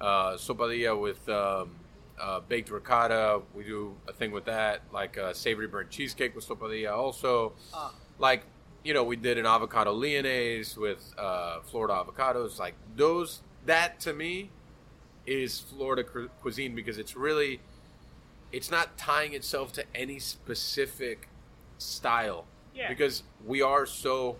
uh 0.00 0.32
sapodilla 0.32 1.00
with 1.00 1.26
um, 1.28 1.76
uh, 2.22 2.40
baked 2.40 2.70
ricotta. 2.70 3.42
We 3.54 3.64
do 3.64 3.94
a 4.08 4.12
thing 4.12 4.30
with 4.30 4.44
that 4.44 4.82
like 4.92 5.18
uh, 5.18 5.32
savory 5.34 5.66
burnt 5.66 5.90
cheesecake 5.90 6.34
with 6.34 6.46
sapodilla 6.48 6.92
also. 6.92 7.52
Ah. 7.74 7.92
like 8.18 8.44
you 8.84 8.94
know 8.94 9.04
we 9.04 9.16
did 9.16 9.38
an 9.38 9.46
avocado 9.46 9.92
lyonnaise 9.92 10.76
with 10.76 11.12
uh, 11.18 11.60
florida 11.62 11.94
avocados. 11.94 12.58
Like 12.58 12.74
those 12.96 13.42
that 13.66 14.00
to 14.00 14.12
me 14.12 14.50
is 15.26 15.60
florida 15.60 16.04
cu- 16.04 16.28
cuisine 16.40 16.74
because 16.74 16.98
it's 16.98 17.16
really 17.16 17.60
it's 18.52 18.70
not 18.70 18.96
tying 18.98 19.32
itself 19.34 19.72
to 19.72 19.84
any 19.94 20.18
specific 20.18 21.28
style. 21.78 22.46
Yeah. 22.74 22.88
because 22.88 23.22
we 23.44 23.60
are 23.60 23.84
so 23.84 24.36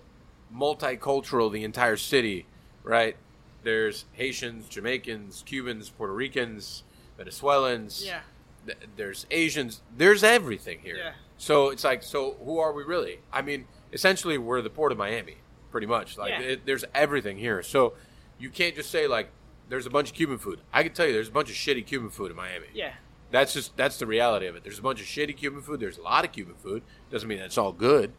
multicultural 0.55 1.53
the 1.53 1.65
entire 1.65 1.97
city 1.99 2.47
right? 2.83 3.17
There's 3.63 4.07
haitians 4.13 4.69
jamaicans 4.69 5.43
cubans 5.45 5.91
puerto 5.91 6.15
ricans 6.15 6.83
venezuelans 7.17 8.05
yeah, 8.07 8.21
th- 8.67 8.79
there's 8.97 9.27
asians 9.31 9.83
there's 9.97 10.23
everything 10.23 10.81
here 10.81 10.97
Yeah. 10.97 11.13
so 11.37 11.71
it's 11.71 11.85
like 11.85 12.03
so 12.03 12.37
who 12.45 12.59
are 12.59 12.73
we 12.73 12.83
really 12.85 13.21
i 13.33 13.43
mean 13.43 13.67
essentially 13.93 14.39
we're 14.39 14.63
the 14.63 14.71
port 14.71 14.93
of 14.93 14.99
miami 14.99 15.37
pretty 15.71 15.87
much 15.87 16.17
like 16.19 16.31
Yeah. 16.31 16.41
it, 16.41 16.67
there's 16.67 16.85
everything 16.95 17.39
here 17.39 17.63
so 17.63 17.95
you 18.39 18.51
can't 18.51 18.75
just 18.75 18.91
say 18.91 19.07
like 19.07 19.31
there's 19.69 19.87
a 19.87 19.91
bunch 19.91 20.11
of 20.11 20.15
cuban 20.17 20.39
food 20.39 20.61
i 20.73 20.83
can 20.83 20.93
tell 20.93 21.07
you 21.07 21.13
there's 21.13 21.29
a 21.29 21.33
bunch 21.33 21.49
of 21.51 21.57
shitty 21.57 21.87
cuban 21.87 22.11
food 22.11 22.31
in 22.31 22.37
miami 22.37 22.67
yeah, 22.75 22.93
that's 23.31 23.53
just 23.55 23.77
that's 23.77 23.99
the 23.99 24.07
reality 24.07 24.47
of 24.47 24.57
it. 24.57 24.63
There's 24.63 24.79
a 24.79 24.83
bunch 24.83 25.01
of 25.01 25.07
shitty 25.07 25.35
Cuban 25.39 25.63
food. 25.63 25.81
There's 25.81 25.97
a 25.97 26.03
lot 26.03 26.23
of 26.27 26.33
Cuban 26.33 26.55
food. 26.57 26.83
Doesn't 27.11 27.27
mean 27.27 27.39
it's 27.39 27.57
all 27.57 27.73
good, 27.73 28.13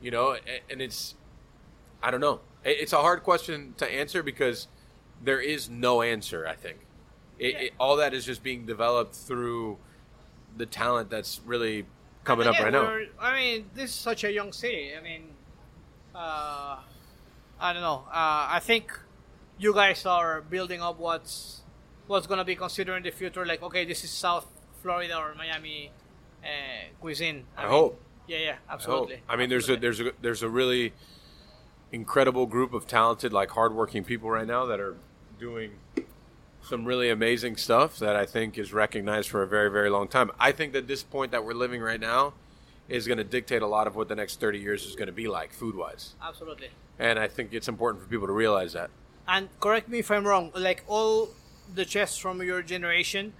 you 0.00 0.12
know. 0.12 0.34
a- 0.36 0.72
And 0.72 0.80
it's 0.80 1.16
I 2.00 2.12
don't 2.12 2.20
know. 2.20 2.38
It- 2.62 2.78
It's 2.82 2.92
a 2.92 3.00
hard 3.00 3.24
question 3.24 3.74
to 3.78 3.92
answer 3.92 4.22
because 4.22 4.68
there 5.20 5.40
is 5.40 5.68
no 5.68 6.02
answer. 6.02 6.46
I 6.46 6.54
think 6.54 6.86
it, 7.40 7.56
it, 7.62 7.72
all 7.80 7.96
that 7.96 8.12
is 8.12 8.24
just 8.24 8.42
being 8.42 8.66
developed 8.66 9.14
through 9.14 9.78
the 10.56 10.66
talent 10.66 11.10
that's 11.10 11.40
really 11.46 11.86
coming 12.22 12.46
up 12.46 12.58
right 12.60 12.72
now. 12.72 12.98
I 13.18 13.40
mean, 13.40 13.70
this 13.74 13.90
is 13.90 13.96
such 13.96 14.24
a 14.24 14.32
young 14.32 14.52
city. 14.52 14.92
I 14.96 15.02
mean, 15.02 15.22
uh, 16.14 16.76
I 17.58 17.72
don't 17.72 17.82
know. 17.82 18.04
Uh, 18.08 18.46
I 18.56 18.60
think 18.62 18.92
you 19.58 19.72
guys 19.72 20.04
are 20.04 20.42
building 20.42 20.82
up 20.82 20.98
what's 20.98 21.62
what's 22.06 22.26
gonna 22.26 22.44
be 22.44 22.56
considered 22.56 22.96
in 22.96 23.02
the 23.04 23.10
future. 23.10 23.46
Like, 23.46 23.62
okay, 23.62 23.84
this 23.86 24.04
is 24.04 24.10
South 24.10 24.46
Florida 24.82 25.16
or 25.16 25.34
Miami 25.34 25.90
uh, 26.44 26.92
cuisine. 27.00 27.44
I 27.56 27.62
mean, 27.62 27.70
hope. 27.70 28.00
Yeah, 28.26 28.38
yeah, 28.38 28.56
absolutely. 28.68 29.22
I 29.28 29.36
mean, 29.36 29.48
there's 29.48 29.68
a 29.70 29.76
there's 29.76 30.00
a 30.00 30.12
there's 30.20 30.42
a 30.42 30.48
really 30.48 30.92
incredible 31.90 32.46
group 32.46 32.74
of 32.74 32.86
talented, 32.86 33.32
like 33.32 33.50
hardworking 33.50 34.04
people 34.04 34.30
right 34.30 34.46
now 34.46 34.66
that 34.66 34.78
are 34.78 34.96
doing 35.38 35.72
some 36.70 36.84
really 36.84 37.10
amazing 37.10 37.56
stuff 37.56 37.98
that 37.98 38.14
I 38.14 38.24
think 38.24 38.56
is 38.56 38.72
recognized 38.72 39.28
for 39.28 39.42
a 39.42 39.46
very, 39.46 39.68
very 39.68 39.90
long 39.90 40.06
time. 40.06 40.30
I 40.38 40.52
think 40.52 40.72
that 40.72 40.86
this 40.86 41.02
point 41.02 41.32
that 41.32 41.44
we're 41.44 41.52
living 41.52 41.82
right 41.82 42.00
now 42.00 42.32
is 42.88 43.08
going 43.08 43.18
to 43.18 43.24
dictate 43.24 43.60
a 43.60 43.66
lot 43.66 43.88
of 43.88 43.96
what 43.96 44.08
the 44.08 44.14
next 44.14 44.38
30 44.38 44.60
years 44.60 44.86
is 44.86 44.94
going 44.94 45.08
to 45.08 45.12
be 45.12 45.26
like 45.26 45.52
food 45.52 45.74
wise. 45.74 46.14
Absolutely. 46.22 46.68
And 46.98 47.18
I 47.18 47.26
think 47.26 47.52
it's 47.52 47.68
important 47.68 48.04
for 48.04 48.08
people 48.08 48.28
to 48.28 48.32
realize 48.32 48.72
that. 48.74 48.90
And 49.26 49.48
correct 49.58 49.88
me 49.88 49.98
if 49.98 50.12
I'm 50.12 50.24
wrong. 50.24 50.52
Like 50.54 50.84
all 50.86 51.30
the 51.74 51.84
chefs 51.84 52.16
from 52.16 52.40
your 52.40 52.62
generation, 52.62 53.32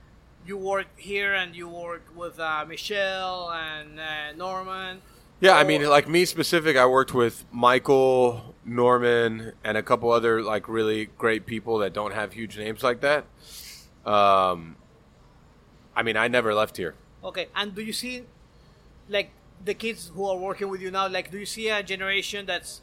you 0.45 0.57
work 0.57 0.89
here 0.97 1.33
and 1.33 1.55
you 1.55 1.69
work 1.69 2.05
with 2.17 2.41
uh, 2.41 2.65
Michelle 2.67 3.53
and 3.53 4.01
uh, 4.01 4.33
Norman. 4.37 5.03
Yeah, 5.41 5.57
I 5.57 5.63
mean, 5.63 5.89
like 5.89 6.09
me 6.09 6.25
specific, 6.25 6.77
I 6.77 6.85
worked 6.85 7.15
with 7.15 7.45
Michael, 7.53 8.55
Norman, 8.71 9.53
and 9.65 9.77
a 9.77 9.83
couple 9.83 10.11
other 10.13 10.43
like 10.43 10.69
really 10.69 11.07
great 11.19 11.45
people 11.45 11.79
that 11.79 11.93
don't 11.93 12.15
have 12.15 12.33
huge 12.33 12.57
names 12.57 12.83
like 12.83 13.01
that. 13.01 13.25
Um, 14.07 14.77
I 15.95 16.03
mean, 16.03 16.17
I 16.17 16.29
never 16.29 16.55
left 16.55 16.77
here. 16.77 16.95
Okay, 17.23 17.49
and 17.55 17.75
do 17.75 17.83
you 17.83 17.93
see, 17.93 18.25
like, 19.09 19.31
the 19.63 19.75
kids 19.75 20.11
who 20.15 20.25
are 20.25 20.37
working 20.37 20.69
with 20.69 20.81
you 20.81 20.91
now? 20.91 21.09
Like, 21.09 21.31
do 21.31 21.39
you 21.39 21.45
see 21.45 21.69
a 21.69 21.83
generation 21.83 22.47
that's 22.47 22.81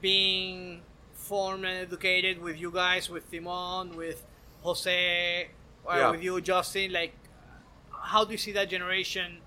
being 0.00 0.80
formed 1.12 1.64
and 1.64 1.86
educated 1.86 2.40
with 2.42 2.58
you 2.58 2.70
guys, 2.72 3.08
with 3.08 3.30
Timon, 3.30 3.94
with 3.94 4.24
Jose, 4.62 5.48
or 5.84 5.94
Yeah. 5.96 6.10
with 6.10 6.22
you, 6.22 6.40
Justin? 6.40 6.92
Like, 6.92 7.14
how 7.92 8.24
do 8.24 8.32
you 8.32 8.38
see 8.38 8.52
that 8.52 8.70
generation, 8.70 9.38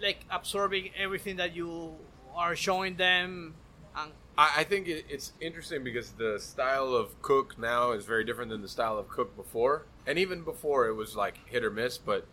like, 0.00 0.20
absorbing 0.30 0.90
everything 0.96 1.36
that 1.36 1.56
you 1.56 1.96
are 2.36 2.54
showing 2.54 2.96
them? 2.96 3.54
And 3.96 4.12
I, 4.38 4.50
I 4.58 4.64
think 4.64 4.88
it, 4.88 5.04
it's 5.10 5.32
interesting 5.40 5.84
because 5.84 6.12
the 6.12 6.38
style 6.38 6.94
of 6.94 7.20
cook 7.20 7.58
now 7.58 7.90
is 7.92 8.06
very 8.06 8.24
different 8.24 8.50
than 8.50 8.62
the 8.62 8.68
style 8.68 8.96
of 8.96 9.08
cook 9.08 9.36
before, 9.36 9.84
and 10.06 10.18
even 10.18 10.42
before 10.42 10.86
it 10.86 10.94
was 10.94 11.14
like 11.16 11.38
hit 11.46 11.62
or 11.64 11.70
miss. 11.70 11.98
But 11.98 12.24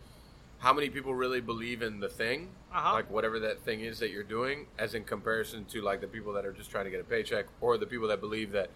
how 0.59 0.71
many 0.71 0.89
people 0.89 1.13
really 1.13 1.41
believe 1.41 1.81
in 1.81 1.99
the 1.99 2.07
thing, 2.07 2.49
Uh-huh. 2.73 2.93
like 2.93 3.09
whatever 3.11 3.39
that 3.39 3.59
thing 3.61 3.81
is 3.81 3.99
that 3.99 4.11
you're 4.11 4.23
doing, 4.23 4.67
as 4.77 4.93
in 4.93 5.03
comparison 5.03 5.65
to 5.65 5.81
like 5.81 5.99
the 5.99 6.07
people 6.07 6.31
that 6.33 6.45
are 6.45 6.53
just 6.53 6.71
trying 6.71 6.85
to 6.85 6.91
get 6.91 7.01
a 7.01 7.03
paycheck, 7.03 7.47
or 7.59 7.77
the 7.77 7.85
people 7.87 8.07
that 8.07 8.21
believe 8.21 8.51
that 8.51 8.69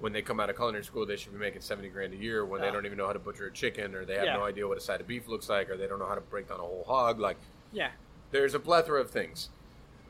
when 0.00 0.12
they 0.12 0.20
come 0.20 0.40
out 0.40 0.50
of 0.50 0.56
culinary 0.56 0.82
school 0.82 1.06
they 1.06 1.14
should 1.16 1.32
be 1.32 1.38
making 1.38 1.60
seventy 1.60 1.88
grand 1.88 2.12
a 2.12 2.16
year 2.16 2.44
when 2.44 2.60
Yeah. 2.60 2.66
they 2.66 2.72
don't 2.72 2.86
even 2.86 2.98
know 2.98 3.06
how 3.06 3.12
to 3.12 3.18
butcher 3.20 3.46
a 3.46 3.52
chicken, 3.52 3.94
or 3.94 4.04
they 4.04 4.14
have 4.16 4.24
Yeah. 4.24 4.36
no 4.36 4.44
idea 4.44 4.66
what 4.66 4.76
a 4.76 4.80
side 4.80 5.00
of 5.00 5.06
beef 5.06 5.28
looks 5.28 5.48
like, 5.48 5.70
or 5.70 5.76
they 5.76 5.86
don't 5.86 6.00
know 6.00 6.06
how 6.06 6.16
to 6.16 6.20
break 6.20 6.48
down 6.48 6.58
a 6.58 6.62
whole 6.64 6.84
hog, 6.86 7.20
like 7.20 7.36
yeah, 7.72 7.92
there's 8.32 8.54
a 8.54 8.60
plethora 8.60 9.00
of 9.00 9.10
things. 9.10 9.48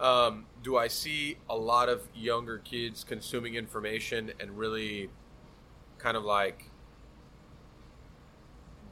Um, 0.01 0.47
do 0.63 0.77
I 0.77 0.89
see 0.89 1.39
a 1.49 1.57
lot 1.57 1.89
of 1.89 2.09
younger 2.15 2.59
kids 2.59 3.05
consuming 3.05 3.55
information 3.55 4.33
and 4.41 4.59
really 4.59 5.11
kind 5.99 6.17
of 6.17 6.25
like 6.25 6.65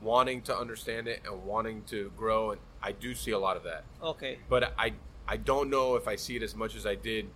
wanting 0.01 0.43
to 0.43 0.57
understand 0.57 1.09
it 1.09 1.21
and 1.25 1.45
wanting 1.45 1.83
to 1.85 2.13
grow? 2.17 2.53
And 2.53 2.61
I 2.83 2.93
do 2.93 3.15
see 3.15 3.33
a 3.33 3.39
lot 3.39 3.57
of 3.57 3.65
that, 3.65 3.85
okay, 4.03 4.39
but 4.49 4.73
I 4.79 4.95
I 5.27 5.37
don't 5.37 5.71
know 5.71 5.97
if 5.97 6.09
I 6.09 6.17
see 6.17 6.37
it 6.37 6.43
as 6.43 6.55
much 6.55 6.75
as 6.77 6.87
I 6.87 6.95
did 6.95 7.29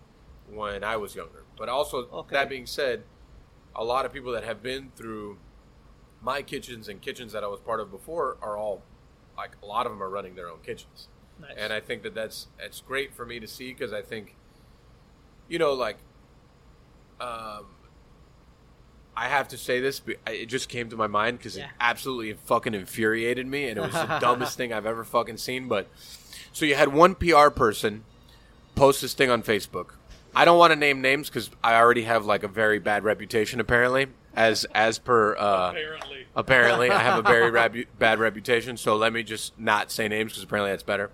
when 0.51 0.85
I 0.85 0.97
was 0.97 1.15
younger. 1.15 1.45
But 1.57 1.69
also 1.69 2.09
Okay. 2.13 2.35
that 2.35 2.49
being 2.49 2.67
said, 2.67 3.05
a 3.75 3.85
lot 3.85 4.05
of 4.05 4.13
people 4.13 4.33
that 4.33 4.45
have 4.45 4.63
been 4.63 4.93
through 4.97 5.39
my 6.21 6.43
kitchens 6.43 6.89
and 6.89 7.01
kitchens 7.01 7.33
that 7.33 7.45
I 7.45 7.49
was 7.49 7.61
part 7.61 7.81
of 7.81 7.91
before 7.91 8.37
are 8.41 8.57
all 8.57 8.83
like 9.37 9.57
a 9.63 9.67
lot 9.67 9.87
of 9.87 9.93
them 9.93 10.03
are 10.03 10.09
running 10.09 10.35
their 10.37 10.49
own 10.49 10.61
kitchens 10.63 11.09
nice. 11.41 11.53
and 11.57 11.73
I 11.73 11.81
think 11.81 12.03
that 12.03 12.15
that's 12.15 12.49
it's 12.59 12.81
great 12.81 13.15
for 13.15 13.25
me 13.27 13.41
to 13.41 13.47
see 13.47 13.73
because 13.73 13.93
I 13.93 14.03
think, 14.03 14.37
you 15.49 15.59
know, 15.59 15.73
like, 15.73 15.97
um, 17.21 17.67
I 19.17 19.29
have 19.29 19.49
to 19.49 19.59
say 19.59 19.81
this, 19.81 20.01
but 20.01 20.17
it 20.27 20.47
just 20.47 20.69
came 20.69 20.91
to 20.91 20.97
my 20.97 21.07
mind 21.07 21.39
because 21.39 21.57
Yeah. 21.57 21.67
it 21.67 21.71
absolutely 21.81 22.33
fucking 22.33 22.75
infuriated 22.75 23.47
me, 23.47 23.69
and 23.69 23.79
it 23.79 23.81
was 23.83 23.93
the 23.93 24.19
dumbest 24.21 24.57
thing 24.57 24.73
I've 24.73 24.87
ever 24.87 25.05
fucking 25.05 25.37
seen. 25.37 25.69
But 25.69 25.87
so 26.53 26.65
you 26.65 26.75
had 26.75 26.89
one 26.93 27.15
PR 27.15 27.49
person 27.51 28.05
post 28.75 29.01
this 29.03 29.15
thing 29.15 29.31
on 29.31 29.43
Facebook. 29.43 29.95
I 30.35 30.45
don't 30.45 30.59
want 30.59 30.73
to 30.73 30.77
name 30.77 31.01
names 31.01 31.29
because 31.29 31.49
I 31.63 31.77
already 31.77 32.03
have 32.03 32.25
like 32.27 32.43
a 32.43 32.49
very 32.49 32.81
bad 32.81 33.05
reputation, 33.05 33.61
apparently, 33.61 34.09
as 34.37 34.67
as 34.75 34.99
per 34.99 35.37
uh, 35.37 35.71
Apparently. 35.71 36.27
apparently 36.35 36.91
i 36.91 36.99
have 36.99 37.19
a 37.19 37.23
very 37.23 37.51
rebu- 37.61 37.87
bad 37.99 38.19
reputation 38.19 38.77
so 38.77 38.97
let 38.97 39.13
me 39.13 39.23
just 39.23 39.59
not 39.59 39.91
say 39.91 40.09
names 40.09 40.33
because 40.33 40.43
apparently 40.43 40.71
that's 40.71 40.83
better 40.83 41.11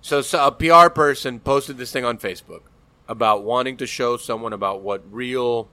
so, 0.00 0.22
so 0.22 0.46
a 0.46 0.52
pr 0.52 0.88
person 0.94 1.38
posted 1.40 1.76
this 1.76 1.92
thing 1.92 2.04
on 2.04 2.18
facebook 2.18 2.62
about 3.08 3.42
wanting 3.44 3.76
to 3.76 3.86
show 3.86 4.16
someone 4.16 4.52
about 4.52 4.80
what 4.82 5.02
real 5.10 5.68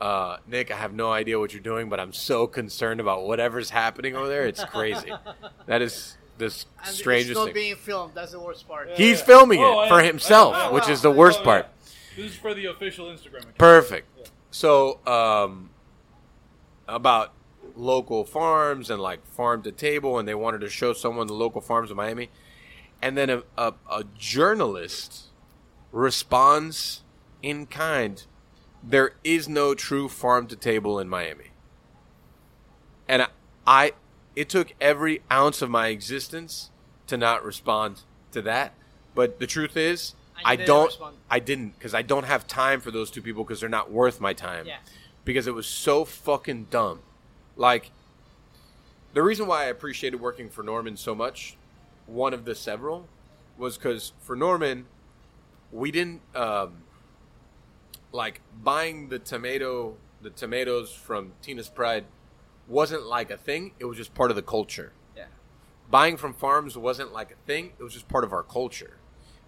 uh, 0.00 0.38
nick 0.46 0.70
i 0.70 0.76
have 0.76 0.92
no 0.94 1.12
idea 1.12 1.38
what 1.38 1.52
you're 1.52 1.62
doing 1.62 1.88
but 1.88 2.00
i'm 2.00 2.12
so 2.12 2.46
concerned 2.46 3.00
about 3.00 3.24
whatever's 3.26 3.70
happening 3.70 4.16
over 4.16 4.28
there 4.28 4.46
it's 4.46 4.64
crazy 4.64 5.12
that 5.66 5.82
is 5.82 6.16
this 6.38 6.64
and 6.84 6.94
strangest 6.94 7.30
it's 7.32 7.38
not 7.38 7.44
thing 7.44 7.52
being 7.54 7.76
filmed. 7.76 8.14
That's 8.14 8.32
the 8.32 8.40
worst 8.40 8.66
part. 8.66 8.88
he's 8.94 9.20
filming 9.20 9.60
it 9.60 9.64
Oh, 9.64 9.80
I 9.80 9.88
for 9.90 10.00
himself 10.00 10.54
I 10.54 10.64
know, 10.64 10.70
I 10.70 10.72
which 10.72 10.88
is 10.88 11.02
the 11.02 11.10
worst 11.10 11.40
Oh, 11.42 11.44
part 11.44 11.66
yeah. 11.68 11.76
This 12.16 12.32
is 12.32 12.36
for 12.38 12.54
the 12.54 12.64
official 12.66 13.06
Instagram 13.06 13.40
account. 13.42 13.56
Perfect. 13.58 14.30
So, 14.50 14.98
um, 15.06 15.70
about 16.90 17.32
local 17.76 18.24
farms 18.24 18.90
and 18.90 19.00
like 19.00 19.24
farm 19.26 19.62
to 19.62 19.72
table, 19.72 20.18
and 20.18 20.26
they 20.26 20.34
wanted 20.34 20.60
to 20.60 20.68
show 20.68 20.92
someone 20.92 21.26
the 21.26 21.34
local 21.34 21.60
farms 21.60 21.90
of 21.90 21.96
Miami, 21.96 22.30
and 23.00 23.16
then 23.16 23.30
a, 23.30 23.42
a, 23.56 23.74
a 23.90 24.04
journalist 24.18 25.28
responds 25.92 27.02
in 27.42 27.66
kind. 27.66 28.24
There 28.82 29.12
is 29.24 29.48
no 29.48 29.74
true 29.74 30.08
farm 30.08 30.46
to 30.48 30.56
table 30.56 30.98
in 30.98 31.08
Miami, 31.08 31.50
and 33.08 33.22
I, 33.22 33.28
I, 33.66 33.92
it 34.34 34.48
took 34.48 34.74
every 34.80 35.22
ounce 35.30 35.62
of 35.62 35.70
my 35.70 35.88
existence 35.88 36.70
to 37.06 37.16
not 37.16 37.44
respond 37.44 38.02
to 38.32 38.42
that. 38.42 38.74
But 39.14 39.38
the 39.38 39.46
truth 39.46 39.76
is, 39.76 40.14
you 40.36 40.42
I 40.46 40.56
don't. 40.56 40.86
respond. 40.86 41.16
I 41.30 41.40
didn't 41.40 41.70
because 41.70 41.94
I 41.94 42.02
don't 42.02 42.24
have 42.24 42.46
time 42.46 42.80
for 42.80 42.90
those 42.90 43.10
two 43.10 43.20
people 43.20 43.44
because 43.44 43.60
they're 43.60 43.68
not 43.68 43.90
worth 43.90 44.20
my 44.20 44.32
time. 44.32 44.66
Yeah. 44.66 44.78
Because 45.24 45.46
it 45.46 45.54
was 45.54 45.66
so 45.66 46.04
fucking 46.04 46.66
dumb. 46.70 47.00
Like, 47.56 47.90
the 49.12 49.22
reason 49.22 49.46
why 49.46 49.62
I 49.62 49.66
appreciated 49.66 50.20
working 50.20 50.48
for 50.48 50.62
Norman 50.62 50.96
so 50.96 51.14
much, 51.14 51.56
one 52.06 52.32
of 52.32 52.44
the 52.44 52.54
several, 52.54 53.08
was 53.58 53.76
because 53.76 54.12
for 54.20 54.34
Norman, 54.36 54.86
we 55.72 55.90
didn't 55.90 56.22
um, 56.34 56.82
like 58.12 58.40
buying 58.62 59.08
the 59.08 59.18
tomato, 59.18 59.96
the 60.22 60.30
tomatoes 60.30 60.92
from 60.92 61.32
Teena's 61.42 61.68
Pride, 61.68 62.04
wasn't 62.68 63.04
like 63.04 63.30
a 63.30 63.36
thing. 63.36 63.72
It 63.78 63.84
was 63.84 63.96
just 63.96 64.14
part 64.14 64.30
of 64.30 64.36
the 64.36 64.42
culture 64.42 64.92
Yeah. 65.16 65.24
buying 65.90 66.16
from 66.16 66.34
farms 66.34 66.76
wasn't 66.78 67.12
like 67.12 67.30
a 67.32 67.46
thing 67.46 67.72
it 67.78 67.82
was 67.82 67.92
just 67.92 68.08
part 68.08 68.22
of 68.24 68.32
our 68.32 68.44
culture 68.44 68.96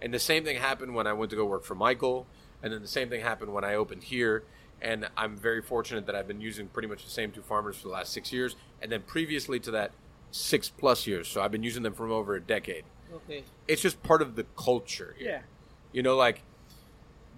and 0.00 0.12
the 0.12 0.18
same 0.18 0.42
thing 0.44 0.56
happened 0.56 0.92
when 0.96 1.06
i 1.06 1.12
went 1.12 1.30
to 1.30 1.36
go 1.36 1.44
work 1.44 1.62
for 1.62 1.76
michael 1.76 2.26
and 2.62 2.72
then 2.72 2.82
the 2.82 2.88
same 2.88 3.08
thing 3.08 3.20
happened 3.20 3.52
when 3.54 3.62
i 3.64 3.74
opened 3.74 4.02
here 4.02 4.42
and 4.83 5.09
i'm 5.16 5.37
very 5.37 5.62
fortunate 5.62 6.05
that 6.07 6.14
i've 6.14 6.28
been 6.28 6.41
using 6.41 6.66
pretty 6.68 6.89
much 6.89 7.05
the 7.05 7.11
same 7.11 7.30
two 7.30 7.41
farmers 7.43 7.76
for 7.76 7.85
the 7.89 7.93
last 7.95 8.12
six 8.12 8.33
years 8.33 8.57
and 8.83 8.93
then 8.93 9.01
previously 9.03 9.59
to 9.59 9.70
that 9.70 9.93
six 10.30 10.68
plus 10.68 11.07
years 11.07 11.26
so 11.28 11.41
i've 11.41 11.53
been 11.53 11.62
using 11.62 11.83
them 11.83 11.95
for 11.95 12.07
over 12.09 12.35
a 12.35 12.41
decade 12.41 12.85
Okay. 13.14 13.45
it's 13.68 13.83
just 13.83 14.03
part 14.03 14.22
of 14.22 14.37
the 14.37 14.45
culture 14.57 15.14
here. 15.18 15.28
Yeah. 15.28 15.41
You 15.93 16.03
know, 16.03 16.16
like 16.16 16.43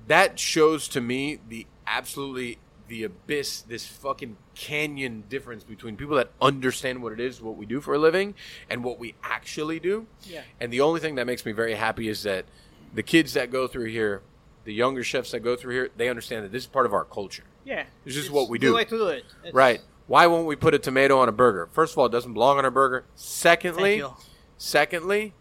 that 0.07 0.39
shows 0.39 0.87
to 0.89 1.01
me 1.01 1.41
the 1.49 1.67
absolutely 1.87 2.59
the 2.87 3.03
abyss, 3.03 3.63
this 3.63 3.85
fucking 3.87 4.37
canyon 4.55 5.25
difference 5.29 5.65
between 5.65 5.97
people 5.97 6.17
that 6.17 6.31
understand 6.41 7.03
what 7.03 7.13
it 7.13 7.19
is, 7.19 7.41
what 7.43 7.57
we 7.57 7.67
do 7.67 7.81
for 7.81 7.95
a 7.95 7.99
living, 7.99 8.35
and 8.71 8.85
what 8.85 8.99
we 9.01 9.15
actually 9.25 9.81
do. 9.81 10.07
Yeah. 10.25 10.43
And 10.61 10.73
the 10.73 10.81
only 10.83 11.01
thing 11.01 11.15
that 11.17 11.27
makes 11.27 11.45
me 11.45 11.53
very 11.53 11.75
happy 11.75 12.09
is 12.09 12.23
that 12.23 12.45
the 12.95 13.03
kids 13.03 13.33
that 13.33 13.51
go 13.51 13.67
through 13.67 13.87
here, 13.91 14.23
the 14.65 14.73
younger 14.73 15.05
chefs 15.05 15.31
that 15.33 15.41
go 15.41 15.57
through 15.57 15.75
here, 15.75 15.91
they 15.97 16.09
understand 16.09 16.45
that 16.45 16.53
this 16.53 16.62
is 16.65 16.67
part 16.67 16.87
of 16.87 16.93
our 16.93 17.05
culture. 17.05 17.45
Yeah. 17.65 17.85
this 18.05 18.17
is 18.17 18.31
what 18.31 18.49
we 18.51 18.59
do. 18.59 18.69
The 18.69 18.75
way 18.75 18.85
to 18.85 18.91
do 18.91 19.07
it. 19.09 19.25
It's- 19.43 19.55
Right. 19.55 19.81
Why 20.07 20.27
won't 20.27 20.47
we 20.47 20.55
put 20.55 20.75
a 20.75 20.79
tomato 20.79 21.19
on 21.19 21.31
a 21.31 21.33
burger? 21.33 21.67
First 21.73 21.95
of 21.95 21.99
all, 21.99 22.07
it 22.07 22.12
doesn't 22.12 22.35
belong 22.35 22.59
on 22.59 22.65
a 22.67 22.71
burger. 22.71 23.05
Secondly, 23.15 24.03
secondly, 24.59 25.33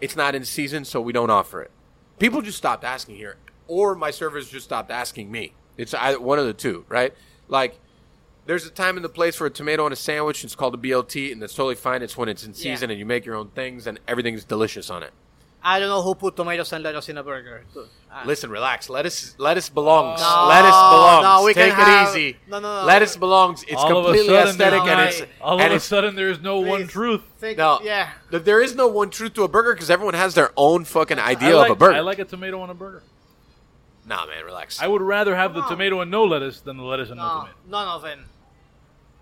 it's 0.00 0.16
not 0.16 0.34
in 0.34 0.44
season, 0.44 0.84
so 0.84 1.00
we 1.00 1.12
don't 1.12 1.30
offer 1.30 1.62
it. 1.62 1.70
People 2.18 2.42
just 2.42 2.58
stopped 2.58 2.84
asking 2.84 3.16
here, 3.16 3.36
or 3.66 3.94
my 3.94 4.10
servers 4.10 4.48
just 4.50 4.64
stopped 4.66 4.90
asking 4.90 5.30
me. 5.30 5.54
It's 5.78 5.94
either 5.94 6.20
one 6.20 6.38
of 6.38 6.44
the 6.46 6.52
two, 6.52 6.84
right? 6.88 7.14
Like, 7.48 7.78
there's 8.46 8.66
a 8.66 8.70
time 8.70 8.96
and 8.96 9.04
the 9.04 9.08
place 9.08 9.36
for 9.36 9.46
a 9.46 9.50
tomato 9.50 9.84
on 9.86 9.92
a 9.92 9.96
sandwich. 9.96 10.44
It's 10.44 10.54
called 10.54 10.74
a 10.74 10.78
BLT, 10.78 11.32
and 11.32 11.40
that's 11.40 11.54
totally 11.54 11.74
fine. 11.76 12.02
It's 12.02 12.16
when 12.16 12.28
it's 12.28 12.44
in 12.44 12.50
Yeah. 12.50 12.56
season 12.74 12.90
and 12.90 12.98
you 12.98 13.06
make 13.06 13.24
your 13.24 13.36
own 13.36 13.48
things, 13.48 13.86
and 13.86 13.98
everything's 14.06 14.44
delicious 14.44 14.90
on 14.90 15.02
it. 15.02 15.12
I 15.62 15.78
don't 15.78 15.88
know 15.90 16.00
who 16.02 16.14
put 16.14 16.36
tomatoes 16.36 16.72
and 16.72 16.82
lettuce 16.82 17.08
in 17.10 17.18
a 17.18 17.22
burger. 17.22 17.64
Uh, 17.76 18.22
Listen, 18.24 18.50
relax. 18.50 18.88
Lettuce, 18.88 19.34
lettuce 19.38 19.68
belongs. 19.68 20.20
No, 20.20 20.46
lettuce 20.48 20.70
belongs. 20.70 21.22
no, 21.22 21.42
we 21.44 21.52
Take 21.54 21.72
can 21.74 21.80
it 21.80 21.84
have- 21.84 22.08
easy. 22.16 22.36
no, 22.48 22.60
no, 22.60 22.80
no. 22.80 22.86
Lettuce 22.86 23.16
belongs. 23.16 23.62
It's 23.64 23.74
all 23.74 23.90
of 23.98 24.04
a 24.04 24.08
completely 24.08 24.28
sudden, 24.34 24.50
aesthetic, 24.50 24.82
there's 24.84 24.88
and 24.90 24.98
no- 24.98 25.04
it's 25.26 25.32
all 25.42 25.52
and 25.58 25.66
of 25.66 25.72
a 25.72 25.74
it's 25.76 25.84
sudden 25.84 26.14
there's 26.16 26.40
no 26.40 26.60
one 26.60 26.86
truth. 26.88 27.20
Think, 27.38 27.58
No, 27.58 27.80
yeah. 27.82 28.10
there 28.30 28.62
is 28.62 28.74
no 28.74 28.86
one 28.88 29.10
truth 29.10 29.34
to 29.34 29.42
a 29.44 29.48
burger 29.48 29.74
because 29.74 29.90
everyone 29.90 30.14
has 30.14 30.34
their 30.34 30.50
own 30.56 30.84
fucking 30.86 31.18
idea 31.18 31.56
like, 31.56 31.70
of 31.70 31.76
a 31.76 31.78
burger. 31.78 31.96
I 31.96 32.00
like 32.00 32.18
a 32.18 32.24
tomato 32.24 32.60
on 32.62 32.70
a 32.70 32.74
burger. 32.74 33.02
Nah, 34.06 34.24
man, 34.26 34.44
relax. 34.44 34.80
I 34.80 34.86
would 34.88 35.02
rather 35.02 35.36
have 35.36 35.52
the 35.54 35.62
tomato 35.62 36.00
and 36.00 36.10
no 36.10 36.24
lettuce 36.24 36.60
than 36.62 36.78
the 36.78 36.82
lettuce 36.84 37.10
and 37.10 37.18
no, 37.18 37.26
No, 37.26 37.32
tomato. 37.40 37.54
none 37.68 37.88
of 37.88 38.02
them. 38.02 38.24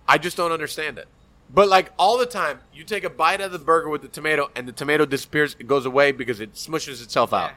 I 0.06 0.18
just 0.18 0.36
don't 0.36 0.52
understand 0.52 0.98
it. 0.98 1.08
But 1.52 1.68
like 1.68 1.92
all 1.98 2.18
the 2.18 2.26
time, 2.26 2.60
you 2.74 2.84
take 2.84 3.04
a 3.04 3.10
bite 3.10 3.40
of 3.40 3.52
the 3.52 3.58
burger 3.58 3.88
with 3.88 4.02
the 4.02 4.08
tomato, 4.08 4.50
and 4.54 4.68
the 4.68 4.72
tomato 4.72 5.06
disappears. 5.06 5.56
It 5.58 5.66
goes 5.66 5.86
away 5.86 6.12
because 6.12 6.40
it 6.40 6.54
smushes 6.54 7.02
itself 7.02 7.32
out. 7.32 7.52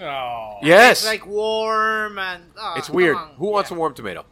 Oh. 0.00 0.58
Yes, 0.62 0.98
It's 1.00 1.06
like 1.06 1.26
warm 1.26 2.18
and. 2.18 2.44
oh, 2.58 2.74
it's 2.76 2.86
come 2.88 2.96
weird. 2.96 3.16
on. 3.16 3.30
Who 3.36 3.46
wants 3.50 3.70
Yeah. 3.70 3.76
a 3.76 3.78
warm 3.80 3.94
tomato? 3.94 4.24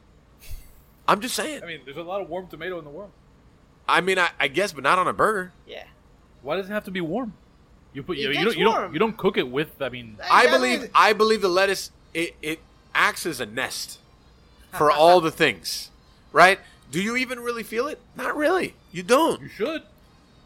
I'm 1.06 1.20
just 1.20 1.34
saying. 1.34 1.62
I 1.62 1.66
mean, 1.66 1.80
there's 1.84 1.96
a 1.96 2.02
lot 2.02 2.20
of 2.20 2.28
warm 2.28 2.46
tomato 2.46 2.78
in 2.78 2.84
the 2.84 2.90
world. 2.90 3.10
I 3.88 4.00
mean, 4.00 4.18
I, 4.18 4.30
I 4.38 4.48
guess, 4.48 4.72
but 4.72 4.84
not 4.84 4.98
on 4.98 5.08
a 5.08 5.12
burger. 5.12 5.52
Yeah. 5.66 5.84
Why 6.42 6.56
does 6.56 6.70
it 6.70 6.72
have 6.72 6.84
to 6.84 6.90
be 6.90 7.00
warm? 7.00 7.34
You 7.92 8.02
put 8.02 8.16
It 8.16 8.20
you, 8.22 8.28
you 8.28 8.34
gets 8.34 8.44
don't 8.46 8.58
you 8.58 8.64
don't 8.64 8.74
warm. 8.74 8.92
you 8.94 8.98
don't 8.98 9.16
cook 9.16 9.36
it 9.36 9.48
with. 9.48 9.82
I 9.82 9.88
mean, 9.88 10.16
I 10.30 10.46
I 10.46 10.50
believe 10.50 10.80
mean- 10.82 10.90
I 10.94 11.12
believe 11.12 11.42
the 11.42 11.48
lettuce 11.48 11.90
it, 12.14 12.34
it 12.40 12.60
acts 12.94 13.26
as 13.26 13.40
a 13.40 13.46
nest 13.46 13.98
for 14.72 14.90
all 14.90 15.20
the 15.28 15.30
things, 15.30 15.90
right? 16.32 16.58
Do 16.92 17.02
you 17.02 17.16
even 17.16 17.40
really 17.40 17.62
feel 17.64 17.88
it? 17.88 17.98
Not 18.16 18.36
really. 18.36 18.74
You 18.92 19.02
don't. 19.02 19.40
you 19.42 19.48
should. 19.48 19.82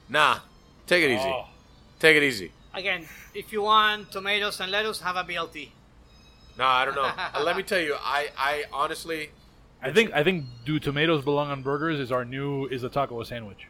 Nah. 0.09 0.39
Take 0.87 1.03
it 1.05 1.11
easy. 1.11 1.29
Oh. 1.29 1.47
Take 1.99 2.17
it 2.17 2.23
easy. 2.23 2.53
Again, 2.73 3.07
if 3.35 3.53
you 3.53 3.63
want 3.63 4.11
tomatoes 4.13 4.61
and 4.61 4.71
lettuce, 4.71 5.01
have 5.01 5.17
a 5.17 5.25
BLT. 5.25 5.71
No, 6.59 6.65
I 6.65 6.85
don't 6.87 6.95
know. 6.95 7.11
Uh, 7.35 7.43
Let 7.43 7.57
me 7.57 7.63
tell 7.63 7.81
you, 7.81 7.97
I, 8.01 8.29
I 8.39 8.65
honestly, 8.73 9.31
I 9.83 9.91
think 9.93 10.13
I 10.15 10.23
think 10.23 10.45
do 10.65 10.79
tomatoes 10.79 11.23
belong 11.25 11.51
on 11.51 11.63
burgers 11.63 11.99
is 12.01 12.11
our 12.13 12.25
new 12.25 12.67
is 12.67 12.81
the 12.83 12.89
taco 12.89 13.23
sandwich. 13.25 13.67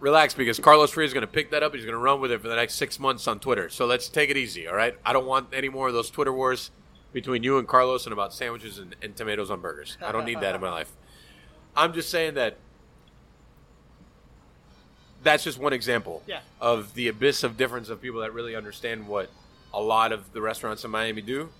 relax 0.00 0.34
because 0.34 0.58
Carlos 0.58 0.92
Frías 0.92 1.06
is 1.06 1.14
going 1.14 1.22
to 1.22 1.26
pick 1.38 1.50
that 1.52 1.62
up. 1.62 1.74
He's 1.74 1.84
going 1.84 1.92
to 1.94 1.98
run 1.98 2.20
with 2.20 2.32
it 2.32 2.40
for 2.42 2.48
the 2.48 2.56
next 2.56 2.74
six 2.74 2.98
months 2.98 3.26
on 3.28 3.38
Twitter. 3.38 3.68
So 3.70 3.86
let's 3.86 4.08
take 4.08 4.28
it 4.30 4.36
easy, 4.36 4.66
all 4.66 4.74
right? 4.74 4.94
I 5.06 5.12
don't 5.12 5.26
want 5.26 5.48
any 5.54 5.68
more 5.68 5.88
of 5.88 5.94
those 5.94 6.10
Twitter 6.10 6.32
wars 6.32 6.70
between 7.12 7.42
you 7.42 7.58
and 7.58 7.66
Carlos 7.68 8.04
and 8.06 8.12
about 8.12 8.32
sandwiches 8.34 8.78
and, 8.78 8.94
and 9.02 9.14
tomatoes 9.16 9.50
on 9.50 9.60
burgers. 9.60 9.96
I 10.02 10.10
don't 10.12 10.24
need 10.24 10.40
that 10.40 10.54
in 10.54 10.60
my 10.60 10.70
life. 10.80 10.92
I'm 11.76 11.92
just 11.92 12.10
saying 12.10 12.34
that 12.34 12.56
that's 15.22 15.44
just 15.44 15.58
one 15.58 15.72
example 15.72 16.22
Yeah. 16.26 16.40
of 16.60 16.94
the 16.94 17.08
abyss 17.08 17.42
of 17.44 17.56
difference 17.56 17.88
of 17.88 18.00
people 18.00 18.20
that 18.20 18.32
really 18.32 18.56
understand 18.56 19.06
what 19.06 19.28
a 19.72 19.80
lot 19.80 20.12
of 20.12 20.32
the 20.32 20.40
restaurants 20.40 20.84
in 20.84 20.90
Miami 20.90 21.22
do, 21.22 21.50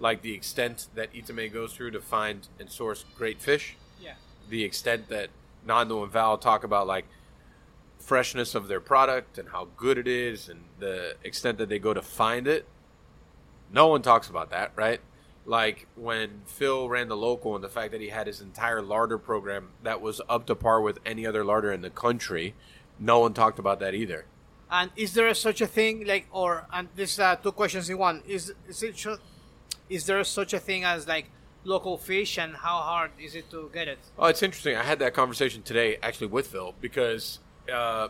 like 0.00 0.22
the 0.22 0.34
extent 0.34 0.88
that 0.94 1.12
Itamae 1.14 1.52
goes 1.52 1.72
through 1.72 1.92
to 1.92 2.00
find 2.00 2.46
and 2.58 2.70
source 2.70 3.04
great 3.16 3.40
fish 3.40 3.76
Yeah. 4.00 4.14
the 4.48 4.64
extent 4.64 5.08
that 5.08 5.30
Nando 5.64 6.02
and 6.02 6.12
Val 6.12 6.36
talk 6.36 6.64
about 6.64 6.86
like 6.86 7.06
freshness 7.98 8.54
of 8.54 8.68
their 8.68 8.80
product 8.80 9.38
and 9.38 9.48
how 9.48 9.68
good 9.76 9.96
it 9.96 10.06
is 10.08 10.48
and 10.48 10.64
the 10.78 11.16
extent 11.24 11.56
that 11.58 11.68
they 11.70 11.78
go 11.78 11.94
to 11.94 12.02
find 12.02 12.46
it. 12.46 12.66
No 13.72 13.86
one 13.86 14.02
talks 14.02 14.28
about 14.28 14.50
that, 14.50 14.72
right? 14.76 15.00
Like 15.46 15.86
when 15.94 16.42
Phil 16.46 16.88
ran 16.88 17.08
the 17.08 17.16
local 17.16 17.54
and 17.54 17.62
the 17.62 17.68
fact 17.68 17.92
that 17.92 18.00
he 18.00 18.08
had 18.08 18.26
his 18.26 18.40
entire 18.40 18.80
larder 18.80 19.18
program 19.18 19.70
that 19.82 20.00
was 20.00 20.20
up 20.28 20.46
to 20.46 20.54
par 20.54 20.80
with 20.80 20.98
any 21.04 21.26
other 21.26 21.44
larder 21.44 21.70
in 21.72 21.82
the 21.82 21.90
country, 21.90 22.54
no 22.98 23.18
one 23.18 23.34
talked 23.34 23.58
about 23.58 23.78
that 23.80 23.94
either. 23.94 24.24
And 24.70 24.90
is 24.96 25.12
there 25.14 25.32
such 25.34 25.60
a 25.60 25.66
thing 25.66 26.06
like, 26.06 26.26
or 26.32 26.66
and 26.72 26.88
this 26.96 27.18
uh, 27.18 27.36
two 27.36 27.52
questions 27.52 27.90
in 27.90 27.98
one? 27.98 28.22
Is 28.26 28.54
is 28.66 28.82
it 28.82 29.06
is 29.90 30.06
there 30.06 30.24
such 30.24 30.54
a 30.54 30.58
thing 30.58 30.84
as 30.84 31.06
like 31.06 31.26
local 31.64 31.98
fish, 31.98 32.38
and 32.38 32.56
how 32.56 32.80
hard 32.80 33.10
is 33.20 33.34
it 33.34 33.50
to 33.50 33.70
get 33.72 33.88
it? 33.88 33.98
Oh, 34.18 34.26
it's 34.26 34.42
interesting. 34.42 34.76
I 34.76 34.82
had 34.82 34.98
that 35.00 35.12
conversation 35.14 35.62
today 35.62 35.98
actually 36.02 36.28
with 36.28 36.46
Phil 36.46 36.74
because 36.80 37.40
uh, 37.72 38.08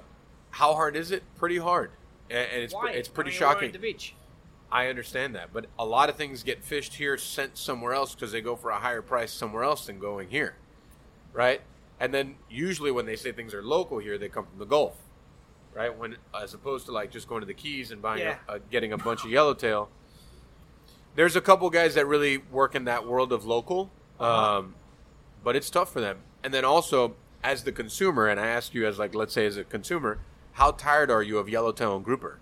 how 0.51 0.75
hard 0.75 0.95
is 0.97 1.11
it? 1.11 1.25
Pretty 1.37 1.59
hard, 1.59 1.91
and, 2.31 2.49
and 2.53 2.63
it's 2.63 2.75
Why? 2.75 2.93
it's 2.93 3.09
pretty 3.09 3.31
I 3.31 3.33
mean, 3.33 3.39
shocking. 3.41 3.67
at 3.69 3.73
the 3.73 3.79
beach. 3.81 4.15
I 4.75 4.89
understand 4.89 5.37
that, 5.37 5.53
but 5.53 5.67
a 5.79 5.87
lot 5.87 6.09
of 6.09 6.17
things 6.17 6.43
get 6.43 6.65
fished 6.65 6.95
here, 6.95 7.17
sent 7.17 7.57
somewhere 7.57 7.93
else 7.95 8.13
because 8.15 8.33
they 8.33 8.41
go 8.41 8.57
for 8.57 8.71
a 8.71 8.79
higher 8.81 9.03
price 9.03 9.33
somewhere 9.33 9.63
else 9.63 9.87
than 9.87 10.01
going 10.01 10.29
here, 10.31 10.57
right? 11.33 11.61
And 12.01 12.13
then 12.13 12.35
usually 12.51 12.91
when 12.91 13.07
they 13.07 13.15
say 13.15 13.31
things 13.31 13.55
are 13.55 13.63
local 13.63 13.99
here, 13.99 14.19
they 14.19 14.29
come 14.29 14.47
from 14.47 14.59
the 14.59 14.65
Gulf, 14.67 14.97
right? 15.73 15.97
When 15.97 16.17
as 16.39 16.55
opposed 16.55 16.87
to 16.87 16.93
like 16.93 17.13
just 17.13 17.29
going 17.29 17.41
to 17.41 17.47
the 17.47 17.55
Keys 17.55 17.93
and 17.93 18.03
buying 18.03 18.23
Yeah. 18.23 18.39
a, 18.49 18.55
a, 18.55 18.59
getting 18.59 18.93
a 18.93 18.99
bunch 18.99 19.25
of 19.25 19.31
yellowtail. 19.31 19.89
There's 21.15 21.37
a 21.37 21.41
couple 21.41 21.71
guys 21.71 21.95
that 21.95 22.07
really 22.09 22.39
work 22.39 22.75
in 22.75 22.85
that 22.87 23.07
world 23.07 23.33
of 23.33 23.45
local, 23.47 23.93
Uh-huh. 24.19 24.59
um, 24.59 24.75
but 25.45 25.55
it's 25.55 25.71
tough 25.71 25.93
for 25.93 26.01
them. 26.01 26.19
And 26.43 26.53
then 26.53 26.65
also 26.65 27.15
as 27.45 27.63
the 27.63 27.71
consumer, 27.71 28.27
and 28.27 28.41
I 28.41 28.49
ask 28.49 28.75
you 28.75 28.89
as 28.89 28.99
like 28.99 29.15
let's 29.15 29.33
say 29.35 29.47
as 29.47 29.57
a 29.57 29.63
consumer, 29.63 30.19
how 30.55 30.73
tired 30.73 31.13
are 31.13 31.23
you 31.23 31.39
of 31.39 31.49
yellowtail 31.49 31.95
and 31.95 32.05
grouper? 32.05 32.41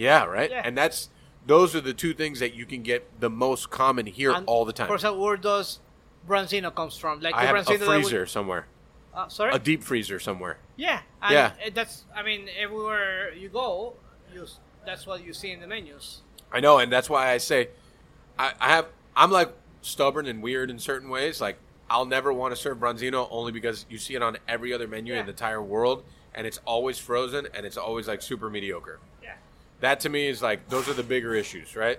Yeah. 0.00 0.24
Right. 0.24 0.50
Yeah. 0.50 0.62
And 0.64 0.76
that's 0.76 1.08
those 1.46 1.74
are 1.74 1.80
the 1.80 1.94
two 1.94 2.12
things 2.14 2.38
that 2.40 2.54
you 2.54 2.66
can 2.66 2.82
get 2.82 3.20
the 3.20 3.30
most 3.30 3.70
common 3.70 4.06
here 4.06 4.32
And 4.32 4.46
all 4.46 4.64
the 4.64 4.72
time. 4.72 4.88
For 4.88 4.94
example, 4.94 5.22
where 5.22 5.36
does 5.36 5.78
branzino 6.28 6.74
comes 6.74 6.96
from? 6.96 7.20
Like 7.20 7.34
I 7.34 7.44
have 7.46 7.56
branzino 7.56 7.76
a 7.76 7.78
would- 7.88 8.02
freezer 8.02 8.26
somewhere, 8.26 8.66
uh, 9.14 9.28
sorry. 9.28 9.54
a 9.54 9.58
deep 9.58 9.82
freezer 9.82 10.18
somewhere. 10.20 10.58
yeah. 10.76 11.00
And 11.22 11.32
Yeah. 11.32 11.52
That's. 11.74 12.04
I 12.14 12.22
mean, 12.22 12.48
everywhere 12.58 13.32
you 13.34 13.48
go, 13.48 13.94
you 14.34 14.46
that's 14.86 15.06
what 15.06 15.24
you 15.24 15.32
see 15.34 15.50
in 15.52 15.60
the 15.60 15.66
menus. 15.66 16.22
I 16.52 16.60
know, 16.60 16.78
and 16.78 16.90
that's 16.92 17.08
why 17.10 17.30
I 17.30 17.38
say 17.38 17.68
I, 18.38 18.52
I 18.60 18.68
have. 18.68 18.86
I'm 19.16 19.30
like 19.30 19.52
stubborn 19.82 20.26
and 20.26 20.42
weird 20.42 20.70
in 20.70 20.78
certain 20.78 21.08
ways. 21.10 21.40
Like 21.40 21.58
I'll 21.90 22.06
never 22.06 22.32
want 22.32 22.54
to 22.54 22.60
serve 22.60 22.78
branzino 22.78 23.26
only 23.30 23.52
because 23.52 23.84
you 23.90 23.98
see 23.98 24.14
it 24.14 24.22
on 24.22 24.38
every 24.48 24.72
other 24.72 24.86
menu 24.88 25.12
Yeah. 25.14 25.20
in 25.20 25.26
the 25.26 25.32
entire 25.32 25.62
world, 25.62 26.04
and 26.34 26.46
it's 26.46 26.58
always 26.64 26.98
frozen 26.98 27.48
and 27.54 27.66
it's 27.66 27.76
always 27.76 28.08
like 28.08 28.22
super 28.22 28.48
mediocre. 28.50 28.98
That 29.80 30.00
to 30.00 30.08
me 30.08 30.28
is 30.28 30.42
like 30.42 30.68
those 30.68 30.88
are 30.88 30.94
the 30.94 31.02
bigger 31.02 31.34
issues, 31.34 31.74
right? 31.76 31.98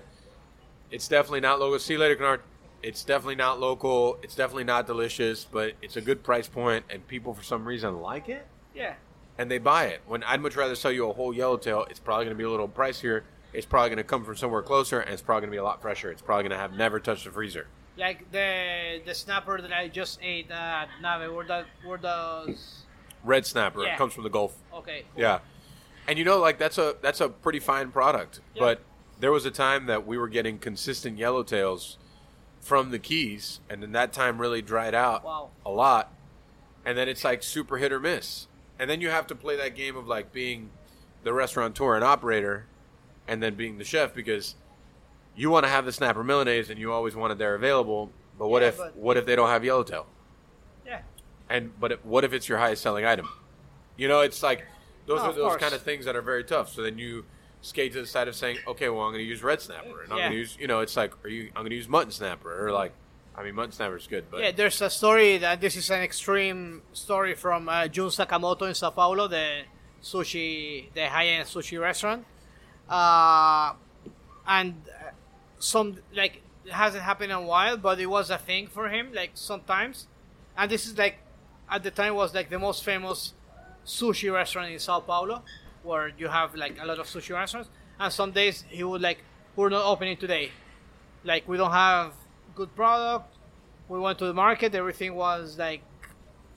It's 0.91 1.07
definitely 1.07 1.39
not 1.41 1.59
local. 1.59 1.79
See 1.79 1.93
you 1.93 1.99
later, 1.99 2.15
Kennard. 2.15 2.41
It's 2.83 3.03
definitely 3.03 3.35
not 3.35 3.59
local. 3.59 4.17
It's 4.23 4.35
definitely 4.35 4.63
not 4.63 4.87
delicious, 4.87 5.45
but 5.45 5.73
it's 5.81 5.95
a 5.97 6.01
good 6.01 6.23
price 6.23 6.47
point, 6.47 6.85
and 6.89 7.07
people 7.07 7.33
for 7.33 7.43
some 7.43 7.63
reason 7.65 8.01
like 8.01 8.27
it, 8.27 8.45
Yeah. 8.73 8.95
and 9.37 9.49
they 9.51 9.59
buy 9.59 9.85
it. 9.85 10.01
When 10.07 10.23
I'd 10.23 10.41
much 10.41 10.55
rather 10.55 10.75
sell 10.75 10.91
you 10.91 11.07
a 11.09 11.13
whole 11.13 11.33
yellowtail, 11.33 11.85
it's 11.89 11.99
probably 11.99 12.25
going 12.25 12.35
to 12.35 12.39
be 12.39 12.43
a 12.43 12.49
little 12.49 12.67
pricier. 12.67 13.21
It's 13.53 13.65
probably 13.67 13.89
going 13.89 13.97
to 13.97 14.03
come 14.03 14.25
from 14.25 14.35
somewhere 14.35 14.63
closer, 14.63 14.99
and 14.99 15.11
it's 15.11 15.21
probably 15.21 15.41
going 15.41 15.51
to 15.51 15.55
be 15.55 15.59
a 15.59 15.63
lot 15.63 15.81
fresher. 15.81 16.11
It's 16.11 16.21
probably 16.23 16.43
going 16.43 16.51
to 16.51 16.57
have 16.57 16.73
never 16.73 16.99
touched 16.99 17.25
the 17.25 17.31
freezer. 17.31 17.67
Like 17.97 18.31
the 18.31 19.01
the 19.05 19.13
snapper 19.13 19.61
that 19.61 19.71
I 19.73 19.87
just 19.87 20.19
ate 20.23 20.49
uh, 20.49 20.53
at 20.55 20.87
Nave, 21.01 21.31
where 21.33 21.45
that 21.45 21.65
where 21.85 21.97
does 21.99 22.83
Red 23.23 23.45
snapper 23.45 23.83
Yeah. 23.83 23.93
it 23.93 23.97
comes 23.97 24.13
from 24.13 24.23
the 24.23 24.29
Gulf. 24.29 24.55
okay. 24.73 25.03
Yeah, 25.15 25.39
and 26.07 26.17
you 26.19 26.25
know, 26.25 26.39
like 26.39 26.57
that's 26.57 26.77
a 26.77 26.95
that's 27.01 27.21
a 27.21 27.29
pretty 27.29 27.59
fine 27.59 27.91
product. 27.91 28.39
Yeah. 28.55 28.59
But 28.61 28.81
there 29.19 29.31
was 29.31 29.45
a 29.45 29.51
time 29.51 29.85
that 29.85 30.05
we 30.05 30.17
were 30.17 30.27
getting 30.27 30.57
consistent 30.57 31.17
yellowtails 31.17 31.97
from 32.59 32.91
the 32.91 32.99
Keys, 32.99 33.59
and 33.69 33.81
then 33.81 33.91
that 33.93 34.13
time 34.13 34.39
really 34.39 34.61
dried 34.61 34.93
out 34.95 35.23
Wow. 35.23 35.49
a 35.65 35.71
lot. 35.71 36.13
And 36.85 36.97
then 36.97 37.07
it's 37.07 37.23
like 37.23 37.43
super 37.43 37.77
hit 37.77 37.91
or 37.91 37.99
miss, 37.99 38.47
and 38.79 38.89
then 38.89 39.01
you 39.01 39.09
have 39.09 39.27
to 39.27 39.35
play 39.35 39.55
that 39.57 39.75
game 39.75 39.95
of 39.95 40.07
like 40.07 40.31
being 40.33 40.71
the 41.23 41.33
restaurateur 41.33 41.95
and 41.95 42.03
operator, 42.03 42.65
and 43.27 43.41
then 43.43 43.53
being 43.55 43.77
the 43.77 43.83
chef 43.83 44.13
because 44.13 44.55
you 45.35 45.49
want 45.51 45.63
to 45.65 45.69
have 45.69 45.85
the 45.85 45.91
snapper 45.91 46.23
Milanese, 46.23 46.69
and 46.71 46.79
you 46.79 46.91
always 46.91 47.15
want 47.15 47.31
it 47.31 47.37
there 47.37 47.53
available. 47.55 48.11
But 48.39 48.47
what 48.47 48.61
Yeah, 48.63 48.69
if 48.69 48.77
but- 48.77 48.95
what 48.95 49.17
if 49.17 49.25
they 49.27 49.35
don't 49.35 49.49
have 49.49 49.63
yellowtail? 49.63 50.07
Yeah. 50.85 51.01
And 51.49 51.79
but 51.79 51.91
if, 51.91 52.03
what 52.05 52.23
if 52.23 52.33
it's 52.33 52.49
your 52.49 52.57
highest 52.57 52.81
selling 52.81 53.05
item? 53.05 53.29
You 53.97 54.07
know, 54.07 54.21
it's 54.21 54.41
like 54.41 54.65
those 55.05 55.19
Oh, 55.21 55.23
are 55.29 55.33
those 55.33 55.49
course. 55.51 55.61
kind 55.61 55.73
of 55.73 55.81
things 55.81 56.05
that 56.05 56.15
are 56.15 56.21
very 56.21 56.43
tough. 56.43 56.69
So 56.73 56.81
then 56.83 56.97
you 56.97 57.25
skate 57.61 57.93
to 57.93 58.01
the 58.01 58.07
side 58.07 58.27
of 58.27 58.35
saying, 58.35 58.57
okay, 58.67 58.89
well, 58.89 59.01
I'm 59.03 59.11
going 59.13 59.23
to 59.23 59.29
use 59.29 59.43
red 59.43 59.61
snapper, 59.61 60.03
and 60.03 60.11
I'm 60.11 60.17
going 60.19 60.31
to 60.31 60.37
use, 60.37 60.57
you 60.59 60.67
know, 60.67 60.79
it's 60.79 60.95
like, 60.97 61.13
are 61.23 61.29
you? 61.29 61.47
I'm 61.55 61.61
going 61.63 61.69
to 61.71 61.75
use 61.75 61.87
mutton 61.87 62.11
snapper, 62.11 62.67
or 62.67 62.71
like, 62.71 62.93
I 63.35 63.43
mean, 63.43 63.55
mutton 63.55 63.71
snapper 63.71 63.97
is 63.97 64.07
good, 64.07 64.25
but 64.31 64.41
Yeah, 64.41 64.51
there's 64.51 64.81
a 64.81 64.89
story 64.89 65.37
that 65.37 65.61
this 65.61 65.75
is 65.75 65.89
an 65.89 66.01
extreme 66.01 66.81
story 66.93 67.33
from 67.35 67.69
uh, 67.69 67.87
Jun 67.87 68.07
Sakamoto 68.09 68.67
in 68.67 68.73
Sao 68.75 68.89
Paulo, 68.89 69.27
the 69.27 69.61
sushi, 70.03 70.91
the 70.93 71.07
high-end 71.07 71.47
sushi 71.47 71.79
restaurant, 71.79 72.25
uh, 72.89 73.73
and 74.47 74.75
uh, 74.89 75.11
some 75.59 75.97
like 76.15 76.41
it 76.65 76.73
hasn't 76.73 77.03
happened 77.03 77.31
in 77.31 77.37
a 77.37 77.41
while, 77.41 77.77
but 77.77 77.99
it 77.99 78.07
was 78.07 78.29
a 78.29 78.37
thing 78.37 78.67
for 78.67 78.89
him, 78.89 79.13
like 79.13 79.31
sometimes, 79.35 80.07
and 80.57 80.69
this 80.71 80.85
is 80.85 80.97
like 80.97 81.19
at 81.69 81.83
the 81.83 81.91
time 81.91 82.15
was 82.15 82.33
like 82.33 82.49
the 82.49 82.59
most 82.59 82.83
famous 82.83 83.33
sushi 83.85 84.31
restaurant 84.33 84.71
in 84.71 84.79
Sao 84.79 84.99
Paulo, 84.99 85.43
where 85.83 86.11
you 86.17 86.27
have 86.27 86.55
like 86.55 86.77
a 86.81 86.85
lot 86.85 86.99
of 86.99 87.07
sushi 87.07 87.33
restaurants, 87.33 87.69
and 87.99 88.11
some 88.11 88.31
days 88.31 88.63
he 88.69 88.83
would 88.83 89.01
like, 89.01 89.19
we're 89.55 89.69
not 89.69 89.85
opening 89.85 90.17
today, 90.17 90.51
like 91.23 91.47
we 91.47 91.57
don't 91.57 91.71
have 91.71 92.13
good 92.55 92.75
product. 92.75 93.37
We 93.89 93.99
went 93.99 94.19
to 94.19 94.25
the 94.25 94.33
market. 94.33 94.73
Everything 94.73 95.15
was 95.15 95.57
like 95.57 95.81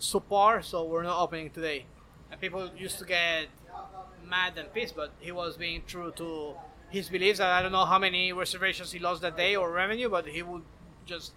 subpar 0.00 0.62
so 0.64 0.84
we're 0.84 1.02
not 1.02 1.20
opening 1.20 1.50
today. 1.50 1.86
And 2.30 2.40
people 2.40 2.70
used 2.76 2.98
to 2.98 3.04
get 3.04 3.46
mad 4.26 4.56
and 4.56 4.72
pissed 4.72 4.96
but 4.96 5.12
he 5.20 5.32
was 5.32 5.56
being 5.56 5.82
true 5.86 6.12
to 6.16 6.54
his 6.90 7.08
beliefs. 7.08 7.40
And 7.40 7.48
i 7.48 7.62
don't 7.62 7.72
know 7.72 7.84
how 7.84 7.98
many 7.98 8.32
reservations 8.32 8.92
he 8.92 8.98
lost 8.98 9.22
that 9.22 9.36
day 9.36 9.56
or 9.56 9.70
revenue 9.70 10.08
but 10.08 10.26
he 10.26 10.42
would 10.42 10.62
just 11.06 11.32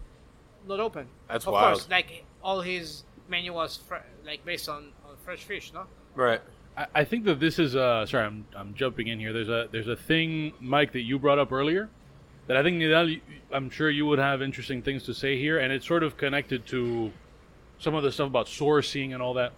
not 0.67 0.79
open. 0.79 1.07
That's 1.27 1.45
of 1.47 1.53
wild. 1.53 1.73
course 1.75 1.87
like 1.89 2.25
all 2.43 2.61
his 2.61 3.03
menu 3.29 3.53
was 3.53 3.77
fre- 3.77 4.07
like 4.25 4.45
based 4.45 4.69
on 4.69 4.91
fresh 5.27 5.43
fish 5.43 5.73
no 5.73 5.83
right. 6.15 6.41
I, 6.77 6.85
I 6.95 7.03
think 7.03 7.25
that 7.25 7.41
this 7.41 7.59
is 7.59 7.75
uh 7.75 8.05
sorry 8.05 8.25
I'm 8.25 8.45
I'm 8.55 8.73
jumping 8.73 9.07
in 9.07 9.19
here. 9.19 9.33
There's 9.33 9.49
a 9.49 9.67
there's 9.73 9.89
a 9.89 9.95
thing 9.97 10.53
Mike 10.61 10.93
that 10.93 11.01
you 11.01 11.19
brought 11.19 11.37
up 11.37 11.51
earlier 11.51 11.89
that 12.47 12.55
I 12.55 12.63
think 12.63 12.77
Nidal, 12.77 13.19
I'm 13.51 13.69
sure 13.69 13.89
you 13.89 14.05
would 14.05 14.19
have 14.19 14.41
interesting 14.41 14.81
things 14.81 15.03
to 15.03 15.13
say 15.13 15.37
here, 15.37 15.59
and 15.59 15.73
it's 15.73 15.85
sort 15.85 16.03
of 16.03 16.15
connected 16.15 16.65
to 16.67 17.11
some 17.77 17.93
of 17.93 18.03
the 18.03 18.11
stuff 18.11 18.27
about 18.27 18.45
sourcing 18.47 19.13
and 19.13 19.21
all 19.21 19.33
that. 19.33 19.51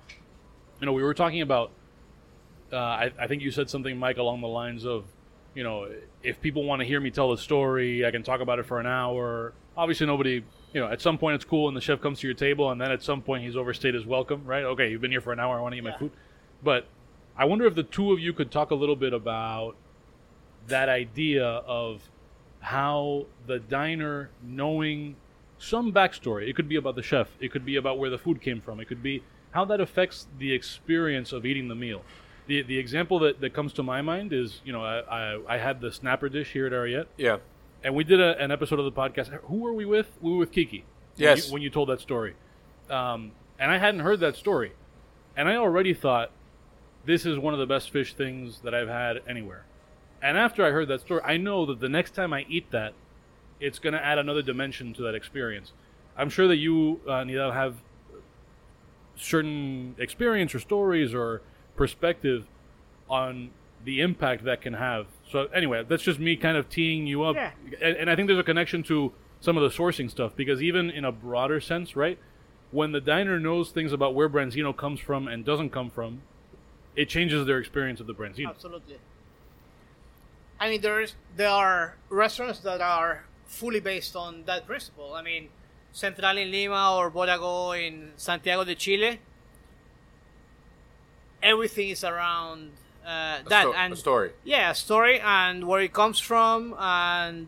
You 0.79 0.87
know, 0.87 0.93
we 0.93 1.03
were 1.03 1.13
talking 1.13 1.41
about. 1.41 1.71
Uh, 2.71 2.77
I, 2.77 3.11
I 3.19 3.27
think 3.27 3.41
you 3.41 3.51
said 3.51 3.69
something, 3.69 3.97
Mike, 3.97 4.17
along 4.17 4.41
the 4.41 4.47
lines 4.47 4.85
of, 4.85 5.05
you 5.55 5.63
know, 5.63 5.87
if 6.21 6.39
people 6.39 6.63
want 6.63 6.81
to 6.81 6.85
hear 6.85 6.99
me 6.99 7.09
tell 7.09 7.31
the 7.31 7.37
story, 7.37 8.05
I 8.05 8.11
can 8.11 8.21
talk 8.21 8.41
about 8.41 8.59
it 8.59 8.65
for 8.67 8.79
an 8.79 8.85
hour. 8.85 9.53
Obviously, 9.75 10.05
nobody, 10.05 10.43
you 10.73 10.79
know, 10.81 10.87
at 10.87 11.01
some 11.01 11.17
point 11.17 11.35
it's 11.35 11.45
cool 11.45 11.67
and 11.67 11.75
the 11.75 11.81
chef 11.81 12.01
comes 12.01 12.19
to 12.19 12.27
your 12.27 12.35
table, 12.35 12.71
and 12.71 12.79
then 12.79 12.91
at 12.91 13.01
some 13.01 13.21
point 13.21 13.43
he's 13.43 13.55
overstayed 13.55 13.93
his 13.93 14.05
welcome, 14.05 14.43
right? 14.45 14.63
Okay, 14.63 14.89
you've 14.91 15.01
been 15.01 15.11
here 15.11 15.21
for 15.21 15.33
an 15.33 15.39
hour, 15.39 15.57
I 15.57 15.61
want 15.61 15.73
to 15.73 15.77
eat 15.77 15.83
my 15.83 15.97
food. 15.97 16.11
But 16.63 16.85
I 17.37 17.45
wonder 17.45 17.65
if 17.65 17.75
the 17.75 17.83
two 17.83 18.11
of 18.11 18.19
you 18.19 18.33
could 18.33 18.51
talk 18.51 18.71
a 18.71 18.75
little 18.75 18.95
bit 18.95 19.13
about 19.13 19.75
that 20.67 20.89
idea 20.89 21.45
of 21.45 22.01
how 22.59 23.25
the 23.47 23.59
diner 23.59 24.29
knowing 24.43 25.15
some 25.57 25.91
backstory. 25.91 26.49
It 26.49 26.55
could 26.55 26.69
be 26.69 26.75
about 26.75 26.95
the 26.95 27.03
chef. 27.03 27.29
It 27.39 27.51
could 27.51 27.65
be 27.65 27.75
about 27.75 27.97
where 27.97 28.09
the 28.09 28.17
food 28.17 28.41
came 28.41 28.61
from. 28.61 28.79
It 28.79 28.87
could 28.87 29.03
be 29.03 29.23
how 29.51 29.65
that 29.65 29.81
affects 29.81 30.27
the 30.37 30.53
experience 30.53 31.31
of 31.31 31.45
eating 31.45 31.67
the 31.67 31.75
meal. 31.75 32.03
The, 32.47 32.61
the 32.61 32.77
example 32.77 33.19
that, 33.19 33.41
that 33.41 33.53
comes 33.53 33.73
to 33.73 33.83
my 33.83 34.01
mind 34.01 34.33
is, 34.33 34.61
you 34.63 34.73
know, 34.73 34.83
I, 34.83 34.99
I, 34.99 35.55
I 35.55 35.57
had 35.57 35.81
the 35.81 35.91
snapper 35.91 36.29
dish 36.29 36.51
here 36.51 36.65
at 36.65 36.71
Ariete, 36.73 37.05
Yeah. 37.17 37.37
And 37.83 37.95
we 37.95 38.03
did 38.03 38.19
a, 38.19 38.37
an 38.41 38.51
episode 38.51 38.79
of 38.79 38.85
the 38.85 38.91
podcast. 38.91 39.27
Who 39.43 39.57
were 39.57 39.73
we 39.73 39.85
with? 39.85 40.07
We 40.21 40.31
were 40.31 40.37
with 40.37 40.51
Kiki. 40.51 40.79
when 41.15 41.23
Yes. 41.23 41.47
you- 41.47 41.53
When 41.53 41.61
you, 41.61 41.69
told 41.69 41.89
that 41.89 41.99
story. 42.01 42.35
Um, 42.89 43.31
and 43.59 43.71
I 43.71 43.77
hadn't 43.77 44.01
heard 44.01 44.19
that 44.21 44.35
story. 44.35 44.71
And 45.35 45.47
I 45.49 45.55
already 45.55 45.93
thought, 45.93 46.31
this 47.05 47.25
is 47.25 47.37
one 47.37 47.53
of 47.53 47.59
the 47.59 47.65
best 47.65 47.89
fish 47.91 48.13
things 48.13 48.61
that 48.61 48.73
I've 48.73 48.87
had 48.89 49.21
anywhere. 49.27 49.65
And 50.21 50.37
after 50.37 50.65
I 50.65 50.71
heard 50.71 50.87
that 50.89 51.01
story, 51.01 51.21
I 51.23 51.37
know 51.37 51.65
that 51.65 51.79
the 51.79 51.89
next 51.89 52.11
time 52.13 52.33
I 52.33 52.45
eat 52.49 52.71
that, 52.71 52.93
it's 53.59 53.79
going 53.79 53.93
to 53.93 54.03
add 54.03 54.17
another 54.17 54.41
dimension 54.41 54.93
to 54.93 55.01
that 55.03 55.15
experience. 55.15 55.71
I'm 56.17 56.29
sure 56.29 56.47
that 56.47 56.57
you, 56.57 56.99
uh, 57.07 57.23
Nidal, 57.23 57.53
have 57.53 57.75
certain 59.15 59.95
experience 59.97 60.53
or 60.55 60.59
stories 60.59 61.13
or 61.13 61.41
perspective 61.75 62.45
on 63.09 63.51
the 63.83 64.01
impact 64.01 64.43
that 64.45 64.61
can 64.61 64.73
have. 64.73 65.07
So 65.31 65.45
anyway, 65.53 65.83
that's 65.87 66.03
just 66.03 66.19
me 66.19 66.35
kind 66.35 66.57
of 66.57 66.69
teeing 66.69 67.05
you 67.05 67.23
up, 67.23 67.35
Yeah. 67.35 67.51
and, 67.81 67.95
and 67.97 68.09
I 68.09 68.15
think 68.15 68.27
there's 68.27 68.39
a 68.39 68.43
connection 68.43 68.81
to 68.83 69.11
some 69.39 69.57
of 69.57 69.63
the 69.63 69.69
sourcing 69.69 70.09
stuff 70.09 70.35
because 70.35 70.61
even 70.61 70.89
in 70.89 71.05
a 71.05 71.11
broader 71.11 71.61
sense, 71.61 71.95
right? 71.95 72.17
When 72.71 72.91
the 72.91 72.99
diner 73.01 73.39
knows 73.39 73.71
things 73.71 73.93
about 73.93 74.13
where 74.15 74.27
Branzino 74.29 74.75
comes 74.75 74.99
from 74.99 75.27
and 75.27 75.45
doesn't 75.45 75.69
come 75.69 75.89
from, 75.89 76.21
it 76.95 77.09
changes 77.09 77.45
their 77.45 77.59
experience 77.59 77.99
of 77.99 78.07
the 78.07 78.13
Branzino. 78.13 78.49
Absolutely. 78.49 78.97
I 80.59 80.69
mean, 80.69 80.81
there's 80.81 81.15
there 81.37 81.49
are 81.49 81.95
restaurants 82.09 82.59
that 82.59 82.81
are 82.81 83.23
fully 83.45 83.79
based 83.79 84.15
on 84.15 84.43
that 84.45 84.67
principle. 84.67 85.13
I 85.13 85.21
mean, 85.21 85.49
Central 85.93 86.37
in 86.37 86.51
Lima 86.51 86.95
or 86.97 87.09
Borago 87.09 87.73
in 87.79 88.11
Santiago 88.17 88.63
de 88.65 88.75
Chile. 88.75 89.19
Everything 91.41 91.89
is 91.89 92.03
around 92.03 92.71
uh, 93.05 93.39
A 93.45 93.49
that 93.49 93.61
sto- 93.63 93.73
and 93.73 93.97
story. 93.97 94.31
yeah, 94.43 94.71
a 94.71 94.75
story 94.75 95.19
and 95.19 95.67
where 95.67 95.81
it 95.81 95.93
comes 95.93 96.19
from, 96.19 96.75
and 96.77 97.47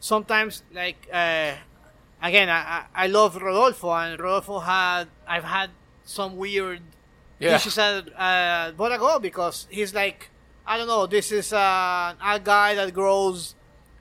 sometimes 0.00 0.62
like 0.72 1.08
uh, 1.12 1.52
again, 2.22 2.48
I, 2.48 2.84
I 2.94 3.06
love 3.06 3.36
Rodolfo, 3.36 3.92
and 3.92 4.18
Rodolfo 4.20 4.58
had 4.60 5.08
I've 5.26 5.44
had 5.44 5.70
some 6.04 6.36
weird 6.36 6.80
Yeah. 7.38 7.56
dishes 7.56 7.78
at 7.78 8.08
uh, 8.16 8.72
Borago 8.76 9.20
because 9.20 9.66
he's 9.70 9.94
like 9.94 10.30
I 10.66 10.76
don't 10.78 10.86
know, 10.88 11.06
this 11.06 11.32
is 11.32 11.52
uh, 11.52 12.14
a 12.22 12.38
guy 12.38 12.74
that 12.74 12.92
grows 12.92 13.54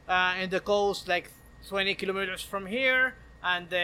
uh, 0.08 0.36
in 0.42 0.50
the 0.50 0.60
coast 0.60 1.08
like 1.08 1.32
20 1.68 1.96
kilometers 1.96 2.42
from 2.44 2.66
here. 2.68 3.16
And 3.42 3.72
uh, 3.74 3.78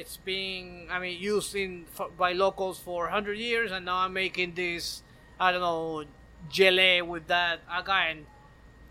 it's 0.00 0.16
being, 0.16 0.88
I 0.90 0.98
mean, 0.98 1.20
used 1.20 1.54
in 1.54 1.84
for, 1.92 2.08
by 2.08 2.32
locals 2.32 2.78
for 2.78 3.04
100 3.04 3.36
years, 3.36 3.70
and 3.70 3.84
now 3.84 3.96
I'm 3.98 4.14
making 4.14 4.54
this 4.54 5.02
I 5.40 5.52
don't 5.52 5.60
know, 5.60 6.04
jelly 6.50 7.02
with 7.02 7.26
that 7.28 7.60
again. 7.72 8.26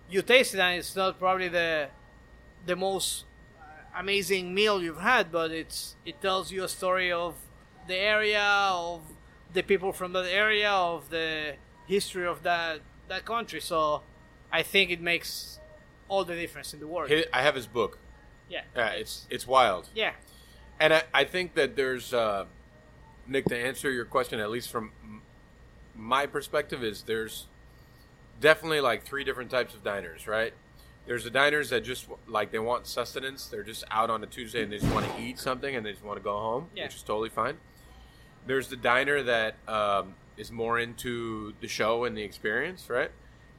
you 0.10 0.22
taste 0.22 0.54
it, 0.54 0.60
and 0.60 0.78
it's 0.80 0.96
not 0.96 1.20
probably 1.20 1.50
the 1.50 1.90
the 2.66 2.76
most 2.76 3.26
uh, 3.60 3.64
amazing 4.00 4.54
meal 4.54 4.82
you've 4.82 5.00
had, 5.02 5.32
but 5.32 5.52
it's 5.52 5.96
it 6.06 6.22
tells 6.22 6.52
you 6.52 6.64
a 6.64 6.68
story 6.70 7.12
of 7.12 7.36
the 7.88 7.96
area, 7.98 8.42
of 8.72 9.02
the 9.54 9.62
people 9.64 9.92
from 9.94 10.14
that 10.14 10.26
area, 10.26 10.72
of 10.72 11.10
the 11.10 11.56
history 11.88 12.26
of 12.26 12.44
that 12.44 12.80
that 13.08 13.26
country. 13.26 13.60
So 13.62 14.02
I 14.52 14.64
think 14.64 14.92
it 14.92 15.02
makes 15.02 15.60
all 16.10 16.24
the 16.24 16.36
difference 16.36 16.74
in 16.74 16.80
the 16.80 16.88
world. 16.88 17.12
I 17.34 17.42
have 17.42 17.56
his 17.56 17.68
book. 17.68 17.98
Yeah, 18.50 18.62
Yeah, 18.76 18.92
it's 18.92 19.28
it's 19.30 19.46
wild. 19.46 19.90
yeah, 19.94 20.14
And 20.80 20.94
I, 20.94 21.04
I 21.14 21.26
think 21.26 21.54
that 21.56 21.76
there's, 21.76 22.14
uh, 22.14 22.46
Nick, 23.28 23.44
to 23.46 23.58
answer 23.58 23.92
your 23.92 24.06
question, 24.06 24.40
at 24.40 24.50
least 24.50 24.70
from 24.70 24.92
my 25.98 26.26
perspective, 26.26 26.84
is 26.84 27.04
there's 27.04 27.48
definitely 28.40 28.82
like 28.82 29.04
three 29.04 29.24
different 29.24 29.50
types 29.50 29.74
of 29.74 29.84
diners, 29.84 30.28
right? 30.28 30.54
There's 31.06 31.24
the 31.24 31.30
diners 31.30 31.70
that 31.70 31.84
just 31.84 32.06
like 32.28 32.52
they 32.52 32.60
want 32.60 32.86
sustenance. 32.86 33.48
They're 33.48 33.64
just 33.64 33.84
out 33.90 34.10
on 34.10 34.24
a 34.24 34.28
Tuesday 34.28 34.64
and 34.64 34.72
they 34.72 34.78
just 34.78 34.94
want 34.94 35.06
to 35.06 35.22
eat 35.22 35.40
something 35.40 35.76
and 35.76 35.86
they 35.86 35.92
just 35.94 36.04
want 36.04 36.18
to 36.20 36.24
go 36.24 36.38
home, 36.38 36.68
Yeah. 36.76 36.84
which 36.84 36.96
is 36.96 37.04
totally 37.04 37.30
fine. 37.30 37.58
There's 38.46 38.68
the 38.68 38.76
diner 38.76 39.24
that 39.24 39.56
um, 39.68 40.16
is 40.36 40.52
more 40.52 40.80
into 40.80 41.54
the 41.62 41.68
show 41.68 42.04
and 42.04 42.16
the 42.18 42.24
experience, 42.24 42.90
right? 42.90 43.12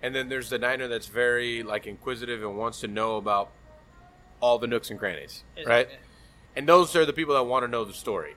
And 0.02 0.14
then 0.14 0.28
there's 0.28 0.50
the 0.50 0.58
diner 0.58 0.88
that's 0.88 1.06
very 1.06 1.62
like 1.62 1.86
inquisitive 1.86 2.42
and 2.42 2.56
wants 2.56 2.80
to 2.80 2.88
know 2.88 3.16
about 3.16 3.50
all 4.40 4.58
the 4.58 4.66
nooks 4.66 4.90
and 4.90 4.98
crannies, 4.98 5.42
right? 5.66 5.88
And 6.54 6.68
those 6.68 6.94
are 6.94 7.04
the 7.06 7.12
people 7.12 7.34
that 7.34 7.44
want 7.44 7.64
to 7.64 7.68
know 7.68 7.84
the 7.84 7.92
story. 7.94 8.36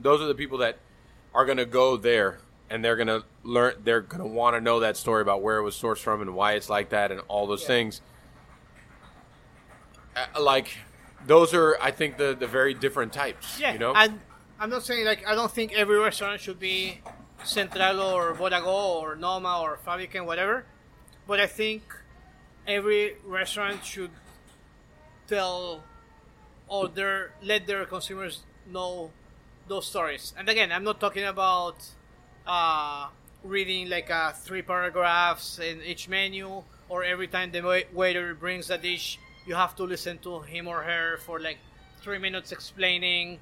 Those 0.00 0.20
are 0.20 0.26
the 0.26 0.34
people 0.34 0.58
that 0.58 0.78
are 1.34 1.44
going 1.44 1.58
to 1.58 1.66
go 1.66 1.96
there 1.96 2.38
and 2.74 2.84
they're 2.84 2.96
going 2.96 3.06
to 3.06 3.22
learn. 3.44 3.74
They're 3.84 4.02
to 4.02 4.24
want 4.24 4.56
to 4.56 4.60
know 4.60 4.80
that 4.80 4.96
story 4.96 5.22
about 5.22 5.42
where 5.42 5.58
it 5.58 5.62
was 5.62 5.76
sourced 5.80 5.98
from 5.98 6.20
and 6.20 6.34
why 6.34 6.54
it's 6.54 6.68
like 6.68 6.88
that 6.90 7.12
and 7.12 7.20
all 7.28 7.46
those 7.46 7.62
Yeah. 7.62 7.68
things. 7.68 8.00
Uh, 10.16 10.40
like 10.40 10.76
those 11.26 11.54
are, 11.54 11.76
I 11.80 11.90
think, 11.92 12.16
the 12.18 12.34
the 12.38 12.46
very 12.48 12.74
different 12.74 13.12
types. 13.12 13.60
Yeah, 13.60 13.72
you 13.72 13.78
know. 13.78 13.94
and 13.94 14.20
I'm 14.58 14.70
not 14.70 14.82
saying 14.84 15.04
like 15.06 15.26
I 15.26 15.34
don't 15.36 15.50
think 15.52 15.72
every 15.72 15.98
restaurant 15.98 16.40
should 16.40 16.58
be 16.58 17.00
Central 17.44 18.00
or 18.00 18.34
Borago 18.34 18.66
or 19.02 19.14
Noma 19.14 19.60
or 19.62 19.78
Fabrican, 19.86 20.26
whatever. 20.26 20.66
But 21.28 21.38
I 21.40 21.46
think 21.46 21.82
every 22.66 23.16
restaurant 23.24 23.84
should 23.84 24.10
tell 25.28 25.84
or 26.66 26.88
their 26.88 27.34
let 27.40 27.66
their 27.68 27.84
consumers 27.86 28.42
know 28.66 29.10
those 29.68 29.86
stories. 29.86 30.34
And 30.36 30.48
again, 30.48 30.72
I'm 30.72 30.84
not 30.84 30.98
talking 31.00 31.24
about 31.24 31.76
uh, 32.46 33.08
reading 33.42 33.88
like 33.88 34.10
uh, 34.10 34.32
three 34.32 34.62
paragraphs 34.62 35.58
in 35.58 35.82
each 35.82 36.08
menu 36.08 36.62
or 36.88 37.04
every 37.04 37.26
time 37.26 37.50
the 37.50 37.84
waiter 37.92 38.34
brings 38.34 38.70
a 38.70 38.78
dish, 38.78 39.18
you 39.46 39.54
have 39.54 39.74
to 39.76 39.84
listen 39.84 40.18
to 40.18 40.40
him 40.40 40.68
or 40.68 40.82
her 40.82 41.18
for 41.18 41.40
like 41.40 41.58
three 42.02 42.18
minutes 42.18 42.52
explaining 42.52 43.38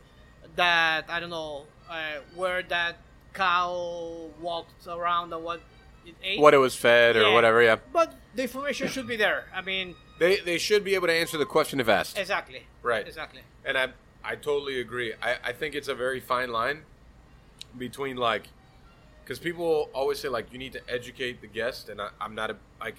that 0.57 1.05
I 1.09 1.21
don't 1.21 1.31
know 1.31 1.65
uh, 1.91 2.21
where 2.35 2.63
that 2.65 2.97
cow 3.33 4.29
walked 4.41 4.87
around 4.87 5.33
and 5.33 5.43
what 5.43 5.61
it 6.05 6.15
ate. 6.23 6.41
what 6.41 6.55
it 6.55 6.59
was 6.59 6.75
fed 6.75 7.17
or 7.17 7.23
Yeah. 7.23 7.33
whatever. 7.35 7.63
Yeah, 7.63 7.77
But 7.93 8.15
the 8.35 8.43
information 8.43 8.89
should 8.89 9.07
be 9.07 9.17
there. 9.17 9.47
I 9.55 9.63
mean, 9.63 9.95
they 10.19 10.37
they 10.41 10.59
should 10.59 10.85
be 10.85 10.95
able 10.95 11.07
to 11.09 11.13
answer 11.13 11.39
the 11.39 11.47
question 11.47 11.81
if 11.81 11.89
asked. 11.89 12.19
exactly. 12.19 12.67
Right. 12.83 13.07
Exactly. 13.07 13.43
And 13.65 13.79
I 13.79 13.89
I 14.25 14.35
totally 14.37 14.81
agree. 14.81 15.15
I, 15.23 15.37
I 15.45 15.53
think 15.53 15.75
it's 15.75 15.89
a 15.89 15.95
very 15.95 16.21
fine 16.21 16.51
line 16.51 16.83
between 17.79 18.17
like 18.17 18.49
because 19.33 19.43
people 19.43 19.89
always 19.95 20.19
say 20.19 20.29
like 20.29 20.53
you 20.53 20.59
need 20.59 20.75
to 20.75 20.81
educate 20.91 21.41
the 21.41 21.47
guest, 21.47 21.89
and 21.89 22.03
I, 22.03 22.11
I'm 22.21 22.35
not 22.35 22.51
a 22.51 22.57
like. 22.79 22.97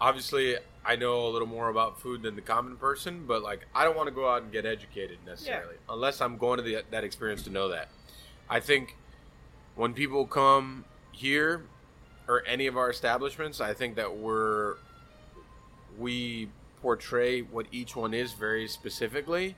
Obviously, 0.00 0.56
I 0.84 0.94
know 0.94 1.26
a 1.26 1.30
little 1.30 1.48
more 1.48 1.68
about 1.68 2.00
food 2.00 2.22
than 2.22 2.36
the 2.36 2.42
common 2.42 2.76
person, 2.76 3.24
but 3.26 3.42
like 3.42 3.66
I 3.74 3.82
don't 3.82 3.96
want 3.96 4.08
to 4.08 4.14
go 4.14 4.28
out 4.28 4.42
and 4.42 4.52
get 4.52 4.64
educated 4.64 5.18
necessarily 5.26 5.74
unless 5.88 6.20
I'm 6.20 6.36
going 6.36 6.58
to 6.58 6.62
the, 6.62 6.84
that 6.92 7.02
experience 7.02 7.42
to 7.42 7.50
know 7.50 7.70
that. 7.70 7.88
I 8.48 8.60
think 8.60 8.94
when 9.74 9.94
people 9.94 10.26
come 10.26 10.84
here 11.10 11.64
or 12.28 12.44
any 12.46 12.68
of 12.68 12.76
our 12.76 12.88
establishments, 12.88 13.60
I 13.60 13.74
think 13.74 13.96
that 13.96 14.16
we're 14.16 14.76
we 15.98 16.50
portray 16.82 17.40
what 17.40 17.66
each 17.72 17.96
one 17.96 18.14
is 18.14 18.32
very 18.32 18.68
specifically 18.68 19.56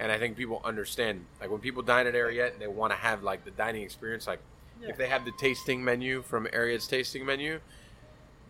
and 0.00 0.10
i 0.12 0.18
think 0.18 0.36
people 0.36 0.60
understand 0.64 1.24
like 1.40 1.50
when 1.50 1.60
people 1.60 1.82
dine 1.82 2.06
at 2.06 2.14
ariete 2.14 2.52
and 2.52 2.60
they 2.60 2.66
want 2.66 2.92
to 2.92 2.96
have 2.98 3.22
like 3.22 3.44
the 3.44 3.50
dining 3.52 3.82
experience 3.82 4.26
like 4.26 4.40
Yeah. 4.80 4.90
if 4.90 4.96
they 4.96 5.08
have 5.08 5.24
the 5.24 5.32
tasting 5.46 5.84
menu 5.84 6.22
from 6.22 6.46
ariete's 6.46 6.86
tasting 6.88 7.24
menu 7.26 7.60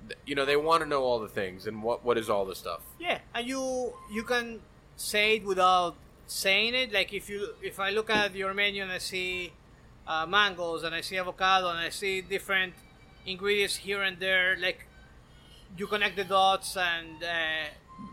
th- 0.08 0.18
you 0.26 0.34
know 0.34 0.44
they 0.44 0.56
want 0.56 0.82
to 0.82 0.88
know 0.88 1.02
all 1.02 1.18
the 1.20 1.28
things 1.40 1.66
and 1.66 1.82
what 1.82 1.98
what 2.06 2.16
is 2.22 2.28
all 2.30 2.44
the 2.52 2.54
stuff 2.64 2.80
Yeah, 2.98 3.18
and 3.34 3.46
you 3.52 3.62
you 4.16 4.22
can 4.32 4.60
say 4.96 5.36
it 5.36 5.44
without 5.44 5.94
saying 6.26 6.74
it. 6.82 6.88
Like 6.98 7.10
if 7.20 7.28
you 7.32 7.40
if 7.70 7.76
I 7.86 7.90
look 7.90 8.08
at 8.10 8.34
your 8.34 8.54
menu 8.54 8.80
and 8.86 8.92
I 8.92 8.98
see 9.12 9.52
uh, 10.06 10.24
mangoes 10.26 10.82
and 10.84 10.94
I 10.94 11.02
see 11.08 11.18
avocado 11.18 11.66
and 11.74 11.78
I 11.78 11.90
see 11.90 12.14
different 12.36 12.72
ingredients 13.26 13.76
here 13.86 14.02
and 14.08 14.16
there, 14.26 14.56
like 14.66 14.80
you 15.78 15.86
connect 15.86 16.16
the 16.16 16.24
dots 16.24 16.76
and 16.76 17.16
uh, 17.22 17.64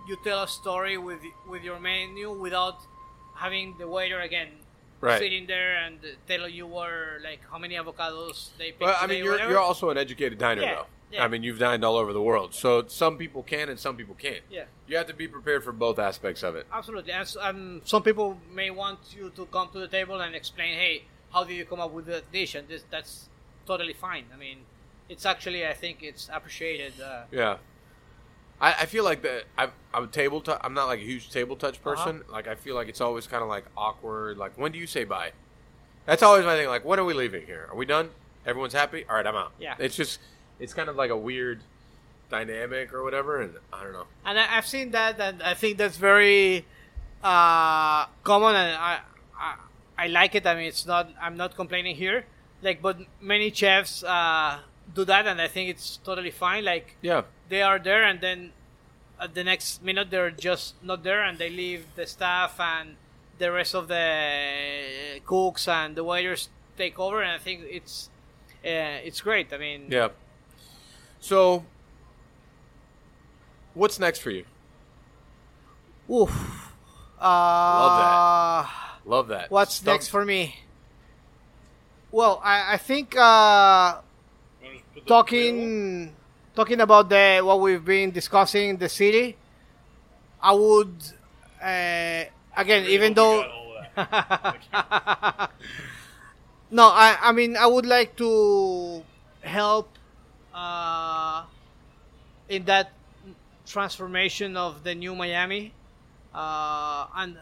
you 0.07 0.15
tell 0.23 0.43
a 0.43 0.47
story 0.47 0.97
with 0.97 1.21
with 1.51 1.63
your 1.63 1.79
menu 1.79 2.27
without 2.45 2.77
having 3.43 3.75
the 3.81 3.87
waiter 3.87 4.19
again 4.29 4.49
Right. 5.01 5.17
sitting 5.25 5.47
there 5.47 5.77
and 5.83 5.97
tell 6.27 6.45
you 6.49 6.67
were 6.67 7.19
like 7.23 7.39
how 7.51 7.57
many 7.57 7.75
avocados 7.75 8.49
they 8.57 8.69
picked 8.71 8.81
Well, 8.81 8.97
I 8.99 9.07
mean, 9.07 9.23
you're 9.23 9.39
you're 9.49 9.65
also 9.71 9.85
an 9.93 9.97
educated 9.97 10.37
diner, 10.37 10.61
Yeah, 10.61 10.75
though. 10.75 10.85
yeah. 11.13 11.23
I 11.23 11.27
mean, 11.31 11.41
you've 11.41 11.57
dined 11.67 11.83
all 11.87 11.95
over 12.01 12.11
the 12.11 12.21
world, 12.21 12.49
so 12.53 12.69
some 12.87 13.17
people 13.23 13.41
can 13.53 13.69
and 13.71 13.79
some 13.79 13.95
people 13.95 14.15
can't. 14.25 14.43
yeah. 14.57 14.65
You 14.89 14.97
have 14.97 15.07
to 15.07 15.13
be 15.23 15.27
prepared 15.37 15.61
for 15.63 15.71
both 15.85 15.97
aspects 16.11 16.41
of 16.43 16.51
it. 16.59 16.65
Absolutely, 16.79 17.13
and 17.13 17.25
um, 17.47 17.81
some 17.93 18.03
people 18.03 18.27
may 18.59 18.71
want 18.71 18.99
you 19.17 19.25
to 19.37 19.45
come 19.55 19.67
to 19.75 19.79
the 19.79 19.87
table 19.97 20.17
and 20.25 20.35
explain, 20.41 20.73
"Hey, 20.83 20.95
how 21.33 21.41
did 21.45 21.55
you 21.61 21.65
come 21.71 21.79
up 21.85 21.91
with 21.97 22.05
the 22.13 22.21
dish?" 22.37 22.53
And 22.55 22.67
this, 22.67 22.83
that's 22.93 23.29
totally 23.65 23.93
fine. 24.07 24.25
I 24.33 24.37
mean, 24.45 24.57
it's 25.07 25.25
actually, 25.33 25.61
I 25.65 25.75
think, 25.83 25.95
it's 26.03 26.25
appreciated. 26.37 26.93
Uh, 26.99 27.23
Yeah. 27.31 27.55
I, 28.61 28.73
I 28.81 28.85
feel 28.85 29.03
like 29.03 29.21
that 29.21 29.43
I'm, 29.57 29.71
I'm 29.93 30.09
table. 30.09 30.43
I'm 30.61 30.73
not 30.73 30.87
like 30.87 30.99
a 30.99 31.03
huge 31.03 31.29
table 31.31 31.55
touch 31.55 31.75
Uh-huh. 31.75 31.95
person. 31.95 32.23
Like 32.29 32.47
I 32.47 32.55
feel 32.55 32.75
like 32.75 32.87
it's 32.89 33.01
always 33.01 33.27
kind 33.27 33.41
of 33.43 33.49
like 33.49 33.65
awkward. 33.77 34.37
Like 34.37 34.57
when 34.57 34.71
do 34.71 34.79
you 34.79 34.87
say 34.87 35.03
bye? 35.05 35.31
That's 36.05 36.23
always 36.23 36.45
my 36.45 36.55
thing. 36.55 36.67
Like 36.67 36.83
when 36.85 36.99
are 36.99 37.05
we 37.05 37.13
leaving 37.13 37.45
here? 37.45 37.67
Are 37.69 37.75
we 37.75 37.85
done? 37.85 38.09
Everyone's 38.45 38.73
happy. 38.73 39.05
All 39.09 39.15
right, 39.15 39.25
I'm 39.27 39.35
out. 39.35 39.51
Yeah. 39.59 39.75
It's 39.79 39.95
just 39.95 40.19
it's 40.59 40.73
kind 40.73 40.89
of 40.89 40.95
like 40.95 41.09
a 41.11 41.17
weird 41.17 41.61
dynamic 42.29 42.93
or 42.93 43.03
whatever, 43.03 43.41
and 43.41 43.53
I 43.73 43.83
don't 43.83 43.93
know. 43.93 44.05
and 44.25 44.39
I, 44.39 44.57
I've 44.57 44.67
seen 44.67 44.91
that, 44.91 45.19
and 45.19 45.41
I 45.41 45.53
think 45.53 45.77
that's 45.77 45.97
very 45.97 46.65
uh, 47.23 48.05
common, 48.23 48.55
and 48.55 48.75
I, 48.77 48.99
I 49.37 49.55
I 49.97 50.07
like 50.07 50.35
it. 50.35 50.45
I 50.47 50.55
mean, 50.55 50.65
it's 50.67 50.85
not. 50.85 51.09
I'm 51.21 51.37
not 51.37 51.55
complaining 51.55 51.95
here. 51.95 52.25
Like, 52.61 52.81
but 52.81 52.97
many 53.21 53.51
chefs 53.51 54.03
uh, 54.03 54.59
do 54.93 55.05
that, 55.05 55.27
and 55.27 55.39
I 55.41 55.47
think 55.47 55.69
it's 55.69 55.97
totally 55.97 56.31
fine. 56.31 56.63
Like, 56.65 56.95
Yeah. 57.01 57.23
they 57.49 57.61
are 57.61 57.79
there 57.79 58.03
and 58.03 58.19
then 58.21 58.51
at 59.19 59.33
the 59.35 59.43
next 59.43 59.83
minute 59.83 60.09
they're 60.09 60.31
just 60.31 60.75
not 60.83 61.03
there 61.03 61.21
and 61.23 61.37
they 61.37 61.49
leave 61.49 61.85
the 61.95 62.07
staff 62.07 62.59
and 62.59 62.95
the 63.37 63.51
rest 63.51 63.75
of 63.75 63.87
the 63.87 65.19
cooks 65.25 65.67
and 65.67 65.95
the 65.95 66.03
waiters 66.03 66.49
take 66.77 66.97
over 66.99 67.21
and 67.21 67.31
I 67.33 67.37
think 67.37 67.63
it's 67.69 68.09
uh, 68.65 69.03
it's 69.07 69.21
great. 69.21 69.51
I 69.53 69.57
mean, 69.57 69.87
Yeah. 69.89 70.09
So, 71.19 71.65
what's 73.73 73.99
next 73.99 74.19
for 74.19 74.31
you? 74.31 74.45
oof. 76.11 76.31
Uh, 77.19 78.65
Love 79.05 79.27
that. 79.27 79.51
What's 79.51 79.75
Stuff- 79.75 79.85
next 79.93 80.07
for 80.09 80.25
me? 80.25 80.59
Well, 82.11 82.41
I, 82.43 82.73
I 82.73 82.77
think 82.77 83.15
uh, 83.15 83.99
talking 85.05 86.15
talking 86.55 86.81
about 86.81 87.09
the 87.09 87.41
what 87.43 87.59
we've 87.59 87.83
been 87.83 88.11
discussing 88.11 88.69
in 88.69 88.77
the 88.77 88.89
city, 88.89 89.37
I 90.41 90.53
would 90.53 90.95
uh, 91.61 92.23
again 92.55 92.85
even 92.85 93.13
though 93.13 93.43
no, 96.71 96.85
I 96.87 97.17
I 97.21 97.31
mean 97.31 97.57
I 97.57 97.65
would 97.65 97.85
like 97.85 98.15
to 98.17 99.03
help 99.41 99.97
uh, 100.53 101.43
in 102.47 102.65
that 102.65 102.91
transformation 103.65 104.57
of 104.57 104.83
the 104.83 104.95
new 104.95 105.15
Miami 105.15 105.73
uh, 106.33 107.05
and 107.15 107.37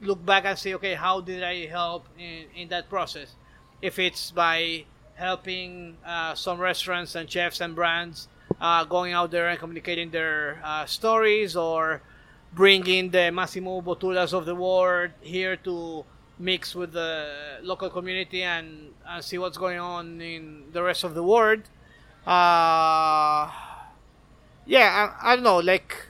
look 0.00 0.24
back 0.24 0.44
and 0.44 0.58
say, 0.58 0.74
okay, 0.74 0.94
how 0.94 1.20
did 1.20 1.42
I 1.42 1.66
help 1.66 2.06
in, 2.18 2.44
in 2.54 2.68
that 2.68 2.88
process? 2.88 3.34
If 3.82 3.98
it's 3.98 4.30
by 4.30 4.84
helping 5.18 5.96
uh, 6.06 6.34
some 6.34 6.58
restaurants 6.60 7.14
and 7.16 7.28
chefs 7.28 7.60
and 7.60 7.74
brands 7.74 8.28
uh, 8.60 8.84
going 8.84 9.12
out 9.12 9.30
there 9.30 9.48
and 9.48 9.58
communicating 9.58 10.10
their 10.10 10.60
uh, 10.64 10.86
stories, 10.86 11.56
or 11.56 12.00
bringing 12.54 13.10
the 13.10 13.30
Massimo 13.30 13.80
Botturas 13.80 14.32
of 14.32 14.46
the 14.46 14.54
world 14.54 15.10
here 15.20 15.56
to 15.56 16.04
mix 16.38 16.74
with 16.74 16.92
the 16.92 17.58
local 17.62 17.90
community 17.90 18.42
and, 18.44 18.94
and 19.06 19.24
see 19.24 19.38
what's 19.38 19.58
going 19.58 19.78
on 19.78 20.20
in 20.20 20.64
the 20.72 20.82
rest 20.82 21.02
of 21.02 21.14
the 21.14 21.22
world. 21.22 21.62
Uh, 22.24 23.50
yeah, 24.66 25.12
I, 25.20 25.32
I 25.32 25.34
don't 25.34 25.44
know, 25.44 25.58
like 25.58 26.06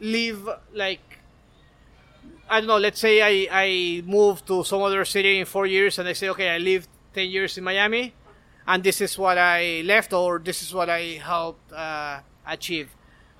live 0.00 0.48
like 0.72 1.00
I 2.48 2.60
don't 2.60 2.68
know. 2.68 2.78
Let's 2.78 3.00
say 3.00 3.20
I 3.20 3.48
I 3.50 4.02
move 4.06 4.44
to 4.46 4.64
some 4.64 4.80
other 4.82 5.04
city 5.04 5.38
in 5.40 5.44
four 5.44 5.66
years, 5.66 5.98
and 5.98 6.08
I 6.08 6.14
say, 6.14 6.28
okay, 6.30 6.48
I 6.48 6.58
lived 6.58 6.88
ten 7.18 7.28
years 7.36 7.58
in 7.58 7.64
Miami, 7.64 8.14
and 8.70 8.78
this 8.84 9.00
is 9.00 9.18
what 9.18 9.38
I 9.38 9.82
left, 9.92 10.12
or 10.12 10.38
this 10.38 10.62
is 10.62 10.70
what 10.72 10.88
I 10.88 11.18
helped 11.18 11.72
uh, 11.72 12.20
achieve. 12.46 12.88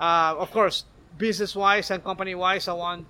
Uh, 0.00 0.34
of 0.42 0.50
course, 0.50 0.84
business 1.16 1.54
wise 1.54 1.90
and 1.92 2.02
company 2.02 2.34
wise, 2.34 2.66
I 2.66 2.74
want 2.74 3.06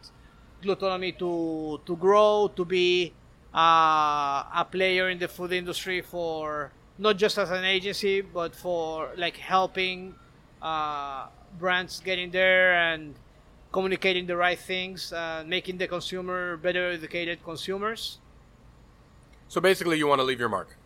Glutonomy 0.63 1.13
to 1.23 1.81
to 1.89 1.97
grow, 1.97 2.51
to 2.59 2.65
be 2.65 3.15
uh, 3.55 4.63
a 4.63 4.67
player 4.71 5.09
in 5.09 5.19
the 5.19 5.29
food 5.29 5.53
industry 5.53 6.03
for 6.03 6.73
not 6.99 7.17
just 7.17 7.39
as 7.39 7.51
an 7.51 7.65
agency, 7.65 8.21
but 8.21 8.55
for 8.55 9.15
like 9.17 9.37
helping 9.39 10.15
uh, 10.61 11.29
brands 11.59 12.03
getting 12.05 12.31
there 12.31 12.75
and 12.75 13.15
communicating 13.71 14.27
the 14.27 14.37
right 14.37 14.59
things, 14.59 15.13
uh, 15.13 15.45
making 15.47 15.79
the 15.79 15.87
consumer 15.87 16.57
better 16.57 16.91
educated 16.91 17.39
consumers. 17.45 18.19
So 19.49 19.61
basically, 19.61 19.99
you 19.99 20.07
want 20.07 20.21
to 20.21 20.25
leave 20.25 20.39
your 20.41 20.49
mark. 20.49 20.77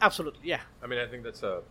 Absolutely, 0.00 0.40
yeah. 0.48 0.60
I 0.82 0.86
mean, 0.86 0.98
I 0.98 1.06
think 1.06 1.22
that's 1.24 1.42
a 1.42 1.62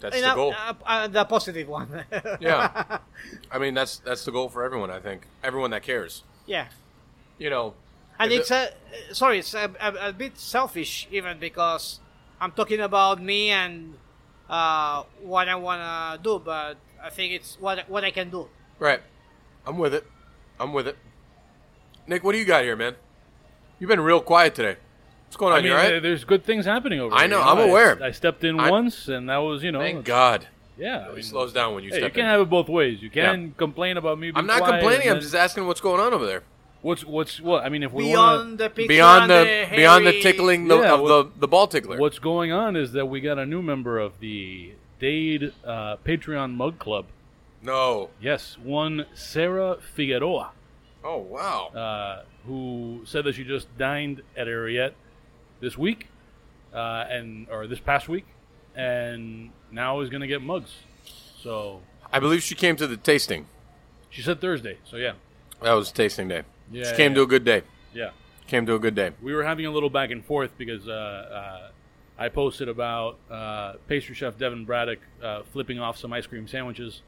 that's 0.00 0.14
And, 0.16 0.24
the 0.24 0.34
goal. 0.34 0.54
uh, 0.56 0.74
uh, 0.86 1.08
the 1.08 1.24
positive 1.24 1.68
one. 1.68 2.04
Yeah. 2.40 2.98
I 3.52 3.58
mean, 3.58 3.74
that's 3.74 3.98
that's 3.98 4.24
the 4.24 4.32
goal 4.32 4.48
for 4.48 4.64
everyone. 4.64 4.90
I 4.90 5.00
think 5.00 5.26
everyone 5.42 5.70
that 5.70 5.82
cares. 5.82 6.22
yeah. 6.46 6.68
You 7.38 7.50
know, 7.50 7.74
And 8.18 8.32
If 8.32 8.40
it's 8.40 8.50
a 8.50 8.70
sorry, 9.12 9.38
it's 9.38 9.54
a, 9.54 9.70
a, 9.80 10.08
a 10.08 10.12
bit 10.12 10.36
selfish 10.38 11.06
even 11.12 11.38
because 11.38 12.00
I'm 12.40 12.50
talking 12.50 12.80
about 12.80 13.22
me 13.22 13.50
and 13.50 13.94
uh, 14.50 15.04
what 15.22 15.48
I 15.48 15.54
wanna 15.54 16.18
do, 16.20 16.40
but 16.44 16.78
I 17.02 17.10
think 17.10 17.32
it's 17.34 17.56
what 17.60 17.88
what 17.88 18.02
I 18.04 18.10
can 18.10 18.30
do. 18.30 18.48
right? 18.80 19.00
I'm 19.66 19.78
with 19.78 19.94
it. 19.94 20.04
I'm 20.58 20.72
with 20.72 20.88
it. 20.88 20.96
Nick, 22.08 22.24
what 22.24 22.32
do 22.32 22.38
you 22.38 22.44
got 22.46 22.64
here, 22.64 22.74
man? 22.74 22.96
You've 23.78 23.88
been 23.88 24.00
real 24.00 24.20
quiet 24.20 24.54
today. 24.54 24.76
What's 25.26 25.36
going 25.36 25.52
on? 25.52 25.58
I 25.58 25.62
mean, 25.62 25.70
you 25.72 25.76
all 25.76 25.84
right? 25.90 26.02
there's 26.02 26.24
good 26.24 26.44
things 26.44 26.64
happening 26.64 27.00
over 27.00 27.10
there. 27.10 27.18
I 27.18 27.22
here. 27.22 27.30
know, 27.30 27.38
you 27.38 27.42
I'm 27.44 27.58
I- 27.58 27.62
aware. 27.62 28.02
I, 28.02 28.10
stepped 28.12 28.44
in 28.44 28.58
I- 28.58 28.70
once, 28.70 29.08
and 29.08 29.28
that 29.28 29.36
was, 29.38 29.62
you 29.62 29.70
know, 29.72 29.80
Thank 29.80 30.04
God. 30.04 30.46
yeah. 30.78 31.04
I 31.06 31.10
It 31.10 31.14
mean, 31.16 31.22
slows 31.22 31.52
down 31.52 31.74
when 31.74 31.84
you 31.84 31.90
hey, 31.90 31.96
you 31.96 32.02
can't 32.06 32.16
in. 32.18 32.24
have 32.24 32.40
it 32.40 32.48
both 32.50 32.68
ways. 32.68 33.02
You 33.02 33.10
can 33.10 33.52
complain 33.56 33.96
about 33.98 34.18
me. 34.18 34.28
Being 34.28 34.36
I'm 34.38 34.46
not 34.46 34.58
quiet, 34.58 34.80
complaining. 34.80 35.08
and 35.08 35.16
I'm 35.16 35.22
just 35.22 35.34
asking 35.34 35.66
what's 35.66 35.80
going 35.80 36.00
on 36.00 36.12
over 36.14 36.24
there. 36.26 36.42
what's 36.80 37.04
what's 37.04 37.40
what? 37.40 37.62
I 37.64 37.68
mean, 37.68 37.82
if 37.82 37.92
we 37.92 38.04
Beyond 38.04 38.60
want 38.60 38.74
the 38.74 38.86
Beyond 38.86 39.30
and 39.32 39.70
the 39.70 39.76
beyond 39.76 40.06
the 40.06 40.20
tickling 40.22 40.66
the, 40.68 40.78
Yeah, 40.78 40.94
of 40.94 41.00
well- 41.02 41.24
the 41.24 41.30
the 41.40 41.48
ball 41.48 41.66
tickler. 41.68 41.98
what's 41.98 42.18
going 42.18 42.50
on 42.52 42.74
is 42.74 42.92
that 42.92 43.06
we 43.06 43.20
got 43.20 43.38
a 43.38 43.44
new 43.46 43.60
member 43.62 43.98
of 43.98 44.18
the 44.20 44.72
Dade 44.98 45.52
uh, 45.64 45.96
Patreon 46.04 46.54
Mug 46.54 46.78
Club. 46.78 47.04
No. 47.62 48.10
Yes, 48.20 48.56
one 48.62 49.06
Sarah 49.14 49.76
Figueroa. 49.94 50.50
Oh 51.04 51.18
wow. 51.18 51.68
uh, 51.68 52.22
who 52.46 53.02
said 53.04 53.24
that 53.24 53.34
she 53.34 53.44
just 53.44 53.66
dined 53.78 54.22
at 54.36 54.46
Ariete 54.46 54.92
this 55.60 55.76
week, 55.78 56.08
uh, 56.74 57.04
and 57.08 57.46
or 57.50 57.66
this 57.66 57.80
past 57.80 58.08
week, 58.08 58.26
and 58.74 59.50
now 59.70 60.00
is 60.00 60.10
going 60.10 60.20
to 60.22 60.26
get 60.26 60.42
mugs. 60.42 60.72
So 61.40 61.80
I 62.12 62.18
believe 62.20 62.42
she 62.42 62.54
came 62.54 62.76
to 62.76 62.86
the 62.86 62.96
tasting. 62.96 63.46
she 64.10 64.22
said 64.22 64.40
Thursday. 64.40 64.78
So 64.84 64.96
yeah, 64.96 65.12
That 65.62 65.72
was 65.72 65.92
tasting 65.92 66.28
day. 66.28 66.42
Yeah, 66.70 66.84
she 66.90 66.96
came 66.96 67.12
yeah. 67.12 67.16
to 67.16 67.22
a 67.22 67.26
good 67.26 67.44
day. 67.44 67.62
yeah. 67.94 68.10
Came 68.46 68.64
to 68.64 68.74
a 68.74 68.78
good 68.78 68.94
day. 68.94 69.10
We 69.20 69.34
were 69.34 69.44
having 69.44 69.66
a 69.66 69.70
little 69.70 69.90
back 69.90 70.10
and 70.10 70.24
forth 70.24 70.52
because 70.56 70.88
uh, 70.88 70.92
uh, 70.92 71.68
I 72.18 72.30
posted 72.30 72.70
about 72.70 73.18
uh, 73.30 73.74
pastry 73.88 74.14
chef 74.14 74.38
Devin 74.38 74.64
Braddock 74.64 75.00
uh, 75.22 75.42
flipping 75.52 75.78
off 75.78 75.98
some 75.98 76.14
ice 76.14 76.26
cream 76.26 76.48
sandwiches, 76.48 77.02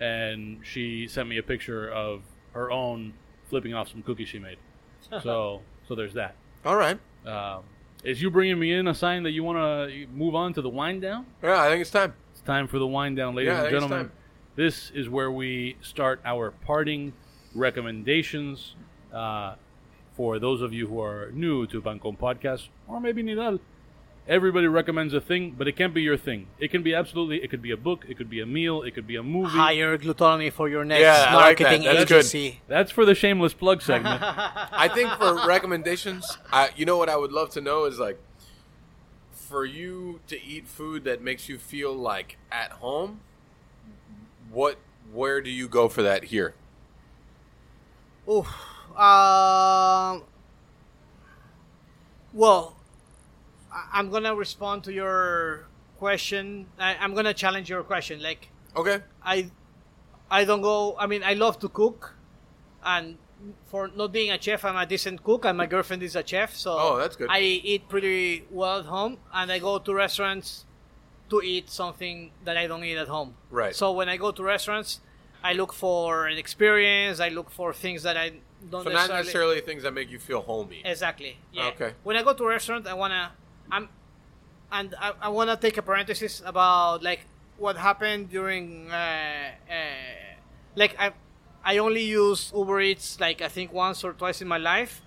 and 0.00 0.60
she 0.64 1.06
sent 1.06 1.28
me 1.28 1.36
a 1.36 1.42
picture 1.42 1.90
of 1.90 2.22
her 2.52 2.70
own 2.70 3.12
flipping 3.48 3.74
off 3.74 3.88
some 3.88 4.02
cookies 4.02 4.28
she 4.28 4.38
made. 4.38 4.58
so 5.22 5.60
so 5.88 5.94
there's 5.94 6.14
that. 6.14 6.34
All 6.64 6.76
right. 6.76 6.98
Um, 7.26 7.62
is 8.04 8.22
you 8.22 8.30
bringing 8.30 8.58
me 8.58 8.72
in 8.72 8.88
a 8.88 8.94
sign 8.94 9.22
that 9.24 9.32
you 9.32 9.44
want 9.44 9.58
to 9.58 10.06
move 10.14 10.34
on 10.34 10.52
to 10.54 10.62
the 10.62 10.68
wind 10.70 11.02
down? 11.02 11.26
Yeah, 11.42 11.60
I 11.62 11.68
think 11.68 11.82
it's 11.82 11.90
time. 11.90 12.14
It's 12.32 12.40
time 12.42 12.66
for 12.66 12.78
the 12.78 12.86
wind 12.86 13.16
down, 13.16 13.34
ladies 13.34 13.48
Yeah, 13.48 13.54
I 13.54 13.56
and 13.58 13.64
think 13.66 13.74
it's 13.74 13.82
gentlemen. 13.84 14.06
time. 14.08 14.16
This 14.56 14.90
is 14.94 15.08
where 15.08 15.30
we 15.30 15.76
start 15.82 16.20
our 16.24 16.50
parting 16.50 17.12
recommendations 17.54 18.74
uh, 19.12 19.54
for 20.16 20.38
those 20.38 20.60
of 20.60 20.72
you 20.72 20.86
who 20.86 21.00
are 21.00 21.30
new 21.32 21.66
to 21.68 21.80
Pan 21.80 21.98
Con 21.98 22.16
Podcast, 22.16 22.68
or 22.88 23.00
maybe 23.00 23.22
Nidal. 23.22 23.58
Everybody 24.30 24.68
recommends 24.68 25.12
a 25.12 25.20
thing, 25.20 25.56
but 25.58 25.66
it 25.66 25.72
can't 25.72 25.92
be 25.92 26.02
your 26.02 26.16
thing. 26.16 26.46
It 26.60 26.70
can 26.70 26.84
be 26.84 26.94
absolutely. 26.94 27.42
It 27.42 27.50
could 27.50 27.60
be 27.60 27.72
a 27.72 27.76
book. 27.76 28.04
It 28.08 28.16
could 28.16 28.30
be 28.30 28.38
a 28.38 28.46
meal. 28.46 28.82
It 28.82 28.92
could 28.94 29.04
be 29.08 29.16
a 29.16 29.24
movie. 29.24 29.50
hire 29.58 29.98
Glutonomy 29.98 30.52
for 30.52 30.68
your 30.68 30.84
next 30.84 31.00
Yeah, 31.00 31.26
I 31.30 31.34
like 31.34 31.58
that. 31.58 31.64
marketing 31.64 32.06
That's 32.06 32.32
good. 32.32 32.54
That's 32.68 32.92
for 32.92 33.04
the 33.04 33.16
shameless 33.16 33.54
plug 33.54 33.82
segment. 33.82 34.22
I 34.22 34.88
think 34.94 35.10
for 35.14 35.44
recommendations, 35.48 36.38
I, 36.52 36.70
you 36.76 36.86
know 36.86 36.96
what 36.96 37.08
I 37.08 37.16
would 37.16 37.32
love 37.32 37.50
to 37.50 37.60
know 37.60 37.86
is 37.86 37.98
like 37.98 38.20
for 39.32 39.64
you 39.64 40.20
to 40.28 40.40
eat 40.40 40.68
food 40.68 41.02
that 41.02 41.20
makes 41.20 41.48
you 41.48 41.58
feel 41.58 41.92
like 41.92 42.38
at 42.52 42.70
home, 42.70 43.22
what 44.48 44.78
where 45.12 45.40
do 45.40 45.50
you 45.50 45.66
go 45.66 45.88
for 45.88 46.04
that 46.04 46.26
here? 46.26 46.54
Oof. 48.30 48.46
Um. 48.96 50.22
Well, 52.32 52.76
I- 52.76 52.79
I'm 53.92 54.10
gonna 54.10 54.34
respond 54.34 54.84
to 54.84 54.92
your 54.92 55.66
question. 55.98 56.66
I- 56.78 56.96
I'm 56.96 57.14
gonna 57.14 57.34
challenge 57.34 57.68
your 57.70 57.82
question. 57.82 58.22
Like, 58.22 58.48
Okay. 58.76 59.00
I, 59.24 59.50
I 60.30 60.44
don't 60.44 60.62
go. 60.62 60.96
I 60.98 61.06
mean, 61.06 61.22
I 61.24 61.34
love 61.34 61.58
to 61.60 61.68
cook, 61.68 62.14
and 62.84 63.18
for 63.66 63.88
not 63.88 64.12
being 64.12 64.30
a 64.30 64.40
chef, 64.40 64.64
I'm 64.64 64.76
a 64.76 64.86
decent 64.86 65.24
cook, 65.24 65.44
and 65.44 65.56
my 65.58 65.66
girlfriend 65.66 66.02
is 66.02 66.14
a 66.16 66.26
chef. 66.26 66.54
So 66.54 66.76
Oh, 66.78 66.96
that's 66.98 67.16
good. 67.16 67.28
I 67.30 67.40
eat 67.40 67.88
pretty 67.88 68.44
well 68.50 68.78
at 68.80 68.84
home, 68.86 69.18
and 69.32 69.50
I 69.50 69.58
go 69.58 69.78
to 69.78 69.94
restaurants 69.94 70.64
to 71.30 71.40
eat 71.42 71.70
something 71.70 72.32
that 72.44 72.56
I 72.56 72.66
don't 72.66 72.84
eat 72.84 72.96
at 72.96 73.08
home. 73.08 73.34
Right. 73.50 73.74
So 73.74 73.92
when 73.92 74.08
I 74.08 74.16
go 74.16 74.30
to 74.32 74.42
restaurants, 74.42 75.00
I 75.42 75.52
look 75.54 75.72
for 75.72 76.26
an 76.26 76.36
experience. 76.38 77.18
I 77.20 77.28
look 77.30 77.50
for 77.50 77.72
things 77.72 78.02
that 78.02 78.16
I 78.16 78.32
don't 78.70 78.84
So 78.84 78.90
not 78.90 79.08
necessarily. 79.08 79.60
things 79.62 79.82
that 79.84 79.92
make 79.94 80.10
you 80.10 80.18
feel 80.18 80.42
homey. 80.42 80.82
Exactly. 80.84 81.38
Yeah. 81.52 81.68
Okay. 81.68 81.94
When 82.02 82.16
I 82.16 82.22
go 82.22 82.34
to 82.34 82.44
a 82.44 82.48
restaurant, 82.48 82.86
I 82.86 82.94
wanna, 82.94 83.32
I'm, 83.72 83.88
and 84.72 84.94
I, 85.00 85.12
I 85.22 85.28
wanna 85.28 85.56
take 85.56 85.76
a 85.76 85.82
parenthesis 85.82 86.42
about 86.44 87.02
like 87.02 87.20
what 87.58 87.76
happened 87.76 88.30
during, 88.30 88.90
uh, 88.90 89.50
uh, 89.70 89.74
like 90.76 90.96
I, 90.98 91.12
I 91.64 91.78
only 91.78 92.02
use 92.02 92.52
Uber 92.54 92.80
Eats 92.80 93.20
like 93.20 93.42
I 93.42 93.48
think 93.48 93.72
once 93.72 94.02
or 94.04 94.12
twice 94.12 94.40
in 94.40 94.48
my 94.48 94.58
life, 94.58 95.02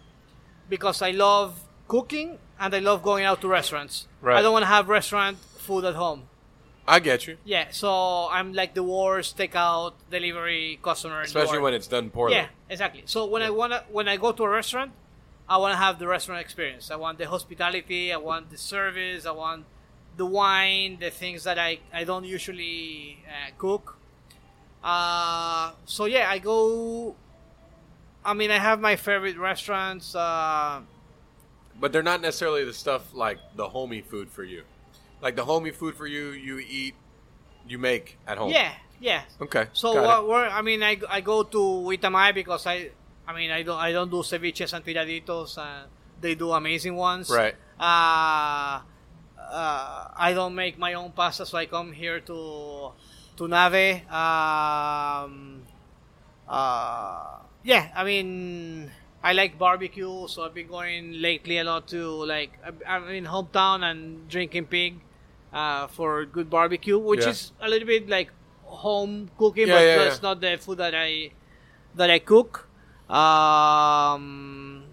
because 0.70 1.02
I 1.02 1.12
love 1.12 1.60
cooking 1.88 2.38
and 2.60 2.74
I 2.74 2.80
love 2.80 3.02
going 3.04 3.26
out 3.26 3.42
to 3.42 3.48
restaurants. 3.48 4.08
Right. 4.22 4.38
I 4.38 4.42
don't 4.42 4.54
want 4.54 4.64
to 4.64 4.68
have 4.68 4.88
restaurant 4.88 5.38
food 5.38 5.86
at 5.86 5.96
home. 5.96 6.24
I 6.86 7.00
get 7.00 7.28
you, 7.28 7.38
Yeah. 7.46 7.68
So 7.72 8.28
I'm 8.30 8.52
like 8.54 8.74
the 8.74 8.84
worst 8.84 9.38
takeout 9.38 9.94
delivery 10.12 10.80
customer. 10.84 11.22
especially 11.22 11.60
when 11.60 11.74
it's 11.74 11.88
done 11.88 12.10
poorly. 12.10 12.36
Yeah, 12.36 12.48
exactly. 12.70 13.04
So 13.06 13.26
when 13.26 13.42
I 13.42 13.52
wanna 13.52 13.86
when 13.90 14.10
I 14.10 14.18
go 14.18 14.34
to 14.34 14.44
a 14.44 14.50
restaurant, 14.50 14.92
I 15.54 15.58
wanna 15.62 15.78
have 15.88 15.96
the 16.02 16.08
restaurant 16.16 16.42
experience. 16.48 16.86
I 16.96 16.98
want 17.06 17.16
the 17.22 17.28
hospitality. 17.36 18.04
I 18.18 18.18
want 18.30 18.44
the 18.54 18.58
service. 18.58 19.22
I 19.32 19.32
want 19.44 19.62
the 20.22 20.26
wine, 20.40 20.92
the 21.06 21.12
things 21.22 21.40
that 21.48 21.58
I 21.70 21.72
I 22.00 22.02
don't 22.10 22.26
usually 22.38 23.20
uh, 23.34 23.52
cook. 23.64 23.86
Uh, 24.84 25.66
so 25.86 26.06
yeah, 26.16 26.26
I 26.36 26.38
go. 26.40 27.16
I 28.26 28.34
mean, 28.40 28.52
I 28.58 28.60
have 28.70 28.80
my 28.90 28.96
favorite 28.96 29.38
restaurants. 29.38 30.08
Uh, 30.16 30.82
But 31.80 31.92
they're 31.92 32.10
not 32.14 32.22
necessarily 32.22 32.64
the 32.72 32.74
stuff 32.74 33.04
like 33.14 33.40
the 33.56 33.68
homey 33.76 34.02
food 34.02 34.28
for 34.30 34.44
you. 34.44 34.62
Like 35.22 35.36
the 35.36 35.46
homey 35.46 35.72
food 35.72 35.94
for 35.96 36.08
you, 36.08 36.26
you 36.48 36.56
eat, 36.60 36.96
you 37.68 37.78
make 37.90 38.06
at 38.28 38.38
home. 38.38 38.52
yeah, 38.52 38.74
yeah. 39.00 39.22
Okay. 39.42 39.66
So 39.74 39.88
what, 40.02 40.28
where, 40.28 40.50
I 40.50 40.62
mean, 40.62 40.84
I, 40.84 40.94
I 41.10 41.20
go 41.22 41.44
to 41.44 41.58
Itamae 41.96 42.34
because 42.34 42.68
I, 42.68 42.92
I 43.28 43.34
mean, 43.34 43.52
I 43.52 43.64
don't 43.64 43.80
I 43.80 43.92
don't 43.92 44.10
do 44.12 44.18
ceviches 44.18 44.74
and 44.74 44.84
tiraditos. 44.86 45.58
Uh, 45.58 45.88
they 46.20 46.36
do 46.36 46.52
amazing 46.52 46.96
ones. 46.96 47.30
Right. 47.30 47.56
Uh, 47.80 48.82
uh, 49.40 50.08
I 50.16 50.32
don't 50.34 50.56
make 50.56 50.78
my 50.78 50.94
own 50.94 51.12
pasta, 51.12 51.46
so 51.46 51.58
I 51.58 51.66
come 51.66 51.92
here 51.92 52.20
to 52.22 52.92
to 53.38 53.48
Nave. 53.48 54.04
Um, 54.12 55.64
uh, 56.48 57.40
yeah, 57.64 57.92
I 57.96 58.04
mean, 58.04 58.92
I 59.24 59.34
like 59.34 59.58
barbecue, 59.58 60.28
so 60.28 60.44
I've 60.44 60.54
been 60.54 60.68
going 60.68 61.22
lately 61.22 61.58
a 61.60 61.64
lot 61.64 61.88
to 61.90 62.26
like 62.26 62.52
I- 62.66 62.96
I'm 62.96 63.08
in 63.10 63.26
hometown 63.26 63.84
and 63.84 64.28
drinking 64.28 64.66
pig 64.68 65.00
uh, 65.54 65.88
for 65.88 66.26
good 66.26 66.50
barbecue, 66.50 67.00
which 67.00 67.22
Yeah. 67.24 67.30
is 67.30 67.52
a 67.62 67.70
little 67.70 67.88
bit 67.88 68.10
like 68.10 68.32
home 68.66 69.30
cooking, 69.38 69.68
Yeah, 69.68 69.76
but 69.76 69.84
yeah, 69.84 69.98
that's 70.04 70.22
not 70.22 70.42
the 70.42 70.58
food 70.58 70.78
that 70.80 70.94
I 70.96 71.32
that 71.96 72.10
I 72.10 72.20
cook. 72.20 72.68
Um, 73.14 74.86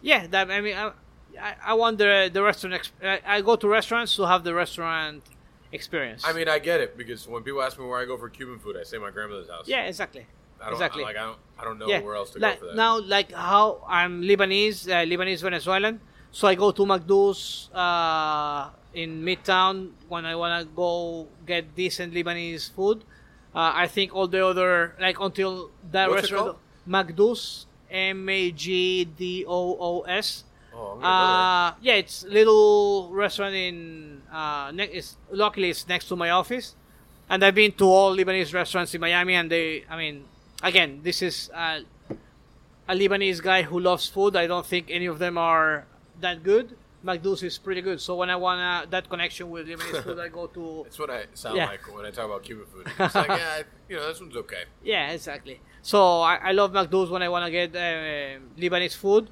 yeah, 0.00 0.26
that 0.28 0.50
I 0.50 0.60
mean, 0.60 0.76
I, 0.76 0.92
I, 1.40 1.54
I 1.66 1.74
want 1.74 1.98
the 1.98 2.30
the 2.32 2.42
restaurant. 2.42 2.90
I, 3.02 3.20
I 3.26 3.40
go 3.40 3.56
to 3.56 3.68
restaurants 3.68 4.14
to 4.16 4.26
have 4.26 4.44
the 4.44 4.54
restaurant 4.54 5.24
experience. 5.72 6.22
I 6.24 6.32
mean, 6.32 6.48
I 6.48 6.58
get 6.58 6.80
it 6.80 6.96
because 6.96 7.26
when 7.26 7.42
people 7.42 7.62
ask 7.62 7.78
me 7.78 7.84
where 7.84 7.98
I 7.98 8.04
go 8.04 8.16
for 8.16 8.28
Cuban 8.28 8.58
food, 8.58 8.76
I 8.76 8.84
say 8.84 8.98
my 8.98 9.10
grandmother's 9.10 9.48
house. 9.48 9.66
yeah, 9.66 9.84
exactly. 9.84 10.26
I 10.60 10.66
don't, 10.66 10.74
exactly. 10.74 11.02
Like 11.02 11.16
I 11.16 11.24
don't, 11.24 11.38
I 11.58 11.64
don't 11.64 11.78
know 11.78 11.88
yeah, 11.88 12.00
where 12.00 12.16
else 12.16 12.30
to 12.30 12.38
like, 12.38 12.54
go 12.54 12.60
for 12.60 12.66
that. 12.66 12.76
now, 12.76 13.00
like 13.00 13.32
how 13.32 13.84
I'm 13.86 14.22
Lebanese, 14.22 14.88
uh, 14.88 15.06
Lebanese 15.06 15.42
Venezuelan, 15.42 16.00
so 16.30 16.48
I 16.48 16.54
go 16.54 16.70
to 16.72 16.82
Magdoos 16.82 17.72
uh, 17.74 18.70
in 18.94 19.22
Midtown 19.22 19.90
when 20.08 20.24
I 20.26 20.34
wanna 20.34 20.64
go 20.64 21.28
get 21.46 21.74
decent 21.74 22.12
Lebanese 22.14 22.70
food. 22.70 23.04
Uh, 23.54 23.72
I 23.74 23.86
think 23.86 24.14
all 24.14 24.28
the 24.28 24.44
other 24.44 24.94
like 25.00 25.18
until 25.20 25.70
that 25.90 26.08
What's 26.08 26.22
restaurant, 26.22 26.58
Magdoos, 26.88 27.66
M 27.90 28.28
A 28.28 28.50
G 28.50 29.04
D 29.04 29.44
O 29.46 29.76
O 29.80 30.00
S. 30.02 30.44
oh, 30.74 30.98
Uh, 31.00 31.74
yeah, 31.80 31.94
it's 31.94 32.24
little 32.24 33.10
restaurant 33.12 33.54
in 33.54 34.22
uh, 34.32 34.70
ne- 34.72 34.84
it's, 34.98 35.16
luckily 35.30 35.70
it's 35.70 35.86
next 35.88 36.06
to 36.08 36.16
my 36.16 36.30
office, 36.30 36.74
and 37.28 37.44
I've 37.44 37.54
been 37.54 37.72
to 37.72 37.84
all 37.84 38.16
Lebanese 38.16 38.52
restaurants 38.54 38.94
in 38.94 39.00
Miami, 39.00 39.34
and 39.34 39.50
they, 39.50 39.84
I 39.90 39.96
mean, 39.96 40.24
again, 40.62 41.00
this 41.02 41.20
is 41.22 41.50
uh, 41.54 41.80
a 42.88 42.94
Lebanese 42.94 43.42
guy 43.42 43.62
who 43.62 43.78
loves 43.80 44.08
food. 44.08 44.36
I 44.36 44.46
don't 44.46 44.64
think 44.66 44.86
any 44.90 45.06
of 45.06 45.18
them 45.18 45.36
are 45.36 45.86
that 46.20 46.42
good. 46.42 46.76
Magdoos 47.04 47.44
is 47.44 47.58
pretty 47.58 47.80
good. 47.80 48.00
So 48.00 48.16
when 48.16 48.28
I 48.28 48.34
want 48.36 48.90
that 48.90 49.08
connection 49.08 49.50
with 49.50 49.68
Lebanese 49.68 50.02
food, 50.02 50.18
I 50.18 50.28
go 50.28 50.46
to 50.48 50.80
That's 50.84 50.98
what 50.98 51.10
I 51.10 51.26
sound 51.34 51.56
Yeah. 51.56 51.66
like 51.66 51.94
when 51.94 52.04
I 52.04 52.10
talk 52.10 52.26
about 52.26 52.42
Cuban 52.42 52.66
food. 52.66 52.86
It's 52.98 53.14
like, 53.14 53.28
yeah, 53.28 53.58
I, 53.58 53.64
you 53.88 53.96
know, 53.96 54.08
this 54.08 54.20
one's 54.20 54.36
okay. 54.36 54.64
Yeah, 54.82 55.10
exactly. 55.12 55.60
So 55.88 56.20
I, 56.20 56.34
I 56.48 56.52
love 56.52 56.72
Magdoos 56.72 57.08
when 57.08 57.22
I 57.22 57.30
want 57.30 57.46
to 57.46 57.50
get 57.50 57.74
uh, 57.74 58.38
Lebanese 58.58 58.94
food. 58.94 59.30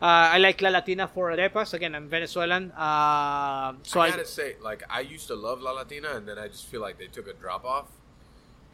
Uh, 0.00 0.32
I 0.34 0.38
like 0.38 0.62
La 0.62 0.70
Latina 0.70 1.06
for 1.06 1.30
arepas. 1.30 1.74
Again, 1.74 1.94
I'm 1.94 2.08
Venezuelan. 2.08 2.72
Uh, 2.72 3.74
so 3.82 4.00
I 4.00 4.06
I, 4.06 4.10
gotta 4.12 4.24
say, 4.24 4.56
like, 4.62 4.82
I 4.88 5.00
used 5.00 5.26
to 5.26 5.34
love 5.34 5.60
La 5.60 5.72
Latina, 5.72 6.12
and 6.12 6.26
then 6.26 6.38
I 6.38 6.48
just 6.48 6.64
feel 6.64 6.80
like 6.80 6.98
they 6.98 7.08
took 7.08 7.28
a 7.28 7.34
drop 7.34 7.66
off, 7.66 7.88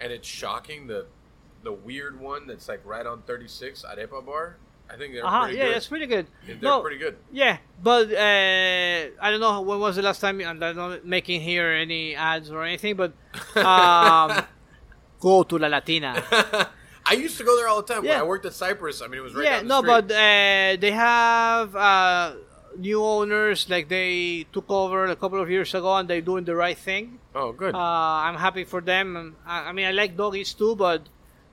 and 0.00 0.12
it's 0.12 0.28
shocking 0.28 0.86
the 0.86 1.06
the 1.64 1.72
weird 1.72 2.20
one 2.20 2.46
that's 2.46 2.68
like 2.68 2.82
right 2.86 3.04
on 3.04 3.22
36 3.22 3.82
Arepa 3.82 4.24
Bar. 4.24 4.58
I 4.88 4.96
think 4.96 5.14
they're 5.14 5.26
uh-huh, 5.26 5.46
pretty 5.46 5.58
yeah, 5.58 5.66
good. 5.66 5.76
it's 5.76 5.86
pretty 5.88 6.06
good. 6.06 6.26
They're 6.46 6.56
no, 6.62 6.82
pretty 6.82 6.98
good. 6.98 7.16
yeah, 7.32 7.56
but 7.82 8.12
uh, 8.12 9.00
I 9.24 9.30
don't 9.30 9.40
know 9.40 9.60
when 9.60 9.80
was 9.80 9.96
the 9.96 10.02
last 10.02 10.20
time. 10.20 10.40
I'm 10.40 10.60
not 10.60 11.04
making 11.04 11.40
here 11.40 11.72
any 11.72 12.14
ads 12.14 12.52
or 12.52 12.62
anything, 12.62 12.94
but 12.94 13.12
um, 13.56 14.44
go 15.18 15.42
to 15.42 15.58
La 15.58 15.66
Latina. 15.66 16.22
I 17.06 17.14
used 17.14 17.36
to 17.38 17.44
go 17.44 17.56
there 17.56 17.68
all 17.68 17.82
the 17.82 17.88
time 17.92 18.02
when 18.02 18.12
Yeah. 18.12 18.20
I 18.20 18.22
worked 18.24 18.46
at 18.46 18.54
Cypress. 18.54 19.02
I 19.02 19.06
mean, 19.08 19.20
it 19.20 19.22
was 19.22 19.34
right 19.34 19.44
yeah, 19.44 19.60
no, 19.62 19.80
street. 19.80 19.90
but 19.90 20.04
uh, 20.10 20.76
they 20.80 20.90
have 20.92 21.76
uh, 21.76 22.32
new 22.78 23.04
owners. 23.04 23.68
Like 23.68 23.88
they 23.88 24.46
took 24.52 24.70
over 24.70 25.06
a 25.06 25.16
couple 25.16 25.40
of 25.40 25.50
years 25.50 25.74
ago, 25.74 25.94
and 25.96 26.08
they're 26.08 26.22
doing 26.24 26.44
the 26.44 26.56
right 26.56 26.78
thing. 26.78 27.18
oh, 27.34 27.52
good. 27.52 27.74
Uh, 27.74 27.78
I'm 28.26 28.36
happy 28.36 28.64
for 28.64 28.80
them. 28.80 29.16
Um, 29.16 29.36
I, 29.46 29.68
I 29.68 29.72
mean, 29.72 29.86
I 29.86 29.92
like 29.92 30.16
doggies 30.16 30.54
too, 30.54 30.76
but 30.76 31.02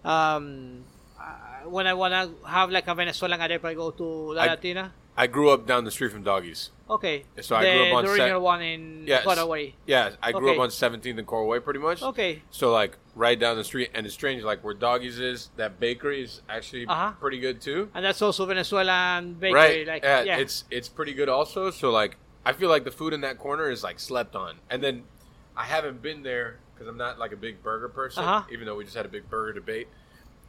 um, 0.05 0.83
uh, 1.19 1.67
when 1.69 1.85
I 1.85 1.93
wanna 1.93 2.31
have 2.47 2.69
like 2.71 2.87
a 2.87 2.95
Venezuelan 2.95 3.39
arepa, 3.39 3.65
I 3.65 3.73
go 3.73 3.91
to 3.91 4.03
La 4.33 4.43
I- 4.43 4.47
Latina. 4.47 4.93
I 5.17 5.27
grew 5.27 5.49
up 5.49 5.67
down 5.67 5.83
the 5.83 5.91
street 5.91 6.11
from 6.11 6.23
Doggies. 6.23 6.69
Okay. 6.89 7.23
So 7.41 7.55
I 7.55 7.63
the, 7.65 7.71
grew 7.71 7.85
up 7.87 7.93
on 7.95 8.05
the 8.05 8.11
original 8.11 8.41
one 8.41 8.61
in 8.61 9.03
Yes. 9.07 9.23
Coral 9.23 9.47
Way. 9.49 9.75
Yeah, 9.85 10.11
I 10.21 10.31
grew 10.31 10.49
Okay. 10.49 10.57
up 10.57 10.61
on 10.63 10.69
17th 10.69 11.17
and 11.17 11.27
Coral 11.27 11.47
Way, 11.47 11.59
pretty 11.59 11.79
much. 11.79 12.01
Okay. 12.01 12.41
So 12.49 12.71
like 12.71 12.97
right 13.15 13.39
down 13.39 13.55
the 13.57 13.63
street, 13.63 13.91
and 13.93 14.05
it's 14.05 14.15
strange, 14.15 14.43
like 14.43 14.63
where 14.63 14.73
Doggies 14.73 15.19
is, 15.19 15.49
that 15.57 15.79
bakery 15.79 16.23
is 16.23 16.41
actually 16.49 16.85
Uh-huh. 16.87 17.11
pretty 17.19 17.39
good 17.39 17.61
too. 17.61 17.89
And 17.93 18.03
that's 18.03 18.21
also 18.21 18.45
Venezuelan 18.45 19.33
bakery. 19.35 19.53
right? 19.59 19.87
Like, 19.87 20.03
yeah, 20.03 20.23
yeah. 20.23 20.37
it's 20.37 20.63
it's 20.71 20.87
pretty 20.89 21.13
good 21.13 21.29
also. 21.29 21.71
So 21.71 21.91
like, 21.91 22.17
I 22.45 22.53
feel 22.53 22.69
like 22.69 22.83
the 22.83 22.91
food 22.91 23.13
in 23.13 23.21
that 23.21 23.37
corner 23.37 23.69
is 23.69 23.83
like 23.83 23.99
slept 23.99 24.35
on. 24.35 24.55
And 24.69 24.81
then 24.83 25.03
I 25.55 25.65
haven't 25.65 26.01
been 26.01 26.23
there 26.23 26.59
because 26.73 26.87
I'm 26.87 26.97
not 26.97 27.19
like 27.19 27.31
a 27.31 27.37
big 27.37 27.61
burger 27.61 27.89
person. 27.89 28.23
Uh-huh. 28.23 28.43
Even 28.51 28.65
though 28.65 28.75
we 28.75 28.83
just 28.85 28.95
had 28.97 29.05
a 29.05 29.09
big 29.09 29.29
burger 29.29 29.53
debate 29.53 29.87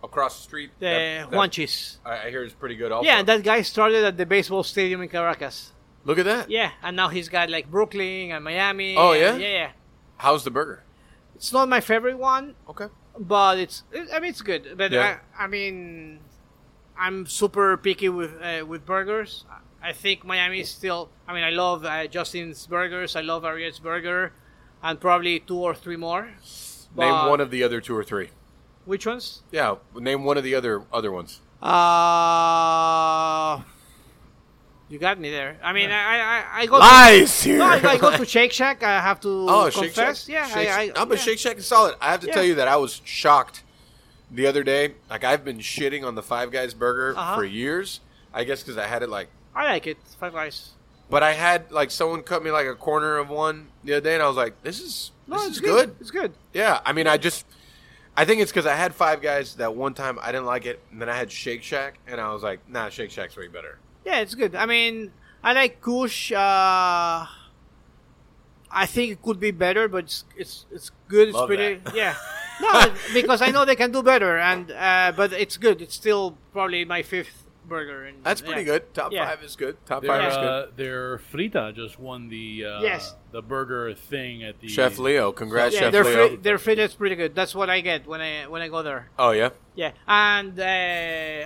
across 0.02 0.36
the 0.38 0.42
street. 0.42 0.70
the 0.78 0.86
that- 0.86 1.30
that- 1.30 1.36
Juanchis. 1.38 1.98
I, 2.04 2.26
I 2.26 2.30
hear 2.30 2.42
is 2.44 2.52
pretty 2.52 2.76
good 2.76 2.92
also. 2.92 3.06
Yeah, 3.06 3.18
and 3.18 3.28
that 3.28 3.42
guy 3.42 3.62
started 3.62 4.04
at 4.04 4.16
the 4.16 4.26
baseball 4.26 4.62
stadium 4.62 5.00
in 5.02 5.08
Caracas. 5.08 5.72
Look 6.04 6.18
at 6.18 6.24
that. 6.24 6.50
Yeah, 6.50 6.72
and 6.82 6.96
now 6.96 7.08
he's 7.08 7.28
got 7.28 7.48
like 7.50 7.70
Brooklyn 7.70 8.32
and 8.32 8.42
Miami. 8.44 8.96
Oh, 8.96 9.12
and- 9.12 9.20
yeah? 9.20 9.36
Yeah, 9.36 9.54
yeah. 9.58 9.70
How's 10.18 10.44
the 10.44 10.50
burger? 10.50 10.82
It's 11.36 11.52
not 11.52 11.68
my 11.68 11.80
favorite 11.80 12.18
one, 12.18 12.54
Okay. 12.68 12.86
but 13.18 13.58
it's 13.58 13.82
I 13.94 14.20
mean 14.20 14.30
it's 14.30 14.42
good. 14.42 14.74
But 14.76 14.92
Yeah. 14.92 15.18
I, 15.38 15.44
I 15.44 15.46
mean, 15.48 16.20
I'm 16.96 17.26
super 17.26 17.76
picky 17.76 18.08
with 18.08 18.32
uh, 18.40 18.64
with 18.66 18.84
burgers. 18.86 19.44
I 19.82 19.92
think 19.92 20.24
Miami 20.24 20.60
is 20.60 20.68
still. 20.70 21.08
I 21.26 21.32
mean, 21.34 21.42
I 21.42 21.50
love 21.50 21.84
uh, 21.84 22.06
Justin's 22.06 22.66
burgers. 22.68 23.16
I 23.16 23.20
love 23.22 23.42
Ariete's 23.42 23.80
burger, 23.80 24.32
and 24.82 25.00
probably 25.00 25.40
two 25.40 25.58
or 25.58 25.74
three 25.74 25.96
more. 25.96 26.30
name 26.96 27.28
one 27.28 27.40
of 27.40 27.50
the 27.50 27.64
other 27.64 27.80
two 27.80 27.96
or 27.96 28.04
three. 28.04 28.28
Which 28.84 29.06
ones? 29.06 29.42
Yeah, 29.50 29.76
name 29.94 30.24
one 30.24 30.36
of 30.38 30.44
the 30.44 30.54
other 30.54 30.82
other 30.92 31.10
ones. 31.12 31.40
Uh 32.22 33.60
You 34.88 34.98
got 34.98 35.18
me 35.18 35.30
there. 35.30 35.56
I 35.62 35.72
mean, 35.72 35.90
I, 35.90 36.18
I, 36.20 36.44
I 36.62 36.66
go. 36.66 36.76
Lies 36.78 37.40
To, 37.42 37.48
here. 37.48 37.58
no, 37.58 37.72
if 37.74 37.84
I 37.84 37.96
go 37.96 38.14
to 38.16 38.24
Shake 38.36 38.52
Shack, 38.52 38.82
I 38.82 39.00
have 39.00 39.20
to 39.22 39.46
Oh, 39.48 39.70
Shake 39.70 39.94
confess. 39.94 40.26
Shack. 40.26 40.32
Yeah, 40.34 40.46
Shake, 40.48 40.68
I, 40.68 40.82
I, 40.82 40.86
no, 40.88 41.06
but 41.06 41.16
yeah. 41.18 41.24
Shake 41.24 41.38
Shack 41.38 41.56
is 41.56 41.66
solid. 41.66 41.94
I 42.00 42.10
have 42.10 42.20
to 42.20 42.26
Yeah. 42.26 42.34
tell 42.34 42.44
you 42.44 42.54
that 42.56 42.68
I 42.68 42.76
was 42.76 43.00
shocked 43.04 43.62
the 44.30 44.46
other 44.46 44.62
day. 44.62 44.94
Like 45.08 45.24
I've 45.24 45.44
been 45.44 45.58
shitting 45.60 46.04
on 46.06 46.14
the 46.14 46.22
Five 46.22 46.50
Guys 46.50 46.74
burger 46.74 47.14
Uh-huh. 47.16 47.36
for 47.36 47.44
years. 47.44 48.00
I 48.34 48.44
guess 48.44 48.62
because 48.62 48.76
I 48.78 48.86
had 48.86 49.02
it 49.02 49.08
like, 49.08 49.28
I 49.54 49.64
like 49.64 49.86
it. 49.86 49.98
Five 50.20 50.32
Guys. 50.34 50.70
but 51.08 51.22
I 51.22 51.32
had 51.32 51.70
like 51.70 51.90
someone 51.90 52.22
cut 52.22 52.42
me 52.44 52.50
like 52.50 52.66
a 52.66 52.74
corner 52.74 53.16
of 53.18 53.28
one 53.30 53.68
the 53.84 53.94
other 53.94 54.00
day, 54.02 54.14
and 54.14 54.22
I 54.22 54.26
was 54.26 54.36
like, 54.36 54.62
this 54.62 54.80
is 54.80 55.10
No, 55.26 55.36
this 55.38 55.52
is 55.56 55.60
good. 55.60 55.94
It's 56.00 56.10
good. 56.10 56.32
Yeah, 56.52 56.80
I 56.84 56.92
mean, 56.92 57.06
I 57.06 57.16
just, 57.16 57.46
I 58.16 58.24
think 58.24 58.42
it's 58.42 58.50
because 58.50 58.66
I 58.66 58.74
had 58.74 58.94
Five 58.94 59.22
Guys 59.22 59.56
that 59.56 59.74
one 59.74 59.94
time 59.94 60.18
I 60.20 60.32
didn't 60.32 60.46
like 60.46 60.66
it, 60.66 60.80
and 60.90 61.00
then 61.00 61.08
I 61.08 61.16
had 61.16 61.32
Shake 61.32 61.62
Shack, 61.62 61.98
and 62.06 62.20
I 62.20 62.32
was 62.32 62.42
like, 62.42 62.60
nah, 62.68 62.88
Shake 62.90 63.10
Shack's 63.10 63.36
way 63.36 63.48
better. 63.48 63.78
Yeah, 64.04 64.20
it's 64.20 64.34
good. 64.34 64.54
I 64.54 64.66
mean, 64.66 65.12
I 65.42 65.52
like 65.54 65.80
Kush. 65.80 66.30
Uh, 66.32 67.26
I 68.74 68.86
think 68.86 69.12
it 69.12 69.22
could 69.22 69.40
be 69.40 69.50
better, 69.50 69.88
but 69.88 70.04
it's 70.04 70.24
it's, 70.36 70.66
it's 70.70 70.90
good. 71.08 71.28
It's 71.28 71.36
Love 71.36 71.48
pretty. 71.48 71.74
that. 71.76 71.94
Yeah. 71.94 72.14
No, 72.60 72.92
because 73.12 73.42
I 73.42 73.50
know 73.50 73.64
they 73.64 73.74
can 73.74 73.90
do 73.90 74.02
better, 74.04 74.38
and 74.38 74.70
uh, 74.70 75.12
but 75.16 75.32
it's 75.32 75.56
good. 75.56 75.80
It's 75.82 75.94
still 75.96 76.36
probably 76.52 76.84
my 76.84 77.02
fifth 77.02 77.41
burger. 77.66 78.04
And, 78.04 78.22
That's 78.24 78.40
pretty 78.40 78.62
yeah. 78.62 78.66
good. 78.78 78.94
Top 78.94 79.12
Yeah. 79.12 79.26
five 79.28 79.42
is 79.42 79.56
good. 79.56 79.76
Top 79.86 80.02
Their, 80.02 80.10
five 80.10 80.28
is 80.30 80.36
good. 80.36 80.44
uh, 80.44 80.66
their 80.76 81.18
frita 81.18 81.74
just 81.74 81.98
won 81.98 82.28
the 82.28 82.64
uh, 82.66 82.80
Yes. 82.82 83.14
the 83.30 83.40
burger 83.42 83.94
thing 83.94 84.42
at 84.44 84.60
the 84.60 84.68
Chef 84.68 84.98
Leo, 84.98 85.32
congrats, 85.32 85.74
Yeah, 85.74 85.80
Chef 85.82 85.92
their 85.92 86.04
Leo. 86.04 86.28
fri- 86.28 86.36
their 86.36 86.58
frit 86.58 86.78
is 86.78 86.94
pretty 86.94 87.16
good. 87.16 87.34
That's 87.34 87.54
what 87.54 87.70
I 87.70 87.80
get 87.80 88.06
when 88.06 88.20
I 88.20 88.46
when 88.48 88.62
I 88.62 88.68
go 88.68 88.82
there. 88.82 89.08
oh 89.18 89.30
yeah, 89.30 89.50
Yeah, 89.74 89.92
and 90.06 90.58
uh, 90.58 90.62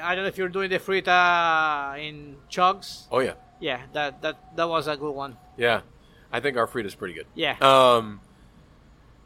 I 0.07 0.15
don't 0.15 0.25
know 0.25 0.29
if 0.29 0.39
you're 0.39 0.49
doing 0.49 0.71
the 0.71 0.79
frita 0.79 1.99
in 2.07 2.37
Chug's. 2.49 3.07
oh 3.11 3.21
yeah, 3.21 3.35
Yeah, 3.61 3.83
that 3.93 4.23
that 4.23 4.57
that 4.57 4.69
was 4.69 4.87
a 4.89 4.97
good 4.97 5.13
one. 5.15 5.37
yeah. 5.57 5.81
I 6.33 6.41
think 6.41 6.57
our 6.57 6.67
Frida's 6.67 6.95
pretty 6.97 7.15
good. 7.15 7.27
Yeah. 7.37 7.55
Um, 7.63 8.21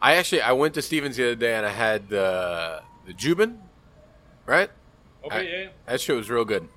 I 0.02 0.16
actually 0.16 0.42
I 0.42 0.52
went 0.52 0.74
to 0.74 0.82
Stevens 0.82 1.16
the 1.16 1.24
other 1.24 1.34
day 1.34 1.54
and 1.54 1.64
I 1.64 1.70
had 1.72 2.08
the 2.10 2.82
the 3.06 3.14
Jewban, 3.14 3.56
right? 4.46 4.70
Okay, 5.24 5.36
I- 5.38 5.40
yeah, 5.42 5.58
yeah. 5.62 5.68
That 5.86 6.00
shit 6.00 6.14
was 6.16 6.28
real 6.30 6.44
good. 6.44 6.68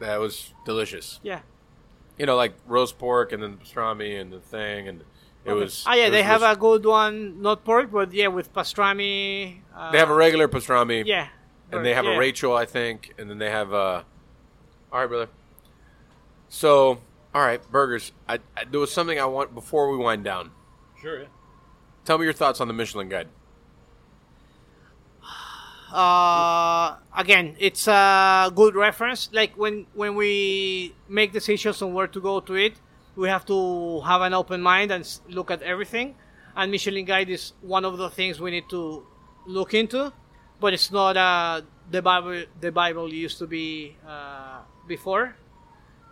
That 0.00 0.18
was 0.20 0.52
delicious. 0.64 1.20
yeah. 1.22 1.40
You 2.18 2.26
know, 2.26 2.36
like 2.36 2.54
roast 2.68 2.96
pork 2.98 3.32
and 3.32 3.42
then 3.42 3.56
pastrami 3.56 4.20
and 4.20 4.32
the 4.32 4.38
thing, 4.38 4.86
and 4.86 5.02
it 5.44 5.52
was. 5.52 5.84
Oh 5.86 5.92
yeah, 5.94 6.06
it 6.06 6.10
they 6.10 6.18
was 6.18 6.26
have 6.26 6.42
a 6.42 6.54
good 6.56 6.84
one, 6.86 7.42
not 7.42 7.64
pork, 7.64 7.90
but 7.90 8.12
yeah, 8.12 8.28
with 8.28 8.52
pastrami. 8.54 9.60
Uh, 9.74 9.90
They 9.90 9.98
have 9.98 10.10
a 10.10 10.14
regular 10.14 10.46
pastrami. 10.46 11.02
yeah, 11.04 11.28
and 11.72 11.84
they 11.84 11.92
have 11.92 12.04
yeah. 12.04 12.14
a 12.14 12.18
Rachel, 12.18 12.54
I 12.54 12.66
think, 12.66 13.14
and 13.18 13.28
then 13.28 13.38
they 13.38 13.50
have 13.50 13.72
uh 13.74 14.02
All 14.92 15.00
right, 15.00 15.08
brother. 15.08 15.28
So, 16.48 17.00
all 17.34 17.42
right, 17.42 17.60
burgers. 17.70 18.12
I, 18.28 18.38
I, 18.56 18.64
there 18.64 18.78
was 18.78 18.92
something 18.92 19.18
I 19.18 19.24
want 19.24 19.52
before 19.54 19.90
we 19.90 19.96
wind 19.98 20.22
down. 20.22 20.52
Sure, 21.00 21.22
yeah. 21.22 21.28
Tell 22.04 22.16
me 22.18 22.24
your 22.24 22.32
thoughts 22.32 22.60
on 22.60 22.68
the 22.68 22.74
Michelin 22.74 23.08
Guide. 23.08 23.28
Uh, 25.94 26.96
again, 27.16 27.54
it's 27.60 27.86
a 27.86 28.50
good 28.52 28.74
reference. 28.74 29.30
Like 29.32 29.56
when 29.56 29.86
when 29.94 30.16
we 30.16 30.92
make 31.08 31.32
decisions 31.32 31.80
on 31.82 31.94
where 31.94 32.08
to 32.08 32.20
go 32.20 32.40
to 32.40 32.54
it, 32.54 32.74
we 33.14 33.28
have 33.28 33.46
to 33.46 34.00
have 34.00 34.20
an 34.22 34.34
open 34.34 34.60
mind 34.60 34.90
and 34.90 35.06
look 35.28 35.52
at 35.52 35.62
everything. 35.62 36.16
And 36.56 36.72
Michelin 36.72 37.04
Guide 37.04 37.30
is 37.30 37.52
one 37.62 37.84
of 37.84 37.96
the 37.96 38.10
things 38.10 38.40
we 38.40 38.50
need 38.50 38.68
to 38.70 39.06
look 39.46 39.72
into, 39.72 40.12
but 40.58 40.74
it's 40.74 40.90
not 40.90 41.16
uh, 41.16 41.62
the 41.88 42.02
Bible. 42.02 42.42
The 42.60 42.72
Bible 42.72 43.14
used 43.14 43.38
to 43.38 43.46
be 43.46 43.96
uh, 44.04 44.62
before. 44.88 45.36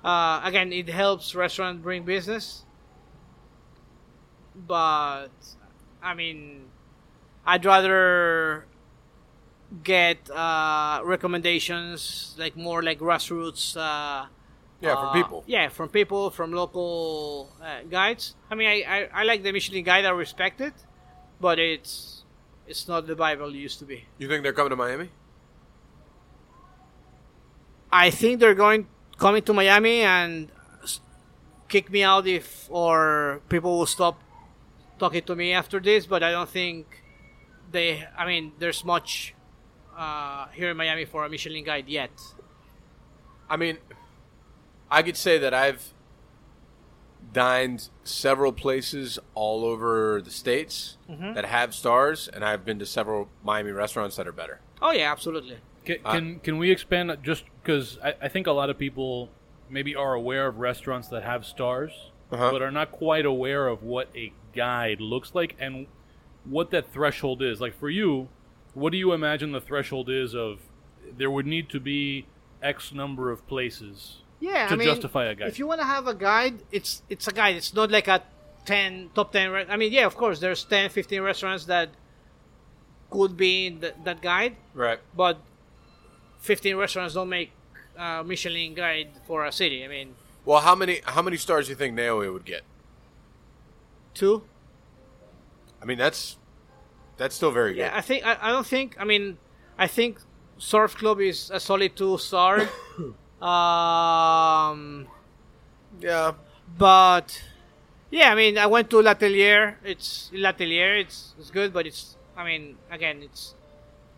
Uh, 0.04 0.42
again, 0.44 0.72
it 0.72 0.88
helps 0.88 1.34
restaurant 1.34 1.82
bring 1.82 2.04
business, 2.04 2.64
but 4.54 5.34
I 6.00 6.14
mean, 6.14 6.66
I'd 7.44 7.64
rather 7.64 8.66
get 9.82 10.30
uh, 10.30 11.00
recommendations 11.04 12.34
like 12.38 12.56
more 12.56 12.82
like 12.82 12.98
grassroots. 12.98 13.76
Uh, 13.76 14.26
Yeah, 14.82 14.96
from 14.98 15.08
uh, 15.08 15.12
people. 15.12 15.44
Yeah, 15.46 15.68
from 15.70 15.88
people, 15.88 16.30
from 16.30 16.50
local 16.50 17.48
uh, 17.62 17.86
guides. 17.88 18.34
I 18.50 18.54
mean, 18.58 18.66
I, 18.66 18.82
I, 18.82 18.98
I 19.20 19.22
like 19.22 19.44
the 19.46 19.52
Michelin 19.52 19.84
guide. 19.84 20.04
I 20.04 20.10
respect 20.10 20.60
it, 20.60 20.74
but 21.40 21.58
it's 21.58 22.24
it's 22.66 22.88
not 22.88 23.06
the 23.06 23.14
Bible 23.14 23.48
it 23.54 23.62
used 23.62 23.78
to 23.78 23.84
be. 23.86 23.98
You 24.18 24.26
think 24.28 24.42
they're 24.42 24.52
coming 24.52 24.70
to 24.70 24.76
Miami? 24.76 25.08
I 27.92 28.10
think 28.10 28.40
they're 28.40 28.58
going 28.58 28.86
coming 29.18 29.42
to 29.42 29.52
Miami 29.52 30.02
and 30.02 30.50
kick 31.68 31.90
me 31.90 32.02
out 32.02 32.26
if 32.26 32.66
or 32.70 33.40
people 33.48 33.78
will 33.78 33.86
stop 33.86 34.18
talking 34.98 35.22
to 35.22 35.36
me 35.36 35.52
after 35.52 35.78
this. 35.78 36.06
But 36.06 36.22
I 36.22 36.30
don't 36.32 36.48
think 36.48 36.86
they. 37.70 38.02
I 38.18 38.26
mean, 38.26 38.52
there's 38.58 38.84
much 38.84 39.34
uh, 40.02 40.46
here 40.52 40.70
in 40.70 40.76
Miami 40.76 41.04
for 41.04 41.24
a 41.24 41.28
Michelin 41.28 41.64
guide 41.64 41.88
yet. 41.88 42.10
I 43.48 43.56
mean, 43.56 43.78
I 44.90 45.02
could 45.02 45.16
say 45.16 45.38
that 45.38 45.54
I've 45.54 45.92
dined 47.32 47.88
several 48.04 48.52
places 48.52 49.18
all 49.34 49.64
over 49.64 50.20
the 50.22 50.30
states 50.30 50.96
Mm-hmm. 51.08 51.34
that 51.34 51.44
have 51.44 51.74
stars, 51.74 52.28
and 52.28 52.42
I've 52.44 52.64
been 52.64 52.78
to 52.78 52.86
several 52.86 53.28
Miami 53.44 53.70
restaurants 53.70 54.16
that 54.16 54.26
are 54.26 54.32
better. 54.32 54.60
Oh 54.80 54.92
yeah, 54.92 55.12
absolutely. 55.12 55.58
Can, 55.84 55.96
Uh, 56.04 56.12
can 56.12 56.38
can 56.40 56.58
we 56.58 56.70
expand 56.70 57.14
just 57.22 57.44
because 57.62 57.98
I, 58.02 58.14
I 58.22 58.28
think 58.28 58.46
a 58.46 58.52
lot 58.52 58.70
of 58.70 58.78
people 58.78 59.28
maybe 59.68 59.94
are 59.94 60.14
aware 60.14 60.46
of 60.46 60.58
restaurants 60.58 61.08
that 61.08 61.22
have 61.22 61.44
stars, 61.44 61.92
Uh-huh. 62.30 62.50
but 62.50 62.62
are 62.62 62.70
not 62.70 62.92
quite 62.92 63.26
aware 63.26 63.68
of 63.68 63.82
what 63.82 64.08
a 64.16 64.32
guide 64.54 65.00
looks 65.00 65.34
like 65.34 65.54
and 65.58 65.86
what 66.44 66.70
that 66.70 66.90
threshold 66.92 67.42
is. 67.42 67.60
Like 67.60 67.74
for 67.78 67.90
you, 67.90 68.28
what 68.74 68.90
do 68.92 68.98
you 68.98 69.12
imagine 69.12 69.52
the 69.52 69.60
threshold 69.60 70.08
is 70.10 70.34
of 70.34 70.60
there 71.16 71.30
would 71.30 71.46
need 71.46 71.68
to 71.70 71.80
be 71.80 72.26
X 72.62 72.92
number 72.92 73.30
of 73.30 73.46
places 73.46 74.18
Yeah, 74.40 74.66
to 74.68 74.74
I 74.74 74.76
mean, 74.76 74.88
justify 74.88 75.24
a 75.26 75.34
guide? 75.34 75.48
If 75.48 75.58
you 75.58 75.66
want 75.66 75.80
to 75.80 75.86
have 75.86 76.06
a 76.06 76.14
guide, 76.14 76.62
it's 76.70 77.02
it's 77.08 77.26
a 77.28 77.32
guide. 77.32 77.56
It's 77.56 77.74
not 77.74 77.90
like 77.90 78.08
a 78.08 78.22
10 78.64 79.10
top 79.14 79.32
10 79.32 79.50
re- 79.50 79.66
I 79.68 79.76
mean, 79.76 79.92
yeah, 79.92 80.06
of 80.06 80.16
course 80.16 80.38
there's 80.40 80.64
10 80.64 80.90
15 80.90 81.20
restaurants 81.22 81.64
that 81.66 81.90
could 83.10 83.36
be 83.36 83.66
in 83.66 83.80
th- 83.80 83.94
that 84.04 84.22
guide, 84.22 84.56
Right. 84.74 84.98
but 85.14 85.38
15 86.40 86.76
restaurants 86.76 87.14
don't 87.14 87.28
make 87.28 87.50
uh, 87.98 88.22
Michelin 88.24 88.74
guide 88.74 89.10
for 89.26 89.44
a 89.44 89.52
city. 89.52 89.84
I 89.84 89.88
mean, 89.88 90.14
Well, 90.46 90.60
how 90.60 90.74
many 90.74 91.00
how 91.04 91.20
many 91.22 91.36
stars 91.36 91.66
do 91.66 91.70
you 91.72 91.76
think 91.76 91.94
Naomi 91.94 92.28
would 92.28 92.44
get? 92.44 92.62
two. 94.14 94.42
I 95.80 95.84
mean, 95.84 95.98
that's 95.98 96.36
that's 97.16 97.34
still 97.36 97.50
very 97.52 97.74
good. 97.74 97.80
Yeah, 97.80 97.92
I 97.94 98.00
think 98.00 98.24
I, 98.26 98.36
I 98.40 98.50
don't 98.50 98.66
think 98.66 98.96
I 98.98 99.04
mean 99.04 99.38
I 99.78 99.86
think 99.86 100.18
Surf 100.58 100.96
Club 100.96 101.20
is 101.20 101.50
a 101.50 101.58
solid 101.60 101.96
two 101.96 102.18
star. 102.18 102.60
um 103.42 105.06
Yeah. 106.00 106.32
but 106.78 107.42
yeah, 108.10 108.30
I 108.30 108.34
mean, 108.34 108.58
I 108.58 108.66
went 108.66 108.90
to 108.90 108.98
L'Atelier. 109.00 109.78
It's 109.84 110.30
L'Atelier. 110.34 110.96
It's 110.96 111.34
it's 111.38 111.50
good, 111.50 111.72
but 111.72 111.86
it's 111.86 112.16
I 112.36 112.44
mean, 112.44 112.76
again, 112.90 113.22
it's 113.22 113.54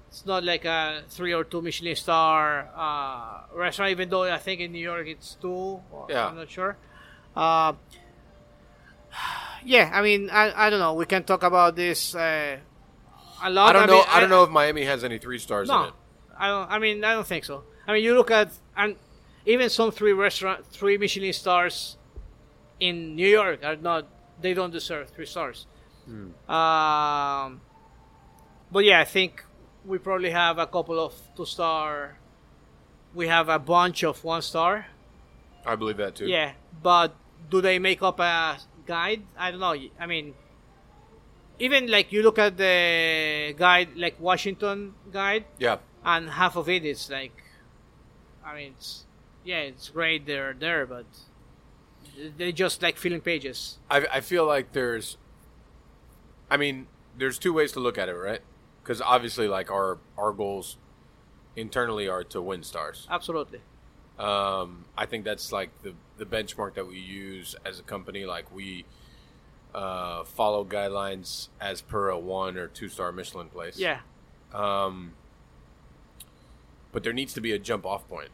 it's 0.08 0.26
not 0.26 0.42
like 0.44 0.64
a 0.64 1.02
three 1.08 1.32
or 1.32 1.44
two 1.44 1.62
Michelin 1.62 1.94
star 1.96 2.68
uh, 2.74 3.42
restaurant. 3.54 3.90
Even 3.92 4.08
though 4.10 4.24
I 4.24 4.38
think 4.38 4.60
in 4.60 4.72
New 4.72 4.82
York 4.82 5.06
it's 5.06 5.36
two. 5.40 5.80
or- 5.92 6.06
Yeah. 6.10 6.26
I'm 6.26 6.36
not 6.36 6.50
sure. 6.50 6.76
Uh, 7.36 7.72
yeah, 9.64 9.90
I 9.92 10.02
mean, 10.02 10.28
I, 10.30 10.66
I 10.66 10.70
don't 10.70 10.80
know. 10.80 10.94
We 10.94 11.06
can 11.06 11.22
talk 11.24 11.42
about 11.42 11.76
this 11.76 12.14
uh, 12.14 12.58
a 13.44 13.50
lot. 13.50 13.76
I 13.76 13.78
don't 13.78 13.86
know. 13.86 13.98
mean, 13.98 14.06
I, 14.08 14.20
don't 14.20 14.30
know 14.30 14.42
if 14.42 14.50
Miami 14.50 14.84
has 14.84 15.04
any 15.04 15.18
three 15.18 15.38
stars 15.38 15.68
in 15.68 15.74
no, 15.74 15.84
it. 15.84 15.94
I 16.36 16.48
don't. 16.48 16.70
I 16.70 16.78
mean, 16.78 17.04
I 17.04 17.12
don't 17.12 17.26
think 17.26 17.44
so. 17.44 17.64
I 17.86 17.92
mean, 17.92 18.02
you 18.02 18.14
look 18.14 18.30
at 18.30 18.50
and 18.76 18.96
even 19.46 19.70
some 19.70 19.92
three 19.92 20.12
restaurant, 20.12 20.66
three 20.66 20.96
Michelin 20.98 21.32
stars 21.32 21.96
in 22.80 23.14
New 23.14 23.28
York 23.28 23.62
are 23.62 23.76
not. 23.76 24.06
They 24.40 24.54
don't 24.54 24.72
deserve 24.72 25.10
three 25.10 25.26
stars. 25.26 25.66
Um, 26.06 27.60
but 28.70 28.84
yeah, 28.84 29.00
I 29.00 29.04
think 29.04 29.44
we 29.84 29.98
probably 29.98 30.30
have 30.30 30.58
a 30.58 30.66
couple 30.66 30.98
of 30.98 31.14
two 31.36 31.46
star. 31.46 32.18
We 33.14 33.28
have 33.28 33.48
a 33.48 33.58
bunch 33.58 34.02
of 34.02 34.22
one 34.24 34.42
star. 34.42 34.86
I 35.64 35.76
believe 35.76 35.96
that 35.98 36.16
too. 36.16 36.26
Yeah, 36.26 36.52
but 36.82 37.14
do 37.50 37.60
they 37.60 37.78
make 37.78 38.02
up 38.02 38.20
a 38.20 38.58
guide? 38.86 39.22
I 39.38 39.50
don't 39.50 39.60
know. 39.60 39.76
I 39.98 40.06
mean, 40.06 40.34
even 41.58 41.90
like 41.90 42.12
you 42.12 42.22
look 42.22 42.38
at 42.38 42.56
the 42.56 43.54
guide, 43.56 43.90
like 43.96 44.18
Washington 44.20 44.94
guide, 45.12 45.44
Yeah. 45.58 45.78
and 46.04 46.30
half 46.30 46.56
of 46.56 46.68
it 46.68 46.84
is 46.84 47.10
like, 47.10 47.42
I 48.44 48.54
mean, 48.54 48.74
it's 48.76 49.04
yeah, 49.44 49.60
it's 49.60 49.88
great 49.90 50.26
they're 50.26 50.54
there, 50.54 50.86
but 50.86 51.06
they 52.36 52.52
just 52.52 52.82
like 52.82 52.96
filling 52.96 53.20
pages. 53.20 53.78
I, 53.90 54.06
I 54.12 54.20
feel 54.20 54.46
like 54.46 54.72
there's, 54.72 55.16
I 56.50 56.56
mean, 56.56 56.86
there's 57.16 57.38
two 57.38 57.52
ways 57.52 57.72
to 57.72 57.80
look 57.80 57.98
at 57.98 58.08
it, 58.08 58.14
right? 58.14 58.40
Because 58.82 59.00
obviously, 59.00 59.48
like 59.48 59.70
our 59.70 59.98
our 60.18 60.32
goals 60.32 60.76
internally 61.56 62.08
are 62.08 62.24
to 62.24 62.42
win 62.42 62.62
stars, 62.62 63.06
Absolutely. 63.10 63.60
Um, 64.18 64.84
I 64.96 65.06
think 65.06 65.24
that's 65.24 65.50
like 65.52 65.70
the 65.82 65.94
the 66.18 66.24
benchmark 66.26 66.74
that 66.74 66.86
we 66.86 66.98
use 66.98 67.56
as 67.64 67.78
a 67.80 67.82
company. 67.82 68.24
Like 68.26 68.54
we 68.54 68.84
uh, 69.74 70.24
follow 70.24 70.64
guidelines 70.64 71.48
as 71.60 71.80
per 71.80 72.08
a 72.08 72.18
one 72.18 72.56
or 72.56 72.68
two 72.68 72.88
star 72.88 73.12
Michelin 73.12 73.48
place. 73.48 73.78
Yeah. 73.78 74.00
Um, 74.52 75.12
but 76.92 77.02
there 77.02 77.12
needs 77.12 77.34
to 77.34 77.40
be 77.40 77.52
a 77.52 77.58
jump 77.58 77.84
off 77.84 78.08
point. 78.08 78.30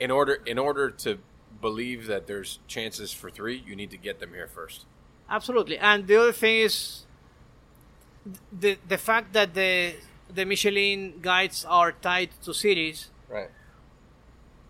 In 0.00 0.10
order 0.10 0.40
in 0.44 0.58
order 0.58 0.90
to 0.90 1.18
believe 1.60 2.06
that 2.06 2.26
there's 2.26 2.58
chances 2.66 3.12
for 3.12 3.30
three, 3.30 3.62
you 3.66 3.76
need 3.76 3.90
to 3.90 3.96
get 3.96 4.20
them 4.20 4.34
here 4.34 4.48
first. 4.48 4.84
Absolutely. 5.30 5.78
And 5.78 6.06
the 6.06 6.16
other 6.16 6.32
thing 6.32 6.60
is 6.60 7.04
the 8.52 8.78
the 8.88 8.98
fact 8.98 9.32
that 9.34 9.54
the 9.54 9.94
the 10.32 10.44
Michelin 10.44 11.20
guides 11.22 11.64
are 11.64 11.92
tied 11.92 12.30
to 12.42 12.52
cities. 12.52 13.10
Right. 13.28 13.50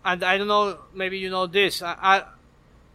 And 0.05 0.23
I 0.23 0.39
don't 0.39 0.49
know, 0.49 0.79
maybe 0.95 1.19
you 1.19 1.29
know 1.29 1.47
this. 1.47 1.83
I, 1.83 1.97
I, 2.01 2.25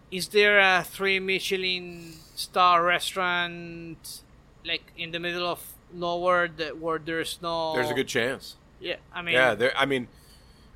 is 0.10 0.30
there 0.30 0.60
a 0.60 0.84
three 0.84 1.20
Michelin 1.20 2.14
star 2.36 2.84
restaurant 2.84 4.22
like 4.66 4.92
in 4.98 5.12
the 5.12 5.20
middle 5.20 5.48
of 5.48 5.60
nowhere 5.94 6.48
that, 6.48 6.80
where 6.80 7.00
there's 7.00 7.40
no 7.42 7.74
There's 7.74 7.92
a 7.92 7.94
good 7.94 8.08
chance. 8.08 8.56
Yeah, 8.80 8.96
I 9.14 9.22
mean 9.22 9.36
Yeah, 9.36 9.56
there. 9.56 9.74
I 9.78 9.86
mean, 9.86 10.08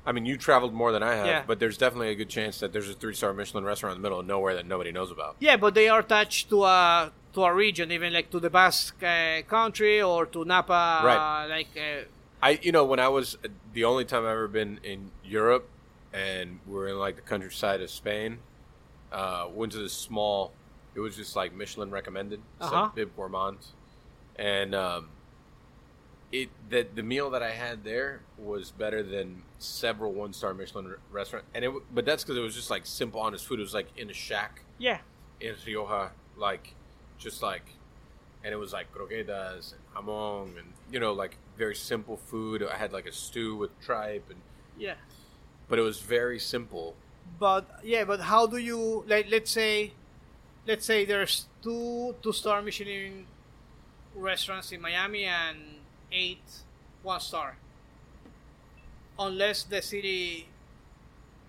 I 0.06 0.12
mean, 0.12 0.24
you 0.24 0.36
traveled 0.38 0.72
more 0.72 0.92
than 0.92 1.02
I 1.02 1.14
have, 1.16 1.26
Yeah. 1.26 1.42
but 1.46 1.58
there's 1.58 1.76
definitely 1.76 2.10
a 2.10 2.14
good 2.14 2.28
chance 2.30 2.60
that 2.60 2.72
there's 2.72 2.88
a 2.88 2.94
three 2.94 3.14
star 3.14 3.32
Michelin 3.34 3.64
restaurant 3.64 3.96
in 3.96 4.02
the 4.02 4.06
middle 4.06 4.20
of 4.20 4.26
nowhere 4.26 4.54
that 4.54 4.66
nobody 4.66 4.92
knows 4.92 5.10
about. 5.10 5.36
Yeah, 5.40 5.56
but 5.56 5.74
they 5.74 5.88
are 5.88 6.00
attached 6.00 6.48
to 6.50 6.64
a 6.64 7.12
to 7.34 7.44
a 7.44 7.52
region, 7.52 7.92
even 7.92 8.12
like 8.12 8.30
to 8.30 8.40
the 8.40 8.48
Basque 8.50 9.02
uh, 9.02 9.42
country 9.42 10.00
or 10.00 10.24
to 10.26 10.44
Napa. 10.44 11.02
Right. 11.04 11.44
Uh, 11.44 11.48
like 11.48 11.68
uh, 11.76 12.04
I, 12.42 12.58
you 12.62 12.72
know, 12.72 12.84
when 12.84 13.00
I 13.00 13.08
was 13.08 13.36
the 13.74 13.84
only 13.84 14.04
time 14.04 14.22
I've 14.22 14.30
ever 14.30 14.48
been 14.48 14.80
in 14.82 15.10
Europe, 15.24 15.68
and 16.12 16.60
we 16.66 16.78
are 16.78 16.88
in 16.88 16.98
like 16.98 17.16
the 17.16 17.22
countryside 17.22 17.82
of 17.82 17.90
Spain, 17.90 18.38
uh, 19.12 19.46
went 19.52 19.72
to 19.72 19.78
this 19.78 19.92
small. 19.92 20.52
It 20.98 21.00
was 21.00 21.14
just 21.14 21.36
like 21.36 21.54
Michelin 21.54 21.92
recommended, 21.92 22.40
Uh-huh. 22.60 22.70
some 22.70 22.92
Bib 22.92 23.14
Gourmand, 23.16 23.58
and 24.34 24.74
um, 24.74 25.10
it 26.32 26.48
that 26.70 26.96
the 26.96 27.04
meal 27.04 27.30
that 27.30 27.40
I 27.42 27.52
had 27.52 27.84
there 27.84 28.22
was 28.36 28.72
better 28.72 29.04
than 29.04 29.42
several 29.60 30.12
one 30.12 30.32
star 30.32 30.52
Michelin 30.54 30.86
r- 30.86 30.98
restaurant, 31.12 31.44
and 31.54 31.64
it. 31.64 31.70
But 31.94 32.04
that's 32.04 32.24
because 32.24 32.36
it 32.36 32.40
was 32.40 32.56
just 32.56 32.68
like 32.68 32.84
simple, 32.84 33.20
honest 33.20 33.46
food. 33.46 33.60
It 33.60 33.62
was 33.62 33.74
like 33.74 33.86
in 33.96 34.10
a 34.10 34.12
shack 34.12 34.62
yeah, 34.76 34.98
in 35.40 35.54
Rioja, 35.64 36.10
like 36.36 36.74
just 37.16 37.42
like, 37.44 37.62
and 38.42 38.52
it 38.52 38.56
was 38.56 38.72
like 38.72 38.92
croquetas 38.92 39.74
and 39.74 39.80
jamon 39.94 40.58
and 40.58 40.72
you 40.90 40.98
know 40.98 41.12
like 41.12 41.36
very 41.56 41.76
simple 41.76 42.16
food. 42.16 42.60
I 42.64 42.76
had 42.76 42.92
like 42.92 43.06
a 43.06 43.12
stew 43.12 43.54
with 43.54 43.70
tripe 43.80 44.28
and 44.30 44.40
yeah. 44.76 44.94
but 45.68 45.78
it 45.78 45.82
was 45.82 46.00
very 46.00 46.40
simple. 46.40 46.96
But 47.38 47.68
yeah, 47.84 48.02
but 48.04 48.20
how 48.20 48.46
do 48.48 48.56
you 48.56 49.04
like? 49.06 49.26
Let's 49.30 49.50
say, 49.52 49.92
let's 50.68 50.84
say 50.84 51.04
there's 51.04 51.46
two 51.62 52.14
two 52.22 52.32
star 52.32 52.60
Michelin 52.62 53.26
restaurants 54.14 54.70
in 54.70 54.80
Miami 54.80 55.24
and 55.24 55.58
eight 56.12 56.44
one 57.02 57.20
star. 57.20 57.56
Unless 59.18 59.64
the 59.64 59.82
city 59.82 60.46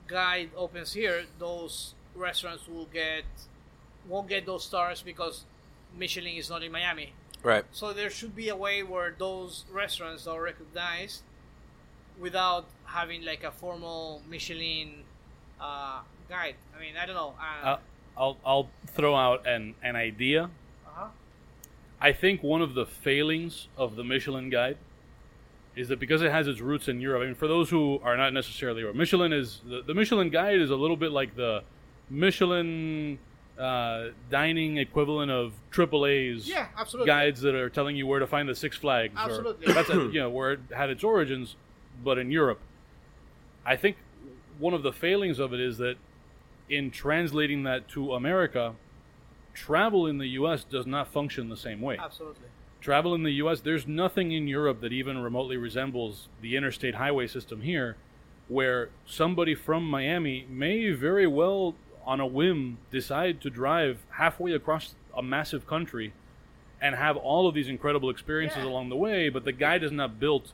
guide 0.08 0.50
opens 0.56 0.94
here, 0.94 1.26
those 1.38 1.94
restaurants 2.16 2.68
will 2.68 2.88
get 2.92 3.26
won't 4.08 4.28
get 4.28 4.46
those 4.46 4.64
stars 4.64 5.04
because 5.04 5.46
Michelin 5.96 6.36
is 6.38 6.50
not 6.50 6.64
in 6.64 6.72
Miami. 6.72 7.14
Right. 7.44 7.66
So 7.72 7.94
there 7.94 8.10
should 8.10 8.36
be 8.36 8.50
a 8.50 8.56
way 8.56 8.84
where 8.84 9.14
those 9.18 9.66
restaurants 9.72 10.28
are 10.28 10.42
recognized 10.42 11.22
without 12.20 12.66
having 12.86 13.24
like 13.24 13.44
a 13.44 13.52
formal 13.52 14.22
Michelin 14.30 15.04
uh, 15.60 16.00
guide. 16.28 16.56
I 16.76 16.80
mean, 16.80 16.96
I 16.98 17.06
don't 17.06 17.16
know. 17.16 17.34
Uh, 17.40 17.68
Uh, 17.68 17.78
I'll 18.18 18.38
I'll 18.46 18.70
throw 18.88 19.16
out 19.16 19.48
an 19.48 19.76
an 19.84 19.96
idea. 19.96 20.50
uh-huh. 20.88 21.08
I 22.02 22.12
think 22.14 22.44
one 22.44 22.62
of 22.62 22.74
the 22.74 22.86
failings 22.86 23.68
of 23.78 23.96
the 23.96 24.04
Michelin 24.04 24.50
Guide 24.50 24.78
is 25.76 25.88
that 25.90 26.00
because 26.00 26.22
it 26.22 26.32
has 26.32 26.48
its 26.48 26.60
roots 26.62 26.88
in 26.88 27.00
Europe. 27.00 27.22
I 27.22 27.26
mean, 27.26 27.36
for 27.36 27.48
those 27.48 27.70
who 27.70 28.00
are 28.04 28.18
not 28.18 28.34
necessarily 28.34 28.82
aware, 28.82 28.94
Michelin 28.94 29.32
is 29.34 29.62
the, 29.68 29.82
the 29.82 29.94
Michelin 29.94 30.30
Guide 30.30 30.60
is 30.60 30.70
a 30.72 30.76
little 30.76 30.98
bit 30.98 31.12
like 31.12 31.36
the 31.36 31.64
Michelin 32.10 33.18
uh, 33.58 34.08
dining 34.30 34.78
equivalent 34.78 35.32
of 35.32 35.54
AAA's 35.72 36.48
Yeah, 36.50 36.68
guides 37.06 37.42
that 37.42 37.56
are 37.56 37.70
telling 37.70 37.96
you 37.96 38.08
where 38.08 38.20
to 38.20 38.28
find 38.28 38.48
the 38.50 38.56
Six 38.56 38.78
Flags. 38.78 39.14
or- 39.16 39.20
Absolutely. 39.30 39.74
that's 39.74 39.90
a, 39.90 39.94
you 39.96 40.20
know 40.20 40.30
where 40.30 40.54
it 40.54 40.60
had 40.76 40.90
its 40.90 41.04
origins, 41.04 41.56
but 42.04 42.18
in 42.18 42.32
Europe. 42.32 42.60
I 43.66 43.76
think 43.76 43.98
one 44.58 44.74
of 44.74 44.84
the 44.84 44.92
failings 44.94 45.40
of 45.40 45.54
it 45.54 45.60
is 45.60 45.78
that 45.78 45.96
in 46.70 46.92
translating 46.92 47.64
that 47.64 47.88
to 47.90 48.14
America, 48.14 48.76
travel 49.54 50.06
in 50.08 50.18
the 50.18 50.28
U.S. 50.30 50.64
does 50.64 50.86
not 50.86 51.08
function 51.08 51.50
the 51.50 51.58
same 51.58 51.82
way. 51.82 51.98
Absolutely. 51.98 52.46
Travel 52.82 53.14
in 53.14 53.24
the 53.24 53.32
U.S. 53.34 53.60
There's 53.62 53.88
nothing 53.88 54.32
in 54.32 54.48
Europe 54.48 54.80
that 54.82 54.94
even 54.94 55.18
remotely 55.18 55.58
resembles 55.58 56.30
the 56.42 56.56
interstate 56.56 56.96
highway 56.96 57.28
system 57.28 57.62
here, 57.62 57.98
where 58.48 58.90
somebody 59.06 59.54
from 59.56 59.84
Miami 59.84 60.46
may 60.50 60.92
very 60.92 61.28
well, 61.28 61.76
on 62.06 62.20
a 62.20 62.26
whim, 62.26 62.78
decide 62.90 63.42
to 63.42 63.50
drive 63.50 64.00
halfway 64.12 64.54
across 64.54 64.96
a 65.16 65.22
massive 65.22 65.68
country 65.68 66.14
and 66.82 66.96
have 66.96 67.18
all 67.18 67.48
of 67.48 67.54
these 67.54 67.68
incredible 67.68 68.10
experiences 68.10 68.60
Yeah. 68.64 68.70
along 68.70 68.90
the 68.90 68.96
way, 68.96 69.28
but 69.28 69.44
the 69.44 69.52
guide 69.52 69.84
is 69.84 69.92
not 69.92 70.18
built 70.20 70.54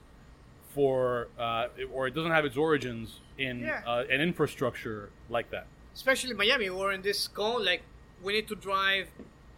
for, 0.73 1.27
uh, 1.37 1.67
or 1.93 2.07
it 2.07 2.15
doesn't 2.15 2.31
have 2.31 2.43
its 2.45 2.57
origins 2.57 3.19
in 3.37 3.59
Yeah. 3.59 3.81
uh, 3.85 4.03
an 4.09 4.19
infrastructure 4.19 5.09
like 5.29 5.51
that. 5.51 5.67
Especially 5.95 6.33
Miami, 6.33 6.69
we're 6.69 6.91
in 6.91 7.01
this 7.01 7.27
cone. 7.27 7.63
Like, 7.65 7.81
we 8.21 8.33
need 8.33 8.47
to 8.49 8.55
drive 8.55 9.07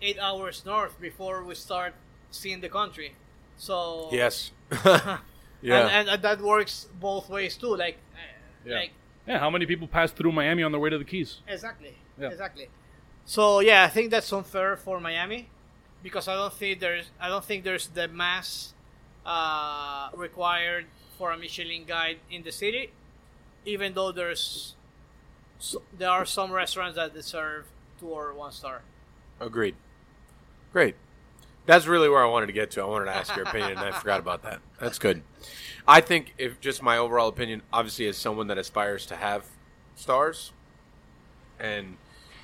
eight 0.02 0.20
hours 0.20 0.64
north 0.66 1.00
before 1.02 1.44
we 1.44 1.56
start 1.56 1.94
seeing 2.32 2.62
the 2.62 2.70
country. 2.70 3.16
So 3.58 4.10
Yes. 4.12 4.52
and, 4.72 5.20
yeah. 5.62 5.88
and, 6.00 6.08
and 6.10 6.22
that 6.22 6.40
works 6.42 6.88
both 7.00 7.30
ways 7.30 7.58
too. 7.58 7.76
Like, 7.76 7.98
Yeah. 8.66 8.76
like 8.76 8.92
Yeah, 9.28 9.40
how 9.40 9.50
many 9.50 9.66
people 9.66 9.88
pass 9.88 10.12
through 10.12 10.32
Miami 10.32 10.64
on 10.64 10.72
their 10.72 10.80
way 10.80 10.90
to 10.92 10.98
the 10.98 11.04
Keys? 11.06 11.42
Exactly. 11.48 11.96
Yeah. 12.20 12.30
Exactly. 12.30 12.70
So 13.26 13.60
yeah, 13.60 13.84
I 13.84 13.90
think 13.90 14.12
that's 14.12 14.32
unfair 14.32 14.78
for 14.78 15.00
Miami 15.00 15.50
because 16.04 16.28
I 16.28 16.36
don't 16.36 16.54
think 16.54 16.80
there's 16.80 17.08
I 17.20 17.28
don't 17.28 17.44
think 17.44 17.64
there's 17.64 17.88
the 17.88 18.08
mass 18.08 18.74
uh, 19.26 20.10
required 20.16 20.86
for 21.18 21.32
a 21.32 21.38
Michelin 21.38 21.84
guide 21.86 22.20
in 22.32 22.44
the 22.44 22.52
city, 22.52 22.92
even 23.66 23.94
though 23.94 24.12
there's 24.14 24.76
so, 25.60 25.82
there 25.98 26.10
are 26.10 26.26
some 26.26 26.52
restaurants 26.52 26.96
that 26.96 27.14
deserve 27.14 27.66
two 28.00 28.08
or 28.08 28.34
one 28.34 28.52
star. 28.52 28.82
Agreed. 29.40 29.76
Great. 30.74 30.96
That's 31.66 31.86
really 31.86 32.08
where 32.10 32.24
I 32.24 32.28
wanted 32.28 32.48
to 32.48 32.54
get 32.54 32.72
to. 32.72 32.82
I 32.82 32.86
wanted 32.86 33.06
to 33.06 33.16
ask 33.16 33.36
your 33.36 33.46
opinion, 33.46 33.72
and 33.72 33.80
I 33.80 33.92
forgot 34.00 34.20
about 34.20 34.44
that. 34.44 34.60
That's 34.80 35.00
good. 35.00 35.22
I 35.88 36.02
think, 36.02 36.34
if 36.38 36.60
just 36.62 36.82
my 36.82 36.98
overall 36.98 37.28
opinion, 37.28 37.62
obviously, 37.74 38.08
as 38.08 38.18
someone 38.18 38.48
that 38.48 38.58
aspires 38.58 39.06
to 39.08 39.16
have 39.16 39.46
stars, 39.96 40.52
and 41.60 41.98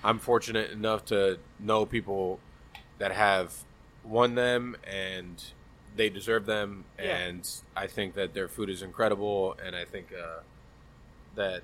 I'm 0.04 0.20
fortunate 0.20 0.72
enough 0.72 1.06
to 1.06 1.40
know 1.60 1.86
people 1.86 2.40
that 3.00 3.12
have 3.12 3.54
won 4.04 4.36
them 4.36 4.76
and 4.84 5.42
they 5.96 6.10
deserve 6.10 6.46
them, 6.46 6.86
Yeah. 6.98 7.16
and 7.18 7.50
I 7.76 7.88
think 7.88 8.16
that 8.16 8.34
their 8.34 8.48
food 8.48 8.70
is 8.70 8.82
incredible, 8.82 9.56
and 9.64 9.76
I 9.76 9.86
think 9.86 10.08
uh, 10.12 10.42
that 11.36 11.62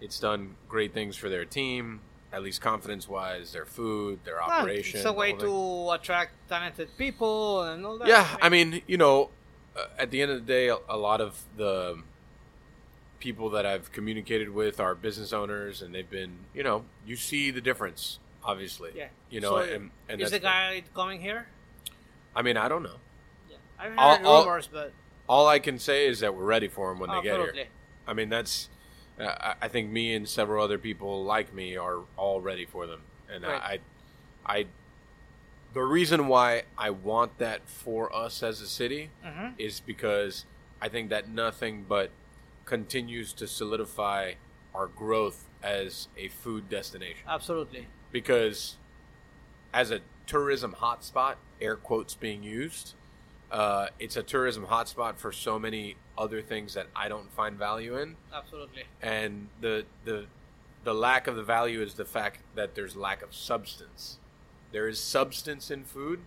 it's 0.00 0.18
done 0.20 0.56
great 0.68 0.92
things 0.92 1.16
for 1.16 1.28
their 1.28 1.44
team, 1.44 2.00
at 2.32 2.42
least 2.42 2.60
confidence 2.60 3.08
wise, 3.08 3.52
their 3.52 3.64
food, 3.64 4.20
their 4.24 4.36
Well, 4.36 4.50
operation. 4.50 4.98
it's 4.98 5.06
a 5.06 5.12
way 5.12 5.32
to 5.34 5.90
attract 5.92 6.32
talented 6.48 6.88
people 6.98 7.62
and 7.62 7.84
all 7.86 7.98
that. 7.98 8.08
Yeah, 8.08 8.36
I 8.42 8.48
mean, 8.48 8.82
you 8.86 8.96
know, 8.96 9.30
uh, 9.76 9.84
at 9.98 10.10
the 10.10 10.20
end 10.22 10.30
of 10.30 10.38
the 10.44 10.46
day, 10.52 10.68
a, 10.68 10.96
lot 10.96 11.20
of 11.20 11.40
the 11.56 12.02
people 13.20 13.50
that 13.50 13.64
I've 13.64 13.90
communicated 13.92 14.50
with 14.50 14.80
are 14.80 14.94
business 14.94 15.32
owners, 15.32 15.80
and 15.82 15.94
they've 15.94 16.08
been, 16.10 16.38
you 16.54 16.62
know, 16.62 16.84
you 17.06 17.16
see 17.16 17.50
the 17.50 17.60
difference, 17.60 18.18
obviously. 18.44 18.90
yeah. 18.94 19.08
You 19.30 19.40
know, 19.40 19.50
So, 19.50 19.72
and, 19.72 19.90
and 20.08 20.20
is 20.20 20.30
the 20.30 20.38
guy 20.38 20.74
guide 20.74 20.84
coming 20.94 21.20
here? 21.20 21.46
I 22.36 22.42
mean, 22.42 22.56
I 22.56 22.68
don't 22.68 22.82
know. 22.82 22.96
Yeah, 23.48 23.56
I've 23.78 23.90
heard 23.90 23.98
All- 23.98 24.26
all- 24.26 24.44
rumors, 24.44 24.66
but 24.70 24.92
All 25.26 25.46
I 25.46 25.58
can 25.58 25.78
say 25.78 26.06
is 26.06 26.20
that 26.20 26.34
we're 26.34 26.44
ready 26.44 26.68
for 26.68 26.90
them 26.90 26.98
when 26.98 27.08
they 27.10 27.22
get 27.22 27.38
here. 27.40 27.66
I 28.06 28.12
mean, 28.12 28.28
that's. 28.28 28.68
Uh, 29.18 29.24
I- 29.24 29.54
I 29.62 29.68
think 29.68 29.90
me 29.90 30.14
and 30.14 30.28
several 30.28 30.62
other 30.64 30.78
people 30.78 31.24
like 31.24 31.52
me 31.54 31.76
are 31.76 32.00
all 32.16 32.40
ready 32.40 32.64
for 32.64 32.86
them, 32.86 33.02
and 33.28 33.44
Right. 33.44 33.80
I, 34.44 34.54
I, 34.60 34.66
the 35.72 35.82
reason 35.82 36.26
why 36.28 36.64
I 36.78 36.90
want 36.90 37.38
that 37.38 37.68
for 37.68 38.14
us 38.14 38.42
as 38.42 38.60
a 38.60 38.66
city 38.68 39.10
Mhm. 39.24 39.54
is 39.58 39.80
because 39.80 40.46
I 40.80 40.88
think 40.88 41.10
that 41.10 41.28
nothing 41.28 41.84
but 41.84 42.10
continues 42.64 43.32
to 43.34 43.46
solidify 43.46 44.34
our 44.74 44.86
growth 44.88 45.48
as 45.62 46.08
a 46.16 46.28
food 46.28 46.68
destination. 46.68 47.22
Absolutely. 47.28 47.86
Because 48.10 48.76
as 49.72 49.90
a 49.90 50.00
tourism 50.26 50.74
hotspot, 50.74 51.36
air 51.60 51.76
quotes 51.76 52.14
being 52.14 52.42
used, 52.42 52.94
Uh, 53.54 53.86
it's 54.00 54.16
a 54.16 54.22
tourism 54.22 54.66
hotspot 54.66 55.16
for 55.16 55.30
so 55.30 55.60
many 55.60 55.94
other 56.18 56.42
things 56.42 56.74
that 56.74 56.88
I 56.96 57.08
don't 57.08 57.30
find 57.32 57.56
value 57.56 57.96
in, 57.96 58.16
Absolutely. 58.34 58.82
and 59.00 59.46
the 59.60 59.84
the 60.04 60.26
the 60.82 60.92
lack 60.92 61.28
of 61.28 61.36
the 61.36 61.44
value 61.44 61.80
is 61.80 61.94
the 61.94 62.04
fact 62.04 62.40
that 62.56 62.74
there's 62.74 62.96
lack 62.96 63.22
of 63.22 63.32
substance. 63.32 64.18
There 64.72 64.88
is 64.88 64.98
substance 64.98 65.70
in 65.70 65.84
food 65.84 66.18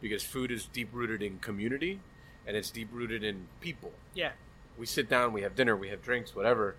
because 0.00 0.22
food 0.22 0.52
is 0.52 0.66
deep 0.66 0.90
rooted 0.92 1.20
in 1.20 1.40
community, 1.40 1.98
and 2.46 2.56
it's 2.56 2.70
deep 2.70 2.90
rooted 2.92 3.24
in 3.24 3.48
people. 3.60 3.90
Yeah. 4.14 4.30
We 4.78 4.86
sit 4.86 5.10
down, 5.10 5.32
we 5.32 5.42
have 5.42 5.56
dinner, 5.56 5.76
we 5.76 5.88
have 5.88 6.00
drinks, 6.00 6.36
whatever. 6.36 6.76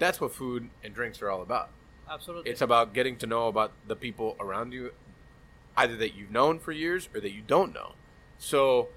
That's 0.00 0.20
what 0.20 0.32
food 0.32 0.70
and 0.82 0.92
drinks 0.92 1.22
are 1.22 1.30
all 1.30 1.40
about. 1.40 1.68
Absolutely. 2.10 2.50
It's 2.50 2.62
about 2.62 2.92
getting 2.92 3.16
to 3.18 3.28
know 3.28 3.46
about 3.46 3.70
the 3.86 3.94
people 3.94 4.34
around 4.40 4.72
you, 4.72 4.90
either 5.76 5.96
that 5.98 6.14
you've 6.16 6.32
known 6.32 6.58
for 6.58 6.72
years 6.72 7.08
or 7.14 7.20
that 7.20 7.30
you 7.30 7.42
don't 7.46 7.72
know. 7.72 7.92
So, 8.38 8.88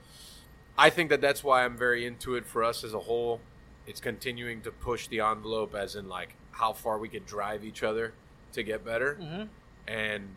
I 0.80 0.90
think 0.90 1.10
that 1.10 1.20
that's 1.22 1.44
why 1.44 1.66
I'm 1.66 1.78
very 1.78 2.06
into 2.06 2.36
it 2.36 2.46
for 2.46 2.64
us 2.64 2.84
as 2.86 2.94
a 2.94 3.00
whole. 3.00 3.42
It's 3.86 4.00
continuing 4.00 4.62
to 4.62 4.72
push 4.72 5.08
the 5.08 5.20
envelope, 5.20 5.76
as 5.76 5.96
in 5.96 6.08
like 6.08 6.36
how 6.52 6.72
far 6.74 6.98
we 6.98 7.10
can 7.10 7.24
drive 7.24 7.66
each 7.66 7.84
other 7.84 8.14
to 8.54 8.64
get 8.64 8.86
better. 8.86 9.16
hmm 9.16 9.44
And 9.88 10.36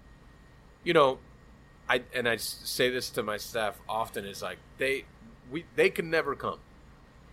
you 0.84 0.92
know, 0.92 1.18
I 1.88 2.02
and 2.14 2.28
I 2.28 2.36
say 2.36 2.90
this 2.90 3.10
to 3.10 3.22
my 3.22 3.36
staff 3.36 3.80
often 3.88 4.24
is 4.24 4.42
like 4.42 4.58
they 4.78 5.04
we 5.50 5.64
they 5.76 5.90
can 5.90 6.10
never 6.10 6.34
come. 6.34 6.58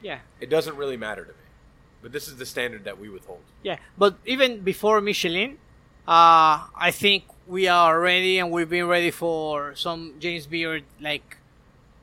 Yeah. 0.01 0.19
It 0.39 0.49
doesn't 0.49 0.75
really 0.77 0.97
matter 0.97 1.23
to 1.25 1.31
me, 1.31 1.45
but 2.01 2.11
this 2.11 2.27
is 2.27 2.37
the 2.37 2.45
standard 2.45 2.83
that 2.83 2.99
we 2.99 3.09
withhold. 3.09 3.41
Yeah. 3.63 3.77
But 3.97 4.17
even 4.25 4.61
before 4.61 5.01
Michelin, 5.01 5.57
uh, 6.07 6.69
I 6.87 6.91
think 6.91 7.23
we 7.47 7.67
are 7.67 7.99
ready 7.99 8.37
and 8.39 8.51
we've 8.51 8.69
been 8.69 8.87
ready 8.87 9.11
for 9.11 9.73
some 9.75 10.13
James 10.19 10.45
Beard 10.45 10.83
like 11.01 11.37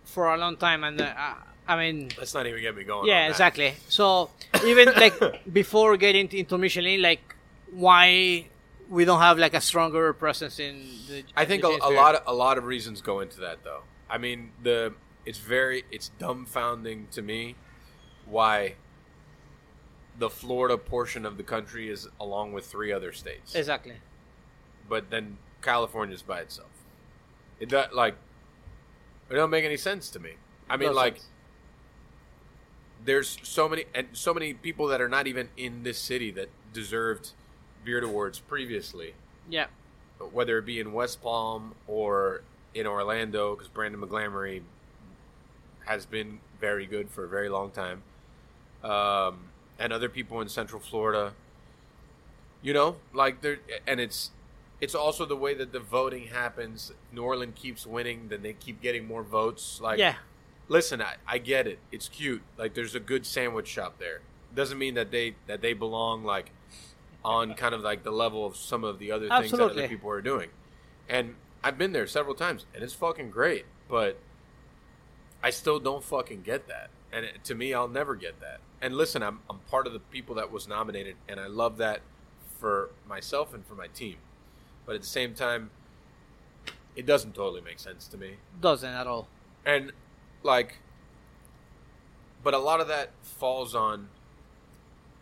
for 0.07 0.33
a 0.33 0.39
long 0.39 0.57
time. 0.57 0.83
And 0.85 1.01
uh, 1.01 1.35
I 1.69 1.77
mean, 1.77 2.11
Let's 2.19 2.33
not 2.33 2.47
even 2.47 2.61
get 2.63 2.75
me 2.75 2.85
going. 2.85 3.07
yeah, 3.07 3.29
exactly. 3.29 3.75
So 3.89 4.31
even 4.65 4.87
like 4.95 5.15
before 5.53 5.97
getting 5.99 6.29
into 6.33 6.57
Michelin, 6.57 7.03
like 7.03 7.35
why 7.71 8.47
we 8.89 9.05
don't 9.05 9.21
have 9.21 9.37
like 9.39 9.53
a 9.55 9.61
stronger 9.61 10.13
presence 10.15 10.59
in 10.59 10.83
the. 11.09 11.25
I 11.37 11.45
think 11.45 11.65
a, 11.65 11.69
a 11.83 11.91
lot 11.91 12.15
of 12.15 12.23
a 12.27 12.33
lot 12.35 12.57
of 12.57 12.65
reasons 12.65 13.03
go 13.03 13.21
into 13.21 13.41
that 13.41 13.63
though. 13.65 13.83
I 14.09 14.19
mean, 14.19 14.53
the 14.63 14.95
it's 15.27 15.39
very 15.39 15.85
it's 15.91 16.11
dumbfounding 16.21 17.11
to 17.11 17.21
me 17.23 17.57
why 18.25 18.75
the 20.19 20.31
Florida 20.31 20.79
portion 20.79 21.27
of 21.27 21.37
the 21.37 21.43
country 21.43 21.91
is 21.91 22.09
along 22.19 22.53
with 22.53 22.65
three 22.67 22.91
other 22.91 23.13
states, 23.13 23.55
Exactly. 23.55 23.95
but 24.89 25.11
then 25.11 25.37
California's 25.61 26.23
by 26.23 26.41
itself. 26.41 26.71
It 27.61 27.69
does 27.69 27.89
like 27.93 28.15
it 29.31 29.35
don't 29.35 29.51
make 29.51 29.65
any 29.65 29.77
sense 29.77 30.11
to 30.11 30.19
me. 30.21 30.33
I 30.69 30.77
mean, 30.77 30.89
Doesn't. 30.89 30.97
like 30.97 31.19
there's 33.05 33.39
so 33.43 33.69
many 33.69 33.85
and 33.95 34.09
so 34.13 34.35
many 34.35 34.55
people 34.55 34.89
that 34.89 35.01
are 35.01 35.09
not 35.09 35.27
even 35.27 35.49
in 35.57 35.83
this 35.83 35.99
city 35.99 36.31
that 36.33 36.49
deserved 36.73 37.31
beard 37.85 38.03
awards 38.03 38.41
previously 38.41 39.15
Yeah. 39.49 39.67
whether 40.33 40.59
it 40.59 40.67
be 40.67 40.81
in 40.81 40.93
West 40.93 41.23
Palm 41.23 41.75
or 41.87 42.43
in 42.75 42.87
Orlando, 42.87 43.55
because 43.55 43.69
Brandon 43.69 44.01
McGlamery 44.01 44.63
has 45.87 46.05
been 46.05 46.41
very 46.61 46.85
good 46.87 47.09
for 47.11 47.25
a 47.25 47.29
very 47.29 47.49
long 47.49 47.71
time, 47.71 48.03
um, 48.83 49.39
and 49.79 49.93
other 49.93 50.09
people 50.09 50.41
in 50.41 50.49
Central 50.49 50.81
Florida. 50.81 51.33
You 52.63 52.73
know, 52.75 52.97
like 53.15 53.41
there, 53.41 53.59
and 53.87 54.01
it's 54.01 54.31
it's 54.81 54.95
also 54.95 55.25
the 55.25 55.37
way 55.37 55.55
that 55.55 55.73
the 55.73 55.81
voting 55.81 56.29
happens. 56.29 56.93
New 57.13 57.23
Orleans 57.23 57.55
keeps 57.57 57.87
winning, 57.87 58.29
then 58.29 58.43
they 58.43 58.53
keep 58.53 58.81
getting 58.81 59.07
more 59.07 59.23
votes. 59.23 59.81
Like, 59.81 59.99
yeah. 59.99 60.17
listen, 60.69 61.01
I, 61.01 61.15
I 61.27 61.39
get 61.39 61.67
it. 61.67 61.79
It's 61.91 62.09
cute. 62.09 62.43
Like, 62.59 62.75
there's 62.75 62.95
a 62.95 63.01
good 63.01 63.25
sandwich 63.25 63.69
shop 63.69 63.99
there. 63.99 64.21
Doesn't 64.55 64.79
mean 64.79 64.95
that 64.95 65.11
they 65.11 65.35
that 65.49 65.61
they 65.61 65.75
belong 65.75 66.25
like 66.25 66.51
on 67.25 67.55
kind 67.55 67.75
of 67.75 67.83
like 67.83 68.05
the 68.05 68.11
level 68.11 68.47
of 68.47 68.57
some 68.57 68.85
of 68.85 68.99
the 68.99 69.13
other 69.13 69.29
things 69.29 69.51
that 69.51 69.61
other 69.61 69.89
people 69.89 70.09
are 70.11 70.23
doing. 70.23 70.49
And 71.09 71.35
I've 71.63 71.77
been 71.77 71.93
there 71.93 72.07
several 72.07 72.35
times, 72.35 72.65
and 72.75 72.83
it's 72.83 72.95
fucking 72.95 73.31
great. 73.31 73.67
But 73.89 74.19
I 75.43 75.51
still 75.51 75.79
don't 75.79 76.03
fucking 76.03 76.43
get 76.43 76.69
that. 76.69 76.91
And 77.13 77.25
it, 77.25 77.45
to 77.45 77.55
me, 77.55 77.75
I'll 77.75 77.89
never 77.89 78.15
get 78.15 78.41
that. 78.41 78.61
And 78.81 78.97
listen, 78.97 79.23
I'm 79.23 79.41
I'm 79.51 79.59
part 79.71 79.87
of 79.87 79.93
the 79.93 80.01
people 80.01 80.37
that 80.37 80.51
was 80.51 80.69
nominated, 80.69 81.17
and 81.29 81.39
I 81.39 81.49
love 81.49 81.79
that 81.79 82.01
for 82.59 82.91
myself 83.07 83.53
and 83.53 83.67
for 83.67 83.75
my 83.75 83.89
team. 83.89 84.17
But 84.87 84.95
at 84.95 85.01
the 85.03 85.07
same 85.09 85.35
time, 85.35 85.71
it 86.95 87.05
doesn't 87.05 87.35
totally 87.35 87.61
make 87.61 87.79
sense 87.79 88.07
to 88.09 88.17
me 88.17 88.37
Doesn't 88.61 88.89
at 88.89 89.07
all. 89.07 89.29
and 89.67 89.93
like 90.43 90.79
but 92.43 92.55
a 92.55 92.59
lot 92.59 92.81
of 92.81 92.89
that 92.89 93.11
falls 93.23 93.75
on 93.75 94.09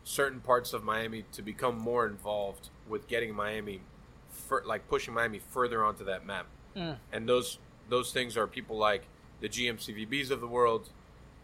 certain 0.04 0.40
parts 0.40 0.72
of 0.74 0.84
Miami 0.84 1.24
to 1.32 1.40
become 1.42 1.78
more 1.78 2.06
involved 2.06 2.68
with 2.88 3.08
getting 3.08 3.34
Miami 3.34 3.80
fur- 4.28 4.62
like 4.64 4.86
pushing 4.88 5.14
Miami 5.14 5.38
further 5.38 5.84
onto 5.84 6.04
that 6.04 6.24
map 6.26 6.46
Mm. 6.76 6.96
and 7.12 7.28
those 7.28 7.58
those 7.88 8.12
things 8.12 8.36
are 8.36 8.46
people 8.48 8.76
like 8.76 9.04
the 9.40 9.48
GMCVBs 9.48 10.30
of 10.32 10.40
the 10.40 10.48
world 10.48 10.90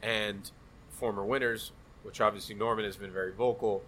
and 0.02 0.50
former 0.90 1.24
winners 1.24 1.70
which 2.02 2.20
obviously 2.20 2.54
Norman 2.56 2.84
has 2.84 2.96
been 2.96 3.12
very 3.12 3.32
vocal 3.32 3.82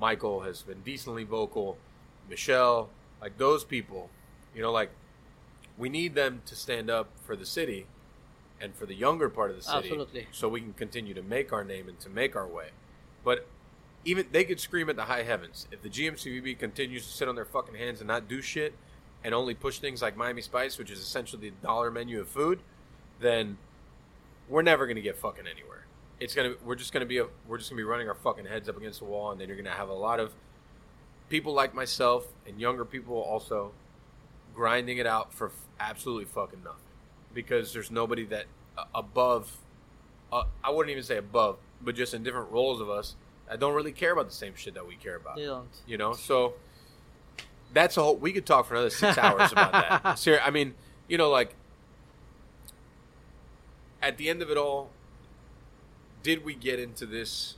Michael 0.00 0.40
has 0.40 0.62
been 0.62 0.80
decently 0.82 1.22
vocal 1.24 1.78
Michelle 2.28 2.90
like 3.20 3.38
those 3.38 3.64
people 3.64 4.10
you 4.54 4.62
know 4.62 4.72
like 4.72 4.90
we 5.78 5.88
need 5.88 6.14
them 6.14 6.42
to 6.46 6.54
stand 6.54 6.90
up 6.90 7.08
for 7.24 7.36
the 7.36 7.46
city 7.46 7.86
and 8.60 8.74
for 8.74 8.86
the 8.86 8.94
younger 8.94 9.28
part 9.28 9.50
of 9.50 9.56
the 9.56 9.62
city 9.62 9.78
Absolutely. 9.78 10.26
so 10.30 10.48
we 10.48 10.60
can 10.60 10.72
continue 10.74 11.14
to 11.14 11.22
make 11.22 11.52
our 11.52 11.64
name 11.64 11.88
and 11.88 11.98
to 12.00 12.08
make 12.08 12.36
our 12.36 12.46
way 12.46 12.70
but 13.24 13.46
even 14.04 14.26
they 14.32 14.44
could 14.44 14.60
scream 14.60 14.88
at 14.88 14.96
the 14.96 15.04
high 15.04 15.22
heavens 15.22 15.68
if 15.70 15.82
the 15.82 15.88
GMCVB 15.88 16.58
continues 16.58 17.06
to 17.06 17.12
sit 17.12 17.28
on 17.28 17.34
their 17.34 17.44
fucking 17.44 17.74
hands 17.74 18.00
and 18.00 18.08
not 18.08 18.28
do 18.28 18.40
shit 18.40 18.74
and 19.22 19.34
only 19.34 19.54
push 19.54 19.78
things 19.78 20.00
like 20.00 20.16
Miami 20.16 20.42
Spice, 20.42 20.78
which 20.78 20.90
is 20.90 20.98
essentially 20.98 21.50
the 21.50 21.56
dollar 21.62 21.90
menu 21.90 22.20
of 22.20 22.28
food, 22.28 22.60
then 23.20 23.58
we're 24.48 24.62
never 24.62 24.86
gonna 24.86 25.00
get 25.00 25.16
fucking 25.16 25.44
anywhere. 25.46 25.84
It's 26.18 26.34
gonna 26.34 26.54
we're 26.64 26.76
just 26.76 26.92
gonna 26.92 27.06
be 27.06 27.18
a, 27.18 27.26
we're 27.46 27.58
just 27.58 27.70
gonna 27.70 27.78
be 27.78 27.84
running 27.84 28.08
our 28.08 28.14
fucking 28.14 28.46
heads 28.46 28.68
up 28.68 28.76
against 28.76 29.00
the 29.00 29.04
wall, 29.04 29.30
and 29.30 29.40
then 29.40 29.48
you're 29.48 29.56
gonna 29.56 29.70
have 29.70 29.88
a 29.90 29.94
lot 29.94 30.20
of 30.20 30.32
people 31.30 31.54
like 31.54 31.72
myself 31.74 32.26
and 32.46 32.60
younger 32.60 32.84
people 32.84 33.16
also 33.16 33.72
grinding 34.54 34.98
it 34.98 35.06
out 35.06 35.32
for 35.32 35.46
f- 35.46 35.52
absolutely 35.78 36.26
fucking 36.26 36.62
nothing 36.62 36.80
because 37.32 37.72
there's 37.72 37.90
nobody 37.90 38.26
that 38.26 38.44
uh, 38.76 38.84
above 38.94 39.56
uh, 40.32 40.44
I 40.62 40.70
wouldn't 40.70 40.90
even 40.90 41.02
say 41.02 41.16
above, 41.16 41.56
but 41.80 41.94
just 41.96 42.12
in 42.14 42.22
different 42.22 42.50
roles 42.52 42.80
of 42.80 42.90
us 42.90 43.14
I 43.50 43.56
don't 43.56 43.74
really 43.74 43.90
care 43.92 44.12
about 44.12 44.28
the 44.28 44.34
same 44.34 44.54
shit 44.54 44.74
that 44.74 44.86
we 44.86 44.94
care 44.94 45.16
about. 45.16 45.36
They 45.36 45.46
don't. 45.46 45.66
You 45.86 45.98
know, 45.98 46.12
so 46.12 46.54
that's 47.72 47.96
a 47.96 48.02
whole. 48.02 48.16
We 48.16 48.32
could 48.32 48.46
talk 48.46 48.66
for 48.66 48.74
another 48.74 48.90
six 48.90 49.18
hours 49.18 49.50
about 49.50 49.72
that. 49.72 50.18
Ser- 50.20 50.40
I 50.44 50.50
mean, 50.50 50.74
you 51.08 51.18
know, 51.18 51.30
like 51.30 51.54
at 54.00 54.18
the 54.18 54.28
end 54.30 54.40
of 54.40 54.50
it 54.50 54.56
all, 54.56 54.90
did 56.22 56.44
we 56.44 56.54
get 56.54 56.78
into 56.78 57.06
this? 57.06 57.56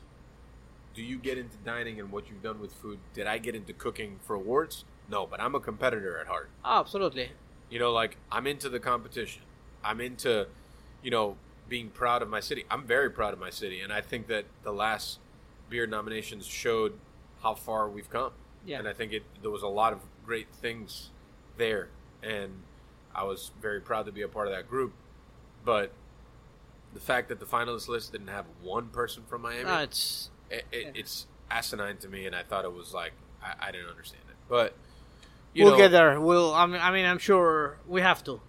Do 0.94 1.02
you 1.02 1.18
get 1.18 1.38
into 1.38 1.56
dining 1.58 1.98
and 2.00 2.12
what 2.12 2.28
you've 2.28 2.42
done 2.42 2.60
with 2.60 2.72
food? 2.72 2.98
Did 3.14 3.26
I 3.26 3.38
get 3.38 3.54
into 3.54 3.72
cooking 3.72 4.18
for 4.22 4.34
awards? 4.34 4.84
No, 5.08 5.26
but 5.26 5.40
I'm 5.40 5.54
a 5.54 5.60
competitor 5.60 6.18
at 6.18 6.26
heart. 6.26 6.50
Oh, 6.64 6.80
absolutely. 6.80 7.30
You 7.70 7.78
know, 7.78 7.92
like 7.92 8.16
I'm 8.30 8.46
into 8.46 8.68
the 8.68 8.80
competition. 8.80 9.42
I'm 9.84 10.00
into, 10.00 10.46
you 11.02 11.10
know, 11.10 11.36
being 11.68 11.88
proud 11.88 12.22
of 12.22 12.28
my 12.28 12.40
city. 12.40 12.64
I'm 12.70 12.84
very 12.84 13.10
proud 13.10 13.32
of 13.32 13.40
my 13.40 13.50
city, 13.50 13.80
and 13.80 13.92
I 13.92 14.00
think 14.00 14.26
that 14.28 14.44
the 14.62 14.72
last 14.72 15.18
Beard 15.70 15.90
nominations 15.90 16.46
showed 16.46 16.92
how 17.42 17.54
far 17.54 17.88
we've 17.88 18.10
come. 18.10 18.32
Yeah. 18.66 18.78
And 18.78 18.86
I 18.86 18.92
think 18.92 19.12
it 19.12 19.22
there 19.40 19.50
was 19.50 19.62
a 19.62 19.68
lot 19.68 19.92
of 19.94 20.00
great 20.26 20.48
things 20.52 21.10
there, 21.56 21.88
and 22.22 22.52
I 23.14 23.24
was 23.24 23.52
very 23.60 23.80
proud 23.80 24.06
to 24.06 24.12
be 24.12 24.22
a 24.22 24.28
part 24.28 24.46
of 24.48 24.52
that 24.52 24.68
group. 24.68 24.92
But 25.64 25.92
the 26.92 27.00
fact 27.00 27.28
that 27.30 27.40
the 27.40 27.46
finalist 27.46 27.88
list 27.88 28.12
didn't 28.12 28.28
have 28.28 28.44
one 28.62 28.88
person 28.88 29.22
from 29.26 29.42
Miami, 29.42 29.64
No, 29.64 29.78
it's 29.78 30.28
it, 30.52 30.64
it, 30.70 30.82
yeah. 30.84 30.90
it's 30.94 31.26
asinine 31.50 31.96
to 31.98 32.08
me, 32.08 32.26
and 32.26 32.34
I 32.34 32.42
thought 32.42 32.64
it 32.64 32.72
was 32.72 32.94
like 32.94 33.12
I, 33.42 33.68
I 33.68 33.72
didn't 33.72 33.88
understand 33.88 34.22
it. 34.28 34.36
But 34.48 34.74
you 35.54 35.64
we'll 35.64 35.72
know, 35.72 35.78
get 35.78 35.90
there. 35.90 36.20
We'll. 36.20 36.54
I 36.54 36.66
mean, 36.66 36.80
I 36.80 36.90
mean, 36.90 37.04
I'm 37.04 37.18
sure 37.18 37.78
we 37.86 38.00
have 38.00 38.22
to. 38.24 38.40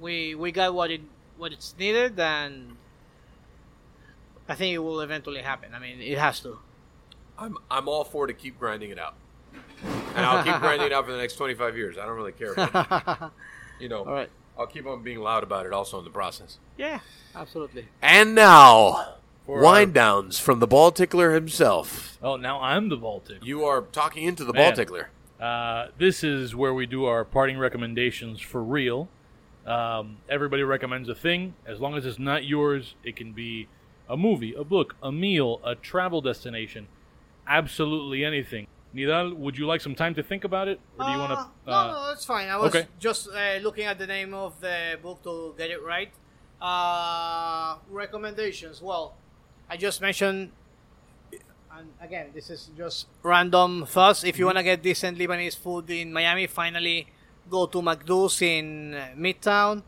We 0.00 0.34
we 0.34 0.52
got 0.52 0.74
what 0.74 0.90
it 0.90 1.02
what 1.36 1.52
it's 1.52 1.74
needed, 1.78 2.18
and 2.18 2.76
I 4.48 4.54
think 4.54 4.74
it 4.74 4.78
will 4.78 5.00
eventually 5.00 5.42
happen. 5.42 5.74
I 5.74 5.78
mean, 5.78 6.00
it 6.00 6.18
has 6.18 6.40
to. 6.40 6.58
I'm 7.38 7.58
I'm 7.70 7.88
all 7.88 8.04
for 8.04 8.26
to 8.26 8.32
keep 8.32 8.58
grinding 8.58 8.90
it 8.90 8.98
out, 8.98 9.14
and 10.14 10.26
I'll 10.26 10.44
keep 10.44 10.58
grinding 10.60 10.86
it 10.88 10.92
out 10.92 11.06
for 11.06 11.12
the 11.12 11.18
next 11.18 11.36
25 11.36 11.76
years. 11.76 11.98
I 11.98 12.06
don't 12.06 12.16
really 12.16 12.32
care. 12.32 12.58
All 12.58 13.30
You 13.80 13.88
know, 13.88 14.04
right. 14.04 14.30
I'll 14.56 14.68
keep 14.68 14.86
on 14.86 15.02
being 15.02 15.18
loud 15.18 15.42
about 15.42 15.66
it 15.66 15.72
also 15.72 15.98
in 15.98 16.04
the 16.04 16.10
process. 16.10 16.58
Yeah, 16.76 17.00
absolutely. 17.34 17.88
And 18.00 18.32
now, 18.34 19.16
For 19.46 19.60
wind 19.60 19.90
our- 19.90 20.22
downs 20.22 20.38
from 20.38 20.60
the 20.60 20.66
ball 20.66 20.92
tickler 20.92 21.32
himself. 21.32 22.18
Oh, 22.22 22.36
now 22.36 22.60
I'm 22.60 22.88
the 22.88 22.96
ball 22.96 23.20
tickler. 23.20 23.46
You 23.46 23.64
are 23.64 23.82
talking 23.82 24.24
into 24.24 24.44
the 24.44 24.52
Man. 24.52 24.68
ball 24.70 24.76
tickler. 24.76 25.10
Uh, 25.40 25.88
this 25.98 26.22
is 26.22 26.54
where 26.54 26.72
we 26.72 26.86
do 26.86 27.04
our 27.06 27.24
parting 27.24 27.58
recommendations 27.58 28.40
for 28.40 28.62
real. 28.62 29.08
Um, 29.66 30.18
everybody 30.28 30.62
recommends 30.62 31.08
a 31.08 31.14
thing. 31.14 31.54
As 31.66 31.80
long 31.80 31.96
as 31.96 32.06
it's 32.06 32.18
not 32.18 32.44
yours, 32.44 32.94
it 33.02 33.16
can 33.16 33.32
be 33.32 33.68
a 34.08 34.16
movie, 34.16 34.54
a 34.54 34.62
book, 34.64 34.94
a 35.02 35.10
meal, 35.10 35.60
a 35.64 35.74
travel 35.74 36.20
destination, 36.20 36.86
absolutely 37.46 38.24
anything. 38.24 38.66
Nidal, 38.94 39.34
would 39.36 39.56
you 39.56 39.66
like 39.66 39.80
some 39.80 39.94
time 39.94 40.14
to 40.14 40.22
think 40.22 40.44
about 40.44 40.68
it, 40.68 40.78
or 40.98 41.06
do 41.06 41.10
you 41.12 41.18
want 41.18 41.32
Uh, 41.32 41.36
to? 41.36 41.48
no, 41.66 41.92
no, 41.92 42.06
that's 42.08 42.24
fine. 42.24 42.48
I 42.48 42.56
was 42.56 42.74
okay. 42.74 42.86
just 43.00 43.28
uh, 43.28 43.56
looking 43.62 43.84
at 43.84 43.98
the 43.98 44.06
name 44.06 44.34
of 44.34 44.60
the 44.60 44.98
book 45.02 45.22
to 45.24 45.54
get 45.56 45.70
it 45.70 45.82
right. 45.82 46.12
Uh, 46.60 47.76
recommendations. 47.90 48.80
Well, 48.82 49.14
I 49.72 49.78
just 49.78 50.02
mentioned, 50.02 50.50
and 51.74 51.88
again, 51.98 52.26
this 52.34 52.50
is 52.50 52.68
just 52.76 53.06
random 53.22 53.86
thoughts. 53.86 54.22
If 54.22 54.38
you 54.38 54.44
want 54.44 54.58
to 54.58 54.62
get 54.62 54.82
decent 54.82 55.16
Lebanese 55.16 55.56
food 55.56 55.88
in 55.88 56.12
Miami, 56.12 56.46
finally 56.46 57.06
go 57.48 57.64
to 57.64 57.80
Magdoos 57.80 58.42
in 58.42 58.92
uh, 58.92 59.06
Midtown. 59.16 59.78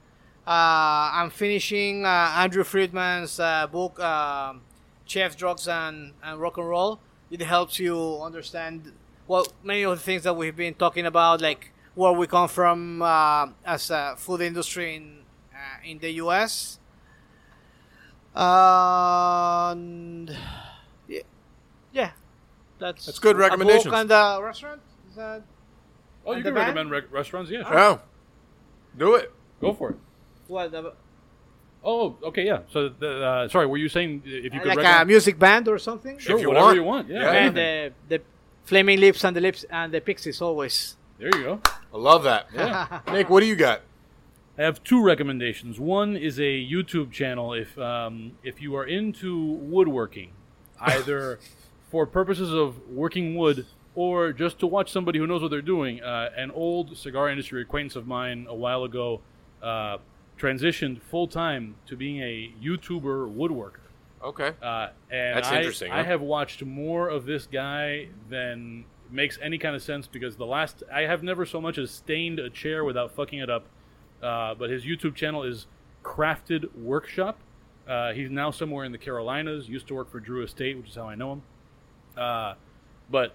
Uh, 0.47 1.13
I'm 1.21 1.29
finishing 1.29 2.07
uh, 2.07 2.33
Andrew 2.35 2.65
Friedman's 2.65 3.39
uh, 3.39 3.67
book, 3.67 4.01
um 4.01 4.63
Chef, 5.05 5.37
Drugs, 5.37 5.69
and, 5.69 6.15
and 6.23 6.41
Rock 6.41 6.57
and 6.57 6.67
Roll. 6.67 6.99
It 7.31 7.43
helps 7.43 7.79
you 7.79 8.23
understand 8.23 8.91
well 9.29 9.47
many 9.63 9.83
of 9.83 9.99
the 9.99 10.03
things 10.03 10.23
that 10.23 10.35
we've 10.35 10.57
been 10.57 10.73
talking 10.73 11.05
about, 11.05 11.43
like 11.43 11.73
where 11.95 12.13
we 12.13 12.27
come 12.27 12.49
from 12.49 13.03
uh, 13.03 13.49
as 13.67 13.91
a 13.91 14.15
food 14.17 14.41
industry 14.41 14.97
in 14.97 15.19
uh, 15.53 15.91
in 15.91 15.99
the 15.99 16.11
U.S. 16.25 16.79
And 18.35 20.29
yeah, 21.09 21.21
yeah, 21.93 22.11
that's 22.79 23.07
That's 23.07 23.19
good 23.19 23.37
a 23.37 23.39
recommendations. 23.39 23.95
and 23.95 24.11
a 24.11 24.39
restaurant. 24.43 24.81
Is 25.11 25.17
that 25.17 25.43
oh, 26.27 26.35
you 26.35 26.43
can 26.43 26.55
recommend 26.55 26.91
rec- 26.91 27.13
restaurants. 27.13 27.51
Yeah, 27.51 27.63
sure. 27.63 27.79
Oh, 27.79 28.01
do 28.97 29.15
it. 29.15 29.33
go 29.61 29.73
for 29.75 29.91
it. 29.91 29.97
what? 30.49 30.71
The, 30.73 30.93
Oh, 31.87 32.17
okay, 32.23 32.47
yeah. 32.47 32.61
So, 32.73 32.89
the, 32.89 33.23
uh, 33.23 33.49
sorry, 33.51 33.67
were 33.67 33.77
you 33.77 33.91
saying 33.91 34.23
if 34.25 34.55
you 34.55 34.61
could 34.61 34.75
like 34.75 35.03
a 35.03 35.05
music 35.05 35.39
band 35.39 35.69
or 35.69 35.79
something? 35.79 36.19
Sure, 36.19 36.37
If 36.37 36.41
you 36.43 36.49
whatever 36.49 36.65
want. 36.69 36.77
you 36.77 36.83
want. 36.83 37.09
Yeah, 37.11 37.21
Yeah. 37.21 37.45
And 37.45 37.55
the 37.57 37.93
the 38.09 38.23
Flaming 38.65 39.01
Lips 39.01 39.23
and 39.23 39.37
the 39.37 39.43
Lips 39.43 39.67
and 39.69 39.93
the 39.93 40.01
Pixies 40.01 40.41
always. 40.41 40.97
there 41.19 41.29
you 41.37 41.43
go. 41.45 41.61
I 41.93 41.97
love 41.99 42.23
that. 42.25 42.47
Yeah. 42.55 43.01
Nick, 43.13 43.29
what 43.29 43.41
do 43.41 43.47
you 43.47 43.55
got? 43.57 43.83
I 44.57 44.63
have 44.63 44.85
two 44.85 45.03
recommendations. 45.03 45.81
One 45.81 46.17
is 46.17 46.39
a 46.39 46.43
YouTube 46.43 47.11
channel. 47.11 47.53
If 47.53 47.77
um, 47.79 48.33
if 48.43 48.63
you 48.63 48.77
are 48.77 48.85
into 48.85 49.37
woodworking, 49.45 50.33
either 50.81 51.41
for 51.91 52.07
purposes 52.07 52.53
of 52.53 52.89
working 52.89 53.37
wood 53.37 53.67
or 53.95 54.33
just 54.33 54.59
to 54.61 54.67
watch 54.67 54.91
somebody 54.91 55.19
who 55.19 55.27
knows 55.27 55.43
what 55.43 55.51
they're 55.51 55.63
doing, 55.63 56.03
uh, 56.03 56.31
an 56.37 56.51
old 56.51 56.97
cigar 56.97 57.29
industry 57.29 57.63
acquaintance 57.63 57.97
of 57.97 58.07
mine 58.07 58.47
a 58.49 58.55
while 58.55 58.85
ago 58.85 59.21
uh, 59.63 59.99
transitioned 60.39 61.01
full 61.01 61.27
time 61.27 61.77
to 61.87 61.97
being 61.97 62.21
a 62.21 62.53
YouTuber 62.63 63.35
woodworker. 63.35 63.81
Okay. 64.23 64.53
Uh, 64.63 64.89
and 65.11 65.37
That's 65.37 65.49
I, 65.49 65.59
interesting, 65.59 65.93
I 65.93 65.99
huh? 65.99 66.05
have 66.05 66.21
watched 66.21 66.65
more 66.65 67.09
of 67.09 67.27
this 67.27 67.47
guy 67.47 68.09
than 68.31 68.85
makes 69.11 69.39
any 69.43 69.59
kind 69.59 69.77
of 69.77 69.83
sense 69.83 70.07
because 70.07 70.37
the 70.37 70.47
last 70.47 70.83
I 70.93 71.03
have 71.03 71.23
never 71.23 71.45
so 71.45 71.61
much 71.61 71.77
as 71.77 71.91
stained 71.91 72.39
a 72.39 72.51
chair 72.51 72.85
without 72.85 73.13
fucking 73.13 73.39
it 73.39 73.51
up. 73.51 73.67
Uh, 74.25 74.55
but 74.55 74.71
his 74.71 74.85
YouTube 74.85 75.15
channel 75.15 75.43
is 75.43 75.67
Crafted 76.03 76.75
Workshop. 76.75 77.39
Uh, 77.87 78.13
he's 78.13 78.31
now 78.31 78.51
somewhere 78.51 78.85
in 78.85 78.93
the 78.93 78.99
Carolinas. 78.99 79.69
Used 79.69 79.87
to 79.89 79.95
work 79.95 80.11
for 80.11 80.19
Drew 80.19 80.43
Estate, 80.43 80.79
which 80.79 80.89
is 80.89 80.95
how 80.95 81.07
I 81.09 81.15
know 81.15 81.33
him. 81.33 81.43
Uh, 82.17 82.55
but 83.11 83.35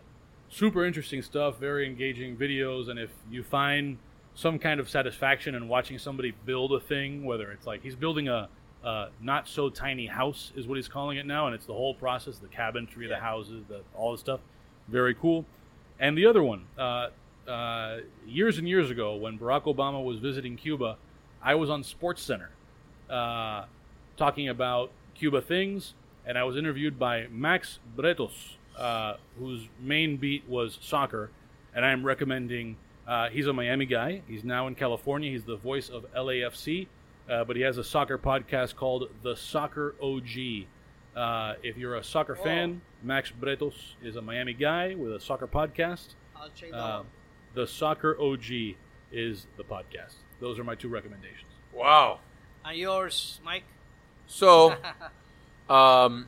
super 0.49 0.84
interesting 0.84 1.22
stuff, 1.22 1.60
very 1.60 1.86
engaging 1.86 2.36
videos. 2.36 2.90
And 2.90 2.98
if 2.98 3.11
you 3.30 3.44
find 3.44 3.99
some 4.34 4.57
kind 4.57 4.80
of 4.80 4.90
satisfaction 4.90 5.53
in 5.53 5.68
watching 5.68 5.99
somebody 5.99 6.34
build 6.45 6.74
a 6.74 6.80
thing, 6.80 7.24
whether 7.24 7.52
it's 7.52 7.68
like 7.68 7.84
he's 7.84 7.95
building 7.95 8.28
a, 8.28 8.49
a 8.84 9.10
not 9.22 9.48
so 9.48 9.70
tiny 9.70 10.07
house, 10.07 10.52
is 10.56 10.66
what 10.66 10.76
he's 10.76 10.88
calling 10.88 11.18
it 11.18 11.26
now, 11.28 11.45
and 11.45 11.53
it's 11.53 11.68
the 11.68 11.74
whole 11.74 11.94
process 11.94 12.40
the 12.40 12.48
cabinetry, 12.48 13.07
the 13.07 13.18
houses, 13.18 13.64
the, 13.68 13.82
all 13.95 14.14
the 14.14 14.18
stuff. 14.18 14.40
Very 14.88 15.14
cool. 15.14 15.45
And 15.99 16.18
the 16.18 16.26
other 16.26 16.41
one, 16.41 16.66
uh, 16.78 17.10
uh, 17.50 18.02
years 18.28 18.58
and 18.58 18.68
years 18.68 18.92
ago, 18.92 19.16
when 19.16 19.38
Barack 19.40 19.64
Obama 19.64 20.04
was 20.04 20.20
visiting 20.20 20.56
Cuba, 20.56 20.98
I 21.42 21.56
was 21.56 21.70
on 21.70 21.84
Sports 21.84 22.22
Center 22.22 22.52
uh, 23.10 23.66
talking 24.18 24.50
about 24.50 24.92
Cuba 25.16 25.42
things, 25.42 25.96
and 26.26 26.38
I 26.38 26.44
was 26.44 26.56
interviewed 26.56 27.00
by 27.00 27.28
Max 27.32 27.80
Bretos, 27.98 28.56
uh, 28.78 29.16
whose 29.38 29.68
main 29.80 30.18
beat 30.18 30.48
was 30.48 30.78
soccer, 30.82 31.32
and 31.74 31.84
I 31.84 31.92
am 31.92 32.06
recommending. 32.06 32.78
Uh, 33.08 33.30
he's 33.30 33.48
a 33.48 33.54
Miami 33.54 33.88
guy. 33.88 34.22
He's 34.28 34.44
now 34.44 34.68
in 34.68 34.76
California. 34.76 35.32
He's 35.32 35.44
the 35.44 35.56
voice 35.58 35.90
of 35.90 36.06
LAFC, 36.14 36.88
uh, 37.30 37.44
but 37.46 37.56
he 37.56 37.64
has 37.64 37.80
a 37.80 37.84
soccer 37.84 38.20
podcast 38.20 38.76
called 38.76 39.10
The 39.24 39.36
Soccer 39.36 39.96
OG. 40.02 40.68
Uh, 41.16 41.56
if 41.64 41.76
you're 41.78 41.96
a 41.96 42.04
soccer 42.04 42.36
fan, 42.36 42.82
Max 43.02 43.32
Bretos 43.32 43.74
is 44.04 44.16
a 44.16 44.22
Miami 44.22 44.54
guy 44.54 44.94
with 44.94 45.14
a 45.14 45.20
soccer 45.20 45.48
podcast. 45.48 46.10
I'll 46.74 47.06
check 47.56 47.56
that 47.56 47.62
out. 47.62 47.68
the 47.68 47.68
Soccer 47.68 48.18
OG 48.20 48.76
is 49.12 49.48
the 49.58 49.64
podcast. 49.64 50.16
Those 50.40 50.60
are 50.60 50.64
my 50.64 50.76
two 50.76 50.90
recommendations. 50.90 51.52
Wow. 51.74 52.20
And 52.66 52.78
yours, 52.78 53.40
Mike? 53.44 53.64
So, 54.28 54.76
um, 55.70 56.28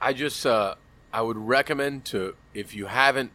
I 0.00 0.12
just 0.12 0.46
uh, 0.46 0.76
I 1.12 1.22
would 1.22 1.36
recommend 1.36 2.04
to 2.06 2.34
if 2.54 2.74
you 2.74 2.86
haven't. 2.86 3.32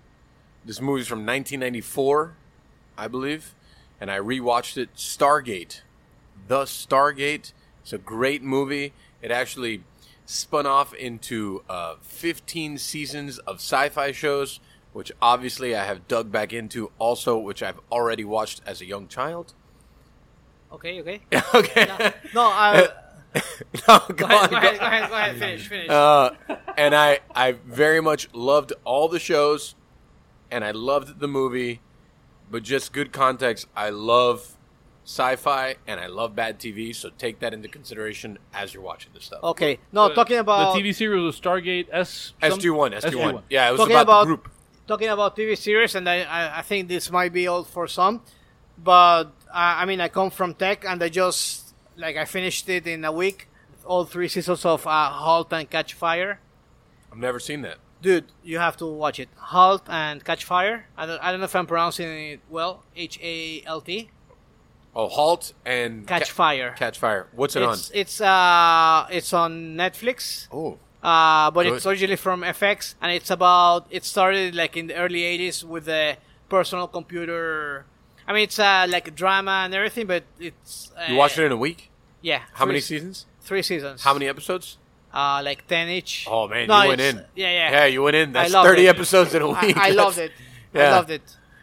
This 0.63 0.81
movie's 0.81 1.07
from 1.07 1.19
1994, 1.19 2.33
I 2.97 3.07
believe, 3.07 3.53
and 4.01 4.09
I 4.09 4.17
rewatched 4.17 4.77
it. 4.77 4.95
Stargate, 4.95 5.81
The 6.47 6.63
Stargate. 6.63 7.53
It's 7.83 7.93
a 7.93 7.99
great 7.99 8.41
movie. 8.41 8.93
It 9.21 9.29
actually 9.29 9.83
spun 10.25 10.65
off 10.65 10.93
into 10.95 11.63
uh, 11.69 11.95
15 12.01 12.79
seasons 12.79 13.37
of 13.39 13.57
sci-fi 13.57 14.11
shows, 14.11 14.59
which 14.95 15.11
obviously 15.21 15.75
I 15.75 15.83
have 15.83 16.07
dug 16.07 16.31
back 16.31 16.53
into. 16.53 16.89
Also, 16.99 17.37
which 17.37 17.61
I've 17.61 17.81
already 17.91 18.23
watched 18.23 18.61
as 18.65 18.79
a 18.79 18.85
young 18.85 19.09
child. 19.09 19.53
Okay, 20.71 21.01
okay. 21.01 21.19
okay. 21.53 21.85
No, 22.33 22.49
uh, 22.49 22.87
no, 23.89 23.99
go 24.07 24.13
go, 24.15 24.25
on, 24.25 24.31
ahead, 24.31 24.49
go- 24.49 24.49
go 24.49 24.57
ahead, 24.57 24.79
go 24.79 24.85
ahead, 24.85 25.09
go 25.09 25.15
ahead, 25.17 25.37
finish, 25.37 25.67
finish. 25.67 25.89
uh, 25.89 26.29
and 26.77 26.95
I 26.95 27.19
I 27.35 27.51
very 27.51 27.99
much 28.01 28.33
loved 28.33 28.71
all 28.85 29.09
the 29.09 29.19
shows, 29.19 29.75
and 30.49 30.63
I 30.63 30.71
loved 30.71 31.19
the 31.19 31.27
movie, 31.27 31.81
but 32.49 32.63
just 32.63 32.93
good 32.93 33.11
context. 33.11 33.67
I 33.75 33.89
love 33.89 34.55
sci-fi 35.03 35.75
and 35.85 35.99
I 35.99 36.07
love 36.07 36.35
bad 36.35 36.57
TV, 36.57 36.95
so 36.95 37.09
take 37.17 37.39
that 37.41 37.53
into 37.53 37.67
consideration 37.67 38.39
as 38.53 38.73
you're 38.73 38.81
watching 38.81 39.11
this 39.13 39.25
stuff. 39.25 39.43
okay, 39.43 39.77
no, 39.91 40.07
The- 40.07 40.15
talking 40.15 40.37
about 40.37 40.73
the 40.73 40.81
TV 40.81 40.95
series 40.95 41.21
was 41.21 41.39
Stargate 41.39 41.87
S. 41.91 42.31
some- 42.41 42.57
SG 42.59 42.73
One, 42.73 42.91
SG 42.93 43.13
One, 43.19 43.35
SG-1. 43.35 43.41
yeah, 43.49 43.67
it 43.67 43.71
was 43.73 43.79
Talking 43.81 43.95
about, 43.95 44.03
about- 44.03 44.19
the 44.21 44.25
group. 44.27 44.49
Talking 44.87 45.09
about 45.09 45.35
TV 45.35 45.57
series, 45.57 45.95
and 45.95 46.07
I, 46.07 46.59
I, 46.59 46.61
think 46.61 46.87
this 46.87 47.11
might 47.11 47.33
be 47.33 47.47
old 47.47 47.67
for 47.67 47.87
some, 47.87 48.21
but 48.77 49.25
I, 49.53 49.83
I 49.83 49.85
mean, 49.85 50.01
I 50.01 50.07
come 50.07 50.29
from 50.29 50.53
tech, 50.53 50.85
and 50.85 51.01
I 51.01 51.09
just 51.09 51.73
like 51.97 52.17
I 52.17 52.25
finished 52.25 52.67
it 52.69 52.87
in 52.87 53.05
a 53.05 53.11
week, 53.11 53.47
all 53.85 54.05
three 54.05 54.27
seasons 54.27 54.65
of 54.65 54.85
uh, 54.85 55.09
Halt 55.09 55.51
and 55.53 55.69
Catch 55.69 55.93
Fire. 55.93 56.39
I've 57.11 57.17
never 57.17 57.39
seen 57.39 57.61
that. 57.61 57.77
Dude, 58.01 58.25
you 58.43 58.59
have 58.59 58.77
to 58.77 58.85
watch 58.85 59.19
it. 59.19 59.29
Halt 59.35 59.83
and 59.87 60.23
Catch 60.23 60.43
Fire. 60.43 60.87
I 60.97 61.05
don't, 61.05 61.21
I 61.23 61.31
don't 61.31 61.39
know 61.39 61.45
if 61.45 61.55
I'm 61.55 61.65
pronouncing 61.65 62.07
it 62.07 62.39
well. 62.49 62.83
H 62.95 63.19
A 63.21 63.63
L 63.65 63.81
T. 63.81 64.09
Oh, 64.95 65.09
Halt 65.09 65.53
and 65.65 66.07
Catch 66.07 66.29
Ca- 66.29 66.33
Fire. 66.33 66.75
Catch 66.77 66.99
Fire. 66.99 67.27
What's 67.33 67.55
it 67.55 67.63
It's 67.63 67.91
it's 67.93 68.21
uh 68.21 69.07
it's 69.09 69.33
on 69.33 69.75
Netflix. 69.75 70.47
Oh, 70.51 70.77
Uh, 71.05 71.51
but 71.51 71.63
Good. 71.63 71.73
it's 71.75 71.85
originally 71.85 72.15
from 72.27 72.41
FX, 72.41 72.95
and 73.01 73.11
it's 73.11 73.29
about 73.29 73.85
it 73.91 74.03
started 74.05 74.55
like 74.55 74.73
in 74.75 74.87
the 74.87 74.95
early 75.03 75.21
'80s 75.21 75.63
with 75.63 75.85
the 75.85 76.17
personal 76.49 76.87
computer. 76.87 77.85
I 78.27 78.33
mean, 78.33 78.43
it's 78.49 78.57
uh, 78.57 78.87
like 78.89 79.13
drama 79.15 79.55
and 79.65 79.73
everything, 79.75 80.07
but 80.07 80.23
it's 80.39 80.91
uh, 80.97 81.05
you 81.11 81.15
watched 81.15 81.37
it 81.37 81.45
in 81.45 81.51
a 81.51 81.57
week? 81.67 81.91
Yeah. 82.21 82.41
How 82.53 82.65
three 82.65 82.73
many 82.73 82.79
s- 82.79 82.85
seasons? 82.85 83.25
Three 83.41 83.61
seasons. 83.61 84.01
How 84.01 84.13
many 84.13 84.27
episodes? 84.27 84.77
Uh, 85.13 85.41
like 85.45 85.67
ten 85.67 85.87
each. 85.89 86.25
Oh 86.27 86.47
man, 86.47 86.67
No, 86.67 86.81
you 86.81 86.87
went 86.89 87.01
in. 87.01 87.17
Yeah, 87.35 87.51
yeah. 87.59 87.71
Yeah, 87.71 87.85
you 87.85 88.01
went 88.01 88.15
in. 88.15 88.31
That's 88.33 88.51
loved 88.51 88.67
thirty 88.67 88.87
it. 88.87 88.95
episodes 88.95 89.31
in 89.35 89.41
a 89.43 89.47
week. 89.61 89.77
I 89.77 89.91
That's- 89.91 89.95
loved 89.95 90.17
it. 90.17 90.31
I 90.73 90.89
loved 90.89 91.11
it. 91.11 91.21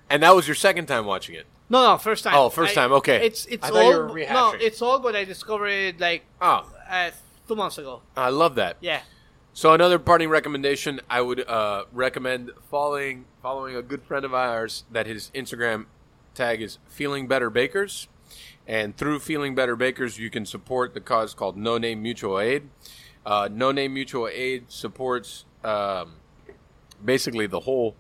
And 0.08 0.22
that 0.22 0.34
was 0.36 0.46
your 0.46 0.54
second 0.54 0.86
time 0.86 1.04
watching 1.04 1.34
it. 1.34 1.46
No, 1.68 1.82
no, 1.90 1.98
first 1.98 2.22
time. 2.22 2.34
Oh, 2.36 2.48
first 2.48 2.72
I- 2.78 2.82
time, 2.82 2.92
okay. 3.00 3.26
It's 3.26 3.46
it's 3.46 3.64
I 3.64 3.70
thought 3.70 3.84
you 3.90 3.96
old. 4.02 4.10
were 4.12 4.26
no, 4.38 4.52
it's 4.68 4.80
old, 4.80 5.02
but 5.02 5.16
I 5.16 5.24
discovered 5.24 5.66
it 5.88 5.98
like 6.00 6.22
Oh, 6.40 6.64
uh, 6.88 7.10
two 7.48 7.56
months 7.56 7.78
ago. 7.78 8.02
I 8.16 8.28
love 8.28 8.54
that. 8.54 8.76
Yeah. 8.80 9.00
So 9.54 9.74
another 9.74 9.98
parting 9.98 10.30
recommendation, 10.30 11.02
I 11.10 11.20
would 11.20 11.46
uh, 11.46 11.84
recommend 11.92 12.52
following 12.70 13.26
following 13.42 13.76
a 13.76 13.82
good 13.82 14.02
friend 14.02 14.24
of 14.24 14.32
ours 14.32 14.84
that 14.90 15.06
his 15.06 15.30
Instagram 15.34 15.84
tag 16.34 16.62
is 16.62 16.78
Feeling 16.88 17.28
Better 17.28 17.50
Bakers, 17.50 18.08
and 18.66 18.96
through 18.96 19.18
Feeling 19.18 19.54
Better 19.54 19.76
Bakers, 19.76 20.18
you 20.18 20.30
can 20.30 20.46
support 20.46 20.94
the 20.94 21.02
cause 21.02 21.34
called 21.34 21.58
No 21.58 21.76
Name 21.76 22.02
Mutual 22.02 22.40
Aid. 22.40 22.70
Uh, 23.26 23.50
no 23.52 23.72
Name 23.72 23.92
Mutual 23.92 24.26
Aid 24.26 24.70
supports 24.72 25.44
um, 25.62 26.14
basically 27.04 27.46
the 27.46 27.60
whole 27.60 27.94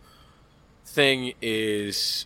thing 0.86 1.34
is 1.42 2.24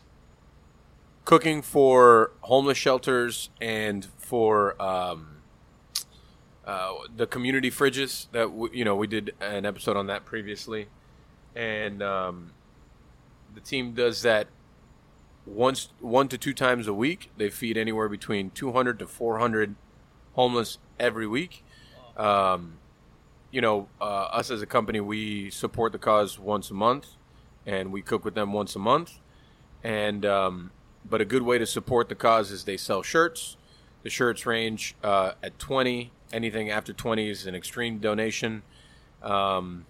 cooking 1.24 1.62
for 1.62 2.30
homeless 2.42 2.78
shelters 2.78 3.50
and 3.60 4.04
for 4.18 4.80
um, 4.80 5.35
the 6.66 7.26
community 7.26 7.70
fridges 7.70 8.26
that 8.32 8.50
you 8.74 8.84
know 8.84 8.96
we 8.96 9.06
did 9.06 9.34
an 9.40 9.64
episode 9.64 9.96
on 9.96 10.08
that 10.08 10.24
previously, 10.24 10.88
and 11.54 12.02
um, 12.02 12.52
the 13.54 13.60
team 13.60 13.92
does 13.92 14.22
that 14.22 14.48
once 15.46 15.90
one 16.00 16.28
to 16.28 16.36
two 16.36 16.52
times 16.52 16.88
a 16.88 16.92
week. 16.92 17.30
They 17.36 17.50
feed 17.50 17.76
anywhere 17.76 18.08
between 18.08 18.50
200 18.50 18.98
to 18.98 19.06
400 19.06 19.76
homeless 20.34 20.78
every 20.98 21.26
week. 21.26 21.64
Um, 22.16 22.78
you 23.50 23.60
know, 23.60 23.88
uh, 24.00 24.04
us 24.32 24.50
as 24.50 24.60
a 24.60 24.66
company, 24.66 25.00
we 25.00 25.50
support 25.50 25.92
the 25.92 25.98
cause 25.98 26.38
once 26.38 26.70
a 26.70 26.74
month, 26.74 27.10
and 27.64 27.92
we 27.92 28.02
cook 28.02 28.24
with 28.24 28.34
them 28.34 28.52
once 28.52 28.74
a 28.74 28.80
month. 28.80 29.20
And 29.84 30.26
um, 30.26 30.72
but 31.08 31.20
a 31.20 31.24
good 31.24 31.42
way 31.42 31.58
to 31.58 31.66
support 31.66 32.08
the 32.08 32.14
cause 32.16 32.50
is 32.50 32.64
they 32.64 32.76
sell 32.76 33.02
shirts. 33.02 33.56
The 34.02 34.10
shirts 34.10 34.46
range 34.46 34.96
uh, 35.02 35.32
at 35.42 35.58
20. 35.58 36.10
Anything 36.32 36.70
after 36.70 36.92
20 36.92 37.28
is 37.30 37.46
an 37.46 37.54
extreme 37.54 37.98
donation. 37.98 38.62
Um, 39.22 39.86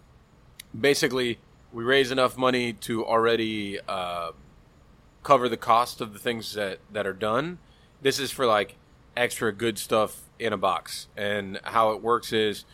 basically, 0.78 1.38
we 1.72 1.84
raise 1.84 2.10
enough 2.10 2.36
money 2.36 2.72
to 2.72 3.04
already 3.04 3.78
uh, 3.88 4.32
cover 5.22 5.48
the 5.48 5.56
cost 5.56 6.00
of 6.00 6.12
the 6.12 6.18
things 6.18 6.54
that, 6.54 6.78
that 6.92 7.06
are 7.06 7.12
done. 7.12 7.58
This 8.02 8.18
is 8.18 8.30
for 8.30 8.46
like 8.46 8.76
extra 9.16 9.52
good 9.52 9.78
stuff 9.78 10.22
in 10.38 10.52
a 10.52 10.56
box. 10.56 11.08
And 11.16 11.58
how 11.64 11.90
it 11.92 12.02
works 12.02 12.32
is 12.32 12.64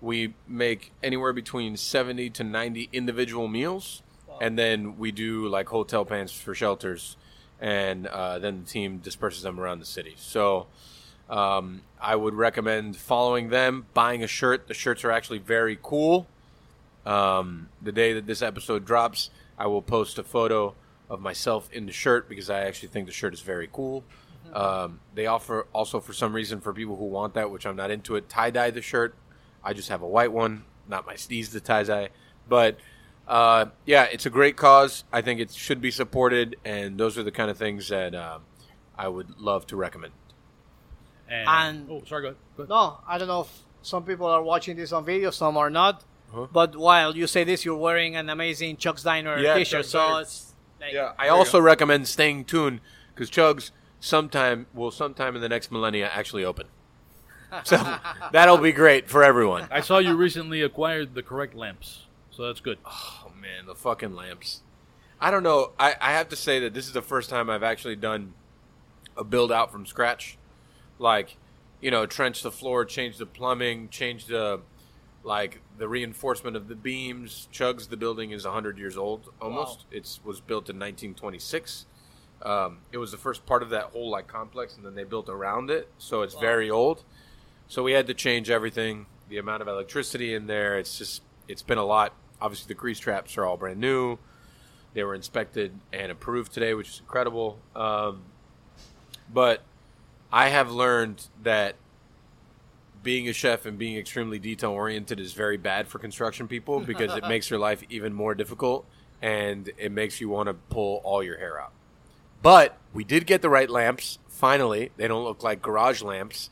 we 0.00 0.34
make 0.46 0.92
anywhere 1.02 1.32
between 1.32 1.76
70 1.76 2.30
to 2.30 2.44
90 2.44 2.90
individual 2.92 3.48
meals. 3.48 4.02
And 4.40 4.58
then 4.58 4.98
we 4.98 5.12
do 5.12 5.46
like 5.48 5.68
hotel 5.68 6.04
pans 6.04 6.32
for 6.32 6.54
shelters. 6.54 7.16
And 7.60 8.06
uh, 8.08 8.38
then 8.38 8.64
the 8.64 8.70
team 8.70 8.98
disperses 8.98 9.42
them 9.42 9.58
around 9.58 9.78
the 9.78 9.86
city. 9.86 10.14
So 10.18 10.66
um, 11.28 11.82
I 12.00 12.16
would 12.16 12.34
recommend 12.34 12.96
following 12.96 13.48
them, 13.48 13.86
buying 13.94 14.22
a 14.22 14.26
shirt. 14.26 14.68
The 14.68 14.74
shirts 14.74 15.04
are 15.04 15.10
actually 15.10 15.38
very 15.38 15.78
cool. 15.82 16.26
Um, 17.06 17.68
the 17.82 17.92
day 17.92 18.12
that 18.14 18.26
this 18.26 18.42
episode 18.42 18.84
drops, 18.84 19.30
I 19.58 19.66
will 19.66 19.82
post 19.82 20.18
a 20.18 20.24
photo 20.24 20.74
of 21.08 21.20
myself 21.20 21.68
in 21.72 21.86
the 21.86 21.92
shirt 21.92 22.28
because 22.28 22.50
I 22.50 22.60
actually 22.60 22.88
think 22.88 23.06
the 23.06 23.12
shirt 23.12 23.34
is 23.34 23.40
very 23.40 23.68
cool. 23.72 24.04
Um, 24.52 25.00
they 25.14 25.26
offer 25.26 25.66
also 25.72 26.00
for 26.00 26.12
some 26.12 26.32
reason 26.32 26.60
for 26.60 26.72
people 26.72 26.96
who 26.96 27.06
want 27.06 27.34
that, 27.34 27.50
which 27.50 27.66
I'm 27.66 27.76
not 27.76 27.90
into 27.90 28.16
it, 28.16 28.28
tie 28.28 28.50
dye 28.50 28.70
the 28.70 28.82
shirt. 28.82 29.14
I 29.62 29.72
just 29.72 29.88
have 29.88 30.02
a 30.02 30.06
white 30.06 30.32
one, 30.32 30.64
not 30.88 31.06
my 31.06 31.14
steez 31.14 31.50
the 31.50 31.60
tie 31.60 31.82
dye, 31.82 32.10
but 32.48 32.78
uh, 33.26 33.66
yeah, 33.86 34.04
it's 34.04 34.26
a 34.26 34.30
great 34.30 34.56
cause. 34.56 35.04
I 35.12 35.22
think 35.22 35.40
it 35.40 35.50
should 35.50 35.80
be 35.80 35.90
supported, 35.90 36.56
and 36.64 36.98
those 36.98 37.16
are 37.16 37.22
the 37.22 37.32
kind 37.32 37.50
of 37.50 37.56
things 37.56 37.88
that 37.88 38.14
um, 38.14 38.42
I 38.96 39.08
would 39.08 39.40
love 39.40 39.66
to 39.68 39.76
recommend. 39.76 40.12
And, 41.28 41.48
And- 41.48 41.90
oh, 41.90 42.02
sorry, 42.06 42.22
go 42.22 42.28
ahead. 42.28 42.36
Go 42.56 42.62
ahead. 42.64 42.68
No, 42.70 42.98
I 43.08 43.18
don't 43.18 43.28
know 43.28 43.42
if 43.42 43.48
some 43.82 44.04
people 44.04 44.26
are 44.26 44.42
watching 44.42 44.76
this 44.76 44.92
on 44.92 45.04
video, 45.04 45.30
some 45.30 45.56
are 45.56 45.70
not. 45.70 46.04
Huh? 46.32 46.46
But 46.52 46.76
while 46.76 47.16
you 47.16 47.26
say 47.26 47.44
this, 47.44 47.64
you're 47.64 47.76
wearing 47.76 48.16
an 48.16 48.28
amazing 48.28 48.76
Chug's 48.76 49.02
Diner 49.04 49.38
Yeah, 49.38 49.54
T-shirt, 49.54 49.80
Chug's 49.84 49.88
so 49.90 49.98
Diner. 49.98 50.20
it's 50.22 50.52
like, 50.80 50.92
Yeah, 50.92 51.12
I 51.18 51.24
There 51.24 51.32
you 51.32 51.38
also 51.38 51.60
recommend 51.60 52.08
staying 52.08 52.44
tuned 52.46 52.80
because 53.14 53.30
Chug's 53.30 53.70
sometime 54.00 54.66
will 54.74 54.90
sometime 54.90 55.36
in 55.36 55.42
the 55.42 55.48
next 55.48 55.70
millennia 55.70 56.10
actually 56.12 56.44
open. 56.44 56.66
So 57.62 57.76
that'll 58.32 58.58
be 58.58 58.72
great 58.72 59.08
for 59.08 59.22
everyone. 59.22 59.68
I 59.70 59.80
saw 59.80 59.98
you 59.98 60.14
recently 60.16 60.60
acquired 60.62 61.14
the 61.14 61.22
correct 61.22 61.54
lamps, 61.54 62.06
so 62.30 62.46
that's 62.46 62.60
good. 62.60 62.78
Oh 62.84 63.30
man, 63.40 63.66
the 63.66 63.74
fucking 63.76 64.14
lamps. 64.16 64.60
I 65.20 65.30
don't 65.30 65.44
know. 65.44 65.70
I, 65.78 65.94
I 66.00 66.12
have 66.12 66.28
to 66.30 66.36
say 66.36 66.58
that 66.60 66.74
this 66.74 66.86
is 66.86 66.92
the 66.92 67.00
first 67.02 67.30
time 67.30 67.48
I've 67.48 67.62
actually 67.62 67.96
done 67.96 68.34
a 69.16 69.22
build 69.24 69.52
out 69.52 69.70
from 69.70 69.86
scratch. 69.86 70.36
Like, 70.98 71.36
you 71.80 71.90
know, 71.90 72.06
trench 72.06 72.42
the 72.42 72.50
floor, 72.50 72.84
change 72.84 73.18
the 73.18 73.26
plumbing, 73.26 73.88
change 73.88 74.26
the 74.26 74.60
like 75.24 75.60
the 75.78 75.88
reinforcement 75.88 76.56
of 76.56 76.68
the 76.68 76.74
beams. 76.74 77.48
Chug's 77.50 77.88
the 77.88 77.96
building 77.96 78.30
is 78.30 78.44
100 78.44 78.78
years 78.78 78.96
old 78.96 79.32
almost. 79.40 79.86
It 79.90 80.18
was 80.22 80.40
built 80.40 80.68
in 80.68 80.76
1926. 80.76 81.86
Um, 82.42 82.78
it 82.92 82.98
was 82.98 83.10
the 83.10 83.16
first 83.16 83.46
part 83.46 83.62
of 83.62 83.70
that 83.70 83.84
whole 83.84 84.10
like 84.10 84.26
complex, 84.26 84.76
and 84.76 84.84
then 84.84 84.94
they 84.94 85.04
built 85.04 85.28
around 85.30 85.70
it, 85.70 85.88
so 85.96 86.22
it's 86.22 86.34
very 86.34 86.70
old. 86.70 87.02
So 87.68 87.82
we 87.82 87.92
had 87.92 88.06
to 88.08 88.14
change 88.14 88.50
everything. 88.50 89.06
The 89.30 89.38
amount 89.38 89.62
of 89.62 89.68
electricity 89.68 90.34
in 90.34 90.46
there, 90.46 90.78
it's 90.78 90.98
just 90.98 91.22
it's 91.48 91.62
been 91.62 91.78
a 91.78 91.84
lot. 91.84 92.12
Obviously, 92.40 92.68
the 92.68 92.78
grease 92.78 92.98
traps 92.98 93.38
are 93.38 93.46
all 93.46 93.56
brand 93.56 93.80
new. 93.80 94.18
They 94.92 95.02
were 95.02 95.14
inspected 95.14 95.72
and 95.92 96.12
approved 96.12 96.52
today, 96.52 96.74
which 96.74 96.88
is 96.88 97.00
incredible. 97.00 97.58
Um, 97.74 98.22
but 99.32 99.62
I 100.34 100.48
have 100.48 100.72
learned 100.72 101.28
that 101.44 101.76
being 103.04 103.28
a 103.28 103.32
chef 103.32 103.66
and 103.66 103.78
being 103.78 103.96
extremely 103.96 104.40
detail 104.40 104.72
oriented 104.72 105.20
is 105.20 105.32
very 105.32 105.56
bad 105.56 105.86
for 105.86 106.00
construction 106.00 106.48
people 106.48 106.80
because 106.80 107.16
it 107.16 107.22
makes 107.28 107.50
your 107.50 107.60
life 107.60 107.84
even 107.88 108.12
more 108.12 108.34
difficult 108.34 108.84
and 109.22 109.70
it 109.78 109.92
makes 109.92 110.20
you 110.20 110.28
want 110.28 110.48
to 110.48 110.54
pull 110.54 111.00
all 111.04 111.22
your 111.22 111.38
hair 111.38 111.60
out. 111.60 111.70
But 112.42 112.76
we 112.92 113.04
did 113.04 113.28
get 113.28 113.42
the 113.42 113.48
right 113.48 113.70
lamps. 113.70 114.18
Finally, 114.26 114.90
they 114.96 115.06
don't 115.06 115.22
look 115.22 115.44
like 115.44 115.62
garage 115.62 116.02
lamps, 116.02 116.50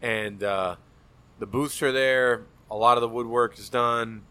and 0.00 0.40
uh, 0.40 0.76
the 1.40 1.46
booths 1.46 1.82
are 1.82 1.90
there. 1.90 2.42
A 2.70 2.76
lot 2.76 2.96
of 2.96 3.00
the 3.00 3.08
woodwork 3.08 3.58
is 3.58 3.68
done. 3.68 4.22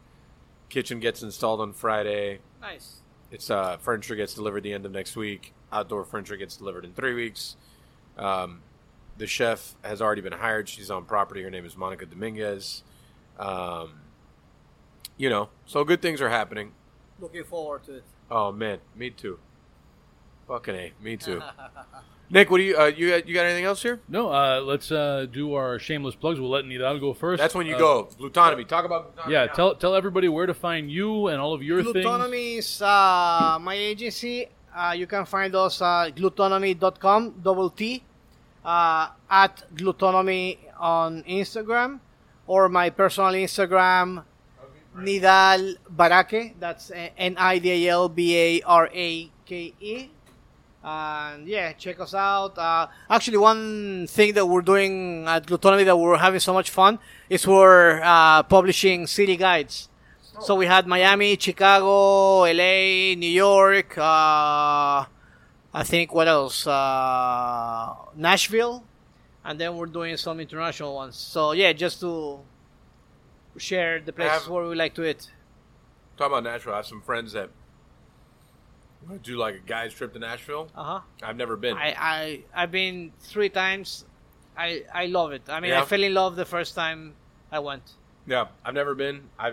Kitchen 0.69 1.01
gets 1.01 1.21
installed 1.21 1.59
on 1.59 1.73
Friday. 1.73 2.39
nice. 2.61 3.01
It's 3.31 3.49
uh, 3.49 3.75
furniture 3.77 4.15
gets 4.15 4.33
delivered 4.33 4.63
the 4.63 4.71
end 4.71 4.85
of 4.85 4.93
next 4.93 5.17
week. 5.17 5.53
Outdoor 5.73 6.05
furniture 6.05 6.37
gets 6.37 6.55
delivered 6.55 6.85
in 6.85 6.93
three 6.93 7.13
weeks. 7.13 7.57
Um, 8.17 8.61
the 9.17 9.27
chef 9.27 9.75
has 9.83 10.01
already 10.01 10.21
been 10.21 10.33
hired. 10.33 10.67
She's 10.69 10.89
on 10.89 11.05
property. 11.05 11.43
Her 11.43 11.49
name 11.49 11.65
is 11.65 11.77
Monica 11.77 12.05
Dominguez. 12.05 12.83
Um, 13.39 14.01
you 15.17 15.29
know, 15.29 15.49
so 15.65 15.83
good 15.83 16.01
things 16.01 16.21
are 16.21 16.29
happening. 16.29 16.71
Looking 17.19 17.43
forward 17.43 17.83
to 17.85 17.97
it. 17.97 18.03
Oh 18.29 18.51
man, 18.51 18.79
me 18.95 19.09
too. 19.09 19.39
Fucking 20.47 20.75
a, 20.75 20.93
me 21.01 21.17
too. 21.17 21.41
Nick, 22.29 22.49
what 22.49 22.57
do 22.57 22.63
you 22.63 22.75
uh, 22.77 22.85
you 22.85 23.09
got, 23.09 23.27
you 23.27 23.33
got 23.35 23.45
anything 23.45 23.65
else 23.65 23.83
here? 23.83 23.99
No, 24.07 24.31
uh, 24.31 24.59
let's 24.61 24.91
uh, 24.91 25.27
do 25.31 25.53
our 25.53 25.77
shameless 25.77 26.15
plugs. 26.15 26.39
We'll 26.39 26.49
let 26.49 26.65
Nidal 26.65 26.99
go 26.99 27.13
first. 27.13 27.39
That's 27.39 27.53
when 27.53 27.67
you 27.67 27.75
Uh, 27.75 27.79
go 27.79 28.09
glutonomy. 28.19 28.67
Talk 28.67 28.85
about 28.85 29.15
glutonomy. 29.15 29.29
Yeah, 29.31 29.45
now. 29.45 29.53
tell 29.53 29.75
tell 29.75 29.93
everybody 29.95 30.27
where 30.29 30.47
to 30.47 30.53
find 30.53 30.91
you 30.91 31.27
and 31.27 31.39
all 31.39 31.53
of 31.53 31.61
your 31.61 31.83
things. 31.83 32.05
Glutonomy 32.05 32.57
is 32.57 32.81
uh, 32.81 33.59
my 33.61 33.75
agency. 33.75 34.47
Uh, 34.75 34.95
you 34.97 35.05
can 35.05 35.25
find 35.25 35.53
us 35.55 35.79
at 35.81 36.15
glutonomy.com, 36.15 37.41
double 37.43 37.69
T, 37.69 38.03
uh, 38.63 39.09
at 39.29 39.63
glutonomy 39.75 40.57
on 40.79 41.23
Instagram, 41.23 41.99
or 42.47 42.69
my 42.69 42.89
personal 42.89 43.31
Instagram, 43.31 44.23
Nidal 44.97 45.75
Barake. 45.93 46.53
That's 46.59 46.91
N 47.17 47.35
I 47.37 47.59
D 47.59 47.87
A 47.87 47.91
L 47.91 48.09
B 48.09 48.37
A 48.37 48.61
R 48.65 48.89
A 48.93 49.29
K 49.45 49.73
E. 49.79 50.09
And 50.83 51.47
yeah, 51.47 51.71
check 51.73 51.99
us 52.01 52.13
out. 52.13 52.57
Uh, 52.57 52.87
actually, 53.09 53.37
one 53.37 54.05
thing 54.07 54.33
that 54.33 54.45
we're 54.45 54.61
doing 54.61 55.25
at 55.25 55.45
Glutonomy 55.45 55.85
that 55.85 55.95
we're 55.95 56.17
having 56.17 56.41
so 56.41 56.51
much 56.51 56.69
fun 56.69 56.99
is 57.29 57.47
we're 57.47 58.01
uh, 58.03 58.43
publishing 58.43 59.07
city 59.07 59.37
guides. 59.37 59.87
So 60.41 60.55
we 60.55 60.65
had 60.65 60.85
Miami, 60.85 61.37
Chicago, 61.39 62.41
LA, 62.41 63.15
New 63.15 63.29
York. 63.31 63.97
Uh, 63.97 65.05
I 65.73 65.83
think 65.83 66.13
what 66.13 66.27
else? 66.27 66.67
Uh, 66.67 67.95
Nashville, 68.15 68.83
and 69.43 69.59
then 69.59 69.75
we're 69.75 69.87
doing 69.87 70.15
some 70.17 70.39
international 70.39 70.93
ones. 70.95 71.15
So 71.17 71.51
yeah, 71.53 71.73
just 71.73 71.99
to 72.01 72.39
share 73.57 73.99
the 73.99 74.13
places 74.13 74.43
have- 74.43 74.49
where 74.49 74.65
we 74.65 74.75
like 74.75 74.93
to 74.95 75.03
eat. 75.09 75.31
Talk 76.17 76.27
about 76.27 76.43
Nashville. 76.43 76.73
I 76.73 76.77
have 76.77 76.85
some 76.85 77.01
friends 77.01 77.33
that 77.33 77.49
want 79.07 79.23
to 79.23 79.31
do 79.31 79.35
like 79.37 79.55
a 79.55 79.59
guy's 79.59 79.93
trip 79.93 80.13
to 80.13 80.19
Nashville. 80.19 80.69
Uh 80.75 80.83
huh. 80.83 80.99
I've 81.23 81.37
never 81.37 81.57
been. 81.57 81.75
I, 81.75 81.95
I 81.97 82.43
I've 82.63 82.71
been 82.71 83.11
three 83.19 83.49
times. 83.49 84.05
I 84.55 84.83
I 84.93 85.07
love 85.07 85.31
it. 85.31 85.41
I 85.49 85.59
mean, 85.59 85.73
I 85.73 85.83
fell 85.85 86.03
in 86.03 86.13
love 86.13 86.35
the 86.35 86.45
first 86.45 86.75
time 86.75 87.15
I 87.51 87.57
went. 87.59 87.93
yeah, 88.27 88.45
I've 88.63 88.75
never 88.75 88.93
been. 88.93 89.23
I, 89.39 89.49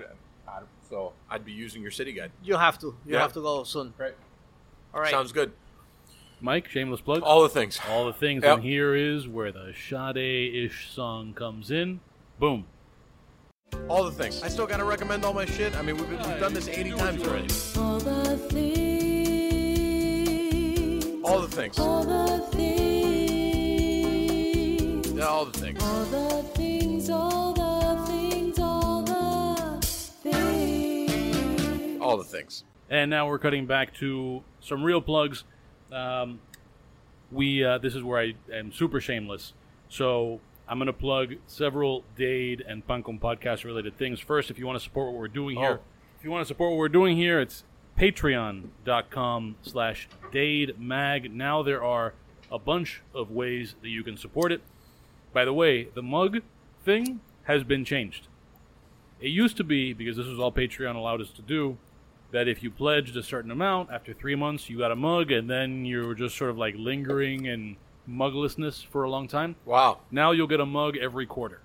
I 0.47 0.61
so 0.91 1.13
I'd 1.31 1.45
be 1.47 1.53
using 1.53 1.81
your 1.81 1.91
city 1.91 2.13
guide. 2.13 2.31
You 2.45 2.57
have 2.57 2.79
to. 2.81 2.89
You 3.07 3.15
Yeah. 3.15 3.21
have 3.23 3.33
to 3.33 3.41
go 3.41 3.65
soon. 3.65 3.95
Right. 3.97 4.15
All 4.93 5.01
right. 5.01 5.11
Sounds 5.11 5.33
good. 5.33 5.53
Mike, 6.43 6.69
shameless 6.69 7.03
plug. 7.03 7.23
All 7.23 7.43
the 7.43 7.51
things. 7.51 7.79
All 7.89 8.07
the 8.07 8.15
things. 8.15 8.43
Yep. 8.43 8.55
And 8.55 8.63
here 8.65 8.95
is 8.95 9.29
where 9.29 9.53
the 9.53 9.75
Sade-ish 9.75 10.91
song 10.91 11.35
comes 11.35 11.71
in. 11.71 12.01
Boom. 12.39 12.65
All 13.89 14.05
the 14.05 14.11
things. 14.11 14.43
I 14.43 14.49
still 14.49 14.67
gotta 14.67 14.85
recommend 14.85 15.25
all 15.25 15.35
my 15.35 15.45
shit. 15.45 15.77
I 15.77 15.83
mean, 15.83 15.97
we've, 15.97 16.09
we've 16.09 16.19
done 16.41 16.55
this 16.55 16.67
eighty 16.69 16.91
times 16.91 17.23
already. 17.23 17.49
All 17.77 17.99
the 17.99 18.39
things. 18.39 18.99
All 21.25 21.41
the 21.41 21.49
things. 21.49 21.79
All 21.79 22.05
the 22.05 22.39
things. 22.53 22.71
Yeah, 25.13 25.27
all 25.27 25.45
the 25.45 25.59
things. 25.59 25.83
All 25.83 26.05
the 26.05 26.43
things. 26.55 27.11
All 27.11 27.53
the 27.53 27.97
things. 28.07 28.59
All 28.59 29.03
the 29.03 29.79
things. 30.23 32.01
All 32.01 32.17
the 32.17 32.25
things. 32.25 32.65
And 32.89 33.11
now 33.11 33.29
we're 33.29 33.39
cutting 33.39 33.67
back 33.67 33.93
to 33.97 34.43
some 34.61 34.83
real 34.83 35.03
plugs. 35.03 35.45
Um, 35.93 36.41
we 37.33 37.65
uh, 37.65 37.79
this 37.79 37.95
is 37.95 38.03
where 38.03 38.21
I 38.21 38.35
am 38.53 38.73
super 38.73 39.01
shameless. 39.01 39.53
So 39.89 40.41
I'm 40.69 40.79
going 40.79 40.87
to 40.87 40.93
plug 40.93 41.35
several 41.47 42.05
Dade 42.17 42.65
and 42.67 42.87
Pan 42.87 43.03
Con 43.03 43.19
podcast 43.19 43.65
related 43.65 43.97
things. 43.99 44.21
First, 44.21 44.51
if 44.51 44.59
you 44.59 44.67
want 44.67 44.79
to 44.79 44.85
support 44.85 45.13
what 45.13 45.19
we're 45.21 45.29
doing 45.29 45.57
here, 45.57 45.81
Oh. 45.83 45.85
if 46.19 46.25
you 46.25 46.31
want 46.31 46.43
to 46.43 46.47
support 46.49 46.71
what 46.71 46.79
we're 46.79 46.89
doing 46.89 47.17
here, 47.17 47.41
it's 47.41 47.65
patreon.com 47.99 49.57
slash 49.63 50.09
Dade 50.33 50.79
Mag. 50.79 51.33
Now 51.33 51.63
there 51.63 51.83
are 51.83 52.15
a 52.51 52.59
bunch 52.59 53.03
of 53.15 53.31
ways 53.31 53.75
that 53.83 53.89
you 53.89 54.03
can 54.03 54.17
support 54.17 54.53
it. 54.53 54.61
By 55.33 55.45
the 55.45 55.53
way, 55.53 55.89
the 55.95 56.03
mug 56.03 56.39
thing 56.85 57.21
has 57.45 57.63
been 57.65 57.85
changed. 57.85 58.29
It 59.21 59.29
used 59.29 59.57
to 59.59 59.65
be, 59.65 59.93
because 59.93 60.17
this 60.17 60.27
was 60.27 60.39
all 60.39 60.51
Patreon 60.53 60.95
allowed 60.97 61.21
us 61.21 61.31
to 61.31 61.43
do, 61.43 61.77
that 62.33 62.49
if 62.49 62.63
you 62.63 62.71
pledged 62.71 63.17
a 63.17 63.23
certain 63.23 63.51
amount, 63.51 63.91
after 63.91 64.13
three 64.13 64.35
months 64.35 64.69
you 64.71 64.79
got 64.79 64.93
a 64.93 64.97
mug, 64.97 65.31
and 65.31 65.49
then 65.49 65.85
you 65.85 66.07
were 66.07 66.15
just 66.15 66.37
sort 66.37 66.51
of 66.51 66.59
like 66.59 66.75
lingering 66.77 67.47
in 67.47 67.77
muglessness 68.09 68.85
for 68.85 69.03
a 69.05 69.11
long 69.11 69.29
time. 69.29 69.57
Wow. 69.65 70.01
Now 70.11 70.33
you'll 70.33 70.47
get 70.47 70.61
a 70.61 70.67
mug 70.67 70.97
every 70.97 71.27
quarter. 71.27 71.61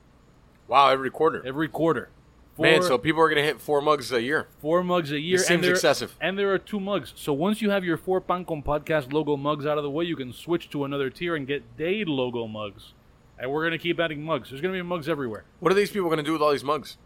Wow, 0.68 0.90
every 0.90 1.12
quarter. 1.12 1.46
Every 1.46 1.68
quarter. 1.68 2.10
Man, 2.58 2.82
so 2.82 2.98
people 2.98 3.22
are 3.22 3.28
going 3.28 3.42
to 3.42 3.44
hit 3.44 3.60
four 3.60 3.82
mugs 3.82 4.14
a 4.14 4.22
year. 4.22 4.48
four 4.60 4.82
mugs 4.82 5.12
a 5.12 5.20
year. 5.20 5.38
This 5.38 5.50
and 5.50 5.56
seems 5.56 5.64
there- 5.64 5.74
excessive. 5.74 6.16
And 6.22 6.40
there 6.40 6.54
are 6.54 6.58
two 6.58 6.80
mugs. 6.80 7.12
So 7.16 7.34
once 7.34 7.62
you 7.62 7.70
have 7.70 7.84
your 7.84 7.98
four 7.98 8.22
Pan 8.22 8.46
Con 8.46 8.64
podcast 8.64 9.12
logo 9.12 9.36
mugs 9.36 9.66
out 9.66 9.78
of 9.78 9.84
the 9.84 9.90
way, 9.90 10.06
you 10.06 10.16
can 10.16 10.32
switch 10.32 10.70
to 10.70 10.86
another 10.86 11.10
tier 11.10 11.36
and 11.36 11.46
get 11.46 11.76
Dade 11.78 12.08
logo 12.08 12.48
mugs. 12.48 12.94
And 13.38 13.52
we're 13.52 13.62
going 13.64 13.74
to 13.74 13.78
keep 13.78 14.00
adding 14.00 14.24
mugs. 14.24 14.50
There's 14.50 14.62
going 14.62 14.74
to 14.74 14.78
be 14.82 14.88
mugs 14.88 15.10
everywhere. 15.10 15.44
What 15.60 15.70
are 15.74 15.76
these 15.76 15.92
people 15.92 16.08
going 16.08 16.18
to 16.18 16.24
do 16.24 16.32
with 16.32 16.42
all 16.42 16.52
these 16.52 16.64
mugs? 16.64 16.98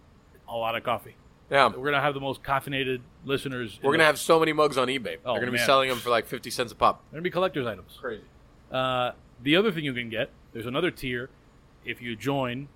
A 0.48 0.56
lot 0.56 0.76
of 0.76 0.84
coffee. 0.84 1.16
Yeah. 1.50 1.68
We're 1.68 1.74
going 1.82 1.94
to 1.94 2.02
have 2.02 2.14
the 2.14 2.20
most 2.20 2.44
caffeinated 2.44 3.02
listeners. 3.26 3.80
We're 3.82 3.90
going 3.92 4.00
to 4.00 4.06
have 4.06 4.20
so 4.20 4.40
many 4.40 4.54
mugs 4.54 4.78
on 4.78 4.88
eBay. 4.88 5.18
Oh, 5.26 5.34
They're 5.34 5.42
going 5.42 5.46
to 5.48 5.52
be 5.52 5.58
man. 5.58 5.66
selling 5.66 5.90
them 5.90 5.98
for 5.98 6.10
like 6.10 6.26
50 6.28 6.50
cents 6.50 6.72
a 6.72 6.76
pop. 6.76 7.02
They're 7.12 7.18
going 7.18 7.24
to 7.24 7.30
be 7.30 7.34
collector's 7.34 7.66
items. 7.66 7.98
Crazy. 8.00 8.24
Uh, 8.72 9.12
the 9.42 9.56
other 9.56 9.72
thing 9.72 9.84
you 9.84 9.94
can 9.94 10.10
get, 10.10 10.30
there's 10.54 10.66
another 10.68 10.92
tier. 10.92 11.30
If 11.86 12.02
you 12.02 12.16
join, 12.16 12.68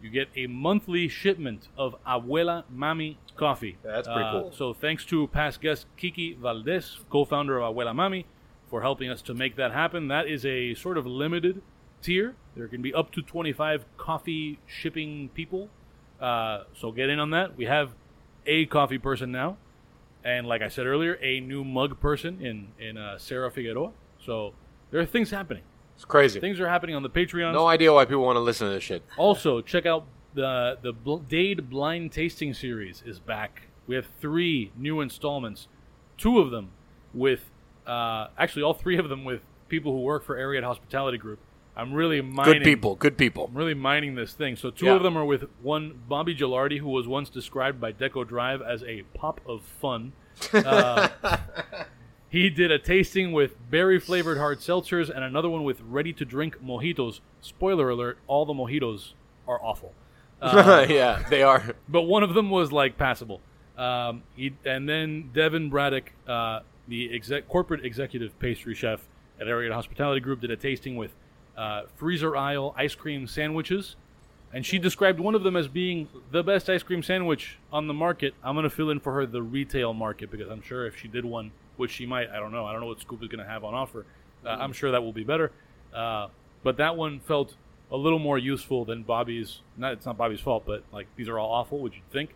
you 0.00 0.08
get 0.08 0.28
a 0.34 0.46
monthly 0.46 1.08
shipment 1.08 1.68
of 1.76 1.94
Abuela 2.06 2.64
Mami 2.74 3.16
coffee. 3.36 3.76
Yeah, 3.84 3.92
that's 3.92 4.08
pretty 4.08 4.22
Uh, 4.22 4.32
cool. 4.32 4.52
So 4.52 4.72
thanks 4.72 5.04
to 5.06 5.26
past 5.28 5.60
guest 5.60 5.86
Kiki 5.96 6.34
Valdez, 6.34 6.98
co-founder 7.10 7.60
of 7.60 7.74
Abuela 7.74 7.92
Mami, 7.94 8.24
for 8.68 8.80
helping 8.82 9.10
us 9.10 9.20
to 9.22 9.34
make 9.34 9.56
that 9.56 9.72
happen. 9.72 10.08
That 10.08 10.26
is 10.26 10.46
a 10.46 10.72
sort 10.74 10.96
of 10.96 11.06
limited 11.06 11.60
tier. 12.00 12.34
There 12.56 12.68
can 12.68 12.80
be 12.82 12.94
up 12.94 13.12
to 13.12 13.20
25 13.22 13.84
coffee 13.98 14.58
shipping 14.66 15.28
people. 15.34 15.68
Uh, 16.20 16.64
so 16.74 16.92
get 16.92 17.08
in 17.10 17.18
on 17.18 17.30
that. 17.30 17.56
We 17.56 17.64
have 17.66 17.90
a 18.46 18.66
coffee 18.66 18.98
person 18.98 19.32
now, 19.32 19.56
and 20.24 20.46
like 20.46 20.62
I 20.62 20.68
said 20.68 20.86
earlier, 20.86 21.18
a 21.22 21.40
new 21.40 21.64
mug 21.64 22.00
person 22.00 22.40
in 22.40 22.68
in 22.78 22.96
uh, 22.96 23.18
Sarah 23.18 23.50
Figueroa. 23.50 23.92
So 24.18 24.54
there 24.90 25.00
are 25.00 25.06
things 25.06 25.30
happening. 25.30 25.62
It's 25.96 26.04
crazy. 26.04 26.40
Things 26.40 26.58
are 26.60 26.68
happening 26.68 26.96
on 26.96 27.02
the 27.02 27.10
Patreon. 27.10 27.52
No 27.52 27.66
idea 27.66 27.92
why 27.92 28.04
people 28.04 28.24
want 28.24 28.36
to 28.36 28.40
listen 28.40 28.66
to 28.68 28.74
this 28.74 28.82
shit. 28.82 29.02
Also, 29.16 29.60
check 29.60 29.86
out 29.86 30.04
the 30.34 30.78
the 30.82 30.92
Bl- 30.92 31.16
Dade 31.18 31.68
Blind 31.68 32.12
Tasting 32.12 32.54
Series 32.54 33.02
is 33.06 33.18
back. 33.18 33.68
We 33.86 33.94
have 33.96 34.06
three 34.20 34.72
new 34.76 35.00
installments, 35.00 35.68
two 36.16 36.38
of 36.38 36.50
them 36.50 36.70
with 37.12 37.50
uh, 37.86 38.28
actually 38.38 38.62
all 38.62 38.74
three 38.74 38.98
of 38.98 39.08
them 39.08 39.24
with 39.24 39.42
people 39.68 39.92
who 39.92 40.00
work 40.00 40.24
for 40.24 40.36
Ariete 40.36 40.64
Hospitality 40.64 41.18
Group. 41.18 41.40
I'm 41.76 41.92
really 41.94 42.20
mining. 42.20 42.54
Good 42.54 42.64
people. 42.64 42.94
Good 42.96 43.16
people. 43.16 43.46
I'm 43.46 43.56
really 43.56 43.74
mining 43.74 44.14
this 44.14 44.34
thing. 44.34 44.56
So 44.56 44.70
two 44.70 44.86
Yeah. 44.86 44.94
of 44.96 45.02
them 45.02 45.16
are 45.16 45.24
with 45.24 45.44
one 45.62 46.00
Bobby 46.08 46.34
Gilardi, 46.34 46.78
who 46.78 46.88
was 46.88 47.08
once 47.08 47.30
described 47.30 47.80
by 47.80 47.92
Deco 47.92 48.26
Drive 48.28 48.60
as 48.60 48.82
a 48.84 49.02
pop 49.14 49.40
of 49.46 49.62
fun. 49.62 50.12
Uh, 50.52 51.08
he 52.28 52.50
did 52.50 52.70
a 52.70 52.78
tasting 52.78 53.32
with 53.32 53.54
berry 53.70 53.98
flavored 53.98 54.38
hard 54.38 54.58
seltzers 54.58 55.08
and 55.08 55.24
another 55.24 55.48
one 55.48 55.64
with 55.64 55.80
ready 55.80 56.12
to 56.12 56.24
drink 56.24 56.62
mojitos. 56.62 57.20
Spoiler 57.40 57.88
alert: 57.88 58.18
all 58.26 58.44
the 58.44 58.52
mojitos 58.54 59.12
are 59.48 59.62
awful. 59.62 59.94
Uh, 60.42 60.84
yeah, 60.90 61.24
they 61.30 61.42
are. 61.42 61.74
but 61.88 62.02
one 62.02 62.22
of 62.22 62.34
them 62.34 62.50
was 62.50 62.70
like 62.72 62.98
passable. 62.98 63.40
Um, 63.78 64.22
he, 64.36 64.52
and 64.66 64.86
then 64.88 65.30
Devin 65.32 65.70
Braddock, 65.70 66.12
uh, 66.28 66.60
the 66.88 67.14
exec, 67.14 67.48
corporate 67.48 67.84
executive 67.84 68.38
pastry 68.38 68.74
chef 68.74 69.00
at 69.40 69.46
Ariete 69.46 69.72
Hospitality 69.72 70.20
Group, 70.20 70.40
did 70.42 70.50
a 70.50 70.56
tasting 70.56 70.96
with 70.96 71.14
uh, 71.56 71.82
freezer 71.96 72.36
aisle 72.36 72.74
ice 72.76 72.94
cream 72.94 73.26
sandwiches, 73.26 73.96
and 74.52 74.64
she 74.66 74.78
described 74.78 75.18
one 75.18 75.34
of 75.34 75.42
them 75.42 75.56
as 75.56 75.68
being 75.68 76.08
the 76.30 76.42
best 76.42 76.68
ice 76.68 76.82
cream 76.82 77.02
sandwich 77.02 77.58
on 77.72 77.86
the 77.86 77.94
market. 77.94 78.34
I'm 78.42 78.54
going 78.54 78.64
to 78.64 78.70
fill 78.70 78.90
in 78.90 79.00
for 79.00 79.14
her 79.14 79.26
the 79.26 79.42
retail 79.42 79.94
market 79.94 80.30
because 80.30 80.48
I'm 80.50 80.62
sure 80.62 80.86
if 80.86 80.96
she 80.96 81.08
did 81.08 81.24
one, 81.24 81.52
which 81.76 81.90
she 81.90 82.06
might, 82.06 82.30
I 82.30 82.36
don't 82.36 82.52
know, 82.52 82.66
I 82.66 82.72
don't 82.72 82.80
know 82.80 82.88
what 82.88 83.00
Scoop 83.00 83.22
is 83.22 83.28
going 83.28 83.44
to 83.44 83.50
have 83.50 83.64
on 83.64 83.74
offer. 83.74 84.04
Uh, 84.44 84.48
I'm 84.48 84.72
sure 84.72 84.90
that 84.90 85.02
will 85.02 85.12
be 85.12 85.24
better. 85.24 85.52
Uh, 85.94 86.28
but 86.62 86.76
that 86.76 86.96
one 86.96 87.20
felt 87.20 87.54
a 87.90 87.96
little 87.96 88.18
more 88.18 88.38
useful 88.38 88.84
than 88.84 89.02
Bobby's. 89.02 89.60
Not 89.76 89.92
it's 89.92 90.06
not 90.06 90.16
Bobby's 90.16 90.40
fault, 90.40 90.64
but 90.66 90.82
like 90.92 91.06
these 91.16 91.28
are 91.28 91.38
all 91.38 91.52
awful. 91.52 91.78
Would 91.80 91.94
you 91.94 92.02
think? 92.10 92.30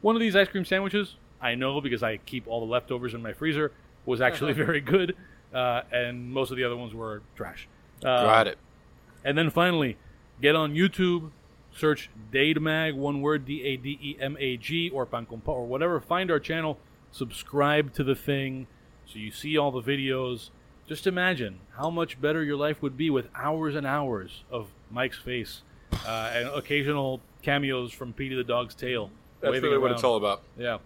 One 0.00 0.16
of 0.16 0.20
these 0.20 0.34
ice 0.34 0.48
cream 0.48 0.64
sandwiches, 0.64 1.16
I 1.40 1.54
know 1.54 1.80
because 1.80 2.02
I 2.02 2.16
keep 2.18 2.46
all 2.46 2.60
the 2.60 2.70
leftovers 2.72 3.12
in 3.12 3.22
my 3.22 3.32
freezer, 3.32 3.72
was 4.06 4.20
actually 4.20 4.52
very 4.64 4.80
good, 4.80 5.14
uh, 5.52 5.82
and 5.92 6.32
most 6.32 6.50
of 6.50 6.56
the 6.56 6.64
other 6.64 6.76
ones 6.76 6.94
were 6.94 7.22
trash. 7.36 7.68
Uh, 8.02 8.24
Got 8.24 8.46
it. 8.46 8.58
And 9.24 9.36
then 9.36 9.50
finally, 9.50 9.96
get 10.40 10.56
on 10.56 10.74
YouTube, 10.74 11.30
search 11.74 12.10
Dade 12.32 12.60
Mag, 12.60 12.94
one 12.94 13.20
word, 13.20 13.44
D 13.44 13.62
A 13.62 13.76
D 13.76 13.98
E 14.00 14.16
M 14.20 14.36
A 14.38 14.56
G, 14.56 14.90
or 14.90 15.06
Pancompa, 15.06 15.48
or 15.48 15.66
whatever. 15.66 16.00
Find 16.00 16.30
our 16.30 16.40
channel, 16.40 16.78
subscribe 17.10 17.92
to 17.94 18.04
the 18.04 18.14
thing, 18.14 18.66
so 19.06 19.18
you 19.18 19.30
see 19.30 19.58
all 19.58 19.70
the 19.70 19.82
videos. 19.82 20.50
Just 20.88 21.06
imagine 21.06 21.60
how 21.76 21.90
much 21.90 22.20
better 22.20 22.42
your 22.42 22.56
life 22.56 22.82
would 22.82 22.96
be 22.96 23.10
with 23.10 23.28
hours 23.34 23.76
and 23.76 23.86
hours 23.86 24.42
of 24.50 24.68
Mike's 24.90 25.18
face 25.18 25.62
uh, 26.06 26.32
and 26.34 26.48
occasional 26.48 27.20
cameos 27.42 27.92
from 27.92 28.12
Petey 28.12 28.34
the 28.34 28.44
dog's 28.44 28.74
tail. 28.74 29.10
That's 29.40 29.60
really 29.60 29.78
what 29.78 29.92
it's 29.92 30.04
all 30.04 30.16
about. 30.16 30.42
Yeah. 30.58 30.78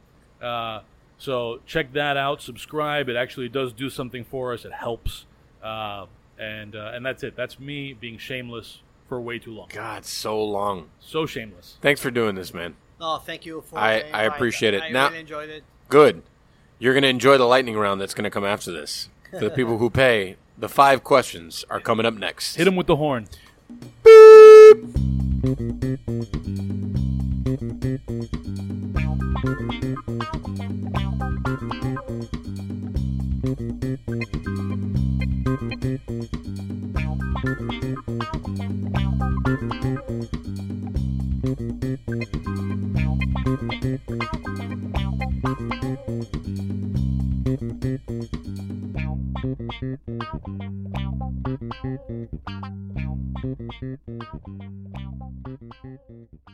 Uh, 0.42 0.82
so 1.18 1.60
check 1.66 1.92
that 1.94 2.16
out. 2.16 2.42
Subscribe. 2.42 3.08
It 3.08 3.16
actually 3.16 3.48
does 3.48 3.72
do 3.72 3.88
something 3.88 4.24
for 4.24 4.52
us. 4.52 4.64
It 4.64 4.72
helps. 4.72 5.26
Uh, 5.62 6.06
and 6.38 6.76
uh, 6.76 6.92
and 6.94 7.04
that's 7.04 7.22
it. 7.22 7.36
That's 7.36 7.58
me 7.58 7.92
being 7.92 8.18
shameless 8.18 8.80
for 9.08 9.20
way 9.20 9.38
too 9.38 9.52
long. 9.52 9.68
God, 9.70 10.04
so 10.04 10.42
long, 10.42 10.90
so 11.00 11.26
shameless. 11.26 11.78
Thanks 11.80 12.00
for 12.00 12.10
doing 12.10 12.34
this, 12.34 12.54
man. 12.54 12.76
Oh, 13.00 13.18
thank 13.18 13.44
you 13.44 13.62
for. 13.62 13.78
I, 13.78 14.00
I 14.12 14.22
appreciate 14.24 14.74
I, 14.74 14.78
it. 14.78 14.82
I 14.84 14.90
now, 14.90 15.08
really 15.08 15.20
enjoyed 15.20 15.50
it. 15.50 15.64
Good. 15.88 16.22
You're 16.78 16.94
gonna 16.94 17.06
enjoy 17.08 17.38
the 17.38 17.44
lightning 17.44 17.76
round 17.76 18.00
that's 18.00 18.14
gonna 18.14 18.30
come 18.30 18.44
after 18.44 18.70
this. 18.72 19.08
For 19.30 19.40
the 19.40 19.50
people 19.50 19.78
who 19.78 19.90
pay, 19.90 20.36
the 20.56 20.68
five 20.68 21.02
questions 21.02 21.64
are 21.68 21.80
coming 21.80 22.06
up 22.06 22.14
next. 22.14 22.54
Hit 22.54 22.68
him 22.68 22.76
with 22.76 22.86
the 22.86 22.96
horn. 22.96 23.26
Beep. 24.04 24.84
Thank 54.46 54.62
you. 55.84 56.53